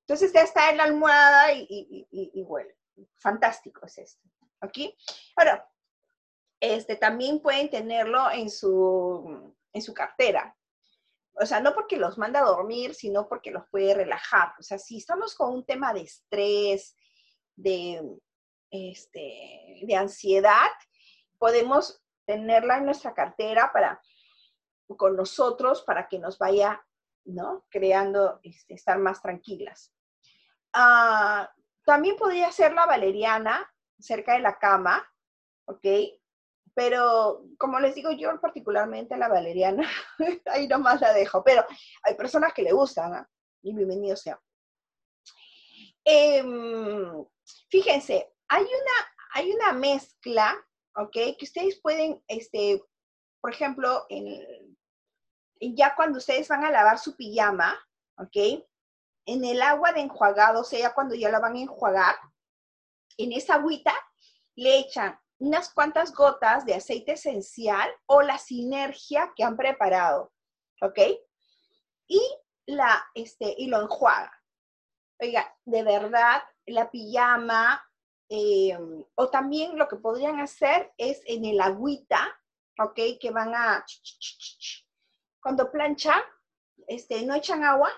Entonces 0.00 0.32
ya 0.32 0.42
está 0.42 0.70
en 0.70 0.78
la 0.78 0.84
almohada 0.84 1.52
y, 1.52 1.66
y, 1.70 2.30
y, 2.34 2.42
huele. 2.42 2.76
Fantástico 3.18 3.86
es 3.86 3.98
esto. 3.98 4.28
¿Aquí? 4.60 4.96
Ahora, 5.36 5.70
este, 6.58 6.96
también 6.96 7.40
pueden 7.40 7.70
tenerlo 7.70 8.30
en 8.30 8.50
su, 8.50 9.54
en 9.72 9.82
su 9.82 9.94
cartera. 9.94 10.56
O 11.34 11.46
sea, 11.46 11.60
no 11.60 11.74
porque 11.74 11.96
los 11.96 12.18
manda 12.18 12.40
a 12.40 12.44
dormir, 12.44 12.94
sino 12.94 13.28
porque 13.28 13.52
los 13.52 13.68
puede 13.70 13.94
relajar. 13.94 14.52
O 14.58 14.62
sea, 14.62 14.78
si 14.78 14.98
estamos 14.98 15.34
con 15.36 15.54
un 15.54 15.64
tema 15.64 15.94
de 15.94 16.00
estrés, 16.00 16.96
de, 17.54 18.02
este, 18.70 19.80
de 19.82 19.94
ansiedad, 19.94 20.70
podemos 21.38 22.02
tenerla 22.26 22.78
en 22.78 22.86
nuestra 22.86 23.14
cartera 23.14 23.70
para 23.72 24.00
con 24.96 25.16
nosotros 25.16 25.82
para 25.82 26.08
que 26.08 26.18
nos 26.18 26.38
vaya, 26.38 26.84
¿no? 27.24 27.66
Creando, 27.70 28.40
este, 28.42 28.74
estar 28.74 28.98
más 28.98 29.22
tranquilas. 29.22 29.92
Ah, 30.72 31.50
también 31.84 32.16
podría 32.16 32.52
ser 32.52 32.72
la 32.72 32.86
valeriana 32.86 33.72
cerca 33.98 34.34
de 34.34 34.40
la 34.40 34.58
cama, 34.58 35.06
¿ok? 35.66 35.86
Pero 36.74 37.44
como 37.58 37.80
les 37.80 37.94
digo 37.94 38.12
yo 38.12 38.40
particularmente 38.40 39.16
la 39.16 39.28
valeriana, 39.28 39.88
ahí 40.46 40.68
nomás 40.68 41.00
la 41.00 41.12
dejo, 41.12 41.42
pero 41.42 41.64
hay 42.02 42.14
personas 42.14 42.52
que 42.54 42.62
le 42.62 42.72
gustan, 42.72 43.14
¿ah? 43.14 43.28
y 43.62 43.74
bienvenido 43.74 44.16
sea. 44.16 44.40
Em, 46.04 47.24
fíjense, 47.68 48.32
hay 48.48 48.64
una, 48.64 49.14
hay 49.34 49.52
una 49.52 49.72
mezcla, 49.72 50.56
¿ok? 50.96 51.12
Que 51.12 51.44
ustedes 51.44 51.80
pueden, 51.80 52.22
este, 52.26 52.82
por 53.40 53.52
ejemplo, 53.52 54.06
en, 54.08 54.69
ya 55.60 55.94
cuando 55.94 56.18
ustedes 56.18 56.48
van 56.48 56.64
a 56.64 56.70
lavar 56.70 56.98
su 56.98 57.16
pijama, 57.16 57.78
¿ok? 58.16 58.64
En 59.26 59.44
el 59.44 59.60
agua 59.62 59.92
de 59.92 60.00
enjuagado, 60.00 60.60
o 60.60 60.64
sea, 60.64 60.94
cuando 60.94 61.14
ya 61.14 61.30
la 61.30 61.38
van 61.38 61.56
a 61.56 61.60
enjuagar, 61.60 62.16
en 63.18 63.32
esa 63.32 63.54
agüita 63.54 63.92
le 64.56 64.78
echan 64.78 65.18
unas 65.38 65.72
cuantas 65.72 66.12
gotas 66.14 66.64
de 66.66 66.74
aceite 66.74 67.12
esencial 67.12 67.90
o 68.06 68.22
la 68.22 68.38
sinergia 68.38 69.32
que 69.36 69.44
han 69.44 69.56
preparado, 69.56 70.32
¿ok? 70.82 70.98
Y, 72.06 72.20
la, 72.66 73.04
este, 73.14 73.54
y 73.56 73.68
lo 73.68 73.82
enjuagan. 73.82 74.30
Oiga, 75.18 75.54
de 75.64 75.82
verdad, 75.82 76.42
la 76.66 76.90
pijama, 76.90 77.82
eh, 78.28 78.78
o 79.14 79.28
también 79.28 79.76
lo 79.76 79.88
que 79.88 79.96
podrían 79.96 80.40
hacer 80.40 80.92
es 80.96 81.20
en 81.26 81.44
el 81.44 81.60
agüita, 81.60 82.26
¿ok? 82.78 82.98
Que 83.20 83.30
van 83.30 83.54
a 83.54 83.84
cuando 85.42 85.70
planchan, 85.70 86.20
este, 86.86 87.24
no 87.24 87.34
echan 87.34 87.64
agua, 87.64 87.90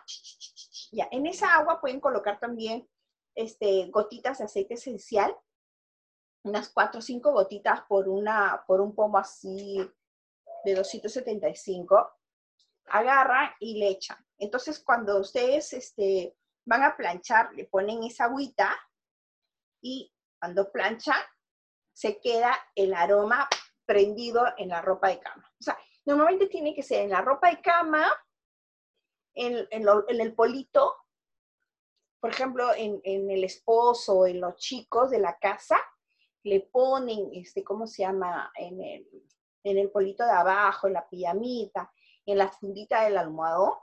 ya, 0.92 1.08
en 1.10 1.26
esa 1.26 1.54
agua 1.54 1.80
pueden 1.80 2.00
colocar 2.00 2.38
también 2.38 2.88
este, 3.34 3.88
gotitas 3.90 4.38
de 4.38 4.44
aceite 4.44 4.74
esencial, 4.74 5.34
unas 6.44 6.70
4 6.70 6.98
o 6.98 7.02
5 7.02 7.32
gotitas 7.32 7.82
por, 7.82 8.08
una, 8.08 8.64
por 8.66 8.80
un 8.80 8.94
pomo 8.94 9.18
así 9.18 9.78
de 10.64 10.74
275, 10.74 12.10
agarran 12.86 13.50
y 13.60 13.78
le 13.78 13.88
echan. 13.88 14.18
Entonces, 14.38 14.80
cuando 14.80 15.18
ustedes 15.18 15.72
este, 15.72 16.36
van 16.64 16.82
a 16.82 16.96
planchar, 16.96 17.52
le 17.54 17.64
ponen 17.66 18.02
esa 18.02 18.24
agüita 18.24 18.76
y 19.80 20.12
cuando 20.38 20.70
planchan, 20.70 21.20
se 21.92 22.18
queda 22.20 22.58
el 22.74 22.94
aroma 22.94 23.48
prendido 23.84 24.46
en 24.56 24.70
la 24.70 24.80
ropa 24.80 25.08
de 25.08 25.20
cama. 25.20 25.48
O 25.60 25.62
sea, 25.62 25.78
Normalmente 26.04 26.46
tiene 26.46 26.74
que 26.74 26.82
ser 26.82 27.02
en 27.02 27.10
la 27.10 27.20
ropa 27.20 27.50
de 27.50 27.60
cama, 27.60 28.12
en, 29.34 29.66
el 29.70 30.34
polito, 30.34 30.96
por 32.20 32.30
ejemplo, 32.30 32.72
en, 32.74 33.00
el 33.04 33.44
esposo, 33.44 34.26
en 34.26 34.40
los 34.40 34.56
chicos 34.56 35.10
de 35.10 35.18
la 35.18 35.38
casa, 35.38 35.78
le 36.44 36.60
ponen, 36.60 37.30
este, 37.32 37.62
¿cómo 37.62 37.86
se 37.86 38.02
llama? 38.02 38.52
En 38.56 38.80
el, 38.82 39.08
en 39.64 39.78
el 39.78 39.90
polito 39.90 40.24
de 40.24 40.32
abajo, 40.32 40.86
en 40.86 40.94
la 40.94 41.08
pijamita, 41.08 41.92
en 42.26 42.38
la 42.38 42.48
fundita 42.48 43.04
del 43.04 43.16
almohadón. 43.16 43.74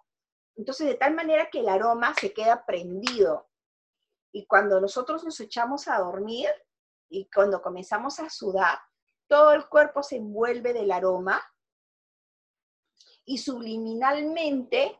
Entonces, 0.55 0.87
de 0.87 0.95
tal 0.95 1.15
manera 1.15 1.49
que 1.49 1.61
el 1.61 1.69
aroma 1.69 2.13
se 2.19 2.33
queda 2.33 2.65
prendido. 2.65 3.49
Y 4.31 4.45
cuando 4.45 4.79
nosotros 4.81 5.23
nos 5.23 5.39
echamos 5.39 5.87
a 5.87 5.99
dormir 5.99 6.49
y 7.09 7.29
cuando 7.33 7.61
comenzamos 7.61 8.19
a 8.19 8.29
sudar, 8.29 8.77
todo 9.27 9.53
el 9.53 9.67
cuerpo 9.67 10.03
se 10.03 10.17
envuelve 10.17 10.73
del 10.73 10.91
aroma 10.91 11.41
y 13.25 13.37
subliminalmente 13.37 14.99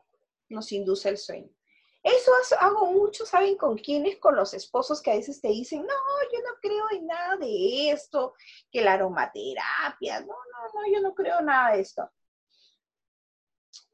nos 0.49 0.71
induce 0.71 1.09
el 1.09 1.17
sueño. 1.17 1.49
Eso 2.01 2.31
hago 2.59 2.91
mucho, 2.91 3.25
¿saben 3.25 3.57
con 3.57 3.77
quiénes? 3.77 4.17
Con 4.19 4.35
los 4.35 4.53
esposos 4.53 5.01
que 5.01 5.11
a 5.11 5.15
veces 5.15 5.41
te 5.41 5.49
dicen, 5.49 5.81
no, 5.81 5.93
yo 6.31 6.39
no 6.39 6.55
creo 6.61 6.85
en 6.91 7.07
nada 7.07 7.35
de 7.37 7.91
esto, 7.91 8.33
que 8.71 8.81
la 8.81 8.93
aromaterapia, 8.93 10.21
no, 10.21 10.27
no, 10.27 10.73
no, 10.73 10.93
yo 10.93 11.01
no 11.01 11.13
creo 11.13 11.41
nada 11.41 11.75
de 11.75 11.81
esto. 11.81 12.09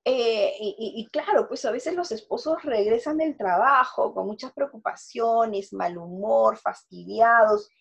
Eh, 0.07 0.55
y, 0.59 1.07
claro, 1.11 1.47
pues 1.47 1.65
a 1.65 1.71
veces 1.71 1.95
los 1.95 2.11
esposos 2.11 2.61
regresan 2.61 3.17
del 3.17 3.35
trabajo 3.35 4.13
con 4.13 4.27
muchas 4.27 4.53
preocupaciones, 4.53 5.73
mal 5.73 5.97
humor, 5.97 6.57
fastidiados, 6.57 7.71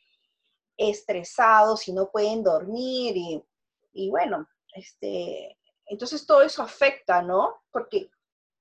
estresados 0.75 1.87
y 1.87 1.93
no 1.93 2.11
pueden 2.11 2.43
dormir 2.43 3.15
y, 3.15 3.45
y 3.93 4.11
bueno, 4.11 4.49
este, 4.75 5.59
entonces 5.87 6.27
todo 6.27 6.43
eso 6.43 6.63
afecta, 6.63 7.23
¿no? 7.23 7.63
Porque 7.71 8.11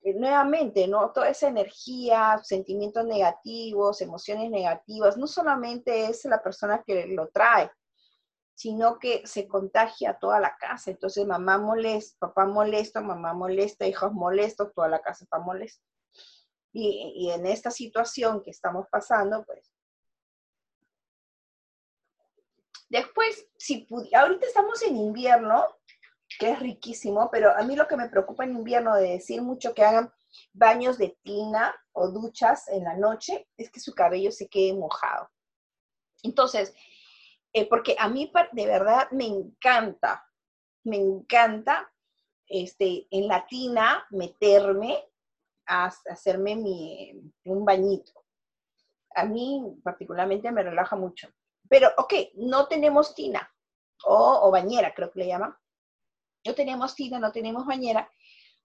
eh, 0.02 0.14
nuevamente, 0.14 0.88
¿no? 0.88 1.12
Toda 1.12 1.30
esa 1.30 1.48
energía, 1.48 2.40
sentimientos 2.44 3.06
negativos, 3.06 4.02
emociones 4.02 4.50
negativas, 4.52 5.18
no 5.18 5.28
solamente 5.28 6.06
es 6.06 6.26
la 6.26 6.44
persona 6.44 6.84
que 6.86 7.08
lo 7.08 7.30
trae, 7.30 7.72
sino 8.56 9.00
que 9.00 9.26
se 9.26 9.48
contagia 9.48 10.12
a 10.12 10.20
toda 10.20 10.40
la 10.40 10.56
casa. 10.58 10.92
Entonces, 10.92 11.26
mamá 11.26 11.58
molesta, 11.58 12.18
papá 12.20 12.46
molesto, 12.46 13.02
mamá 13.02 13.34
molesta, 13.34 13.88
hijos 13.88 14.12
molestos, 14.14 14.74
toda 14.74 14.90
la 14.90 15.02
casa 15.02 15.24
está 15.24 15.40
molesta. 15.40 15.84
Y, 16.74 17.14
y 17.16 17.32
en 17.32 17.46
esta 17.46 17.72
situación 17.72 18.42
que 18.44 18.52
estamos 18.52 18.88
pasando, 18.92 19.44
pues 19.46 19.74
Después, 22.94 23.48
si 23.58 23.88
ahorita 24.16 24.46
estamos 24.46 24.84
en 24.84 24.96
invierno, 24.98 25.66
que 26.40 26.52
es 26.52 26.60
riquísimo, 26.60 27.30
pero 27.32 27.56
a 27.56 27.64
mí 27.64 27.76
lo 27.76 27.88
que 27.88 27.98
me 27.98 28.10
preocupa 28.10 28.44
en 28.44 28.56
invierno 28.56 28.96
de 28.96 29.12
decir 29.12 29.42
mucho 29.42 29.74
que 29.74 29.84
hagan 29.84 30.12
baños 30.54 30.98
de 30.98 31.18
tina 31.24 31.76
o 31.92 32.10
duchas 32.10 32.68
en 32.70 32.84
la 32.84 32.96
noche 32.98 33.48
es 33.58 33.70
que 33.72 33.80
su 33.80 33.94
cabello 33.94 34.32
se 34.32 34.48
quede 34.48 34.74
mojado. 34.74 35.30
Entonces, 36.24 36.74
eh, 37.54 37.68
porque 37.68 37.96
a 38.00 38.10
mí 38.10 38.32
de 38.54 38.66
verdad 38.66 39.10
me 39.12 39.28
encanta, 39.28 40.26
me 40.84 40.98
encanta 40.98 41.92
este, 42.48 43.08
en 43.12 43.28
la 43.28 43.46
tina 43.46 44.06
meterme 44.10 45.08
a 45.68 45.92
hacerme 46.10 46.56
mi, 46.56 47.32
un 47.46 47.64
bañito. 47.64 48.12
A 49.16 49.26
mí 49.26 49.80
particularmente 49.84 50.52
me 50.52 50.64
relaja 50.64 50.96
mucho. 50.96 51.30
Pero, 51.70 51.90
ok, 51.98 52.14
no 52.36 52.68
tenemos 52.68 53.16
tina 53.16 53.50
o, 54.06 54.52
bañera, 54.52 54.94
creo 54.94 55.12
que 55.12 55.20
le 55.20 55.28
llaman. 55.28 55.56
No 56.46 56.54
tenemos 56.54 56.96
tina, 56.96 57.20
no 57.20 57.32
tenemos 57.32 57.66
bañera, 57.66 58.10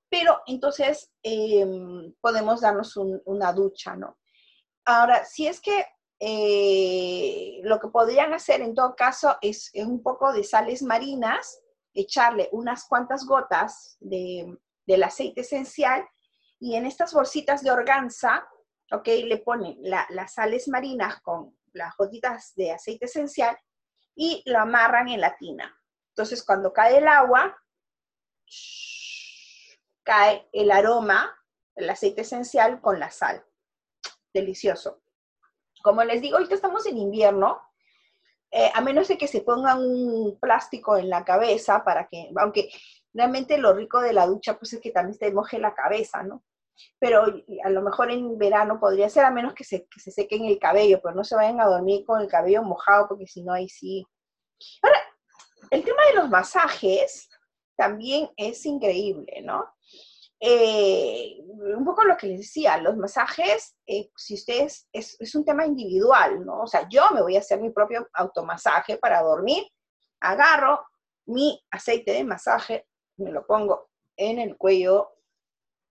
pero 0.08 0.40
entonces 0.46 1.10
em, 1.22 2.14
podemos 2.20 2.60
darnos 2.60 2.96
una 2.96 3.52
ducha, 3.52 3.94
¿no? 3.96 4.18
Ahora, 4.84 5.24
si 5.24 5.46
es 5.46 5.60
que 5.60 5.84
eh, 6.20 7.60
lo 7.62 7.78
que 7.78 7.88
podrían 7.88 8.32
hacer 8.32 8.60
en 8.60 8.74
todo 8.74 8.96
caso 8.96 9.36
es 9.40 9.70
un 9.74 10.02
poco 10.02 10.32
de 10.32 10.42
sales 10.42 10.82
marinas, 10.82 11.60
echarle 11.94 12.48
unas 12.52 12.84
cuantas 12.86 13.24
gotas 13.24 13.96
del 14.00 15.02
aceite 15.02 15.42
esencial 15.42 16.04
y 16.58 16.74
en 16.74 16.86
estas 16.86 17.12
bolsitas 17.12 17.62
de 17.62 17.70
organza, 17.70 18.48
ok, 18.90 19.06
le 19.24 19.38
ponen 19.38 19.76
las 19.80 20.34
sales 20.34 20.68
marinas 20.68 21.20
con 21.20 21.56
las 21.72 21.96
gotitas 21.96 22.54
de 22.56 22.72
aceite 22.72 23.04
esencial 23.04 23.56
y 24.14 24.42
lo 24.46 24.58
amarran 24.58 25.08
en 25.08 25.20
la 25.20 25.36
tina. 25.36 25.72
Entonces, 26.10 26.44
cuando 26.44 26.72
cae 26.72 26.98
el 26.98 27.06
agua, 27.06 27.56
cae 30.02 30.48
el 30.52 30.70
aroma, 30.70 31.36
el 31.74 31.88
aceite 31.90 32.22
esencial 32.22 32.80
con 32.80 32.98
la 32.98 33.10
sal. 33.10 33.44
Delicioso. 34.32 35.02
Como 35.82 36.02
les 36.04 36.20
digo, 36.20 36.36
ahorita 36.36 36.54
estamos 36.54 36.86
en 36.86 36.98
invierno, 36.98 37.60
eh, 38.50 38.70
a 38.74 38.80
menos 38.80 39.08
de 39.08 39.18
que 39.18 39.28
se 39.28 39.42
pongan 39.42 39.80
un 39.80 40.38
plástico 40.40 40.96
en 40.96 41.10
la 41.10 41.24
cabeza 41.24 41.84
para 41.84 42.08
que, 42.08 42.30
aunque 42.36 42.70
realmente 43.12 43.58
lo 43.58 43.74
rico 43.74 44.00
de 44.00 44.12
la 44.12 44.26
ducha 44.26 44.58
pues 44.58 44.72
es 44.72 44.80
que 44.80 44.90
también 44.90 45.18
te 45.18 45.30
moje 45.30 45.58
la 45.58 45.74
cabeza, 45.74 46.22
¿no? 46.22 46.42
pero 46.98 47.24
a 47.64 47.70
lo 47.70 47.82
mejor 47.82 48.10
en 48.10 48.38
verano 48.38 48.78
podría 48.78 49.08
ser, 49.08 49.24
a 49.24 49.30
menos 49.30 49.54
que 49.54 49.64
se, 49.64 49.86
que 49.86 50.00
se 50.00 50.10
sequen 50.10 50.44
el 50.44 50.58
cabello, 50.58 51.00
pero 51.02 51.14
no 51.14 51.24
se 51.24 51.36
vayan 51.36 51.60
a 51.60 51.66
dormir 51.66 52.04
con 52.04 52.20
el 52.20 52.28
cabello 52.28 52.62
mojado, 52.62 53.08
porque 53.08 53.26
si 53.26 53.42
no, 53.42 53.52
ahí 53.52 53.68
sí. 53.68 54.06
Ahora, 54.82 55.00
el 55.70 55.84
tema 55.84 56.02
de 56.08 56.14
los 56.14 56.28
masajes 56.28 57.28
también 57.78 58.28
es 58.36 58.66
increíble, 58.66 59.40
¿no? 59.42 59.72
Eh, 60.40 61.38
un 61.40 61.84
poco 61.84 62.04
lo 62.04 62.16
que 62.16 62.26
les 62.26 62.40
decía, 62.40 62.76
los 62.78 62.96
masajes, 62.96 63.76
eh, 63.86 64.10
si 64.16 64.34
ustedes, 64.34 64.88
es, 64.92 65.16
es, 65.20 65.34
un 65.34 65.44
tema 65.44 65.64
individual, 65.64 66.44
¿no? 66.44 66.62
O 66.62 66.66
sea, 66.66 66.88
yo 66.88 67.02
me 67.14 67.22
voy 67.22 67.36
a 67.36 67.40
hacer 67.40 67.60
mi 67.60 67.70
propio 67.70 68.08
automasaje 68.12 68.98
para 68.98 69.22
dormir, 69.22 69.64
agarro 70.20 70.84
mi 71.26 71.60
aceite 71.70 72.12
de 72.12 72.24
masaje, 72.24 72.86
me 73.16 73.30
lo 73.30 73.46
pongo 73.46 73.90
en 74.16 74.38
el 74.38 74.56
cuello, 74.56 75.12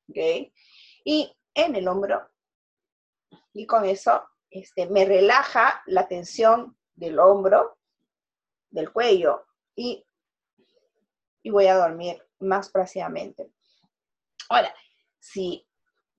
¿ok? 0.09 0.51
y 1.05 1.33
en 1.53 1.75
el 1.75 1.87
hombro. 1.87 2.29
Y 3.53 3.65
con 3.65 3.85
eso 3.85 4.27
este, 4.49 4.87
me 4.87 5.05
relaja 5.05 5.81
la 5.85 6.07
tensión 6.07 6.77
del 6.95 7.17
hombro, 7.19 7.77
del 8.69 8.91
cuello 8.91 9.45
y, 9.75 10.06
y 11.47 11.49
voy 11.49 11.67
a 11.67 11.77
dormir 11.77 12.21
más 12.39 12.69
plácidamente. 12.69 13.49
Ahora, 14.49 14.75
si 15.17 15.65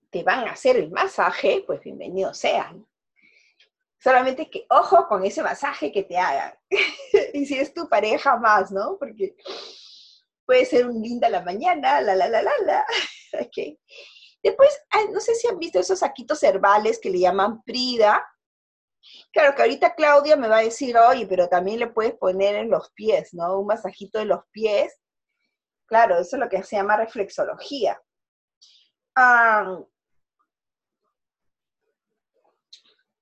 te 0.09 0.23
van 0.23 0.47
a 0.47 0.53
hacer 0.53 0.75
el 0.77 0.89
masaje, 0.89 1.63
pues 1.67 1.81
bienvenidos 1.83 2.39
sean. 2.39 2.83
Solamente 3.99 4.49
que 4.49 4.65
ojo 4.71 5.07
con 5.07 5.23
ese 5.23 5.43
masaje 5.43 5.91
que 5.91 6.01
te 6.01 6.17
hagan. 6.17 6.55
y 7.33 7.45
si 7.45 7.59
es 7.59 7.75
tu 7.75 7.87
pareja 7.87 8.37
más, 8.37 8.71
¿no? 8.71 8.97
Porque 8.97 9.35
puede 10.47 10.65
ser 10.65 10.87
un 10.87 10.99
linda 10.99 11.29
la 11.29 11.41
mañana, 11.43 12.01
la 12.01 12.15
la 12.15 12.27
la 12.27 12.41
la 12.41 12.51
la. 12.65 12.85
Después, 14.41 14.81
no 15.11 15.19
sé 15.19 15.35
si 15.35 15.47
han 15.47 15.59
visto 15.59 15.79
esos 15.79 15.99
saquitos 15.99 16.41
herbales 16.41 16.97
que 16.97 17.11
le 17.11 17.19
llaman 17.19 17.61
Prida. 17.61 18.25
Claro 19.31 19.53
que 19.55 19.61
ahorita 19.61 19.93
Claudia 19.93 20.35
me 20.35 20.47
va 20.47 20.57
a 20.57 20.63
decir, 20.63 20.97
oye, 20.97 21.27
pero 21.27 21.47
también 21.47 21.77
le 21.77 21.87
puedes 21.87 22.15
poner 22.15 22.55
en 22.55 22.71
los 22.71 22.91
pies, 22.93 23.31
¿no? 23.35 23.59
Un 23.59 23.67
masajito 23.67 24.17
de 24.17 24.25
los 24.25 24.39
pies. 24.49 24.98
Claro, 25.89 26.19
eso 26.19 26.35
es 26.35 26.39
lo 26.39 26.47
que 26.47 26.63
se 26.63 26.75
llama 26.75 26.97
reflexología. 26.97 27.99
Ah, 29.15 29.79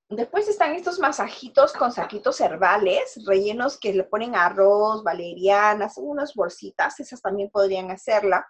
después 0.09 0.49
están 0.49 0.75
estos 0.75 0.99
masajitos 0.99 1.71
con 1.71 1.93
saquitos 1.93 2.39
herbales, 2.41 3.17
rellenos 3.25 3.79
que 3.79 3.93
le 3.93 4.03
ponen 4.03 4.35
arroz, 4.35 5.01
valerianas, 5.01 5.97
unas 5.97 6.33
bolsitas, 6.35 6.99
esas 6.99 7.21
también 7.21 7.49
podrían 7.49 7.89
hacerla. 7.89 8.45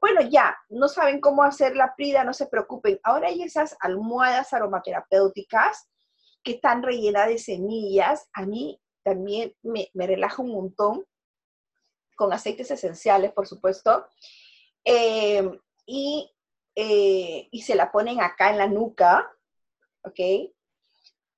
Bueno, 0.00 0.22
ya, 0.22 0.56
no 0.70 0.88
saben 0.88 1.20
cómo 1.20 1.42
hacer 1.42 1.76
la 1.76 1.94
prida, 1.94 2.24
no 2.24 2.32
se 2.32 2.46
preocupen. 2.46 2.98
Ahora 3.02 3.28
hay 3.28 3.42
esas 3.42 3.76
almohadas 3.80 4.54
aromaterapéuticas 4.54 5.88
que 6.42 6.52
están 6.52 6.82
rellenas 6.82 7.28
de 7.28 7.38
semillas. 7.38 8.28
A 8.32 8.46
mí 8.46 8.80
también 9.02 9.54
me, 9.62 9.90
relaja 9.94 10.42
un 10.42 10.52
montón, 10.52 11.04
con 12.14 12.32
aceites 12.32 12.70
esenciales, 12.70 13.32
por 13.32 13.46
supuesto. 13.46 14.06
Em, 14.84 15.58
y, 15.86 16.30
eh, 16.74 17.48
y, 17.50 17.62
se 17.62 17.74
la 17.74 17.90
ponen 17.92 18.20
acá 18.20 18.50
en 18.50 18.58
la 18.58 18.66
nuca, 18.66 19.30
¿ok? 20.02 20.50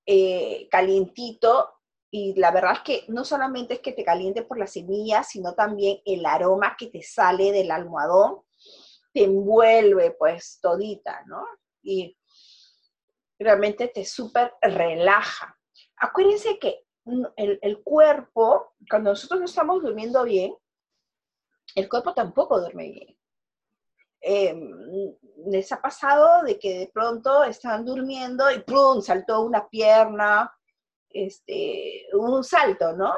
Eh, 0.07 0.69
calientito. 0.71 1.73
Y 2.11 2.35
la 2.39 2.51
verdad 2.51 2.75
es 2.75 2.81
que 2.81 3.05
no 3.09 3.25
solamente 3.25 3.75
es 3.75 3.81
que 3.81 3.93
te 3.93 4.05
caliente 4.05 4.43
por 4.43 4.59
las 4.59 4.73
semillas, 4.73 5.29
sino 5.29 5.55
también 5.55 6.01
el 6.05 6.25
aroma 6.25 6.77
que 6.79 6.87
te 6.87 7.03
sale 7.03 7.53
del 7.53 7.71
almohadón 7.71 8.47
te 9.17 9.25
envuelve 9.25 10.11
pues 10.11 10.59
todita, 10.61 11.25
¿no? 11.25 11.43
Y 11.83 12.15
realmente 13.39 13.89
te 13.89 14.05
súper 14.05 14.53
relaja. 14.61 15.59
Acuérdense 15.97 16.59
que 16.59 16.85
el, 17.37 17.83
cuerpo, 17.83 18.75
cuando 18.91 19.09
nosotros 19.11 19.41
no 19.41 19.47
estamos 19.47 19.83
durmiendo 19.83 20.23
bien, 20.23 20.55
el 21.75 21.89
cuerpo 21.89 22.15
tampoco 22.15 22.61
duerme 22.61 22.91
bien. 22.91 23.17
Em, 24.21 25.15
les 25.47 25.71
ha 25.73 25.81
pasado 25.81 26.43
de 26.43 26.59
que 26.59 26.79
de 26.81 26.91
pronto 26.93 27.45
están 27.45 27.85
durmiendo 27.85 28.51
y 28.51 28.61
¡plum! 28.61 29.01
saltó 29.01 29.43
una 29.43 29.69
pierna, 29.69 30.53
este, 31.11 32.07
un 32.13 32.43
salto, 32.43 32.93
¿no? 32.95 33.15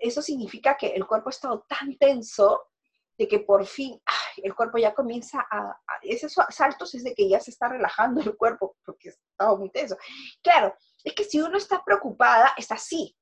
Eso 0.00 0.22
significa 0.22 0.76
que 0.76 0.88
el 0.88 1.06
cuerpo 1.06 1.28
ha 1.28 1.30
estado 1.30 1.64
tan 1.68 1.96
tenso 1.98 2.68
de 3.18 3.26
que 3.26 3.40
por 3.40 3.66
fin 3.66 4.00
el 4.36 4.54
cuerpo 4.54 4.78
ya 4.78 4.94
comienza 4.94 5.44
a, 5.50 5.76
Esos 6.02 6.34
saltos 6.50 6.94
es 6.94 7.04
de 7.04 7.14
que 7.14 7.28
ya 7.28 7.40
se 7.40 7.50
está 7.50 7.68
relajando 7.68 8.20
el 8.20 8.36
cuerpo 8.36 8.76
porque 8.84 9.08
estaba 9.08 9.56
muy 9.56 9.70
tenso. 9.70 9.96
Claro, 10.42 10.74
es 11.02 11.14
que 11.14 11.24
si 11.24 11.40
uno 11.40 11.58
está 11.58 11.82
preocupada, 11.84 12.54
está 12.56 12.76
así, 12.76 13.16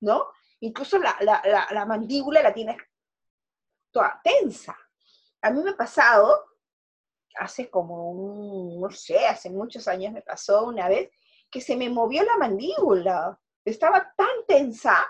¿no? 0.00 0.26
Incluso 0.60 0.98
la, 0.98 1.16
la 1.20 1.86
mandíbula 1.86 2.42
la 2.42 2.52
tiene 2.52 2.76
tensa. 4.22 4.76
A 5.42 5.50
mí 5.50 5.62
me 5.62 5.70
ha 5.70 5.76
pasado, 5.76 6.44
hace 7.36 7.70
como, 7.70 8.78
no 8.80 8.90
sé, 8.90 9.26
hace 9.26 9.50
muchos 9.50 9.86
años 9.88 10.12
me 10.12 10.22
pasó 10.22 10.64
una 10.64 10.88
vez, 10.88 11.10
que 11.50 11.60
se 11.60 11.76
me 11.76 11.88
movió 11.88 12.22
la 12.24 12.36
mandíbula. 12.36 13.38
Estaba 13.64 14.12
tan 14.16 14.46
tensa 14.46 15.06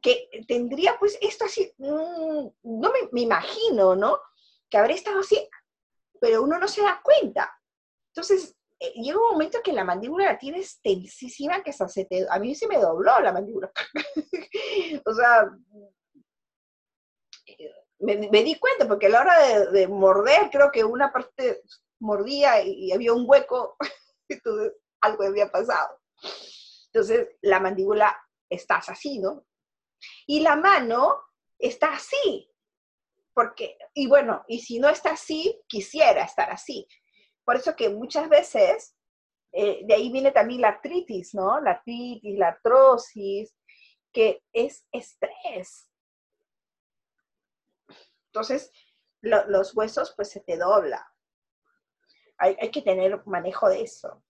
que 0.00 0.28
tendría 0.46 0.96
pues 0.98 1.18
esto 1.20 1.44
así, 1.44 1.72
mm, 1.78 2.48
no 2.62 2.92
me, 3.12 3.20
imagino, 3.20 3.94
¿no? 3.96 4.18
Que 4.68 4.78
habría 4.78 4.96
estado 4.96 5.20
así, 5.20 5.48
pero 6.20 6.42
uno 6.42 6.58
no 6.58 6.68
se 6.68 6.82
da 6.82 7.00
cuenta. 7.02 7.52
Entonces, 8.08 8.56
eh, 8.78 8.92
llega 8.94 9.18
un 9.18 9.32
momento 9.32 9.58
que 9.62 9.72
la 9.72 9.84
mandíbula 9.84 10.24
la 10.24 10.38
tienes 10.38 10.80
tensísima 10.80 11.62
que 11.62 11.72
se 11.72 12.04
te, 12.06 12.26
a 12.30 12.38
mí 12.38 12.54
se 12.54 12.66
me 12.66 12.78
dobló 12.78 13.20
la 13.20 13.32
mandíbula. 13.32 13.70
o 15.06 15.14
sea, 15.14 15.50
me, 18.00 18.42
di 18.42 18.58
cuenta 18.58 18.88
porque 18.88 19.06
a 19.06 19.10
la 19.10 19.20
hora 19.20 19.70
de, 19.70 19.88
morder 19.88 20.50
creo 20.50 20.70
que 20.70 20.84
una 20.84 21.12
parte 21.12 21.62
mordía 22.00 22.62
y, 22.62 22.92
había 22.92 23.12
un 23.12 23.24
hueco, 23.26 23.76
entonces 24.28 24.72
algo 25.00 25.24
había 25.24 25.50
pasado. 25.50 25.98
Entonces, 26.86 27.28
la 27.42 27.60
mandíbula 27.60 28.16
estás 28.48 28.88
así, 28.88 29.18
¿no? 29.18 29.46
Y 30.26 30.40
la 30.40 30.56
mano 30.56 31.20
está 31.58 31.92
así, 31.92 32.50
porque, 33.34 33.76
y 33.94 34.06
bueno, 34.08 34.44
y 34.48 34.60
si 34.60 34.80
no 34.80 34.88
está 34.88 35.12
así, 35.12 35.60
quisiera 35.68 36.24
estar 36.24 36.50
así, 36.50 36.86
Por 37.44 37.56
eso 37.56 37.74
que 37.76 37.88
muchas 37.90 38.28
veces, 38.28 38.96
eh, 39.52 39.80
de 39.84 39.94
ahí 39.94 40.10
viene 40.10 40.32
también 40.32 40.62
la 40.62 40.68
artritis, 40.68 41.34
¿no? 41.34 41.60
La 41.60 41.72
artritis, 41.72 42.38
la 42.38 42.48
artrosis, 42.48 43.54
que 44.12 44.42
es 44.52 44.86
estrés. 44.92 45.89
Entonces, 48.32 48.70
los 49.22 49.76
huesos 49.76 50.12
pues 50.16 50.30
se 50.30 50.40
te 50.40 50.56
dobla. 50.56 51.06
Hay, 52.38 52.70
que 52.70 52.80
tener 52.80 53.20
manejo 53.26 53.68
de 53.68 53.82
eso. 53.82 54.22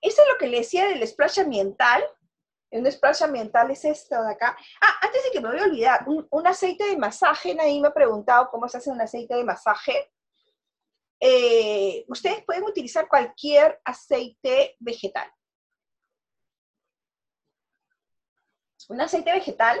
Eso 0.00 0.22
es 0.22 0.28
lo 0.28 0.38
que 0.38 0.46
le 0.46 0.58
decía 0.58 0.86
del 0.86 1.06
splash 1.06 1.40
ambiental. 1.40 2.04
Un 2.70 2.90
splash 2.90 3.24
ambiental 3.24 3.70
es 3.72 3.84
esto 3.84 4.22
de 4.22 4.30
acá. 4.30 4.56
Ah, 4.80 4.94
antes 5.02 5.24
de 5.24 5.30
que 5.32 5.40
me 5.40 5.48
voy 5.48 5.58
a 5.58 5.64
olvidar, 5.64 6.06
un, 6.06 6.46
aceite 6.46 6.84
de 6.84 6.96
masaje, 6.96 7.52
nadie 7.54 7.80
me 7.80 7.88
ha 7.88 7.94
preguntado 7.94 8.48
cómo 8.48 8.68
se 8.68 8.78
hace 8.78 8.90
un 8.90 9.00
aceite 9.00 9.34
de 9.34 9.42
masaje. 9.42 10.12
Eh, 11.18 12.04
ustedes 12.06 12.44
pueden 12.44 12.62
utilizar 12.62 13.08
cualquier 13.08 13.80
aceite 13.84 14.76
vegetal. 14.78 15.28
Un 18.88 19.00
aceite 19.00 19.32
vegetal 19.32 19.78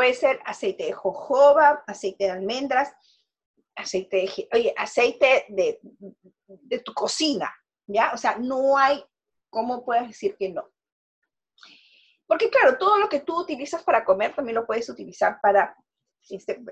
puede 0.00 0.14
ser 0.14 0.40
aceite 0.46 0.84
de 0.84 0.92
jojoba, 0.94 1.84
aceite 1.86 2.24
de 2.24 2.30
almendras, 2.30 2.90
aceite 3.76 4.16
de, 4.16 4.48
oye, 4.54 4.74
aceite 4.74 5.44
de, 5.50 5.78
de 5.82 6.78
tu 6.78 6.94
cocina, 6.94 7.54
¿ya? 7.86 8.10
O 8.14 8.16
sea, 8.16 8.38
no 8.38 8.78
hay 8.78 9.04
cómo 9.50 9.84
puedes 9.84 10.08
decir 10.08 10.38
que 10.38 10.48
no. 10.48 10.66
Porque 12.26 12.48
claro, 12.48 12.78
todo 12.78 12.96
lo 12.96 13.10
que 13.10 13.20
tú 13.20 13.38
utilizas 13.42 13.82
para 13.82 14.02
comer 14.02 14.34
también 14.34 14.54
lo 14.54 14.66
puedes 14.66 14.88
utilizar 14.88 15.38
para... 15.42 15.76
Este, 16.30 16.64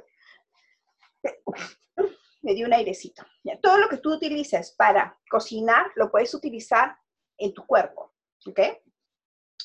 me 2.40 2.54
dio 2.54 2.66
un 2.66 2.72
airecito. 2.72 3.26
Todo 3.60 3.76
lo 3.76 3.90
que 3.90 3.98
tú 3.98 4.14
utilices 4.14 4.74
para 4.74 5.20
cocinar 5.28 5.92
lo 5.96 6.10
puedes 6.10 6.32
utilizar 6.32 6.96
en 7.36 7.52
tu 7.52 7.66
cuerpo. 7.66 8.14
¿Ok? 8.46 8.60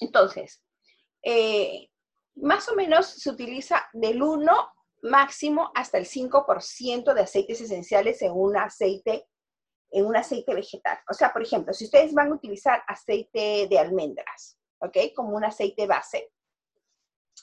Entonces, 0.02 0.62
eh, 1.24 1.93
más 2.36 2.68
o 2.70 2.76
menos 2.76 3.08
se 3.08 3.30
utiliza 3.30 3.88
del 3.94 4.22
1 4.22 4.74
máximo 5.04 5.72
hasta 5.76 5.98
el 5.98 6.06
5% 6.06 7.14
de 7.14 7.22
aceites 7.22 7.62
esenciales 7.62 8.22
en 8.22 8.32
un 8.34 8.58
aceite 8.58 9.28
en 9.94 10.06
un 10.06 10.16
aceite 10.16 10.54
vegetal. 10.54 10.98
O 11.10 11.14
sea, 11.14 11.32
por 11.32 11.44
ejemplo, 11.44 11.74
si 11.74 11.86
ustedes 11.86 12.14
van 12.14 12.32
a 12.32 12.36
utilizar 12.36 12.84
aceite 12.88 13.68
de 13.70 13.80
almendras, 13.80 14.58
¿ok? 14.80 14.98
Como 15.16 15.36
un 15.36 15.46
aceite 15.46 15.86
base, 15.86 16.32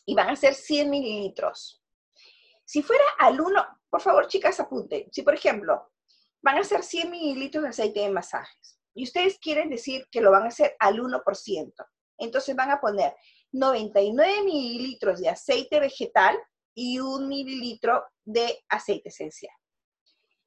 y 0.05 0.15
van 0.15 0.29
a 0.29 0.33
hacer 0.33 0.55
100 0.55 0.91
mililitros. 0.91 1.83
Si 2.65 2.83
fuera 2.83 3.05
al 3.19 3.41
1, 3.41 3.67
por 3.89 4.01
favor, 4.01 4.27
chicas, 4.27 4.59
apunten. 4.61 5.09
Si, 5.13 5.23
por 5.23 5.35
ejemplo, 5.35 5.93
van 6.43 6.57
a 6.57 6.61
hacer 6.61 6.83
100 6.83 7.11
mililitros 7.11 7.63
de 7.63 7.71
aceite 7.71 8.01
de 8.01 8.11
masajes, 8.11 8.79
y 8.95 9.05
ustedes 9.05 9.39
quieren 9.39 9.71
decir 9.71 10.09
que 10.11 10.21
lo 10.21 10.33
van 10.33 10.45
a 10.45 10.49
hacer 10.49 10.75
al 10.81 10.99
1%, 10.99 11.73
entonces 12.19 12.57
van 12.57 12.71
a 12.71 12.81
poner 12.81 13.15
99 13.53 14.45
mililitros 14.45 15.21
de 15.21 15.29
aceite 15.29 15.81
vegetal 15.81 16.39
y 16.75 16.99
un 17.01 17.29
mililitro 17.29 18.05
de 18.25 18.65
aceite 18.69 19.09
esencial. 19.09 19.55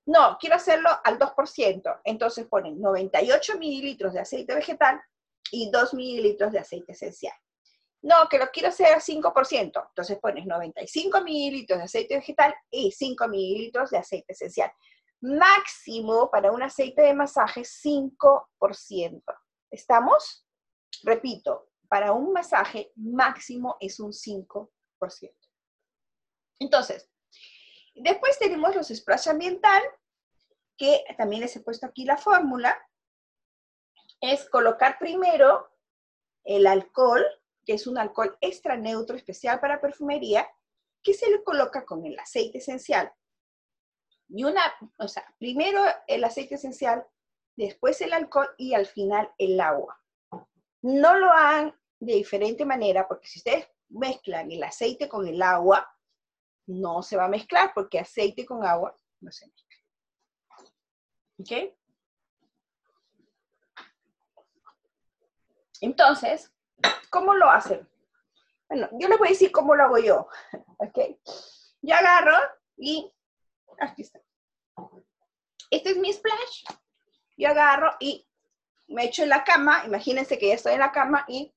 No, 0.06 0.38
quiero 0.40 0.56
hacerlo 0.56 0.90
al 1.04 1.18
2%. 1.18 2.02
Entonces 2.04 2.48
ponen 2.48 2.80
98 2.82 3.58
mililitros 3.58 4.14
de 4.14 4.20
aceite 4.20 4.56
vegetal 4.56 5.02
y 5.52 5.70
2 5.72 5.94
mililitros 5.94 6.52
de 6.52 6.60
aceite 6.60 6.92
esencial. 6.92 7.34
No, 8.02 8.28
que 8.30 8.38
lo 8.38 8.48
quiero 8.48 8.70
hacer 8.70 8.94
al 8.94 9.02
5%. 9.02 9.86
Entonces 9.88 10.20
pones 10.20 10.46
95 10.46 11.22
mililitros 11.22 11.80
de 11.80 11.86
aceite 11.86 12.16
vegetal 12.16 12.54
y 12.70 12.92
5 12.92 13.28
mililitros 13.30 13.92
de 13.92 13.98
aceite 13.98 14.34
esencial. 14.34 14.72
Máximo 15.22 16.30
para 16.30 16.52
un 16.52 16.62
aceite 16.62 17.02
de 17.02 17.14
masaje 17.14 17.62
5%. 17.62 19.24
¿Estamos? 19.72 20.46
Repito, 21.04 21.70
para 21.94 22.12
un 22.12 22.34
masaje 22.34 22.92
máximo 22.96 23.78
es 23.80 24.00
un 24.00 24.12
5%. 24.12 24.68
Entonces, 26.58 27.14
Después 27.96 28.40
tenemos 28.40 28.76
los 28.76 28.88
splash 28.88 29.30
ambiental, 29.30 29.82
que 30.78 31.04
también 31.18 31.42
les 31.42 31.56
he 31.56 31.60
puesto 31.60 31.86
aquí 31.86 32.06
la 32.06 32.18
fórmula. 32.18 32.76
Es 34.20 34.50
colocar 34.50 34.98
primero 34.98 35.70
el 36.44 36.66
alcohol, 36.66 37.24
que 37.66 37.74
es 37.74 37.86
un 37.88 37.98
alcohol 37.98 38.38
extra 38.42 38.76
neutro 38.76 39.16
especial 39.16 39.60
para 39.60 39.80
perfumería, 39.80 40.50
que 41.04 41.14
se 41.14 41.30
le 41.30 41.44
coloca 41.44 41.86
con 41.86 42.06
el 42.06 42.18
aceite 42.18 42.58
esencial. 42.58 43.14
Y 44.30 44.44
una, 44.46 44.62
o 44.98 45.08
sea, 45.08 45.24
primero 45.38 45.84
el 46.08 46.24
aceite 46.24 46.56
esencial, 46.56 47.06
después 47.56 48.02
el 48.02 48.14
alcohol 48.14 48.50
y 48.58 48.74
al 48.74 48.88
final 48.88 49.32
el 49.38 49.60
agua. 49.60 50.00
No 50.82 51.16
lo 51.18 51.30
hagan 51.32 51.80
de 52.06 52.16
diferente 52.16 52.66
manera, 52.66 53.08
porque 53.08 53.28
si 53.28 53.40
ustedes 53.40 53.68
mezclan 53.90 54.52
el 54.52 54.64
aceite 54.64 55.08
con 55.08 55.28
el 55.28 55.42
agua, 55.42 55.90
no 56.66 57.02
se 57.02 57.18
va 57.18 57.26
a 57.26 57.30
mezclar 57.30 57.72
porque 57.74 58.00
aceite 58.00 58.46
con 58.46 58.66
agua 58.66 58.96
no 59.22 59.32
se 59.32 59.48
mezcla. 59.48 59.78
¿Ok? 61.40 61.74
Entonces, 65.82 66.52
¿cómo 67.10 67.34
lo 67.34 67.50
hacen? 67.50 67.88
Bueno, 68.70 68.90
yo 68.94 69.08
les 69.08 69.18
voy 69.18 69.28
a 69.28 69.32
decir 69.32 69.52
cómo 69.52 69.76
lo 69.76 69.84
hago 69.84 69.98
yo. 69.98 70.28
¿Ok? 70.78 70.98
Yo 71.82 71.96
agarro 71.96 72.38
y 72.78 73.12
aquí 73.80 74.04
está. 74.04 74.22
Este 75.70 75.92
es 75.92 75.98
mi 75.98 76.14
splash. 76.14 76.64
Yo 77.36 77.50
agarro 77.50 77.96
y 78.00 78.26
me 78.88 79.06
echo 79.06 79.24
en 79.24 79.30
la 79.30 79.44
cama. 79.44 79.84
Imagínense 79.86 80.38
que 80.38 80.48
ya 80.48 80.54
estoy 80.54 80.74
en 80.74 80.80
la 80.80 80.92
cama 80.92 81.26
y 81.28 81.54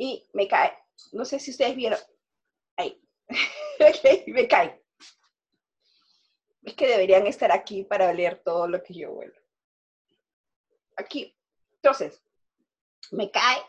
y 0.00 0.26
me 0.32 0.48
cae. 0.48 0.72
No 1.12 1.26
sé 1.26 1.38
si 1.38 1.50
ustedes 1.50 1.76
vieron. 1.76 1.98
Ahí. 2.78 2.98
me 4.28 4.48
cae. 4.48 4.82
Es 6.62 6.74
que 6.74 6.88
deberían 6.88 7.26
estar 7.26 7.52
aquí 7.52 7.84
para 7.84 8.10
leer 8.10 8.42
todo 8.42 8.66
lo 8.66 8.82
que 8.82 8.94
yo 8.94 9.12
vuelvo. 9.12 9.38
Aquí. 10.96 11.36
Entonces, 11.74 12.22
me 13.10 13.30
cae. 13.30 13.62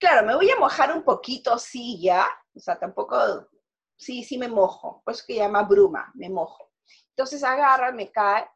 Claro, 0.00 0.26
me 0.26 0.34
voy 0.34 0.50
a 0.50 0.58
mojar 0.58 0.92
un 0.92 1.04
poquito, 1.04 1.56
sí, 1.56 2.02
ya. 2.02 2.26
O 2.56 2.58
sea, 2.58 2.76
tampoco, 2.76 3.48
sí, 3.96 4.24
sí 4.24 4.38
me 4.38 4.48
mojo. 4.48 5.02
Pues 5.04 5.22
que 5.22 5.36
llama 5.36 5.62
bruma, 5.62 6.10
me 6.16 6.28
mojo. 6.28 6.72
Entonces 7.10 7.44
agarra, 7.44 7.92
me 7.92 8.10
cae. 8.10 8.50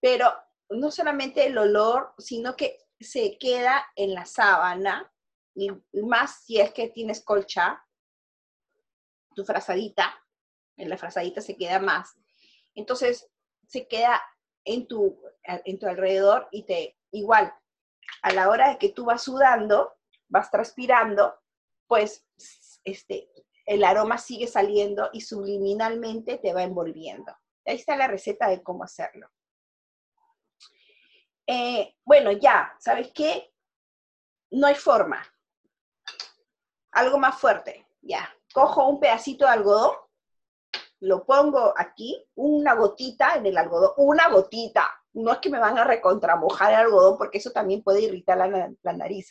Pero 0.00 0.32
no 0.70 0.92
solamente 0.92 1.44
el 1.44 1.58
olor, 1.58 2.14
sino 2.18 2.54
que 2.54 2.78
se 3.00 3.36
queda 3.36 3.84
en 3.96 4.14
la 4.14 4.26
sábana 4.26 5.10
y 5.54 5.70
más 6.02 6.44
si 6.44 6.60
es 6.60 6.72
que 6.72 6.88
tienes 6.88 7.22
colcha, 7.22 7.84
tu 9.34 9.44
frazadita, 9.44 10.14
en 10.76 10.88
la 10.88 10.96
frazadita 10.96 11.40
se 11.40 11.56
queda 11.56 11.78
más. 11.78 12.14
Entonces, 12.74 13.30
se 13.68 13.86
queda 13.86 14.20
en 14.64 14.86
tu, 14.86 15.20
en 15.42 15.78
tu 15.78 15.86
alrededor 15.86 16.48
y 16.50 16.64
te, 16.64 16.98
igual, 17.10 17.52
a 18.22 18.32
la 18.32 18.48
hora 18.48 18.70
de 18.70 18.78
que 18.78 18.90
tú 18.90 19.04
vas 19.04 19.22
sudando, 19.22 19.94
vas 20.28 20.50
transpirando, 20.50 21.34
pues 21.86 22.26
este, 22.84 23.30
el 23.66 23.84
aroma 23.84 24.18
sigue 24.18 24.46
saliendo 24.46 25.10
y 25.12 25.20
subliminalmente 25.20 26.38
te 26.38 26.52
va 26.52 26.62
envolviendo. 26.62 27.36
Ahí 27.64 27.76
está 27.76 27.96
la 27.96 28.08
receta 28.08 28.48
de 28.48 28.62
cómo 28.62 28.84
hacerlo. 28.84 29.30
Eh, 31.46 31.94
bueno, 32.04 32.32
ya, 32.32 32.74
¿sabes 32.78 33.10
qué? 33.14 33.52
No 34.50 34.66
hay 34.66 34.74
forma 34.74 35.22
algo 36.94 37.18
más 37.18 37.38
fuerte, 37.38 37.86
ya. 38.02 38.28
Cojo 38.52 38.88
un 38.88 39.00
pedacito 39.00 39.44
de 39.44 39.52
algodón, 39.52 39.92
lo 41.00 41.24
pongo 41.24 41.74
aquí, 41.76 42.24
una 42.36 42.74
gotita 42.74 43.34
en 43.34 43.46
el 43.46 43.58
algodón, 43.58 43.92
una 43.96 44.28
gotita. 44.28 44.88
No 45.12 45.32
es 45.32 45.38
que 45.38 45.50
me 45.50 45.58
van 45.58 45.76
a 45.76 45.84
recontramojar 45.84 46.72
el 46.72 46.78
algodón 46.78 47.18
porque 47.18 47.38
eso 47.38 47.50
también 47.50 47.82
puede 47.82 48.02
irritar 48.02 48.38
la, 48.38 48.72
la 48.82 48.92
nariz. 48.92 49.30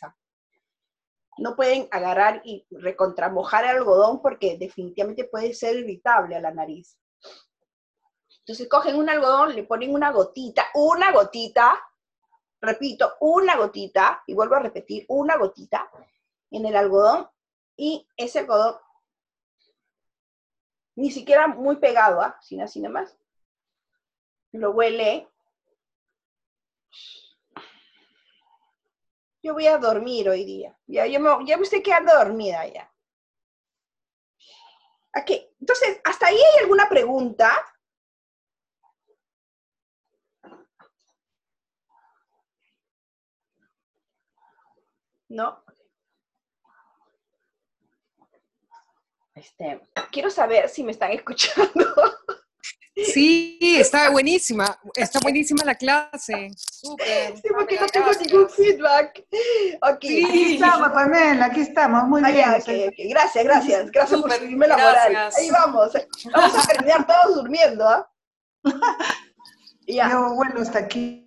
No 1.38 1.56
pueden 1.56 1.88
agarrar 1.90 2.42
y 2.44 2.66
recontramojar 2.70 3.64
el 3.64 3.78
algodón 3.78 4.22
porque 4.22 4.56
definitivamente 4.56 5.24
puede 5.24 5.52
ser 5.54 5.76
irritable 5.76 6.36
a 6.36 6.40
la 6.40 6.52
nariz. 6.52 6.98
Entonces 8.40 8.68
cogen 8.68 8.96
un 8.96 9.08
algodón, 9.08 9.54
le 9.54 9.64
ponen 9.64 9.94
una 9.94 10.12
gotita, 10.12 10.66
una 10.74 11.12
gotita, 11.12 11.80
repito, 12.60 13.14
una 13.20 13.56
gotita, 13.56 14.22
y 14.26 14.34
vuelvo 14.34 14.56
a 14.56 14.60
repetir, 14.60 15.06
una 15.08 15.36
gotita 15.38 15.90
en 16.50 16.66
el 16.66 16.76
algodón 16.76 17.26
y 17.76 18.06
ese 18.16 18.40
algodón 18.40 18.76
ni 20.96 21.10
siquiera 21.10 21.48
muy 21.48 21.76
pegado, 21.76 22.20
¿ah? 22.20 22.38
sino 22.40 22.64
así 22.64 22.80
nomás. 22.80 23.16
Lo 24.52 24.70
huele. 24.70 25.28
Yo 29.42 29.52
voy 29.52 29.66
a 29.66 29.78
dormir 29.78 30.28
hoy 30.28 30.44
día. 30.44 30.76
Ya, 30.86 31.06
yo 31.06 31.20
me, 31.20 31.46
ya 31.46 31.56
me 31.56 31.64
estoy 31.64 31.82
quedando 31.82 32.14
dormida 32.14 32.66
ya. 32.66 32.90
Ok, 35.16 35.30
entonces, 35.60 36.00
¿hasta 36.04 36.26
ahí 36.26 36.36
hay 36.36 36.62
alguna 36.62 36.88
pregunta? 36.88 37.50
¿No? 45.28 45.63
Este, 49.34 49.80
quiero 50.12 50.30
saber 50.30 50.68
si 50.68 50.84
me 50.84 50.92
están 50.92 51.12
escuchando. 51.12 51.94
Sí, 52.96 53.58
está 53.60 54.10
buenísima, 54.10 54.78
está 54.94 55.18
buenísima 55.18 55.64
la 55.64 55.74
clase. 55.74 56.52
Súper. 56.56 57.36
Sí, 57.36 57.48
porque 57.48 57.80
no 57.80 57.86
tengo 57.86 58.10
ningún 58.12 58.48
feedback. 58.48 59.26
Okay. 59.96 60.24
Aquí 60.24 60.54
estamos, 60.54 60.92
Pamela, 60.92 61.46
aquí 61.46 61.60
estamos, 61.62 62.04
muy 62.04 62.22
ah, 62.24 62.30
bien. 62.30 62.50
okay, 62.50 63.08
Gracias, 63.08 63.44
gracias, 63.44 63.90
gracias 63.90 64.20
por 64.20 64.32
subirme 64.32 64.68
la 64.68 64.76
moral. 64.76 65.16
Ahí 65.36 65.50
vamos, 65.50 65.92
vamos 66.32 66.56
a 66.56 66.66
terminar 66.68 67.04
todos 67.04 67.34
durmiendo, 67.34 67.88
¿ah? 67.88 68.08
Ya. 69.88 70.10
Yo 70.10 70.34
bueno 70.36 70.60
hasta 70.60 70.78
aquí. 70.78 71.26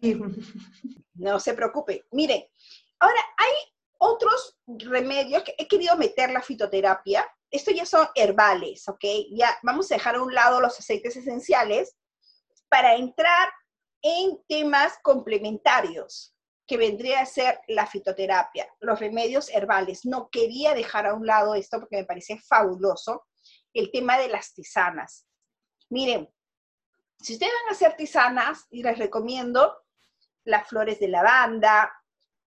No 1.15 1.37
se 1.39 1.53
preocupe. 1.53 2.05
Mire, 2.11 2.49
ahora 2.99 3.19
hay 3.37 3.53
otros 3.97 4.57
remedios 4.67 5.43
que 5.43 5.53
he 5.57 5.67
querido 5.67 5.95
meter 5.97 6.31
la 6.31 6.41
fitoterapia, 6.41 7.29
esto 7.51 7.71
ya 7.71 7.85
son 7.85 8.07
herbales, 8.15 8.87
¿ok? 8.87 9.03
Ya 9.31 9.57
vamos 9.63 9.91
a 9.91 9.95
dejar 9.95 10.15
a 10.15 10.21
un 10.21 10.33
lado 10.33 10.59
los 10.59 10.77
aceites 10.79 11.15
esenciales 11.15 11.95
para 12.69 12.95
entrar 12.95 13.49
en 14.01 14.41
temas 14.47 14.97
complementarios, 15.01 16.35
que 16.65 16.77
vendría 16.77 17.21
a 17.21 17.25
ser 17.25 17.61
la 17.67 17.87
fitoterapia, 17.87 18.67
los 18.79 18.99
remedios 18.99 19.49
herbales. 19.49 20.05
No 20.05 20.29
quería 20.29 20.73
dejar 20.73 21.05
a 21.05 21.13
un 21.13 21.25
lado 21.25 21.55
esto 21.55 21.79
porque 21.79 21.97
me 21.97 22.05
parece 22.05 22.37
fabuloso, 22.39 23.25
el 23.73 23.91
tema 23.91 24.17
de 24.17 24.27
las 24.27 24.53
tisanas. 24.53 25.25
Miren, 25.89 26.29
si 27.19 27.33
ustedes 27.33 27.53
van 27.63 27.69
a 27.69 27.75
hacer 27.75 27.95
tisanas, 27.95 28.65
y 28.69 28.83
les 28.83 28.97
recomiendo 28.97 29.77
las 30.43 30.67
flores 30.67 30.99
de 30.99 31.07
lavanda, 31.07 31.91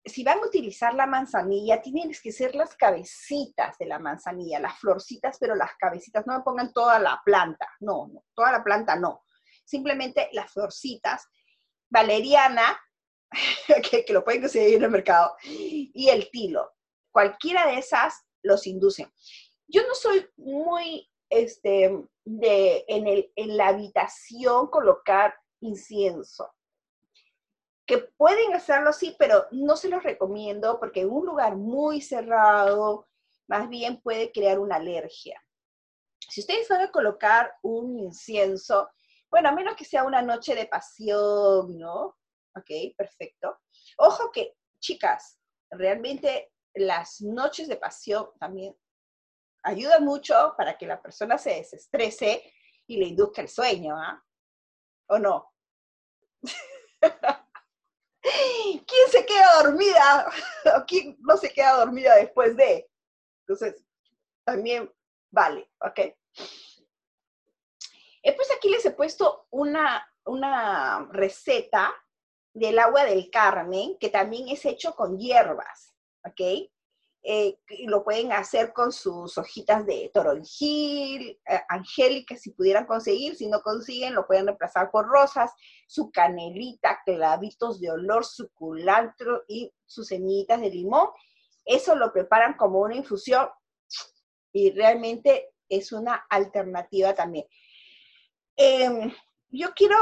si 0.06 0.22
van 0.22 0.38
a 0.38 0.46
utilizar 0.46 0.94
la 0.94 1.06
manzanilla, 1.06 1.82
tienen 1.82 2.12
que 2.22 2.32
ser 2.32 2.54
las 2.54 2.76
cabecitas 2.76 3.76
de 3.78 3.86
la 3.86 3.98
manzanilla, 3.98 4.60
las 4.60 4.78
florcitas, 4.78 5.36
pero 5.38 5.54
las 5.54 5.72
cabecitas, 5.76 6.26
no 6.26 6.38
me 6.38 6.44
pongan 6.44 6.72
toda 6.72 6.98
la 6.98 7.20
planta, 7.24 7.68
no, 7.80 8.08
no 8.12 8.24
toda 8.34 8.52
la 8.52 8.62
planta 8.62 8.96
no, 8.96 9.22
simplemente 9.64 10.28
las 10.32 10.52
florcitas, 10.52 11.26
valeriana, 11.90 12.78
que, 13.90 14.12
lo 14.12 14.24
pueden 14.24 14.42
conseguir 14.42 14.76
en 14.76 14.84
el 14.84 14.90
mercado, 14.90 15.36
y 15.42 16.08
el 16.08 16.30
tilo. 16.30 16.72
Cualquiera 17.10 17.66
de 17.66 17.78
esas 17.78 18.24
los 18.42 18.66
inducen. 18.66 19.12
Yo 19.66 19.82
no 19.88 19.94
soy 19.94 20.28
muy, 20.36 21.10
este, 21.28 21.90
de 22.24 22.84
en, 22.86 23.08
el, 23.08 23.32
en 23.34 23.56
la 23.56 23.68
habitación 23.68 24.68
colocar 24.68 25.34
incienso 25.60 26.55
que 27.86 27.98
pueden 27.98 28.52
hacerlo 28.54 28.90
así, 28.90 29.14
pero 29.18 29.46
no 29.52 29.76
se 29.76 29.88
los 29.88 30.02
recomiendo 30.02 30.78
porque 30.80 31.02
en 31.02 31.10
un 31.10 31.24
lugar 31.24 31.56
muy 31.56 32.00
cerrado, 32.00 33.06
más 33.48 33.68
bien 33.68 34.00
puede 34.00 34.32
crear 34.32 34.58
una 34.58 34.76
alergia. 34.76 35.40
Si 36.28 36.40
ustedes 36.40 36.68
van 36.68 36.80
a 36.80 36.90
colocar 36.90 37.54
un 37.62 37.98
incienso, 37.98 38.90
bueno, 39.30 39.48
a 39.48 39.52
menos 39.52 39.76
que 39.76 39.84
sea 39.84 40.02
una 40.02 40.20
noche 40.20 40.54
de 40.54 40.66
pasión, 40.66 41.78
¿no? 41.78 42.16
Ok, 42.56 42.94
perfecto. 42.96 43.60
Ojo 43.98 44.32
que, 44.32 44.56
chicas, 44.80 45.38
realmente 45.70 46.52
las 46.74 47.20
noches 47.20 47.68
de 47.68 47.76
pasión 47.76 48.28
también 48.40 48.76
ayudan 49.62 50.04
mucho 50.04 50.54
para 50.56 50.76
que 50.76 50.86
la 50.86 51.00
persona 51.00 51.38
se 51.38 51.50
desestrese 51.50 52.42
y 52.86 52.98
le 52.98 53.06
induzca 53.06 53.42
el 53.42 53.48
sueño, 53.48 53.96
¿ah? 53.96 54.22
¿O 55.08 55.18
no? 55.18 55.52
¿Quién 58.86 59.08
se 59.10 59.26
queda 59.26 59.62
dormida? 59.62 60.30
quién 60.86 61.16
no 61.20 61.36
se 61.36 61.52
queda 61.52 61.76
dormida 61.76 62.16
después 62.16 62.56
de? 62.56 62.88
Entonces, 63.40 63.84
también 64.44 64.92
vale, 65.30 65.70
¿ok? 65.80 66.00
Pues 68.46 68.58
aquí 68.58 68.68
les 68.68 68.84
he 68.86 68.92
puesto 68.92 69.48
una, 69.50 70.08
una 70.24 71.08
receta 71.10 71.92
del 72.54 72.78
agua 72.78 73.04
del 73.04 73.28
Carmen, 73.28 73.98
que 73.98 74.08
también 74.08 74.48
es 74.48 74.64
hecho 74.64 74.94
con 74.94 75.18
hierbas, 75.18 75.94
¿ok? 76.24 76.70
Eh, 77.28 77.58
lo 77.88 78.04
pueden 78.04 78.30
hacer 78.30 78.72
con 78.72 78.92
sus 78.92 79.36
hojitas 79.36 79.84
de 79.84 80.12
toronjil, 80.14 81.36
eh, 81.44 81.60
angélica, 81.68 82.36
si 82.36 82.52
pudieran 82.52 82.86
conseguir, 82.86 83.34
si 83.34 83.48
no 83.48 83.62
consiguen, 83.62 84.14
lo 84.14 84.28
pueden 84.28 84.46
reemplazar 84.46 84.92
por 84.92 85.08
rosas, 85.08 85.50
su 85.88 86.12
canelita, 86.12 87.00
clavitos 87.04 87.80
de 87.80 87.90
olor 87.90 88.24
suculantro 88.24 89.42
y 89.48 89.74
sus 89.84 90.06
semillitas 90.06 90.60
de 90.60 90.70
limón. 90.70 91.08
Eso 91.64 91.96
lo 91.96 92.12
preparan 92.12 92.54
como 92.56 92.78
una 92.78 92.94
infusión 92.94 93.48
y 94.52 94.70
realmente 94.70 95.52
es 95.68 95.90
una 95.90 96.26
alternativa 96.30 97.12
también. 97.12 97.46
Em, 98.54 99.12
yo 99.48 99.74
quiero, 99.74 99.96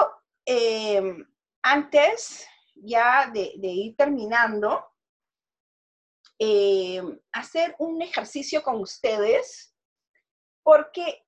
em, 0.45 1.27
antes 1.63 2.47
ya 2.75 3.31
de 3.33 3.55
ir 3.57 3.97
terminando, 3.97 4.94
eh, 6.39 7.03
hacer 7.33 7.75
un 7.79 8.03
ejercicio 8.03 8.63
con 8.63 8.81
ustedes, 8.81 9.75
porque, 10.63 11.27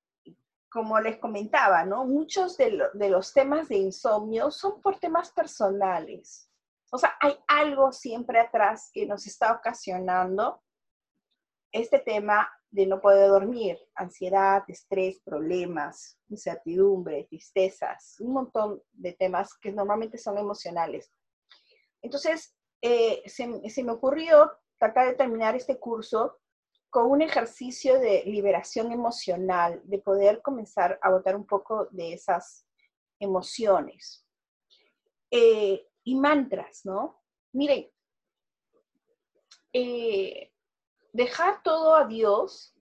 como 0.69 0.99
les 0.99 1.17
comentaba, 1.17 1.85
¿no? 1.85 2.05
Muchos 2.05 2.57
de, 2.57 2.71
los 2.93 3.33
temas 3.33 3.69
de 3.69 3.77
insomnio 3.77 4.51
son 4.51 4.81
por 4.81 4.99
temas 4.99 5.31
personales. 5.31 6.49
O 6.91 6.97
sea, 6.97 7.15
hay 7.19 7.37
algo 7.47 7.91
siempre 7.91 8.39
atrás 8.39 8.89
que 8.93 9.05
nos 9.05 9.27
está 9.27 9.53
ocasionando 9.53 10.61
este 11.71 11.99
tema 11.99 12.49
de 12.69 12.85
no 12.85 12.99
poder 12.99 13.29
dormir, 13.29 13.77
ansiedad, 13.95 14.63
estrés, 14.67 15.19
problemas, 15.19 16.17
incertidumbre, 16.29 17.25
tristezas, 17.29 18.15
un 18.19 18.33
montón 18.33 18.81
de 18.91 19.13
temas 19.13 19.53
que 19.57 19.71
normalmente 19.71 20.17
son 20.17 20.37
emocionales. 20.37 21.11
Entonces, 22.01 22.55
eh, 22.81 23.23
se, 23.25 23.83
me 23.83 23.91
ocurrió 23.91 24.51
tratar 24.77 25.07
de 25.07 25.15
terminar 25.15 25.55
este 25.55 25.79
curso 25.79 26.37
con 26.89 27.11
un 27.11 27.21
ejercicio 27.21 27.99
de 27.99 28.23
liberación 28.25 28.91
emocional, 28.91 29.81
de 29.83 29.99
poder 29.99 30.41
comenzar 30.41 30.97
a 31.01 31.11
botar 31.11 31.35
un 31.35 31.45
poco 31.45 31.87
de 31.91 32.13
esas 32.13 32.65
emociones. 33.19 34.25
Eh, 35.29 35.85
y 36.03 36.15
mantras, 36.15 36.85
¿no? 36.85 37.21
Miren, 37.51 37.91
eh, 39.73 40.53
dejar 41.11 41.61
todo 41.61 41.95
a 41.95 42.05
Dios, 42.05 42.73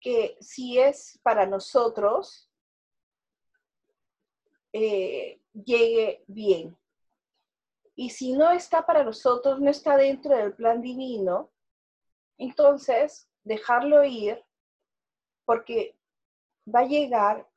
que 0.00 0.36
si 0.40 0.78
es 0.78 1.18
para 1.22 1.46
nosotros, 1.46 2.50
eh, 4.72 5.40
llegue 5.54 6.22
bien. 6.26 6.76
Y 7.96 8.10
si 8.10 8.32
no 8.32 8.50
está 8.50 8.84
para 8.86 9.04
nosotros, 9.04 9.60
no 9.60 9.70
está 9.70 9.96
dentro 9.96 10.36
del 10.36 10.54
plan 10.54 10.80
divino, 10.80 11.52
entonces 12.38 13.28
dejarlo 13.44 14.04
ir 14.04 14.42
porque 15.44 15.96
va 16.66 16.80
a 16.80 16.86
llegar, 16.86 17.48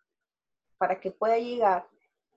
para 0.77 0.99
que 0.99 1.11
pueda 1.11 1.37
llegar, 1.37 1.87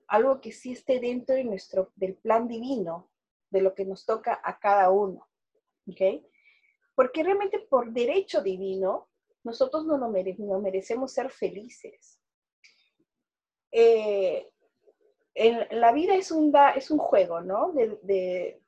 algo 0.07 0.41
que 0.41 0.51
sí 0.51 0.71
esté 0.71 0.99
dentro 0.99 1.35
de 1.35 1.43
nuestro, 1.43 1.91
del 1.95 2.15
plan 2.15 2.47
divino, 2.47 3.11
de 3.49 3.61
lo 3.61 3.75
que 3.75 3.85
nos 3.85 4.05
toca 4.05 4.41
a 4.43 4.59
cada 4.59 4.89
uno. 4.89 5.27
Porque 6.95 7.23
realmente 7.23 7.59
por 7.59 7.91
derecho 7.91 8.41
divino, 8.41 9.09
nosotros 9.43 9.85
no, 9.85 9.97
nos 9.97 10.61
merecemos 10.61 11.13
ser 11.13 11.29
felices. 11.29 12.19
Eh, 13.71 14.50
la 15.35 15.91
vida 15.91 16.15
es 16.15 16.31
un, 16.31 16.53
es 16.75 16.91
un 16.91 16.97
juego, 16.97 17.41
¿no? 17.41 17.71
De, 17.73 18.61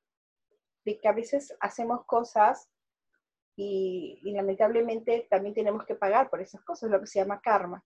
que 0.85 1.07
a 1.07 1.13
veces 1.13 1.55
hacemos 1.59 2.05
cosas 2.05 2.69
y, 3.55 4.19
lamentablemente 4.33 5.27
también 5.29 5.53
tenemos 5.53 5.85
que 5.85 5.95
pagar 5.95 6.29
por 6.29 6.41
esas 6.41 6.61
cosas, 6.63 6.89
lo 6.89 6.99
que 6.99 7.07
se 7.07 7.19
llama 7.19 7.41
karma. 7.41 7.83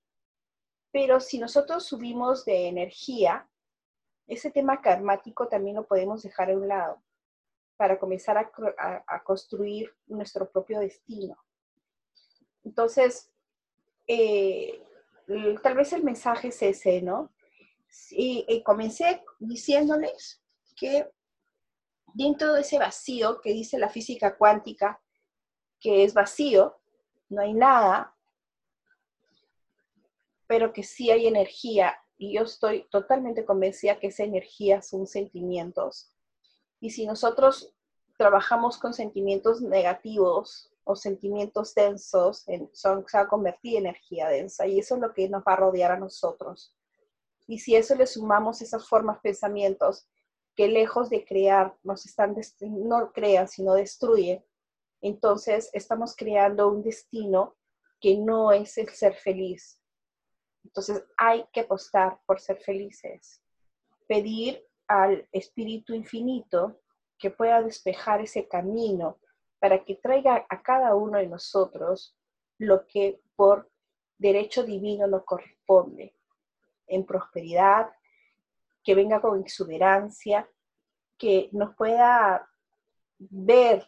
Pero 0.91 1.19
si 1.19 1.37
nosotros 1.37 1.85
subimos 1.85 2.45
de 2.45 2.67
energía, 2.67 3.47
ese 4.27 4.51
tema 4.51 4.81
karmático 4.81 5.47
también 5.47 5.75
lo 5.75 5.85
podemos 5.85 6.23
dejar 6.23 6.51
a 6.51 6.57
un 6.57 6.67
lado 6.67 7.03
para 7.77 7.99
comenzar 7.99 8.37
a, 8.37 9.23
construir 9.23 9.93
nuestro 10.07 10.49
propio 10.49 10.79
destino. 10.79 11.37
Entonces, 12.63 13.31
eh, 14.07 14.83
tal 15.61 15.75
vez 15.75 15.93
el 15.93 16.03
mensaje 16.03 16.47
es 16.47 16.61
ese, 16.63 17.01
¿no? 17.01 17.31
Y, 18.11 18.63
comencé 18.63 19.23
diciéndoles 19.39 20.41
que 20.75 21.09
dentro 22.13 22.53
de 22.53 22.61
ese 22.61 22.79
vacío 22.79 23.41
que 23.41 23.53
dice 23.53 23.77
la 23.77 23.89
física 23.89 24.37
cuántica, 24.37 25.01
que 25.79 26.03
es 26.03 26.13
vacío, 26.13 26.79
no 27.29 27.41
hay 27.41 27.53
nada, 27.53 28.15
pero 30.47 30.73
que 30.73 30.83
sí 30.83 31.11
hay 31.11 31.27
energía 31.27 31.97
y 32.17 32.33
yo 32.33 32.43
estoy 32.43 32.87
totalmente 32.89 33.45
convencida 33.45 33.99
que 33.99 34.07
esa 34.07 34.23
energía 34.23 34.81
son 34.81 35.05
sentimientos. 35.05 36.11
Y 36.79 36.89
si 36.89 37.05
nosotros 37.05 37.75
trabajamos 38.17 38.77
con 38.77 38.93
sentimientos 38.93 39.61
negativos 39.61 40.71
o 40.83 40.95
sentimientos 40.95 41.75
densos, 41.75 42.45
son, 42.73 43.05
se 43.07 43.17
va 43.17 43.23
a 43.23 43.27
convertir 43.27 43.77
en 43.77 43.85
energía 43.85 44.29
densa 44.29 44.65
y 44.65 44.79
eso 44.79 44.95
es 44.95 45.01
lo 45.01 45.13
que 45.13 45.29
nos 45.29 45.43
va 45.43 45.53
a 45.53 45.57
rodear 45.57 45.91
a 45.91 45.99
nosotros. 45.99 46.76
Y 47.47 47.59
si 47.59 47.75
eso 47.75 47.95
le 47.95 48.05
sumamos 48.05 48.61
esas 48.61 48.87
formas, 48.87 49.19
pensamientos, 49.21 50.07
que 50.55 50.67
lejos 50.67 51.09
de 51.09 51.25
crear, 51.25 51.77
nos 51.83 52.05
están, 52.05 52.35
no 52.61 53.11
crean, 53.13 53.47
sino 53.47 53.73
destruyen, 53.73 54.43
entonces 55.01 55.69
estamos 55.73 56.15
creando 56.15 56.67
un 56.67 56.81
destino 56.83 57.55
que 58.01 58.17
no 58.17 58.51
es 58.51 58.77
el 58.77 58.89
ser 58.89 59.15
feliz. 59.15 59.81
Entonces 60.63 61.03
hay 61.15 61.45
que 61.53 61.61
apostar 61.61 62.19
por 62.25 62.41
ser 62.41 62.57
felices, 62.57 63.41
pedir 64.07 64.65
al 64.87 65.27
Espíritu 65.31 65.93
Infinito 65.93 66.81
que 67.17 67.31
pueda 67.31 67.61
despejar 67.61 68.21
ese 68.21 68.47
camino 68.47 69.19
para 69.59 69.83
que 69.83 69.95
traiga 69.95 70.45
a 70.49 70.61
cada 70.61 70.95
uno 70.95 71.17
de 71.17 71.27
nosotros 71.27 72.15
lo 72.57 72.85
que 72.87 73.21
por 73.35 73.69
derecho 74.17 74.63
divino 74.63 75.07
nos 75.07 75.23
corresponde, 75.23 76.15
en 76.87 77.05
prosperidad, 77.05 77.89
que 78.83 78.95
venga 78.95 79.21
con 79.21 79.39
exuberancia, 79.41 80.49
que 81.17 81.49
nos 81.51 81.75
pueda 81.75 82.47
ver, 83.17 83.87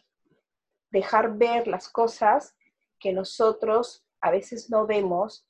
dejar 0.90 1.36
ver 1.36 1.66
las 1.66 1.88
cosas 1.88 2.54
que 2.98 3.12
nosotros 3.12 4.04
a 4.20 4.30
veces 4.30 4.70
no 4.70 4.86
vemos 4.86 5.46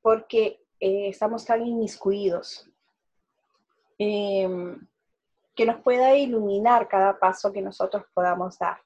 porque 0.00 0.64
eh, 0.80 1.08
estamos 1.08 1.44
tan 1.44 1.66
inmiscuidos. 1.66 2.70
Em, 3.98 4.86
que 5.56 5.66
nos 5.66 5.80
pueda 5.82 6.16
iluminar 6.16 6.86
cada 6.86 7.18
paso 7.18 7.52
que 7.52 7.60
nosotros 7.60 8.04
podamos 8.14 8.56
dar. 8.60 8.80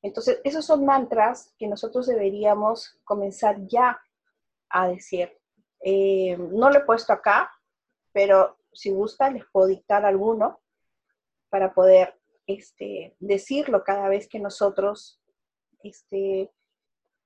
Entonces, 0.00 0.40
esos 0.44 0.64
son 0.64 0.84
mantras 0.84 1.52
que 1.58 1.66
nosotros 1.66 2.06
deberíamos 2.06 2.96
comenzar 3.02 3.66
ya 3.66 4.00
a 4.68 4.86
decir. 4.86 5.36
Eh, 5.86 6.34
no 6.38 6.70
lo 6.70 6.78
he 6.78 6.84
puesto 6.84 7.12
acá, 7.12 7.52
pero 8.10 8.56
si 8.72 8.90
gusta 8.90 9.30
les 9.30 9.44
puedo 9.52 9.66
dictar 9.66 10.06
alguno 10.06 10.62
para 11.50 11.74
poder 11.74 12.18
este, 12.46 13.14
decirlo 13.20 13.84
cada 13.84 14.08
vez 14.08 14.26
que 14.26 14.38
nosotros 14.38 15.20
este, 15.82 16.50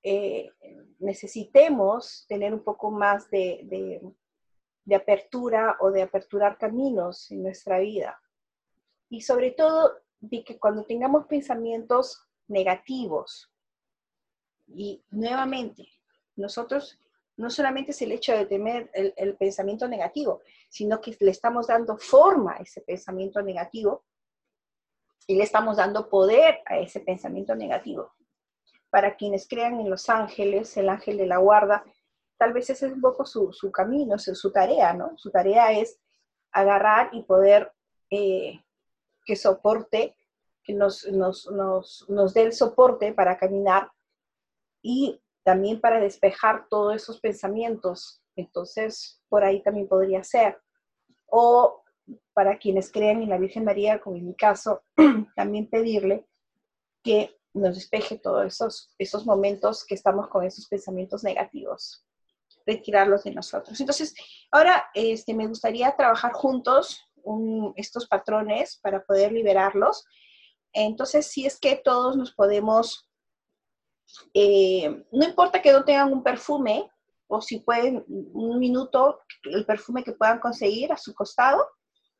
eh, 0.02 0.50
necesitemos 0.98 2.26
tener 2.28 2.52
un 2.52 2.64
poco 2.64 2.90
más 2.90 3.30
de, 3.30 4.02
de 4.84 4.94
apertura 4.96 5.76
o 5.78 5.92
de 5.92 6.02
aperturar 6.02 6.58
caminos 6.58 7.30
en 7.30 7.44
nuestra 7.44 7.78
vida. 7.78 8.20
Y 9.08 9.20
sobre 9.20 9.52
todo, 9.52 10.00
de 10.18 10.42
que 10.42 10.58
cuando 10.58 10.84
tengamos 10.84 11.26
pensamientos 11.26 12.26
negativos, 12.48 13.52
y 14.66 15.04
nuevamente, 15.10 15.88
nosotros 16.34 17.00
no 17.38 17.50
solamente 17.50 17.92
es 17.92 18.02
el 18.02 18.12
hecho 18.12 18.32
de 18.32 18.46
tener 18.46 18.90
el, 18.92 19.36
pensamiento 19.36 19.86
negativo, 19.86 20.42
sino 20.68 21.00
que 21.00 21.16
le 21.20 21.30
estamos 21.30 21.68
dando 21.68 21.96
forma 21.96 22.54
a 22.54 22.62
ese 22.62 22.80
pensamiento 22.80 23.40
negativo 23.40 24.04
y 25.26 25.36
le 25.36 25.44
estamos 25.44 25.76
dando 25.76 26.08
poder 26.08 26.60
a 26.66 26.78
ese 26.78 27.00
pensamiento 27.00 27.54
negativo. 27.54 28.12
Para 28.90 29.16
quienes 29.16 29.46
crean 29.46 29.78
en 29.80 29.88
los 29.88 30.08
ángeles, 30.08 30.76
el 30.76 30.88
ángel 30.88 31.16
de 31.16 31.26
la 31.26 31.38
guarda, 31.38 31.84
tal 32.38 32.52
vez 32.52 32.70
ese 32.70 32.86
es 32.86 32.92
un 32.92 33.00
poco 33.00 33.24
su, 33.24 33.52
camino, 33.72 34.18
su, 34.18 34.34
su, 34.34 34.50
tarea, 34.50 34.92
¿no? 34.92 35.16
Su 35.16 35.30
tarea 35.30 35.72
es 35.72 36.00
agarrar 36.50 37.10
y 37.12 37.22
poder 37.22 37.72
eh, 38.10 38.60
que 39.24 39.36
soporte, 39.36 40.16
que 40.64 40.72
nos, 40.72 41.06
nos, 41.06 42.34
dé 42.34 42.42
el 42.42 42.52
soporte 42.52 43.12
para 43.12 43.38
caminar 43.38 43.92
y 44.82 45.20
también 45.48 45.80
para 45.80 45.98
despejar 45.98 46.66
todos 46.68 46.94
esos 46.94 47.20
pensamientos. 47.20 48.22
Entonces, 48.36 49.22
por 49.30 49.44
ahí 49.44 49.62
también 49.62 49.88
podría 49.88 50.22
ser. 50.22 50.60
O 51.24 51.82
para 52.34 52.58
quienes 52.58 52.92
crean 52.92 53.22
en 53.22 53.30
la 53.30 53.38
Virgen 53.38 53.64
María, 53.64 53.98
como 53.98 54.16
en 54.16 54.26
mi 54.26 54.34
caso, 54.36 54.82
también 55.36 55.70
pedirle 55.70 56.26
que 57.02 57.34
nos 57.54 57.76
despeje 57.76 58.18
todos 58.18 58.44
esos, 58.44 58.94
esos 58.98 59.24
momentos 59.24 59.86
que 59.86 59.94
estamos 59.94 60.28
con 60.28 60.44
esos 60.44 60.68
pensamientos 60.68 61.24
negativos, 61.24 62.04
retirarlos 62.66 63.24
de 63.24 63.30
nosotros. 63.30 63.80
Entonces, 63.80 64.14
ahora 64.50 64.90
este, 64.92 65.32
me 65.32 65.46
gustaría 65.46 65.96
trabajar 65.96 66.32
juntos 66.34 67.06
estos 67.74 68.06
patrones 68.06 68.78
para 68.82 69.02
poder 69.02 69.32
liberarlos. 69.32 70.04
Entonces, 70.74 71.26
si 71.28 71.46
es 71.46 71.58
que 71.58 71.80
todos 71.82 72.18
nos 72.18 72.34
podemos, 72.34 73.07
eh, 74.34 75.04
no 75.12 75.24
importa 75.24 75.60
que 75.60 75.72
no 75.72 75.84
tengan 75.84 76.12
un 76.12 76.22
perfume, 76.22 76.90
o 77.26 77.40
si 77.40 77.60
pueden 77.60 78.04
un 78.08 78.58
minuto, 78.58 79.20
el 79.44 79.66
perfume 79.66 80.02
que 80.02 80.12
puedan 80.12 80.40
conseguir 80.40 80.92
a 80.92 80.96
su 80.96 81.14
costado, 81.14 81.66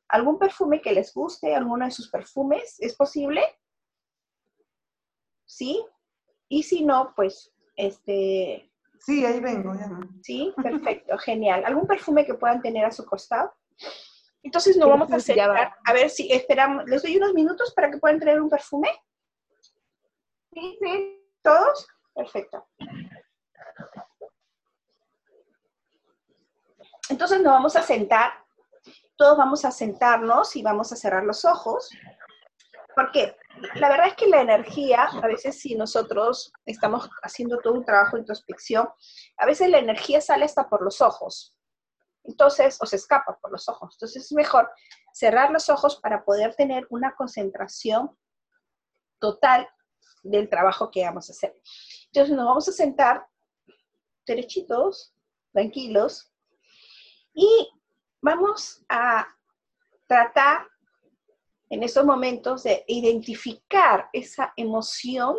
algún 0.07 0.37
perfume 0.37 0.81
que 0.81 0.93
les 0.93 1.13
guste, 1.13 1.55
alguno 1.55 1.85
de 1.85 1.91
sus 1.91 2.09
perfumes, 2.09 2.75
¿es 2.79 2.95
posible? 2.95 3.41
¿Sí? 5.45 5.83
Y 6.47 6.63
si 6.63 6.83
no, 6.83 7.13
pues, 7.15 7.51
este... 7.75 8.71
Sí, 8.99 9.25
ahí 9.25 9.39
vengo. 9.39 9.73
Ya. 9.75 9.89
Sí, 10.21 10.53
perfecto, 10.61 11.17
genial. 11.19 11.63
¿Algún 11.65 11.87
perfume 11.87 12.25
que 12.25 12.33
puedan 12.33 12.61
tener 12.61 12.85
a 12.85 12.91
su 12.91 13.05
costado? 13.05 13.53
Entonces 14.43 14.77
no 14.77 14.89
vamos 14.89 15.11
a 15.11 15.17
hacer, 15.17 15.39
a 15.39 15.93
ver 15.93 16.09
si 16.09 16.31
esperamos, 16.31 16.85
les 16.85 17.01
doy 17.01 17.17
unos 17.17 17.33
minutos 17.33 17.73
para 17.73 17.91
que 17.91 17.97
puedan 17.97 18.19
traer 18.19 18.41
un 18.41 18.49
perfume. 18.49 18.89
¿Sí? 20.53 20.77
¿Sí? 20.81 21.18
¿Todos? 21.41 21.87
Perfecto. 22.13 22.67
Entonces 27.09 27.41
nos 27.41 27.53
vamos 27.53 27.75
a 27.75 27.81
sentar, 27.81 28.31
todos 29.17 29.37
vamos 29.37 29.65
a 29.65 29.71
sentarnos 29.71 30.55
y 30.55 30.61
vamos 30.61 30.91
a 30.91 30.95
cerrar 30.95 31.23
los 31.23 31.43
ojos. 31.43 31.89
Porque 32.95 33.35
la 33.75 33.89
verdad 33.89 34.07
es 34.07 34.15
que 34.15 34.27
la 34.27 34.41
energía, 34.41 35.05
a 35.05 35.27
veces 35.27 35.59
si 35.59 35.75
nosotros 35.75 36.51
estamos 36.65 37.09
haciendo 37.23 37.59
todo 37.59 37.73
un 37.73 37.85
trabajo 37.85 38.15
de 38.15 38.21
introspección, 38.21 38.89
a 39.37 39.45
veces 39.45 39.69
la 39.69 39.79
energía 39.79 40.21
sale 40.21 40.45
hasta 40.45 40.69
por 40.69 40.83
los 40.83 41.01
ojos. 41.01 41.55
Entonces, 42.23 42.77
o 42.81 42.85
se 42.85 42.97
escapa 42.97 43.37
por 43.41 43.51
los 43.51 43.67
ojos. 43.69 43.95
Entonces 43.95 44.25
es 44.25 44.31
mejor 44.33 44.69
cerrar 45.13 45.51
los 45.51 45.69
ojos 45.69 45.99
para 46.01 46.23
poder 46.23 46.55
tener 46.55 46.85
una 46.89 47.15
concentración 47.15 48.15
total 49.19 49.67
del 50.23 50.49
trabajo 50.49 50.91
que 50.91 51.03
vamos 51.03 51.29
a 51.29 51.33
hacer. 51.33 51.55
Entonces 52.07 52.35
nos 52.35 52.45
vamos 52.45 52.67
a 52.67 52.71
sentar 52.71 53.27
derechitos, 54.25 55.13
tranquilos, 55.51 56.31
y 57.33 57.69
vamos 58.21 58.83
a 58.89 59.27
tratar 60.07 60.67
en 61.69 61.83
esos 61.83 62.03
momentos 62.03 62.63
de 62.63 62.83
identificar 62.87 64.09
esa 64.11 64.53
emoción 64.57 65.37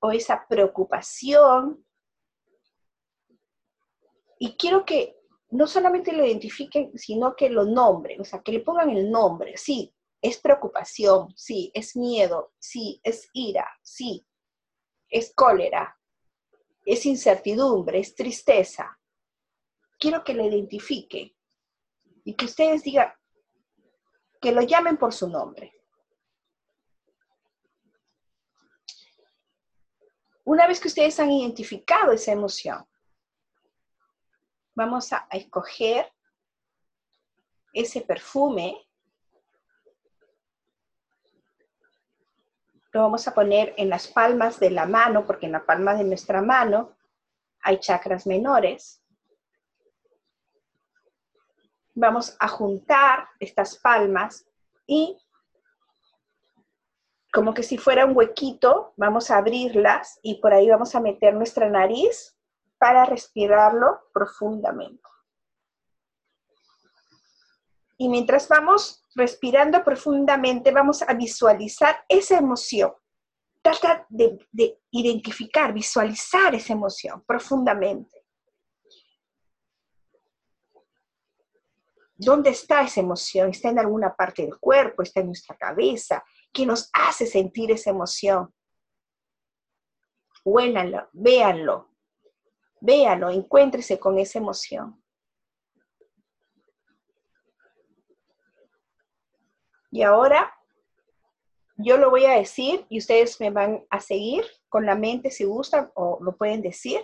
o 0.00 0.12
esa 0.12 0.46
preocupación. 0.48 1.84
Y 4.38 4.56
quiero 4.56 4.84
que 4.84 5.16
no 5.50 5.66
solamente 5.66 6.12
lo 6.12 6.24
identifiquen, 6.24 6.96
sino 6.96 7.36
que 7.36 7.50
lo 7.50 7.64
nombren, 7.64 8.20
o 8.20 8.24
sea, 8.24 8.42
que 8.42 8.52
le 8.52 8.60
pongan 8.60 8.90
el 8.90 9.10
nombre. 9.10 9.56
Sí, 9.56 9.94
es 10.22 10.38
preocupación, 10.38 11.36
sí, 11.36 11.70
es 11.74 11.96
miedo, 11.96 12.54
sí, 12.58 13.00
es 13.02 13.28
ira, 13.32 13.68
sí, 13.82 14.26
es 15.08 15.34
cólera, 15.34 15.98
es 16.86 17.04
incertidumbre, 17.04 17.98
es 17.98 18.14
tristeza. 18.14 18.98
Quiero 19.98 20.24
que 20.24 20.34
lo 20.34 20.46
identifique 20.46 21.36
y 22.24 22.34
que 22.34 22.44
ustedes 22.44 22.84
digan, 22.84 23.12
que 24.40 24.52
lo 24.52 24.62
llamen 24.62 24.96
por 24.96 25.12
su 25.12 25.28
nombre. 25.28 25.72
Una 30.44 30.66
vez 30.66 30.80
que 30.80 30.88
ustedes 30.88 31.18
han 31.20 31.30
identificado 31.30 32.12
esa 32.12 32.32
emoción, 32.32 32.84
vamos 34.74 35.12
a, 35.12 35.26
escoger 35.30 36.12
ese 37.72 38.00
perfume. 38.00 38.76
Lo 42.92 43.02
vamos 43.02 43.26
a 43.26 43.34
poner 43.34 43.74
en 43.78 43.88
las 43.88 44.06
palmas 44.06 44.60
de 44.60 44.70
la 44.70 44.86
mano, 44.86 45.24
porque 45.26 45.46
en 45.46 45.52
la 45.52 45.64
palma 45.64 45.94
de 45.94 46.04
nuestra 46.04 46.42
mano 46.42 46.94
hay 47.62 47.80
chakras 47.80 48.26
menores. 48.26 49.02
Vamos 51.94 52.36
a 52.38 52.48
juntar 52.48 53.28
estas 53.40 53.76
palmas 53.76 54.46
y 54.86 55.16
como 57.32 57.54
que 57.54 57.62
si 57.62 57.78
fuera 57.78 58.04
un 58.04 58.14
huequito, 58.14 58.92
vamos 58.96 59.30
a 59.30 59.38
abrirlas 59.38 60.18
y 60.22 60.34
por 60.34 60.52
ahí 60.52 60.68
vamos 60.68 60.94
a 60.94 61.00
meter 61.00 61.32
nuestra 61.32 61.70
nariz 61.70 62.36
para 62.76 63.06
respirarlo 63.06 64.02
profundamente. 64.12 65.02
Y 67.96 68.08
mientras 68.08 68.48
vamos 68.48 69.01
respirando 69.14 69.82
profundamente, 69.84 70.70
vamos 70.70 71.02
a 71.02 71.14
visualizar 71.14 72.04
esa 72.08 72.38
emoción. 72.38 72.92
Trata 73.60 74.06
de, 74.08 74.38
de 74.50 74.80
identificar, 74.90 75.72
visualizar 75.72 76.54
esa 76.54 76.72
emoción 76.72 77.22
profundamente. 77.26 78.22
¿Dónde 82.24 82.50
está 82.50 82.82
esa 82.82 83.00
emoción? 83.00 83.50
¿Está 83.50 83.70
en 83.70 83.80
alguna 83.80 84.14
parte 84.14 84.42
del 84.42 84.58
cuerpo? 84.58 85.02
¿Está 85.02 85.20
en 85.20 85.26
nuestra 85.26 85.56
cabeza? 85.56 86.24
¿Qué 86.52 86.64
nos 86.64 86.88
hace 86.92 87.26
sentir 87.26 87.72
esa 87.72 87.90
emoción? 87.90 88.54
Huélanlo, 90.44 91.08
véanlo, 91.12 91.96
véanlo, 92.80 93.30
encuéntrese 93.30 93.98
con 93.98 94.18
esa 94.18 94.38
emoción. 94.38 95.01
Y 99.92 100.02
ahora 100.02 100.52
yo 101.76 101.98
lo 101.98 102.10
voy 102.10 102.24
a 102.24 102.32
decir 102.32 102.86
y 102.88 102.98
ustedes 102.98 103.38
me 103.40 103.50
van 103.50 103.86
a 103.90 104.00
seguir 104.00 104.44
con 104.68 104.86
la 104.86 104.96
mente 104.96 105.30
si 105.30 105.44
gustan 105.44 105.92
o 105.94 106.18
lo 106.22 106.36
pueden 106.36 106.62
decir. 106.62 107.00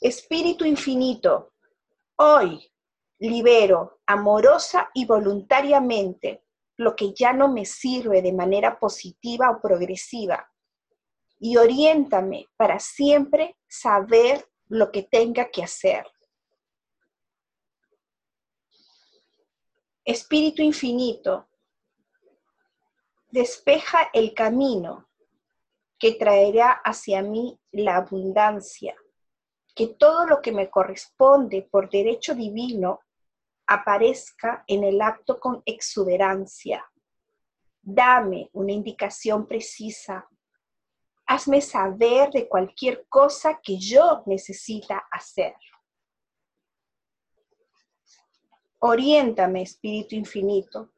Espíritu 0.00 0.64
infinito, 0.64 1.52
hoy 2.16 2.70
libero 3.18 4.00
amorosa 4.06 4.90
y 4.94 5.06
voluntariamente 5.06 6.44
lo 6.76 6.94
que 6.94 7.12
ya 7.12 7.32
no 7.32 7.48
me 7.48 7.64
sirve 7.64 8.22
de 8.22 8.32
manera 8.32 8.78
positiva 8.78 9.50
o 9.50 9.60
progresiva 9.60 10.48
y 11.38 11.56
oriéntame 11.56 12.46
para 12.56 12.78
siempre 12.78 13.56
saber 13.68 14.48
lo 14.68 14.90
que 14.92 15.02
tenga 15.02 15.50
que 15.50 15.62
hacer. 15.62 16.06
Espíritu 20.04 20.62
infinito, 20.62 21.48
despeja 23.30 24.10
el 24.12 24.34
camino 24.34 25.08
que 25.98 26.12
traerá 26.12 26.72
hacia 26.84 27.22
mí 27.22 27.58
la 27.72 27.96
abundancia, 27.96 28.94
que 29.74 29.88
todo 29.88 30.26
lo 30.26 30.40
que 30.40 30.52
me 30.52 30.70
corresponde 30.70 31.62
por 31.62 31.90
derecho 31.90 32.34
divino 32.34 33.00
aparezca 33.66 34.64
en 34.66 34.84
el 34.84 35.00
acto 35.00 35.40
con 35.40 35.62
exuberancia. 35.64 36.84
Dame 37.80 38.50
una 38.52 38.72
indicación 38.72 39.46
precisa 39.46 40.28
hazme 41.26 41.60
saber 41.60 42.30
de 42.30 42.48
cualquier 42.48 43.06
cosa 43.08 43.60
que 43.62 43.78
yo 43.78 44.22
necesita 44.26 45.04
hacer. 45.10 45.54
Oriéntame, 48.86 49.62
Espíritu 49.62 50.14
Infinito. 50.14 50.92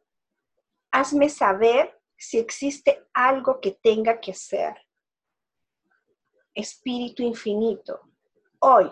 Hazme 0.91 1.29
saber 1.29 1.97
si 2.17 2.37
existe 2.37 3.07
algo 3.15 3.61
que 3.61 3.79
tenga 3.81 4.19
que 4.19 4.33
hacer. 4.33 4.75
Espíritu 6.53 7.23
Infinito, 7.23 8.01
hoy 8.59 8.91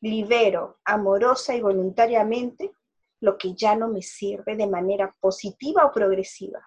libero 0.00 0.78
amorosa 0.86 1.54
y 1.54 1.60
voluntariamente 1.60 2.72
lo 3.20 3.36
que 3.36 3.54
ya 3.54 3.76
no 3.76 3.88
me 3.88 4.00
sirve 4.00 4.56
de 4.56 4.68
manera 4.68 5.14
positiva 5.20 5.84
o 5.84 5.92
progresiva 5.92 6.66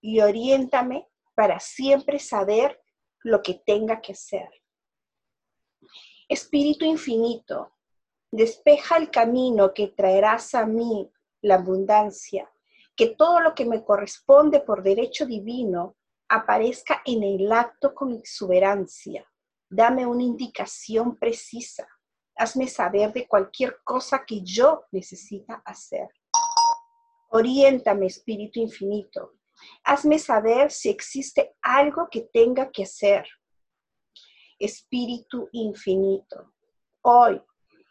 y 0.00 0.20
oriéntame 0.20 1.06
para 1.34 1.60
siempre 1.60 2.18
saber 2.18 2.80
lo 3.22 3.42
que 3.42 3.60
tenga 3.66 4.00
que 4.00 4.12
hacer. 4.12 4.48
Espíritu 6.26 6.86
infinito, 6.86 7.72
despeja 8.30 8.96
el 8.96 9.10
camino 9.10 9.72
que 9.74 9.88
traerás 9.88 10.54
a 10.54 10.66
mí 10.66 11.10
la 11.42 11.56
abundancia, 11.56 12.50
que 12.96 13.08
todo 13.08 13.40
lo 13.40 13.54
que 13.54 13.64
me 13.64 13.84
corresponde 13.84 14.60
por 14.60 14.82
derecho 14.82 15.26
divino 15.26 15.96
aparezca 16.28 17.02
en 17.04 17.22
el 17.22 17.50
acto 17.50 17.94
con 17.94 18.12
exuberancia. 18.12 19.26
Dame 19.68 20.06
una 20.06 20.22
indicación 20.22 21.16
precisa. 21.16 21.88
Hazme 22.36 22.68
saber 22.68 23.12
de 23.12 23.26
cualquier 23.26 23.78
cosa 23.84 24.24
que 24.24 24.42
yo 24.42 24.84
necesita 24.92 25.62
hacer. 25.64 26.08
Oriéntame, 27.30 28.06
Espíritu 28.06 28.60
Infinito, 28.60 29.34
Hazme 29.84 30.18
saber 30.18 30.70
si 30.70 30.88
existe 30.88 31.56
algo 31.62 32.08
que 32.10 32.22
tenga 32.22 32.70
que 32.70 32.84
hacer. 32.84 33.26
Espíritu 34.58 35.48
infinito, 35.52 36.52
hoy 37.02 37.40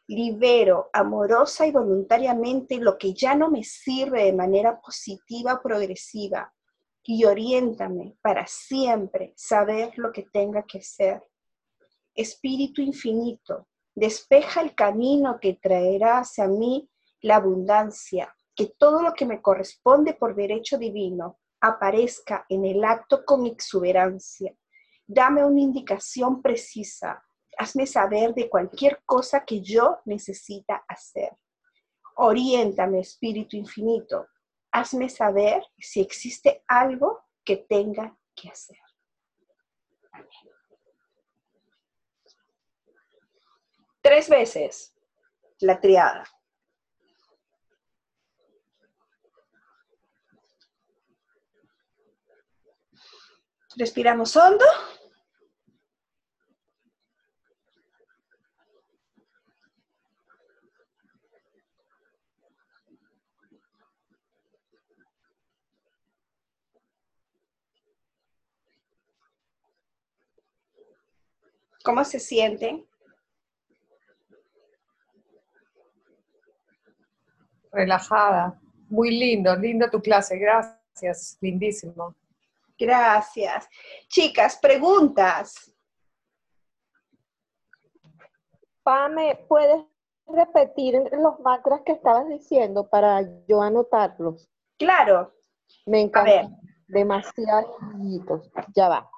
libero 0.10 0.90
amorosa 0.92 1.68
y 1.68 1.72
voluntariamente 1.72 2.78
lo 2.78 2.98
que 2.98 3.14
ya 3.14 3.36
no 3.36 3.50
me 3.50 3.64
sirve 3.64 4.26
de 4.26 4.34
manera 4.34 4.82
positiva 4.82 5.62
progresiva 5.62 6.52
y 7.12 7.26
oriéntame 7.26 8.16
para 8.22 8.46
siempre 8.46 9.34
saber 9.36 9.98
lo 9.98 10.12
que 10.12 10.28
tenga 10.32 10.64
que 10.64 10.78
hacer. 10.78 11.24
Espíritu 12.14 12.84
infinito, 12.84 13.68
despeja 13.96 14.62
el 14.62 14.76
camino 14.76 15.40
que 15.40 15.60
traerá 15.60 16.20
hacia 16.20 16.48
mí 16.48 16.88
la 17.22 17.38
abundancia, 17.38 18.32
que 18.56 18.74
todo 18.78 19.02
lo 19.02 19.14
que 19.14 19.26
me 19.26 19.42
corresponde 19.42 20.14
por 20.14 20.36
derecho 20.36 20.78
divino 20.78 21.40
aparezca 21.62 22.46
en 22.48 22.66
el 22.66 22.84
acto 22.84 23.26
con 23.26 23.48
exuberancia. 23.48 24.56
Dame 25.08 25.44
una 25.44 25.62
indicación 25.62 26.44
precisa. 26.44 27.24
Hazme 27.62 27.86
saber 27.86 28.34
de 28.34 28.50
cualquier 28.50 29.04
cosa 29.06 29.44
que 29.44 29.60
yo 29.60 30.00
necesita 30.06 30.86
hacer. 30.88 31.38
Oriéntame, 32.16 33.02
Espíritu 33.02 33.58
Infinito. 33.58 34.28
Hazme 34.72 35.10
saber 35.10 35.62
si 35.78 36.00
existe 36.00 36.64
algo 36.70 37.20
que 37.44 37.58
tenga 37.58 38.18
que 38.34 38.48
hacer. 38.50 38.78
Tres 44.02 44.30
veces 44.30 44.96
la 45.60 45.82
triada. 45.82 46.24
Respiramos 53.76 54.34
hondo. 54.38 54.64
¿Cómo 71.84 72.04
se 72.04 72.20
sienten? 72.20 72.86
Relajada. 77.72 78.60
Muy 78.90 79.12
lindo, 79.12 79.56
lindo 79.56 79.90
tu 79.90 80.02
clase. 80.02 80.38
Gracias. 80.38 81.38
Lindísimo. 81.42 82.16
Gracias. 82.78 83.68
Chicas, 84.08 84.58
preguntas. 84.58 85.74
Pame, 88.84 89.46
¿puedes 89.48 89.86
repetir 90.26 90.96
los 91.12 91.40
mantras 91.42 91.82
que 91.86 91.92
estabas 91.94 92.28
diciendo 92.28 92.90
para 92.90 93.22
yo 93.48 93.62
anotarlos? 93.62 94.50
Claro. 94.78 95.34
Me 95.86 96.02
encanta. 96.02 96.50
Demasiado 96.88 97.78
Ya 98.74 98.90
va. 98.90 99.10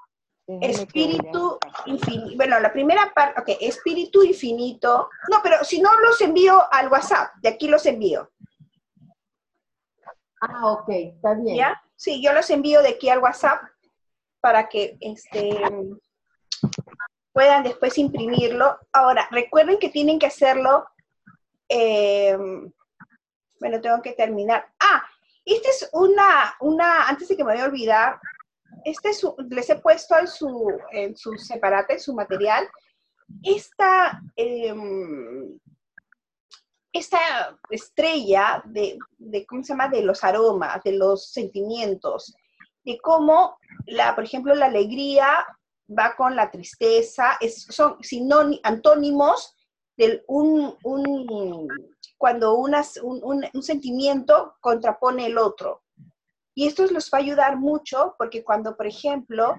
Espíritu 0.47 1.57
infinito. 1.85 2.35
Bueno, 2.35 2.59
la 2.59 2.73
primera 2.73 3.11
parte, 3.13 3.41
ok, 3.41 3.57
espíritu 3.61 4.23
infinito. 4.23 5.09
No, 5.29 5.39
pero 5.43 5.63
si 5.63 5.81
no 5.81 5.97
los 5.99 6.19
envío 6.21 6.61
al 6.71 6.89
WhatsApp, 6.89 7.35
de 7.41 7.49
aquí 7.49 7.67
los 7.67 7.85
envío. 7.85 8.31
Ah, 10.41 10.71
ok, 10.71 10.89
está 10.89 11.35
bien. 11.35 11.57
¿Ya? 11.57 11.81
Sí, 11.95 12.21
yo 12.21 12.33
los 12.33 12.49
envío 12.49 12.81
de 12.81 12.89
aquí 12.89 13.09
al 13.09 13.19
WhatsApp 13.19 13.61
para 14.39 14.67
que 14.67 14.97
este, 14.99 15.61
puedan 17.31 17.63
después 17.63 17.97
imprimirlo. 17.97 18.77
Ahora, 18.91 19.27
recuerden 19.31 19.77
que 19.77 19.89
tienen 19.89 20.19
que 20.19 20.25
hacerlo, 20.25 20.87
eh, 21.69 22.35
bueno, 23.59 23.81
tengo 23.81 24.01
que 24.01 24.13
terminar. 24.13 24.67
Ah, 24.79 25.03
esta 25.45 25.69
es 25.69 25.89
una, 25.93 26.55
una, 26.59 27.07
antes 27.07 27.27
de 27.27 27.37
que 27.37 27.43
me 27.43 27.51
vaya 27.51 27.65
a 27.65 27.67
olvidar, 27.67 28.19
este 28.85 29.09
es, 29.09 29.25
les 29.49 29.69
he 29.69 29.75
puesto 29.75 30.17
en 30.17 30.27
su, 30.27 30.71
en 30.91 31.15
su 31.15 31.37
separata, 31.37 31.93
en 31.93 31.99
su 31.99 32.13
material, 32.13 32.67
esta, 33.43 34.21
em, 34.35 35.57
esta 36.93 37.57
estrella 37.69 38.61
de, 38.65 38.97
¿cómo 39.47 39.63
se 39.63 39.73
llama?, 39.73 39.87
de 39.87 40.03
los 40.03 40.23
aromas, 40.23 40.83
de 40.83 40.93
los 40.93 41.31
sentimientos, 41.31 42.35
de 42.83 42.97
cómo, 42.99 43.57
la, 43.85 44.15
por 44.15 44.23
ejemplo, 44.23 44.53
la 44.55 44.65
alegría 44.65 45.45
va 45.87 46.15
con 46.15 46.35
la 46.35 46.49
tristeza, 46.49 47.37
son 47.69 47.97
antónimos 48.63 49.55
de 49.97 50.23
un, 50.27 50.75
cuando 52.17 52.55
un, 52.55 52.73
sentimiento 53.61 54.55
contrapone 54.59 55.27
el 55.27 55.37
otro. 55.37 55.83
Y 56.53 56.67
esto 56.67 56.85
les 56.85 57.09
va 57.09 57.17
a 57.17 57.21
ayudar 57.21 57.57
mucho 57.57 58.15
porque 58.17 58.43
cuando, 58.43 58.75
por 58.75 58.87
ejemplo, 58.87 59.55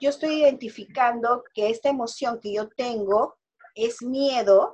yo 0.00 0.10
estoy 0.10 0.42
identificando 0.42 1.44
que 1.54 1.70
esta 1.70 1.88
emoción 1.88 2.40
que 2.40 2.52
yo 2.54 2.68
tengo 2.68 3.36
es 3.74 4.02
miedo, 4.02 4.72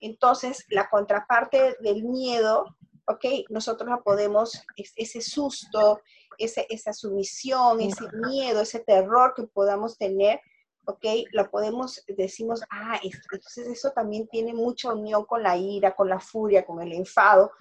entonces 0.00 0.64
la 0.70 0.88
contraparte 0.88 1.76
del 1.80 2.04
miedo, 2.04 2.64
¿ok? 3.06 3.24
Nosotros 3.50 3.88
la 3.90 3.98
podemos, 3.98 4.64
ese 4.76 5.20
susto, 5.20 6.00
esa 6.38 6.92
sumisión, 6.92 7.80
ese 7.80 8.04
miedo, 8.26 8.62
ese 8.62 8.80
terror 8.80 9.34
que 9.36 9.44
podamos 9.44 9.98
tener, 9.98 10.40
¿ok? 10.86 11.04
Lo 11.32 11.50
podemos, 11.50 12.02
decimos, 12.08 12.62
ah, 12.70 12.98
entonces 13.02 13.68
eso 13.68 13.90
también 13.90 14.26
tiene 14.28 14.52
mucha 14.54 14.92
unión 14.92 15.24
con 15.24 15.42
la 15.42 15.56
ira, 15.56 15.94
con 15.94 16.08
la 16.08 16.18
furia, 16.18 16.64
con 16.64 16.80
el 16.80 16.92
enfado. 16.92 17.52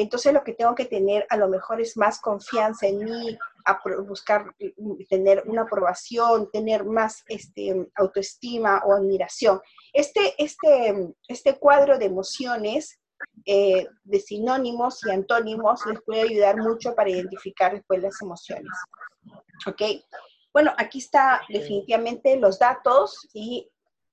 Entonces 0.00 0.32
lo 0.32 0.44
que 0.44 0.54
tengo 0.54 0.76
que 0.76 0.84
tener 0.84 1.26
a 1.28 1.36
lo 1.36 1.48
mejor 1.48 1.80
es 1.80 1.96
más 1.96 2.20
confianza 2.20 2.86
en 2.86 3.04
mí, 3.04 3.36
buscar 4.06 4.54
tener 5.08 5.42
una 5.46 5.62
aprobación, 5.62 6.48
tener 6.52 6.84
más 6.84 7.24
este, 7.26 7.90
autoestima 7.96 8.80
o 8.86 8.94
admiración. 8.94 9.60
Este, 9.92 10.34
este, 10.38 11.14
este 11.26 11.58
cuadro 11.58 11.98
de 11.98 12.04
emociones, 12.04 13.00
eh, 13.44 13.88
de 14.04 14.20
sinónimos 14.20 15.04
y 15.04 15.10
antónimos, 15.10 15.84
les 15.86 16.00
puede 16.02 16.22
ayudar 16.22 16.58
mucho 16.58 16.94
para 16.94 17.10
identificar 17.10 17.72
después 17.72 18.00
las 18.00 18.22
emociones. 18.22 18.70
¿Ok? 19.66 19.82
Bueno, 20.52 20.72
aquí 20.78 20.98
está 20.98 21.40
definitivamente 21.48 22.36
los 22.36 22.60
datos 22.60 23.28
y 23.32 23.68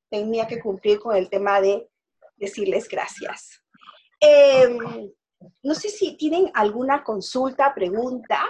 tenía 0.09 0.47
que 0.47 0.59
cumplir 0.59 0.99
con 0.99 1.15
el 1.15 1.29
tema 1.29 1.61
de 1.61 1.87
decirles 2.37 2.87
gracias. 2.87 3.61
Em, 4.19 5.13
no 5.63 5.75
sé 5.75 5.89
si 5.89 6.17
tienen 6.17 6.51
alguna 6.53 7.03
consulta, 7.03 7.73
pregunta 7.73 8.41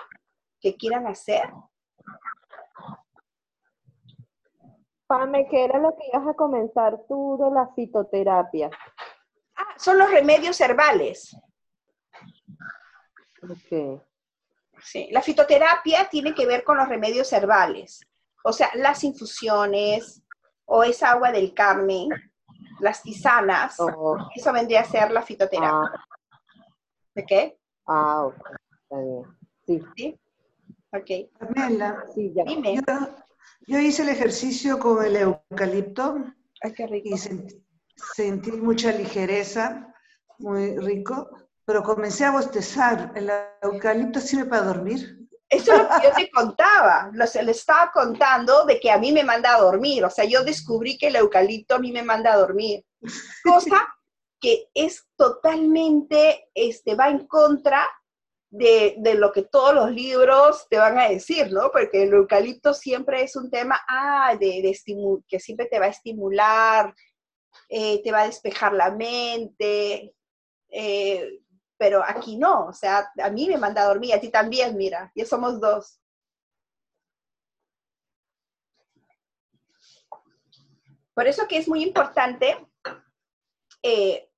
que 0.60 0.76
quieran 0.76 1.08
hacer. 1.08 1.50
Pame, 5.08 5.48
¿qué 5.50 5.66
era 5.66 5.78
lo 5.78 5.96
que 5.96 6.08
ibas 6.12 6.28
a 6.28 6.34
comenzar 6.34 7.00
tú 7.08 7.38
de 7.40 7.52
la 7.52 7.68
fitoterapia? 7.76 8.70
Ah, 9.56 9.76
son 9.78 10.00
los 10.00 10.10
remedios 10.10 10.60
herbales. 10.60 11.36
Ok. 13.44 14.02
Sí, 14.82 15.08
la 15.12 15.22
fitoterapia 15.22 16.10
tiene 16.10 16.34
que 16.34 16.46
ver 16.46 16.64
con 16.64 16.78
los 16.78 16.88
remedios 16.88 17.32
herbales, 17.34 18.02
o 18.44 18.52
sea, 18.52 18.70
las 18.76 19.04
infusiones 19.04 20.22
o 20.66 20.84
esa 20.84 21.12
agua 21.12 21.32
del 21.32 21.54
Carmen, 21.54 22.10
las 22.80 23.02
tisanas, 23.02 23.80
oh. 23.80 24.18
eso 24.36 24.52
vendría 24.52 24.82
a 24.82 24.86
ser 24.86 25.12
la 25.12 25.22
fitoterapia. 25.22 25.92
Ah. 25.94 26.05
¿De 27.16 27.26
qué? 27.26 27.58
Ah, 27.88 28.26
ok, 28.26 28.36
está 28.84 28.98
bien. 29.00 29.86
Sí. 29.96 30.20
Ok. 30.92 31.32
Pamela, 31.40 32.06
sí, 32.14 32.32
ya. 32.36 32.44
Dime. 32.44 32.82
Yo, 33.68 33.80
hice 33.80 34.04
el 34.04 34.10
ejercicio 34.10 34.78
con 34.78 35.04
el 35.04 35.16
eucalipto. 35.16 36.24
Ay, 36.62 36.74
qué 36.74 36.88
rico. 36.88 37.10
Y 37.10 37.18
sentí 37.96 38.52
mucha 38.52 38.92
ligereza, 38.92 39.94
muy 40.38 40.78
rico 40.78 41.30
pero 41.66 41.84
comencé 41.84 42.26
a 42.26 42.32
bostezar. 42.32 43.12
¿El 43.16 43.32
eucalipto 43.62 44.20
sirve 44.20 44.46
para 44.46 44.64
dormir? 44.64 45.20
Eso 45.50 45.74
es 45.74 45.80
lo 45.80 45.88
que 45.88 46.08
yo 46.08 46.14
te 46.16 46.32
contaba, 46.32 47.12
lo, 47.14 47.26
le 47.44 47.52
estaba 47.52 47.92
contando 47.92 48.66
de 48.66 48.80
que 48.80 48.90
a 48.90 48.98
mí 48.98 49.12
me 49.12 49.24
manda 49.24 49.54
a 49.54 49.60
dormir, 49.60 50.04
o 50.04 50.10
sea, 50.10 50.26
yo 50.26 50.44
descubrí 50.44 50.98
que 50.98 51.08
el 51.08 51.18
eucalipto 51.18 51.76
a 51.76 51.80
mí 51.80 51.92
me 51.92 52.02
manda 52.02 52.34
a 52.34 52.38
dormir, 52.38 52.84
cosa 53.44 53.88
que 54.46 54.70
es 54.76 55.08
totalmente, 55.16 56.52
este, 56.54 56.94
va 56.94 57.10
en 57.10 57.26
contra 57.26 57.90
de, 58.52 58.94
de, 59.00 59.16
lo 59.16 59.32
que 59.32 59.42
todos 59.42 59.74
los 59.74 59.90
libros 59.90 60.68
te 60.70 60.78
van 60.78 61.00
a 61.00 61.10
decir, 61.10 61.52
¿no? 61.52 61.72
Porque 61.72 62.04
el 62.04 62.14
eucalipto 62.14 62.72
siempre 62.76 63.24
es 63.24 63.36
un 63.36 63.50
tema, 63.50 63.82
ah, 63.90 64.36
de, 64.40 64.62
de 64.62 65.24
que 65.28 65.40
siempre 65.40 65.66
te 65.66 65.80
va 65.80 65.88
a 65.88 65.90
estimular, 65.90 66.94
eh, 67.70 68.04
te 68.04 68.12
va 68.12 68.22
a 68.22 68.28
despejar 68.28 68.74
la 68.74 68.92
mente, 68.92 70.14
eh, 70.70 71.40
pero 71.76 72.04
aquí 72.06 72.38
no, 72.38 72.68
o 72.68 72.74
sea, 72.74 73.12
a 73.18 73.30
mí 73.32 73.48
me 73.48 73.58
manda 73.58 73.82
a 73.82 73.88
dormir, 73.88 74.14
a 74.14 74.20
ti 74.20 74.30
también, 74.30 74.78
mira, 74.78 75.12
ya 75.16 75.26
somos 75.26 75.60
dos. 75.60 76.00
Por 81.16 81.26
eso 81.26 81.48
que 81.48 81.58
es 81.58 81.68
muy 81.68 81.82
importante 81.82 82.56
eh, 83.82 84.30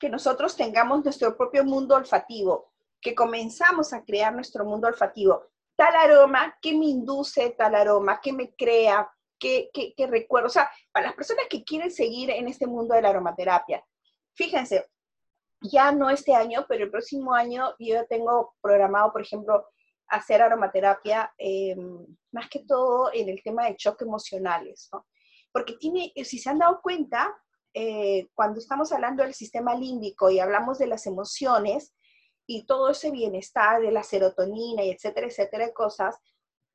que 0.00 0.08
nosotros 0.08 0.56
tengamos 0.56 1.04
nuestro 1.04 1.36
propio 1.36 1.62
mundo 1.62 1.94
olfativo, 1.94 2.72
que 3.00 3.14
comenzamos 3.14 3.92
a 3.92 4.02
crear 4.02 4.34
nuestro 4.34 4.64
mundo 4.64 4.88
olfativo. 4.88 5.44
Tal 5.76 5.94
aroma, 5.94 6.56
¿qué 6.60 6.76
me 6.76 6.86
induce 6.86 7.50
tal 7.50 7.74
aroma? 7.74 8.18
¿Qué 8.20 8.32
me 8.32 8.54
crea? 8.56 9.08
¿Qué, 9.38 9.70
qué, 9.72 9.94
qué 9.94 10.06
recuerdo? 10.06 10.46
O 10.46 10.50
sea, 10.50 10.70
para 10.90 11.08
las 11.08 11.14
personas 11.14 11.44
que 11.48 11.62
quieren 11.64 11.90
seguir 11.90 12.30
en 12.30 12.48
este 12.48 12.66
mundo 12.66 12.94
de 12.94 13.02
la 13.02 13.10
aromaterapia, 13.10 13.84
fíjense, 14.34 14.90
ya 15.60 15.92
no 15.92 16.08
este 16.08 16.34
año, 16.34 16.64
pero 16.66 16.84
el 16.84 16.90
próximo 16.90 17.34
año 17.34 17.74
yo 17.78 18.06
tengo 18.06 18.54
programado, 18.62 19.12
por 19.12 19.20
ejemplo, 19.20 19.66
hacer 20.08 20.40
aromaterapia, 20.40 21.32
eh, 21.36 21.76
más 22.32 22.48
que 22.48 22.60
todo 22.60 23.10
en 23.12 23.28
el 23.28 23.42
tema 23.42 23.66
de 23.66 23.76
choques 23.76 24.06
emocionales, 24.06 24.88
¿no? 24.92 25.06
Porque 25.52 25.74
tiene, 25.74 26.12
si 26.24 26.38
se 26.38 26.48
han 26.48 26.58
dado 26.58 26.80
cuenta, 26.80 27.36
eh, 27.74 28.28
cuando 28.34 28.58
estamos 28.58 28.92
hablando 28.92 29.22
del 29.22 29.34
sistema 29.34 29.74
límbico 29.74 30.30
y 30.30 30.40
hablamos 30.40 30.78
de 30.78 30.86
las 30.86 31.06
emociones 31.06 31.94
y 32.46 32.66
todo 32.66 32.90
ese 32.90 33.10
bienestar 33.10 33.80
de 33.80 33.92
la 33.92 34.02
serotonina 34.02 34.82
y 34.82 34.90
etcétera, 34.90 35.28
etcétera, 35.28 35.66
de 35.66 35.72
cosas, 35.72 36.16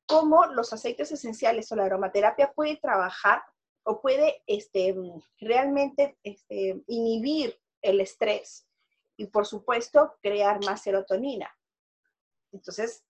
cómo 0.07 0.45
los 0.45 0.71
aceites 0.71 1.11
esenciales 1.11 1.71
o 1.71 1.75
la 1.75 1.85
aromaterapia 1.85 2.53
puede 2.53 2.77
trabajar 2.77 3.43
o 3.83 4.01
puede 4.01 4.41
este, 4.47 4.95
realmente 5.39 6.17
este, 6.23 6.81
inhibir 6.87 7.59
el 7.81 7.99
estrés 8.01 8.67
y 9.17 9.27
por 9.27 9.45
supuesto 9.45 10.15
crear 10.21 10.63
más 10.63 10.81
serotonina. 10.81 11.53
Entonces, 12.51 13.03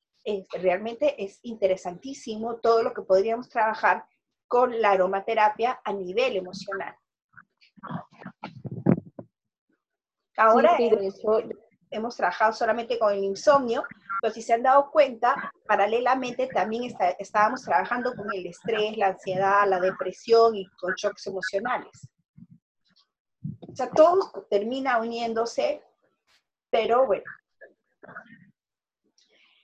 realmente 0.61 1.23
es 1.23 1.39
interesantísimo 1.43 2.57
todo 2.57 2.81
lo 2.81 2.93
que 2.93 3.03
podríamos 3.03 3.47
trabajar 3.49 4.05
con 4.47 4.81
la 4.81 4.91
aromaterapia 4.91 5.79
a 5.83 5.93
nivel 5.93 6.35
emocional. 6.35 6.95
Ahora 10.37 10.77
hemos, 11.91 12.15
trabajado 12.17 12.51
solamente 12.51 12.99
con 12.99 13.13
el 13.13 13.23
insomnio, 13.23 13.83
pero 14.21 14.33
si 14.33 14.41
se 14.41 14.53
han 14.53 14.63
dado 14.63 14.91
cuenta, 14.91 15.51
paralelamente 15.65 16.47
también 16.47 16.93
estábamos 17.19 17.63
trabajando 17.63 18.13
con 18.15 18.27
el 18.33 18.45
estrés, 18.47 18.97
la 18.97 19.07
ansiedad, 19.07 19.67
la 19.67 19.79
depresión 19.79 20.55
y 20.55 20.65
con 20.79 20.93
shocks 20.95 21.27
emocionales. 21.27 22.09
O 23.61 23.75
sea, 23.75 23.89
todo 23.89 24.45
termina 24.49 24.99
uniéndose 24.99 25.81
pero 26.75 27.05
bueno. 27.05 27.23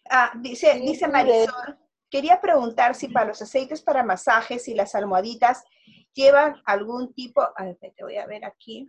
Ah, 0.09 0.31
dice, 0.35 0.79
dice 0.79 1.09
Marisol, 1.09 1.77
quería 2.09 2.39
preguntar 2.39 2.95
si 2.95 3.09
para 3.09 3.27
los 3.27 3.41
aceites 3.41 3.81
para 3.81 4.01
masajes 4.01 4.69
y 4.69 4.73
las 4.73 4.95
almohaditas 4.95 5.65
llevan 6.13 6.61
algún 6.65 7.13
tipo, 7.13 7.41
a 7.41 7.63
ver, 7.63 7.77
te 7.77 8.03
voy 8.03 8.17
a 8.17 8.25
ver 8.25 8.45
aquí. 8.45 8.87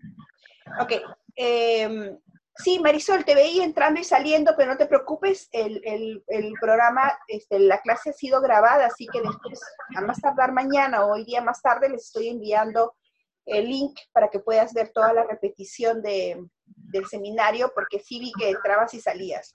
Ok, 0.81 0.93
em, 1.36 2.19
sí, 2.57 2.78
Marisol, 2.78 3.24
te 3.24 3.35
veía 3.35 3.65
entrando 3.65 4.01
y 4.01 4.05
saliendo, 4.05 4.55
pero 4.57 4.73
no 4.73 4.78
te 4.78 4.86
preocupes, 4.86 5.49
el, 5.53 6.23
programa, 6.61 7.19
este, 7.28 7.59
la 7.59 7.81
clase 7.81 8.11
ha 8.11 8.15
sido 8.15 8.40
grabada, 8.40 8.86
así 8.86 9.07
que 9.07 9.20
después, 9.20 9.61
a 9.97 10.01
más 10.01 10.20
tardar 10.20 10.53
mañana 10.53 11.05
o 11.05 11.12
hoy 11.12 11.24
día 11.24 11.40
más 11.40 11.61
tarde, 11.62 11.89
les 11.89 12.05
estoy 12.05 12.28
enviando 12.28 12.94
el 13.47 13.69
link 13.69 13.99
para 14.12 14.31
que 14.31 14.39
puedas 14.39 14.73
ver 14.73 14.90
toda 14.90 15.12
la 15.12 15.24
repetición 15.24 16.01
de, 16.03 16.40
del 16.65 17.07
seminario, 17.07 17.73
porque 17.74 17.99
sí 17.99 18.20
vi 18.20 18.32
que 18.39 18.51
entrabas 18.51 18.94
y 18.94 19.01
salías. 19.01 19.53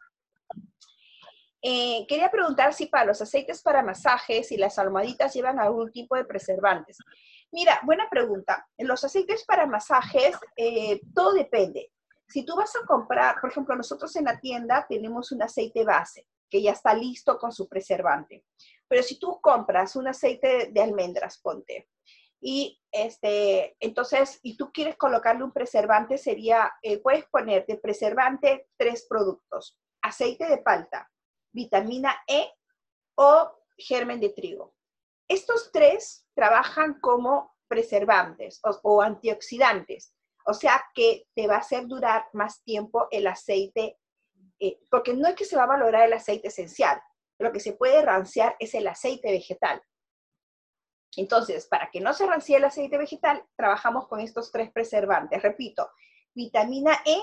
Eh, 1.61 2.05
quería 2.07 2.29
preguntar 2.29 2.73
si 2.73 2.85
para 2.85 3.05
los 3.05 3.21
aceites 3.21 3.61
para 3.61 3.83
masajes 3.83 4.51
y 4.51 4.57
las 4.57 4.77
almohaditas 4.77 5.33
llevan 5.33 5.59
algún 5.59 5.91
tipo 5.91 6.15
de 6.15 6.25
preservantes. 6.25 6.97
Mira, 7.51 7.79
buena 7.83 8.09
pregunta. 8.09 8.67
Los 8.77 9.03
aceites 9.03 9.45
para 9.45 9.65
masajes, 9.65 10.35
eh, 10.55 11.01
todo 11.13 11.33
depende. 11.33 11.91
Si 12.27 12.45
tú 12.45 12.55
vas 12.55 12.75
a 12.75 12.85
comprar, 12.85 13.39
por 13.39 13.49
ejemplo, 13.51 13.75
nosotros 13.75 14.15
en 14.17 14.25
la 14.25 14.39
tienda 14.39 14.85
tenemos 14.87 15.31
un 15.31 15.41
aceite 15.41 15.85
base 15.85 16.27
que 16.49 16.61
ya 16.61 16.71
está 16.71 16.93
listo 16.93 17.37
con 17.37 17.51
su 17.51 17.67
preservante. 17.67 18.45
Pero 18.87 19.03
si 19.03 19.19
tú 19.19 19.39
compras 19.41 19.95
un 19.95 20.07
aceite 20.07 20.69
de 20.71 20.81
almendras, 20.81 21.39
ponte, 21.39 21.89
y 22.39 22.79
este, 22.91 23.75
entonces, 23.79 24.39
y 24.43 24.55
tú 24.55 24.71
quieres 24.71 24.95
colocarle 24.95 25.43
un 25.43 25.51
preservante, 25.51 26.17
sería, 26.17 26.71
eh, 26.81 26.99
puedes 26.99 27.25
poner 27.25 27.65
de 27.65 27.77
preservante 27.77 28.67
tres 28.77 29.07
productos, 29.09 29.77
aceite 30.01 30.47
de 30.47 30.59
palta, 30.59 31.09
vitamina 31.51 32.15
E 32.27 32.47
o 33.15 33.51
germen 33.77 34.19
de 34.19 34.29
trigo. 34.29 34.76
Estos 35.27 35.71
tres 35.71 36.25
trabajan 36.33 36.99
como 36.99 37.55
preservantes 37.67 38.61
o, 38.83 39.01
antioxidantes, 39.01 40.13
o 40.45 40.53
sea 40.53 40.81
que 40.95 41.27
te 41.35 41.47
va 41.47 41.55
a 41.55 41.59
hacer 41.59 41.87
durar 41.87 42.25
más 42.33 42.63
tiempo 42.63 43.07
el 43.11 43.27
aceite, 43.27 43.97
eh, 44.59 44.79
porque 44.89 45.13
no 45.13 45.27
es 45.27 45.35
que 45.35 45.45
se 45.45 45.57
va 45.57 45.63
a 45.63 45.67
valorar 45.67 46.05
el 46.05 46.13
aceite 46.13 46.47
esencial, 46.47 47.01
lo 47.39 47.51
que 47.51 47.59
se 47.59 47.73
puede 47.73 48.01
ranciar 48.01 48.55
es 48.59 48.73
el 48.73 48.87
aceite 48.87 49.31
vegetal. 49.31 49.81
Entonces, 51.15 51.67
para 51.67 51.89
que 51.91 51.99
no 51.99 52.13
se 52.13 52.25
rancie 52.25 52.57
el 52.57 52.63
aceite 52.63 52.97
vegetal, 52.97 53.43
trabajamos 53.55 54.07
con 54.07 54.19
estos 54.19 54.51
tres 54.51 54.71
preservantes. 54.71 55.41
Repito, 55.41 55.89
vitamina 56.33 57.01
E, 57.05 57.17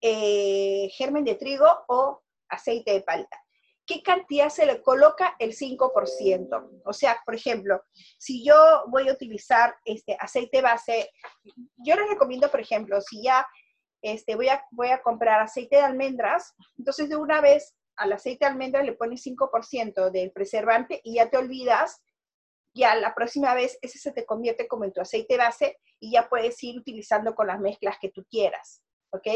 eh, 0.00 0.88
germen 0.90 1.24
de 1.24 1.34
trigo 1.34 1.66
o 1.88 2.22
aceite 2.48 2.92
de 2.92 3.02
palta. 3.02 3.42
¿Qué 3.88 4.02
cantidad 4.02 4.50
se 4.50 4.66
le 4.66 4.82
coloca? 4.82 5.34
El 5.38 5.56
5%. 5.56 6.82
O 6.84 6.92
sea, 6.92 7.22
por 7.24 7.34
ejemplo, 7.34 7.82
si 8.18 8.44
yo 8.44 8.84
voy 8.88 9.08
a 9.08 9.14
utilizar 9.14 9.74
este 9.86 10.14
aceite 10.20 10.60
base, 10.60 11.10
yo 11.78 11.96
les 11.96 12.06
recomiendo, 12.10 12.50
por 12.50 12.60
ejemplo, 12.60 13.00
si 13.00 13.22
ya 13.22 13.46
este, 14.02 14.36
voy, 14.36 14.50
a, 14.50 14.62
voy 14.72 14.88
a 14.88 15.00
comprar 15.00 15.40
aceite 15.40 15.76
de 15.76 15.82
almendras, 15.82 16.54
entonces 16.76 17.08
de 17.08 17.16
una 17.16 17.40
vez 17.40 17.74
al 17.96 18.12
aceite 18.12 18.44
de 18.44 18.50
almendras 18.50 18.84
le 18.84 18.92
pones 18.92 19.26
5% 19.26 20.10
del 20.10 20.32
preservante 20.32 21.00
y 21.02 21.14
ya 21.14 21.30
te 21.30 21.38
olvidas, 21.38 22.02
ya 22.74 22.94
la 22.94 23.14
próxima 23.14 23.54
vez 23.54 23.78
ese 23.80 23.98
se 23.98 24.12
te 24.12 24.26
convierte 24.26 24.68
como 24.68 24.84
en 24.84 24.92
tu 24.92 25.00
aceite 25.00 25.38
base 25.38 25.78
y 25.98 26.12
ya 26.12 26.28
puedes 26.28 26.62
ir 26.62 26.78
utilizando 26.78 27.34
con 27.34 27.46
las 27.46 27.58
mezclas 27.58 27.96
que 27.98 28.10
tú 28.10 28.26
quieras, 28.30 28.82
¿ok? 29.12 29.26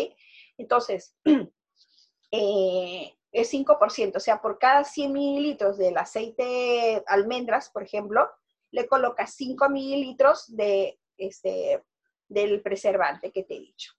Entonces, 0.59 1.17
eh, 2.31 3.17
es 3.33 3.53
5%, 3.53 4.17
o 4.17 4.21
sea, 4.21 4.41
por 4.41 4.59
cada 4.59 4.85
100 4.85 5.13
mililitros 5.13 5.79
del 5.79 5.97
aceite 5.97 7.03
almendras, 7.07 7.71
por 7.71 7.83
ejemplo, 7.83 8.31
le 8.71 8.87
colocas 8.87 9.35
5 9.35 9.69
mililitros 9.71 10.55
de, 10.55 11.01
este, 11.17 11.83
del 12.29 12.63
preservante 12.63 13.33
que 13.33 13.43
te 13.45 13.57
he 13.57 13.61
dicho. 13.61 13.93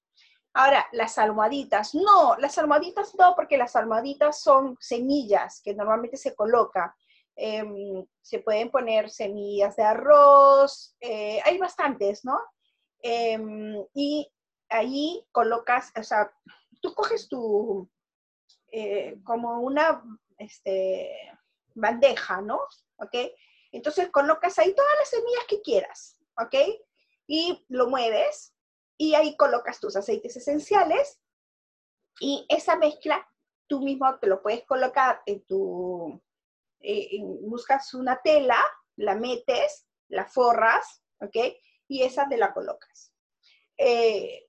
Ahora, 0.53 0.87
las 0.91 1.17
almohaditas, 1.17 1.95
no, 1.95 2.35
las 2.37 2.59
almohaditas 2.59 3.15
no, 3.15 3.35
porque 3.35 3.57
las 3.57 3.75
almohaditas 3.75 4.39
son 4.39 4.77
semillas 4.79 5.61
que 5.63 5.73
normalmente 5.73 6.15
se 6.15 6.35
coloca. 6.35 6.95
Em, 7.35 8.05
se 8.21 8.37
pueden 8.39 8.69
poner 8.69 9.09
semillas 9.09 9.75
de 9.75 9.83
arroz, 9.83 10.95
eh, 11.01 11.39
hay 11.43 11.57
bastantes, 11.57 12.23
¿no? 12.23 12.39
Em, 12.99 13.83
y 13.95 14.31
ahí 14.69 15.25
colocas, 15.31 15.91
o 15.99 16.03
sea, 16.03 16.31
tú 16.81 16.93
coges 16.93 17.27
tu, 17.27 17.89
eh, 18.75 19.19
como 19.23 19.59
una 19.59 20.03
este, 20.39 21.15
bandeja, 21.75 22.41
¿no? 22.41 22.59
¿Ok? 22.95 23.15
Entonces 23.71 24.09
colocas 24.09 24.57
ahí 24.57 24.73
todas 24.73 24.91
las 24.97 25.09
semillas 25.11 25.45
que 25.47 25.61
quieras, 25.61 26.17
¿ok? 26.39 26.55
Y 27.27 27.63
lo 27.69 27.87
mueves 27.87 28.55
y 28.97 29.13
ahí 29.13 29.37
colocas 29.37 29.79
tus 29.79 29.95
aceites 29.95 30.35
esenciales 30.37 31.21
y 32.19 32.47
esa 32.49 32.75
mezcla 32.75 33.23
tú 33.67 33.79
mismo 33.79 34.17
te 34.17 34.25
lo 34.25 34.41
puedes 34.41 34.63
colocar 34.65 35.21
en 35.27 35.45
tu, 35.45 36.19
eh, 36.79 37.19
buscas 37.41 37.93
una 37.93 38.19
tela, 38.23 38.57
la 38.95 39.13
metes, 39.13 39.87
la 40.07 40.25
forras, 40.25 41.03
¿ok? 41.19 41.37
Y 41.87 42.01
esa 42.01 42.27
te 42.27 42.37
la 42.37 42.55
colocas. 42.55 43.12
Eh, 43.77 44.47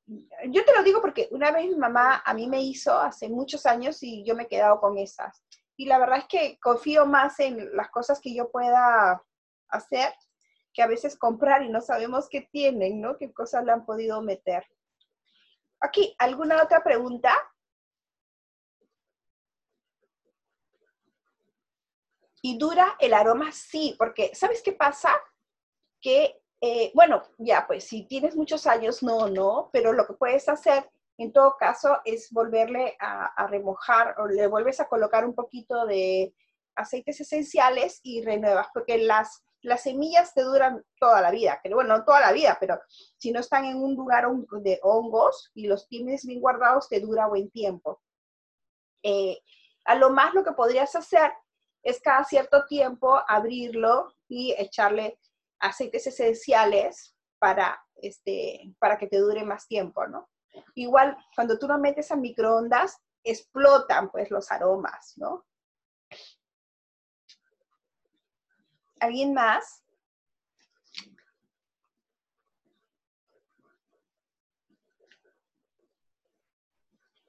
yo 0.50 0.64
te 0.64 0.74
lo 0.74 0.82
digo 0.82 1.00
porque 1.00 1.28
una 1.30 1.50
vez 1.50 1.66
mi 1.66 1.76
mamá 1.76 2.22
a 2.24 2.34
mí 2.34 2.46
me 2.46 2.62
hizo 2.62 2.98
hace 2.98 3.28
muchos 3.28 3.66
años 3.66 4.02
y 4.02 4.24
yo 4.24 4.34
me 4.34 4.44
he 4.44 4.48
quedado 4.48 4.80
con 4.80 4.98
esas. 4.98 5.42
Y 5.76 5.86
la 5.86 5.98
verdad 5.98 6.18
es 6.18 6.26
que 6.26 6.58
confío 6.60 7.06
más 7.06 7.40
en 7.40 7.74
las 7.76 7.90
cosas 7.90 8.20
que 8.20 8.34
yo 8.34 8.50
pueda 8.50 9.22
hacer 9.68 10.12
que 10.74 10.82
a 10.82 10.86
veces 10.88 11.16
comprar 11.16 11.62
y 11.62 11.68
no 11.68 11.80
sabemos 11.80 12.28
qué 12.28 12.42
tienen, 12.42 13.00
¿no? 13.00 13.16
Qué 13.16 13.32
cosas 13.32 13.64
le 13.64 13.72
han 13.72 13.86
podido 13.86 14.20
meter. 14.20 14.66
Aquí, 15.80 16.14
¿alguna 16.18 16.62
otra 16.62 16.82
pregunta? 16.82 17.32
¿Y 22.42 22.58
dura 22.58 22.96
el 22.98 23.14
aroma? 23.14 23.52
Sí, 23.52 23.94
porque 23.96 24.34
¿sabes 24.34 24.62
qué 24.62 24.72
pasa? 24.72 25.14
Que 26.00 26.42
eh, 26.66 26.90
bueno, 26.94 27.22
ya, 27.36 27.66
pues 27.66 27.84
si 27.84 28.06
tienes 28.06 28.36
muchos 28.36 28.66
años, 28.66 29.02
no, 29.02 29.28
no, 29.28 29.68
pero 29.70 29.92
lo 29.92 30.06
que 30.06 30.14
puedes 30.14 30.48
hacer 30.48 30.90
en 31.18 31.30
todo 31.30 31.58
caso 31.58 31.98
es 32.06 32.32
volverle 32.32 32.96
a, 32.98 33.46
remojar 33.48 34.14
o 34.18 34.26
le 34.26 34.46
vuelves 34.46 34.80
a 34.80 34.88
colocar 34.88 35.26
un 35.26 35.34
poquito 35.34 35.84
de 35.84 36.34
aceites 36.74 37.20
esenciales 37.20 38.00
y 38.02 38.24
renuevas, 38.24 38.68
porque 38.72 38.96
las, 38.96 39.44
las 39.60 39.82
semillas 39.82 40.32
te 40.32 40.40
duran 40.40 40.82
toda 40.98 41.20
la 41.20 41.30
vida, 41.30 41.60
pero 41.62 41.76
bueno, 41.76 41.98
no 41.98 42.04
toda 42.06 42.20
la 42.20 42.32
vida, 42.32 42.56
pero 42.58 42.80
si 43.18 43.30
no 43.30 43.40
están 43.40 43.66
en 43.66 43.76
un 43.76 43.94
lugar 43.94 44.26
de 44.62 44.80
hongos 44.82 45.50
y 45.52 45.66
los 45.66 45.86
tienes 45.86 46.24
bien 46.24 46.40
guardados, 46.40 46.88
te 46.88 46.98
dura 46.98 47.26
buen 47.26 47.50
tiempo. 47.50 48.00
Eh, 49.02 49.38
a 49.84 49.96
lo 49.96 50.08
más 50.08 50.32
lo 50.32 50.42
que 50.42 50.52
podrías 50.52 50.96
hacer 50.96 51.30
es 51.82 52.00
cada 52.00 52.24
cierto 52.24 52.64
tiempo 52.64 53.20
abrirlo 53.28 54.14
y 54.28 54.54
echarle 54.56 55.18
aceites 55.64 56.06
esenciales 56.06 57.14
para, 57.38 57.82
este, 57.96 58.74
para 58.78 58.98
que 58.98 59.06
te 59.06 59.18
dure 59.18 59.44
más 59.44 59.66
tiempo, 59.66 60.06
¿no? 60.06 60.28
Igual, 60.74 61.16
cuando 61.34 61.58
tú 61.58 61.66
lo 61.66 61.78
metes 61.78 62.10
a 62.10 62.16
microondas, 62.16 62.98
explotan 63.24 64.10
pues 64.10 64.30
los 64.30 64.50
aromas, 64.52 65.14
¿no? 65.16 65.44
¿Alguien 69.00 69.34
más? 69.34 69.82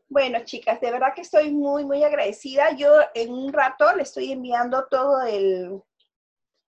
Bueno, 0.08 0.40
chicas, 0.46 0.80
de 0.80 0.92
verdad 0.92 1.14
que 1.14 1.22
estoy 1.22 1.52
muy, 1.52 1.84
muy 1.84 2.04
agradecida. 2.04 2.72
Yo 2.72 2.90
en 3.14 3.34
un 3.34 3.52
rato 3.52 3.94
le 3.96 4.04
estoy 4.04 4.32
enviando 4.32 4.88
todo 4.88 5.24
el, 5.24 5.82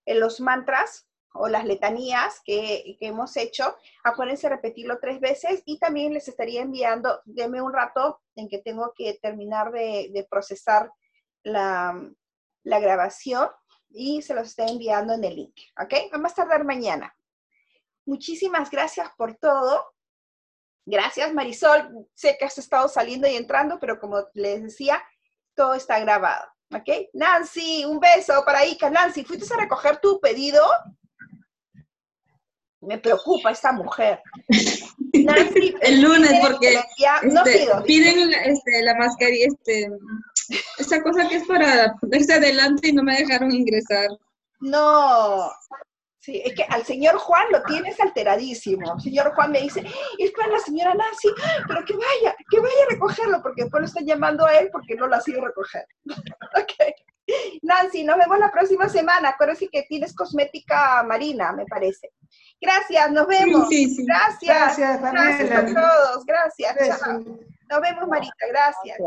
los 0.06 0.42
mantras 0.42 1.07
o 1.40 1.48
las 1.48 1.66
letanías 1.66 2.42
que, 2.44 2.98
hemos 3.00 3.36
hecho, 3.38 3.76
acuérdense 4.04 4.50
repetirlo 4.50 5.00
tres 5.00 5.20
veces 5.20 5.62
y 5.66 5.80
también 5.80 6.14
les 6.14 6.28
estaría 6.28 6.62
enviando, 6.62 7.22
denme 7.26 7.62
un 7.62 7.74
rato 7.74 8.22
en 8.36 8.50
que 8.50 8.60
tengo 8.60 8.94
que 8.96 9.20
terminar 9.22 9.72
de, 9.72 10.28
procesar 10.30 10.92
la, 11.44 12.00
grabación 12.64 13.50
y 13.90 14.22
se 14.22 14.34
los 14.34 14.50
estoy 14.50 14.70
enviando 14.70 15.14
en 15.14 15.24
el 15.24 15.36
link, 15.36 15.56
¿ok? 15.82 15.94
A 16.12 16.34
tardar 16.34 16.66
mañana. 16.66 17.14
Muchísimas 18.06 18.70
gracias 18.70 19.10
por 19.18 19.36
todo. 19.36 19.94
Gracias, 20.86 21.34
Marisol. 21.34 22.08
Sé 22.14 22.38
que 22.38 22.46
has 22.46 22.58
estado 22.58 22.88
saliendo 22.88 23.28
y 23.28 23.36
entrando, 23.36 23.80
pero 23.80 24.00
como 24.00 24.24
les 24.34 24.64
decía, 24.64 25.04
todo 25.56 25.74
está 25.74 26.00
grabado. 26.00 26.46
¿Ok? 26.74 27.10
Nancy, 27.14 27.86
un 27.86 28.00
beso 28.00 28.44
para 28.46 28.66
Ica. 28.66 28.90
Nancy, 28.90 29.24
¿fuiste 29.24 29.54
a 29.54 29.58
recoger 29.58 30.00
tu 30.00 30.20
pedido? 30.20 30.64
Me 32.82 32.98
preocupa 32.98 33.52
esta 33.52 33.72
mujer. 33.72 34.22
el 35.82 36.02
lunes, 36.02 36.32
porque 36.42 36.80
este, 37.24 37.68
piden 37.86 38.34
este, 38.34 38.84
la 38.84 38.96
mascarilla, 38.96 39.48
este, 39.48 39.90
esa 40.78 41.02
cosa 41.02 41.28
que 41.28 41.38
es 41.38 41.48
para 41.48 41.94
ponerse 41.96 42.34
adelante 42.34 42.90
y 42.90 42.94
no 42.94 43.04
me 43.04 43.18
dejaron 43.18 43.52
ingresar. 43.52 44.08
No, 44.60 45.52
sí, 46.20 46.42
es 46.44 46.56
que 46.56 46.64
al 46.64 46.84
señor 46.86 47.18
Juan 47.18 47.46
lo 47.52 47.64
tienes 47.64 48.00
alteradísimo. 48.00 48.96
El 48.96 49.02
señor 49.02 49.34
Juan 49.34 49.52
me 49.52 49.62
dice, 49.62 49.84
es 50.18 50.32
para 50.32 50.54
la 50.54 50.60
señora 50.60 50.94
Nancy, 50.94 51.30
pero 51.68 51.84
que 51.86 51.94
vaya, 51.94 52.36
que 52.50 52.60
vaya 52.60 52.84
a 52.88 52.92
recogerlo, 52.92 53.42
porque 53.42 53.64
después 53.64 53.82
lo 53.82 53.88
están 53.88 54.06
llamando 54.06 54.46
a 54.46 54.56
él 54.58 54.70
porque 54.72 54.96
no 54.96 55.08
lo 55.08 55.16
ha 55.16 55.22
sido 55.22 55.44
recoger. 55.46 55.86
ok. 56.06 56.94
Nancy, 57.62 58.04
nos 58.04 58.18
vemos 58.18 58.40
la 58.40 58.52
próxima 58.52 58.88
semana. 58.88 59.30
Acuérdense 59.30 59.68
que 59.68 59.84
tienes 59.84 60.16
cosmética 60.16 61.04
marina, 61.04 61.52
me 61.52 61.66
parece. 61.66 62.12
Gracias, 62.60 63.12
nos 63.12 63.28
vemos. 63.28 63.70
Gracias. 63.70 64.78
Gracias, 64.78 65.52
a 65.52 65.66
todos. 65.66 66.26
Gracias. 66.26 67.02
Nos 67.70 67.82
vemos, 67.82 68.08
Marita. 68.08 68.48
Gracias. 68.50 68.98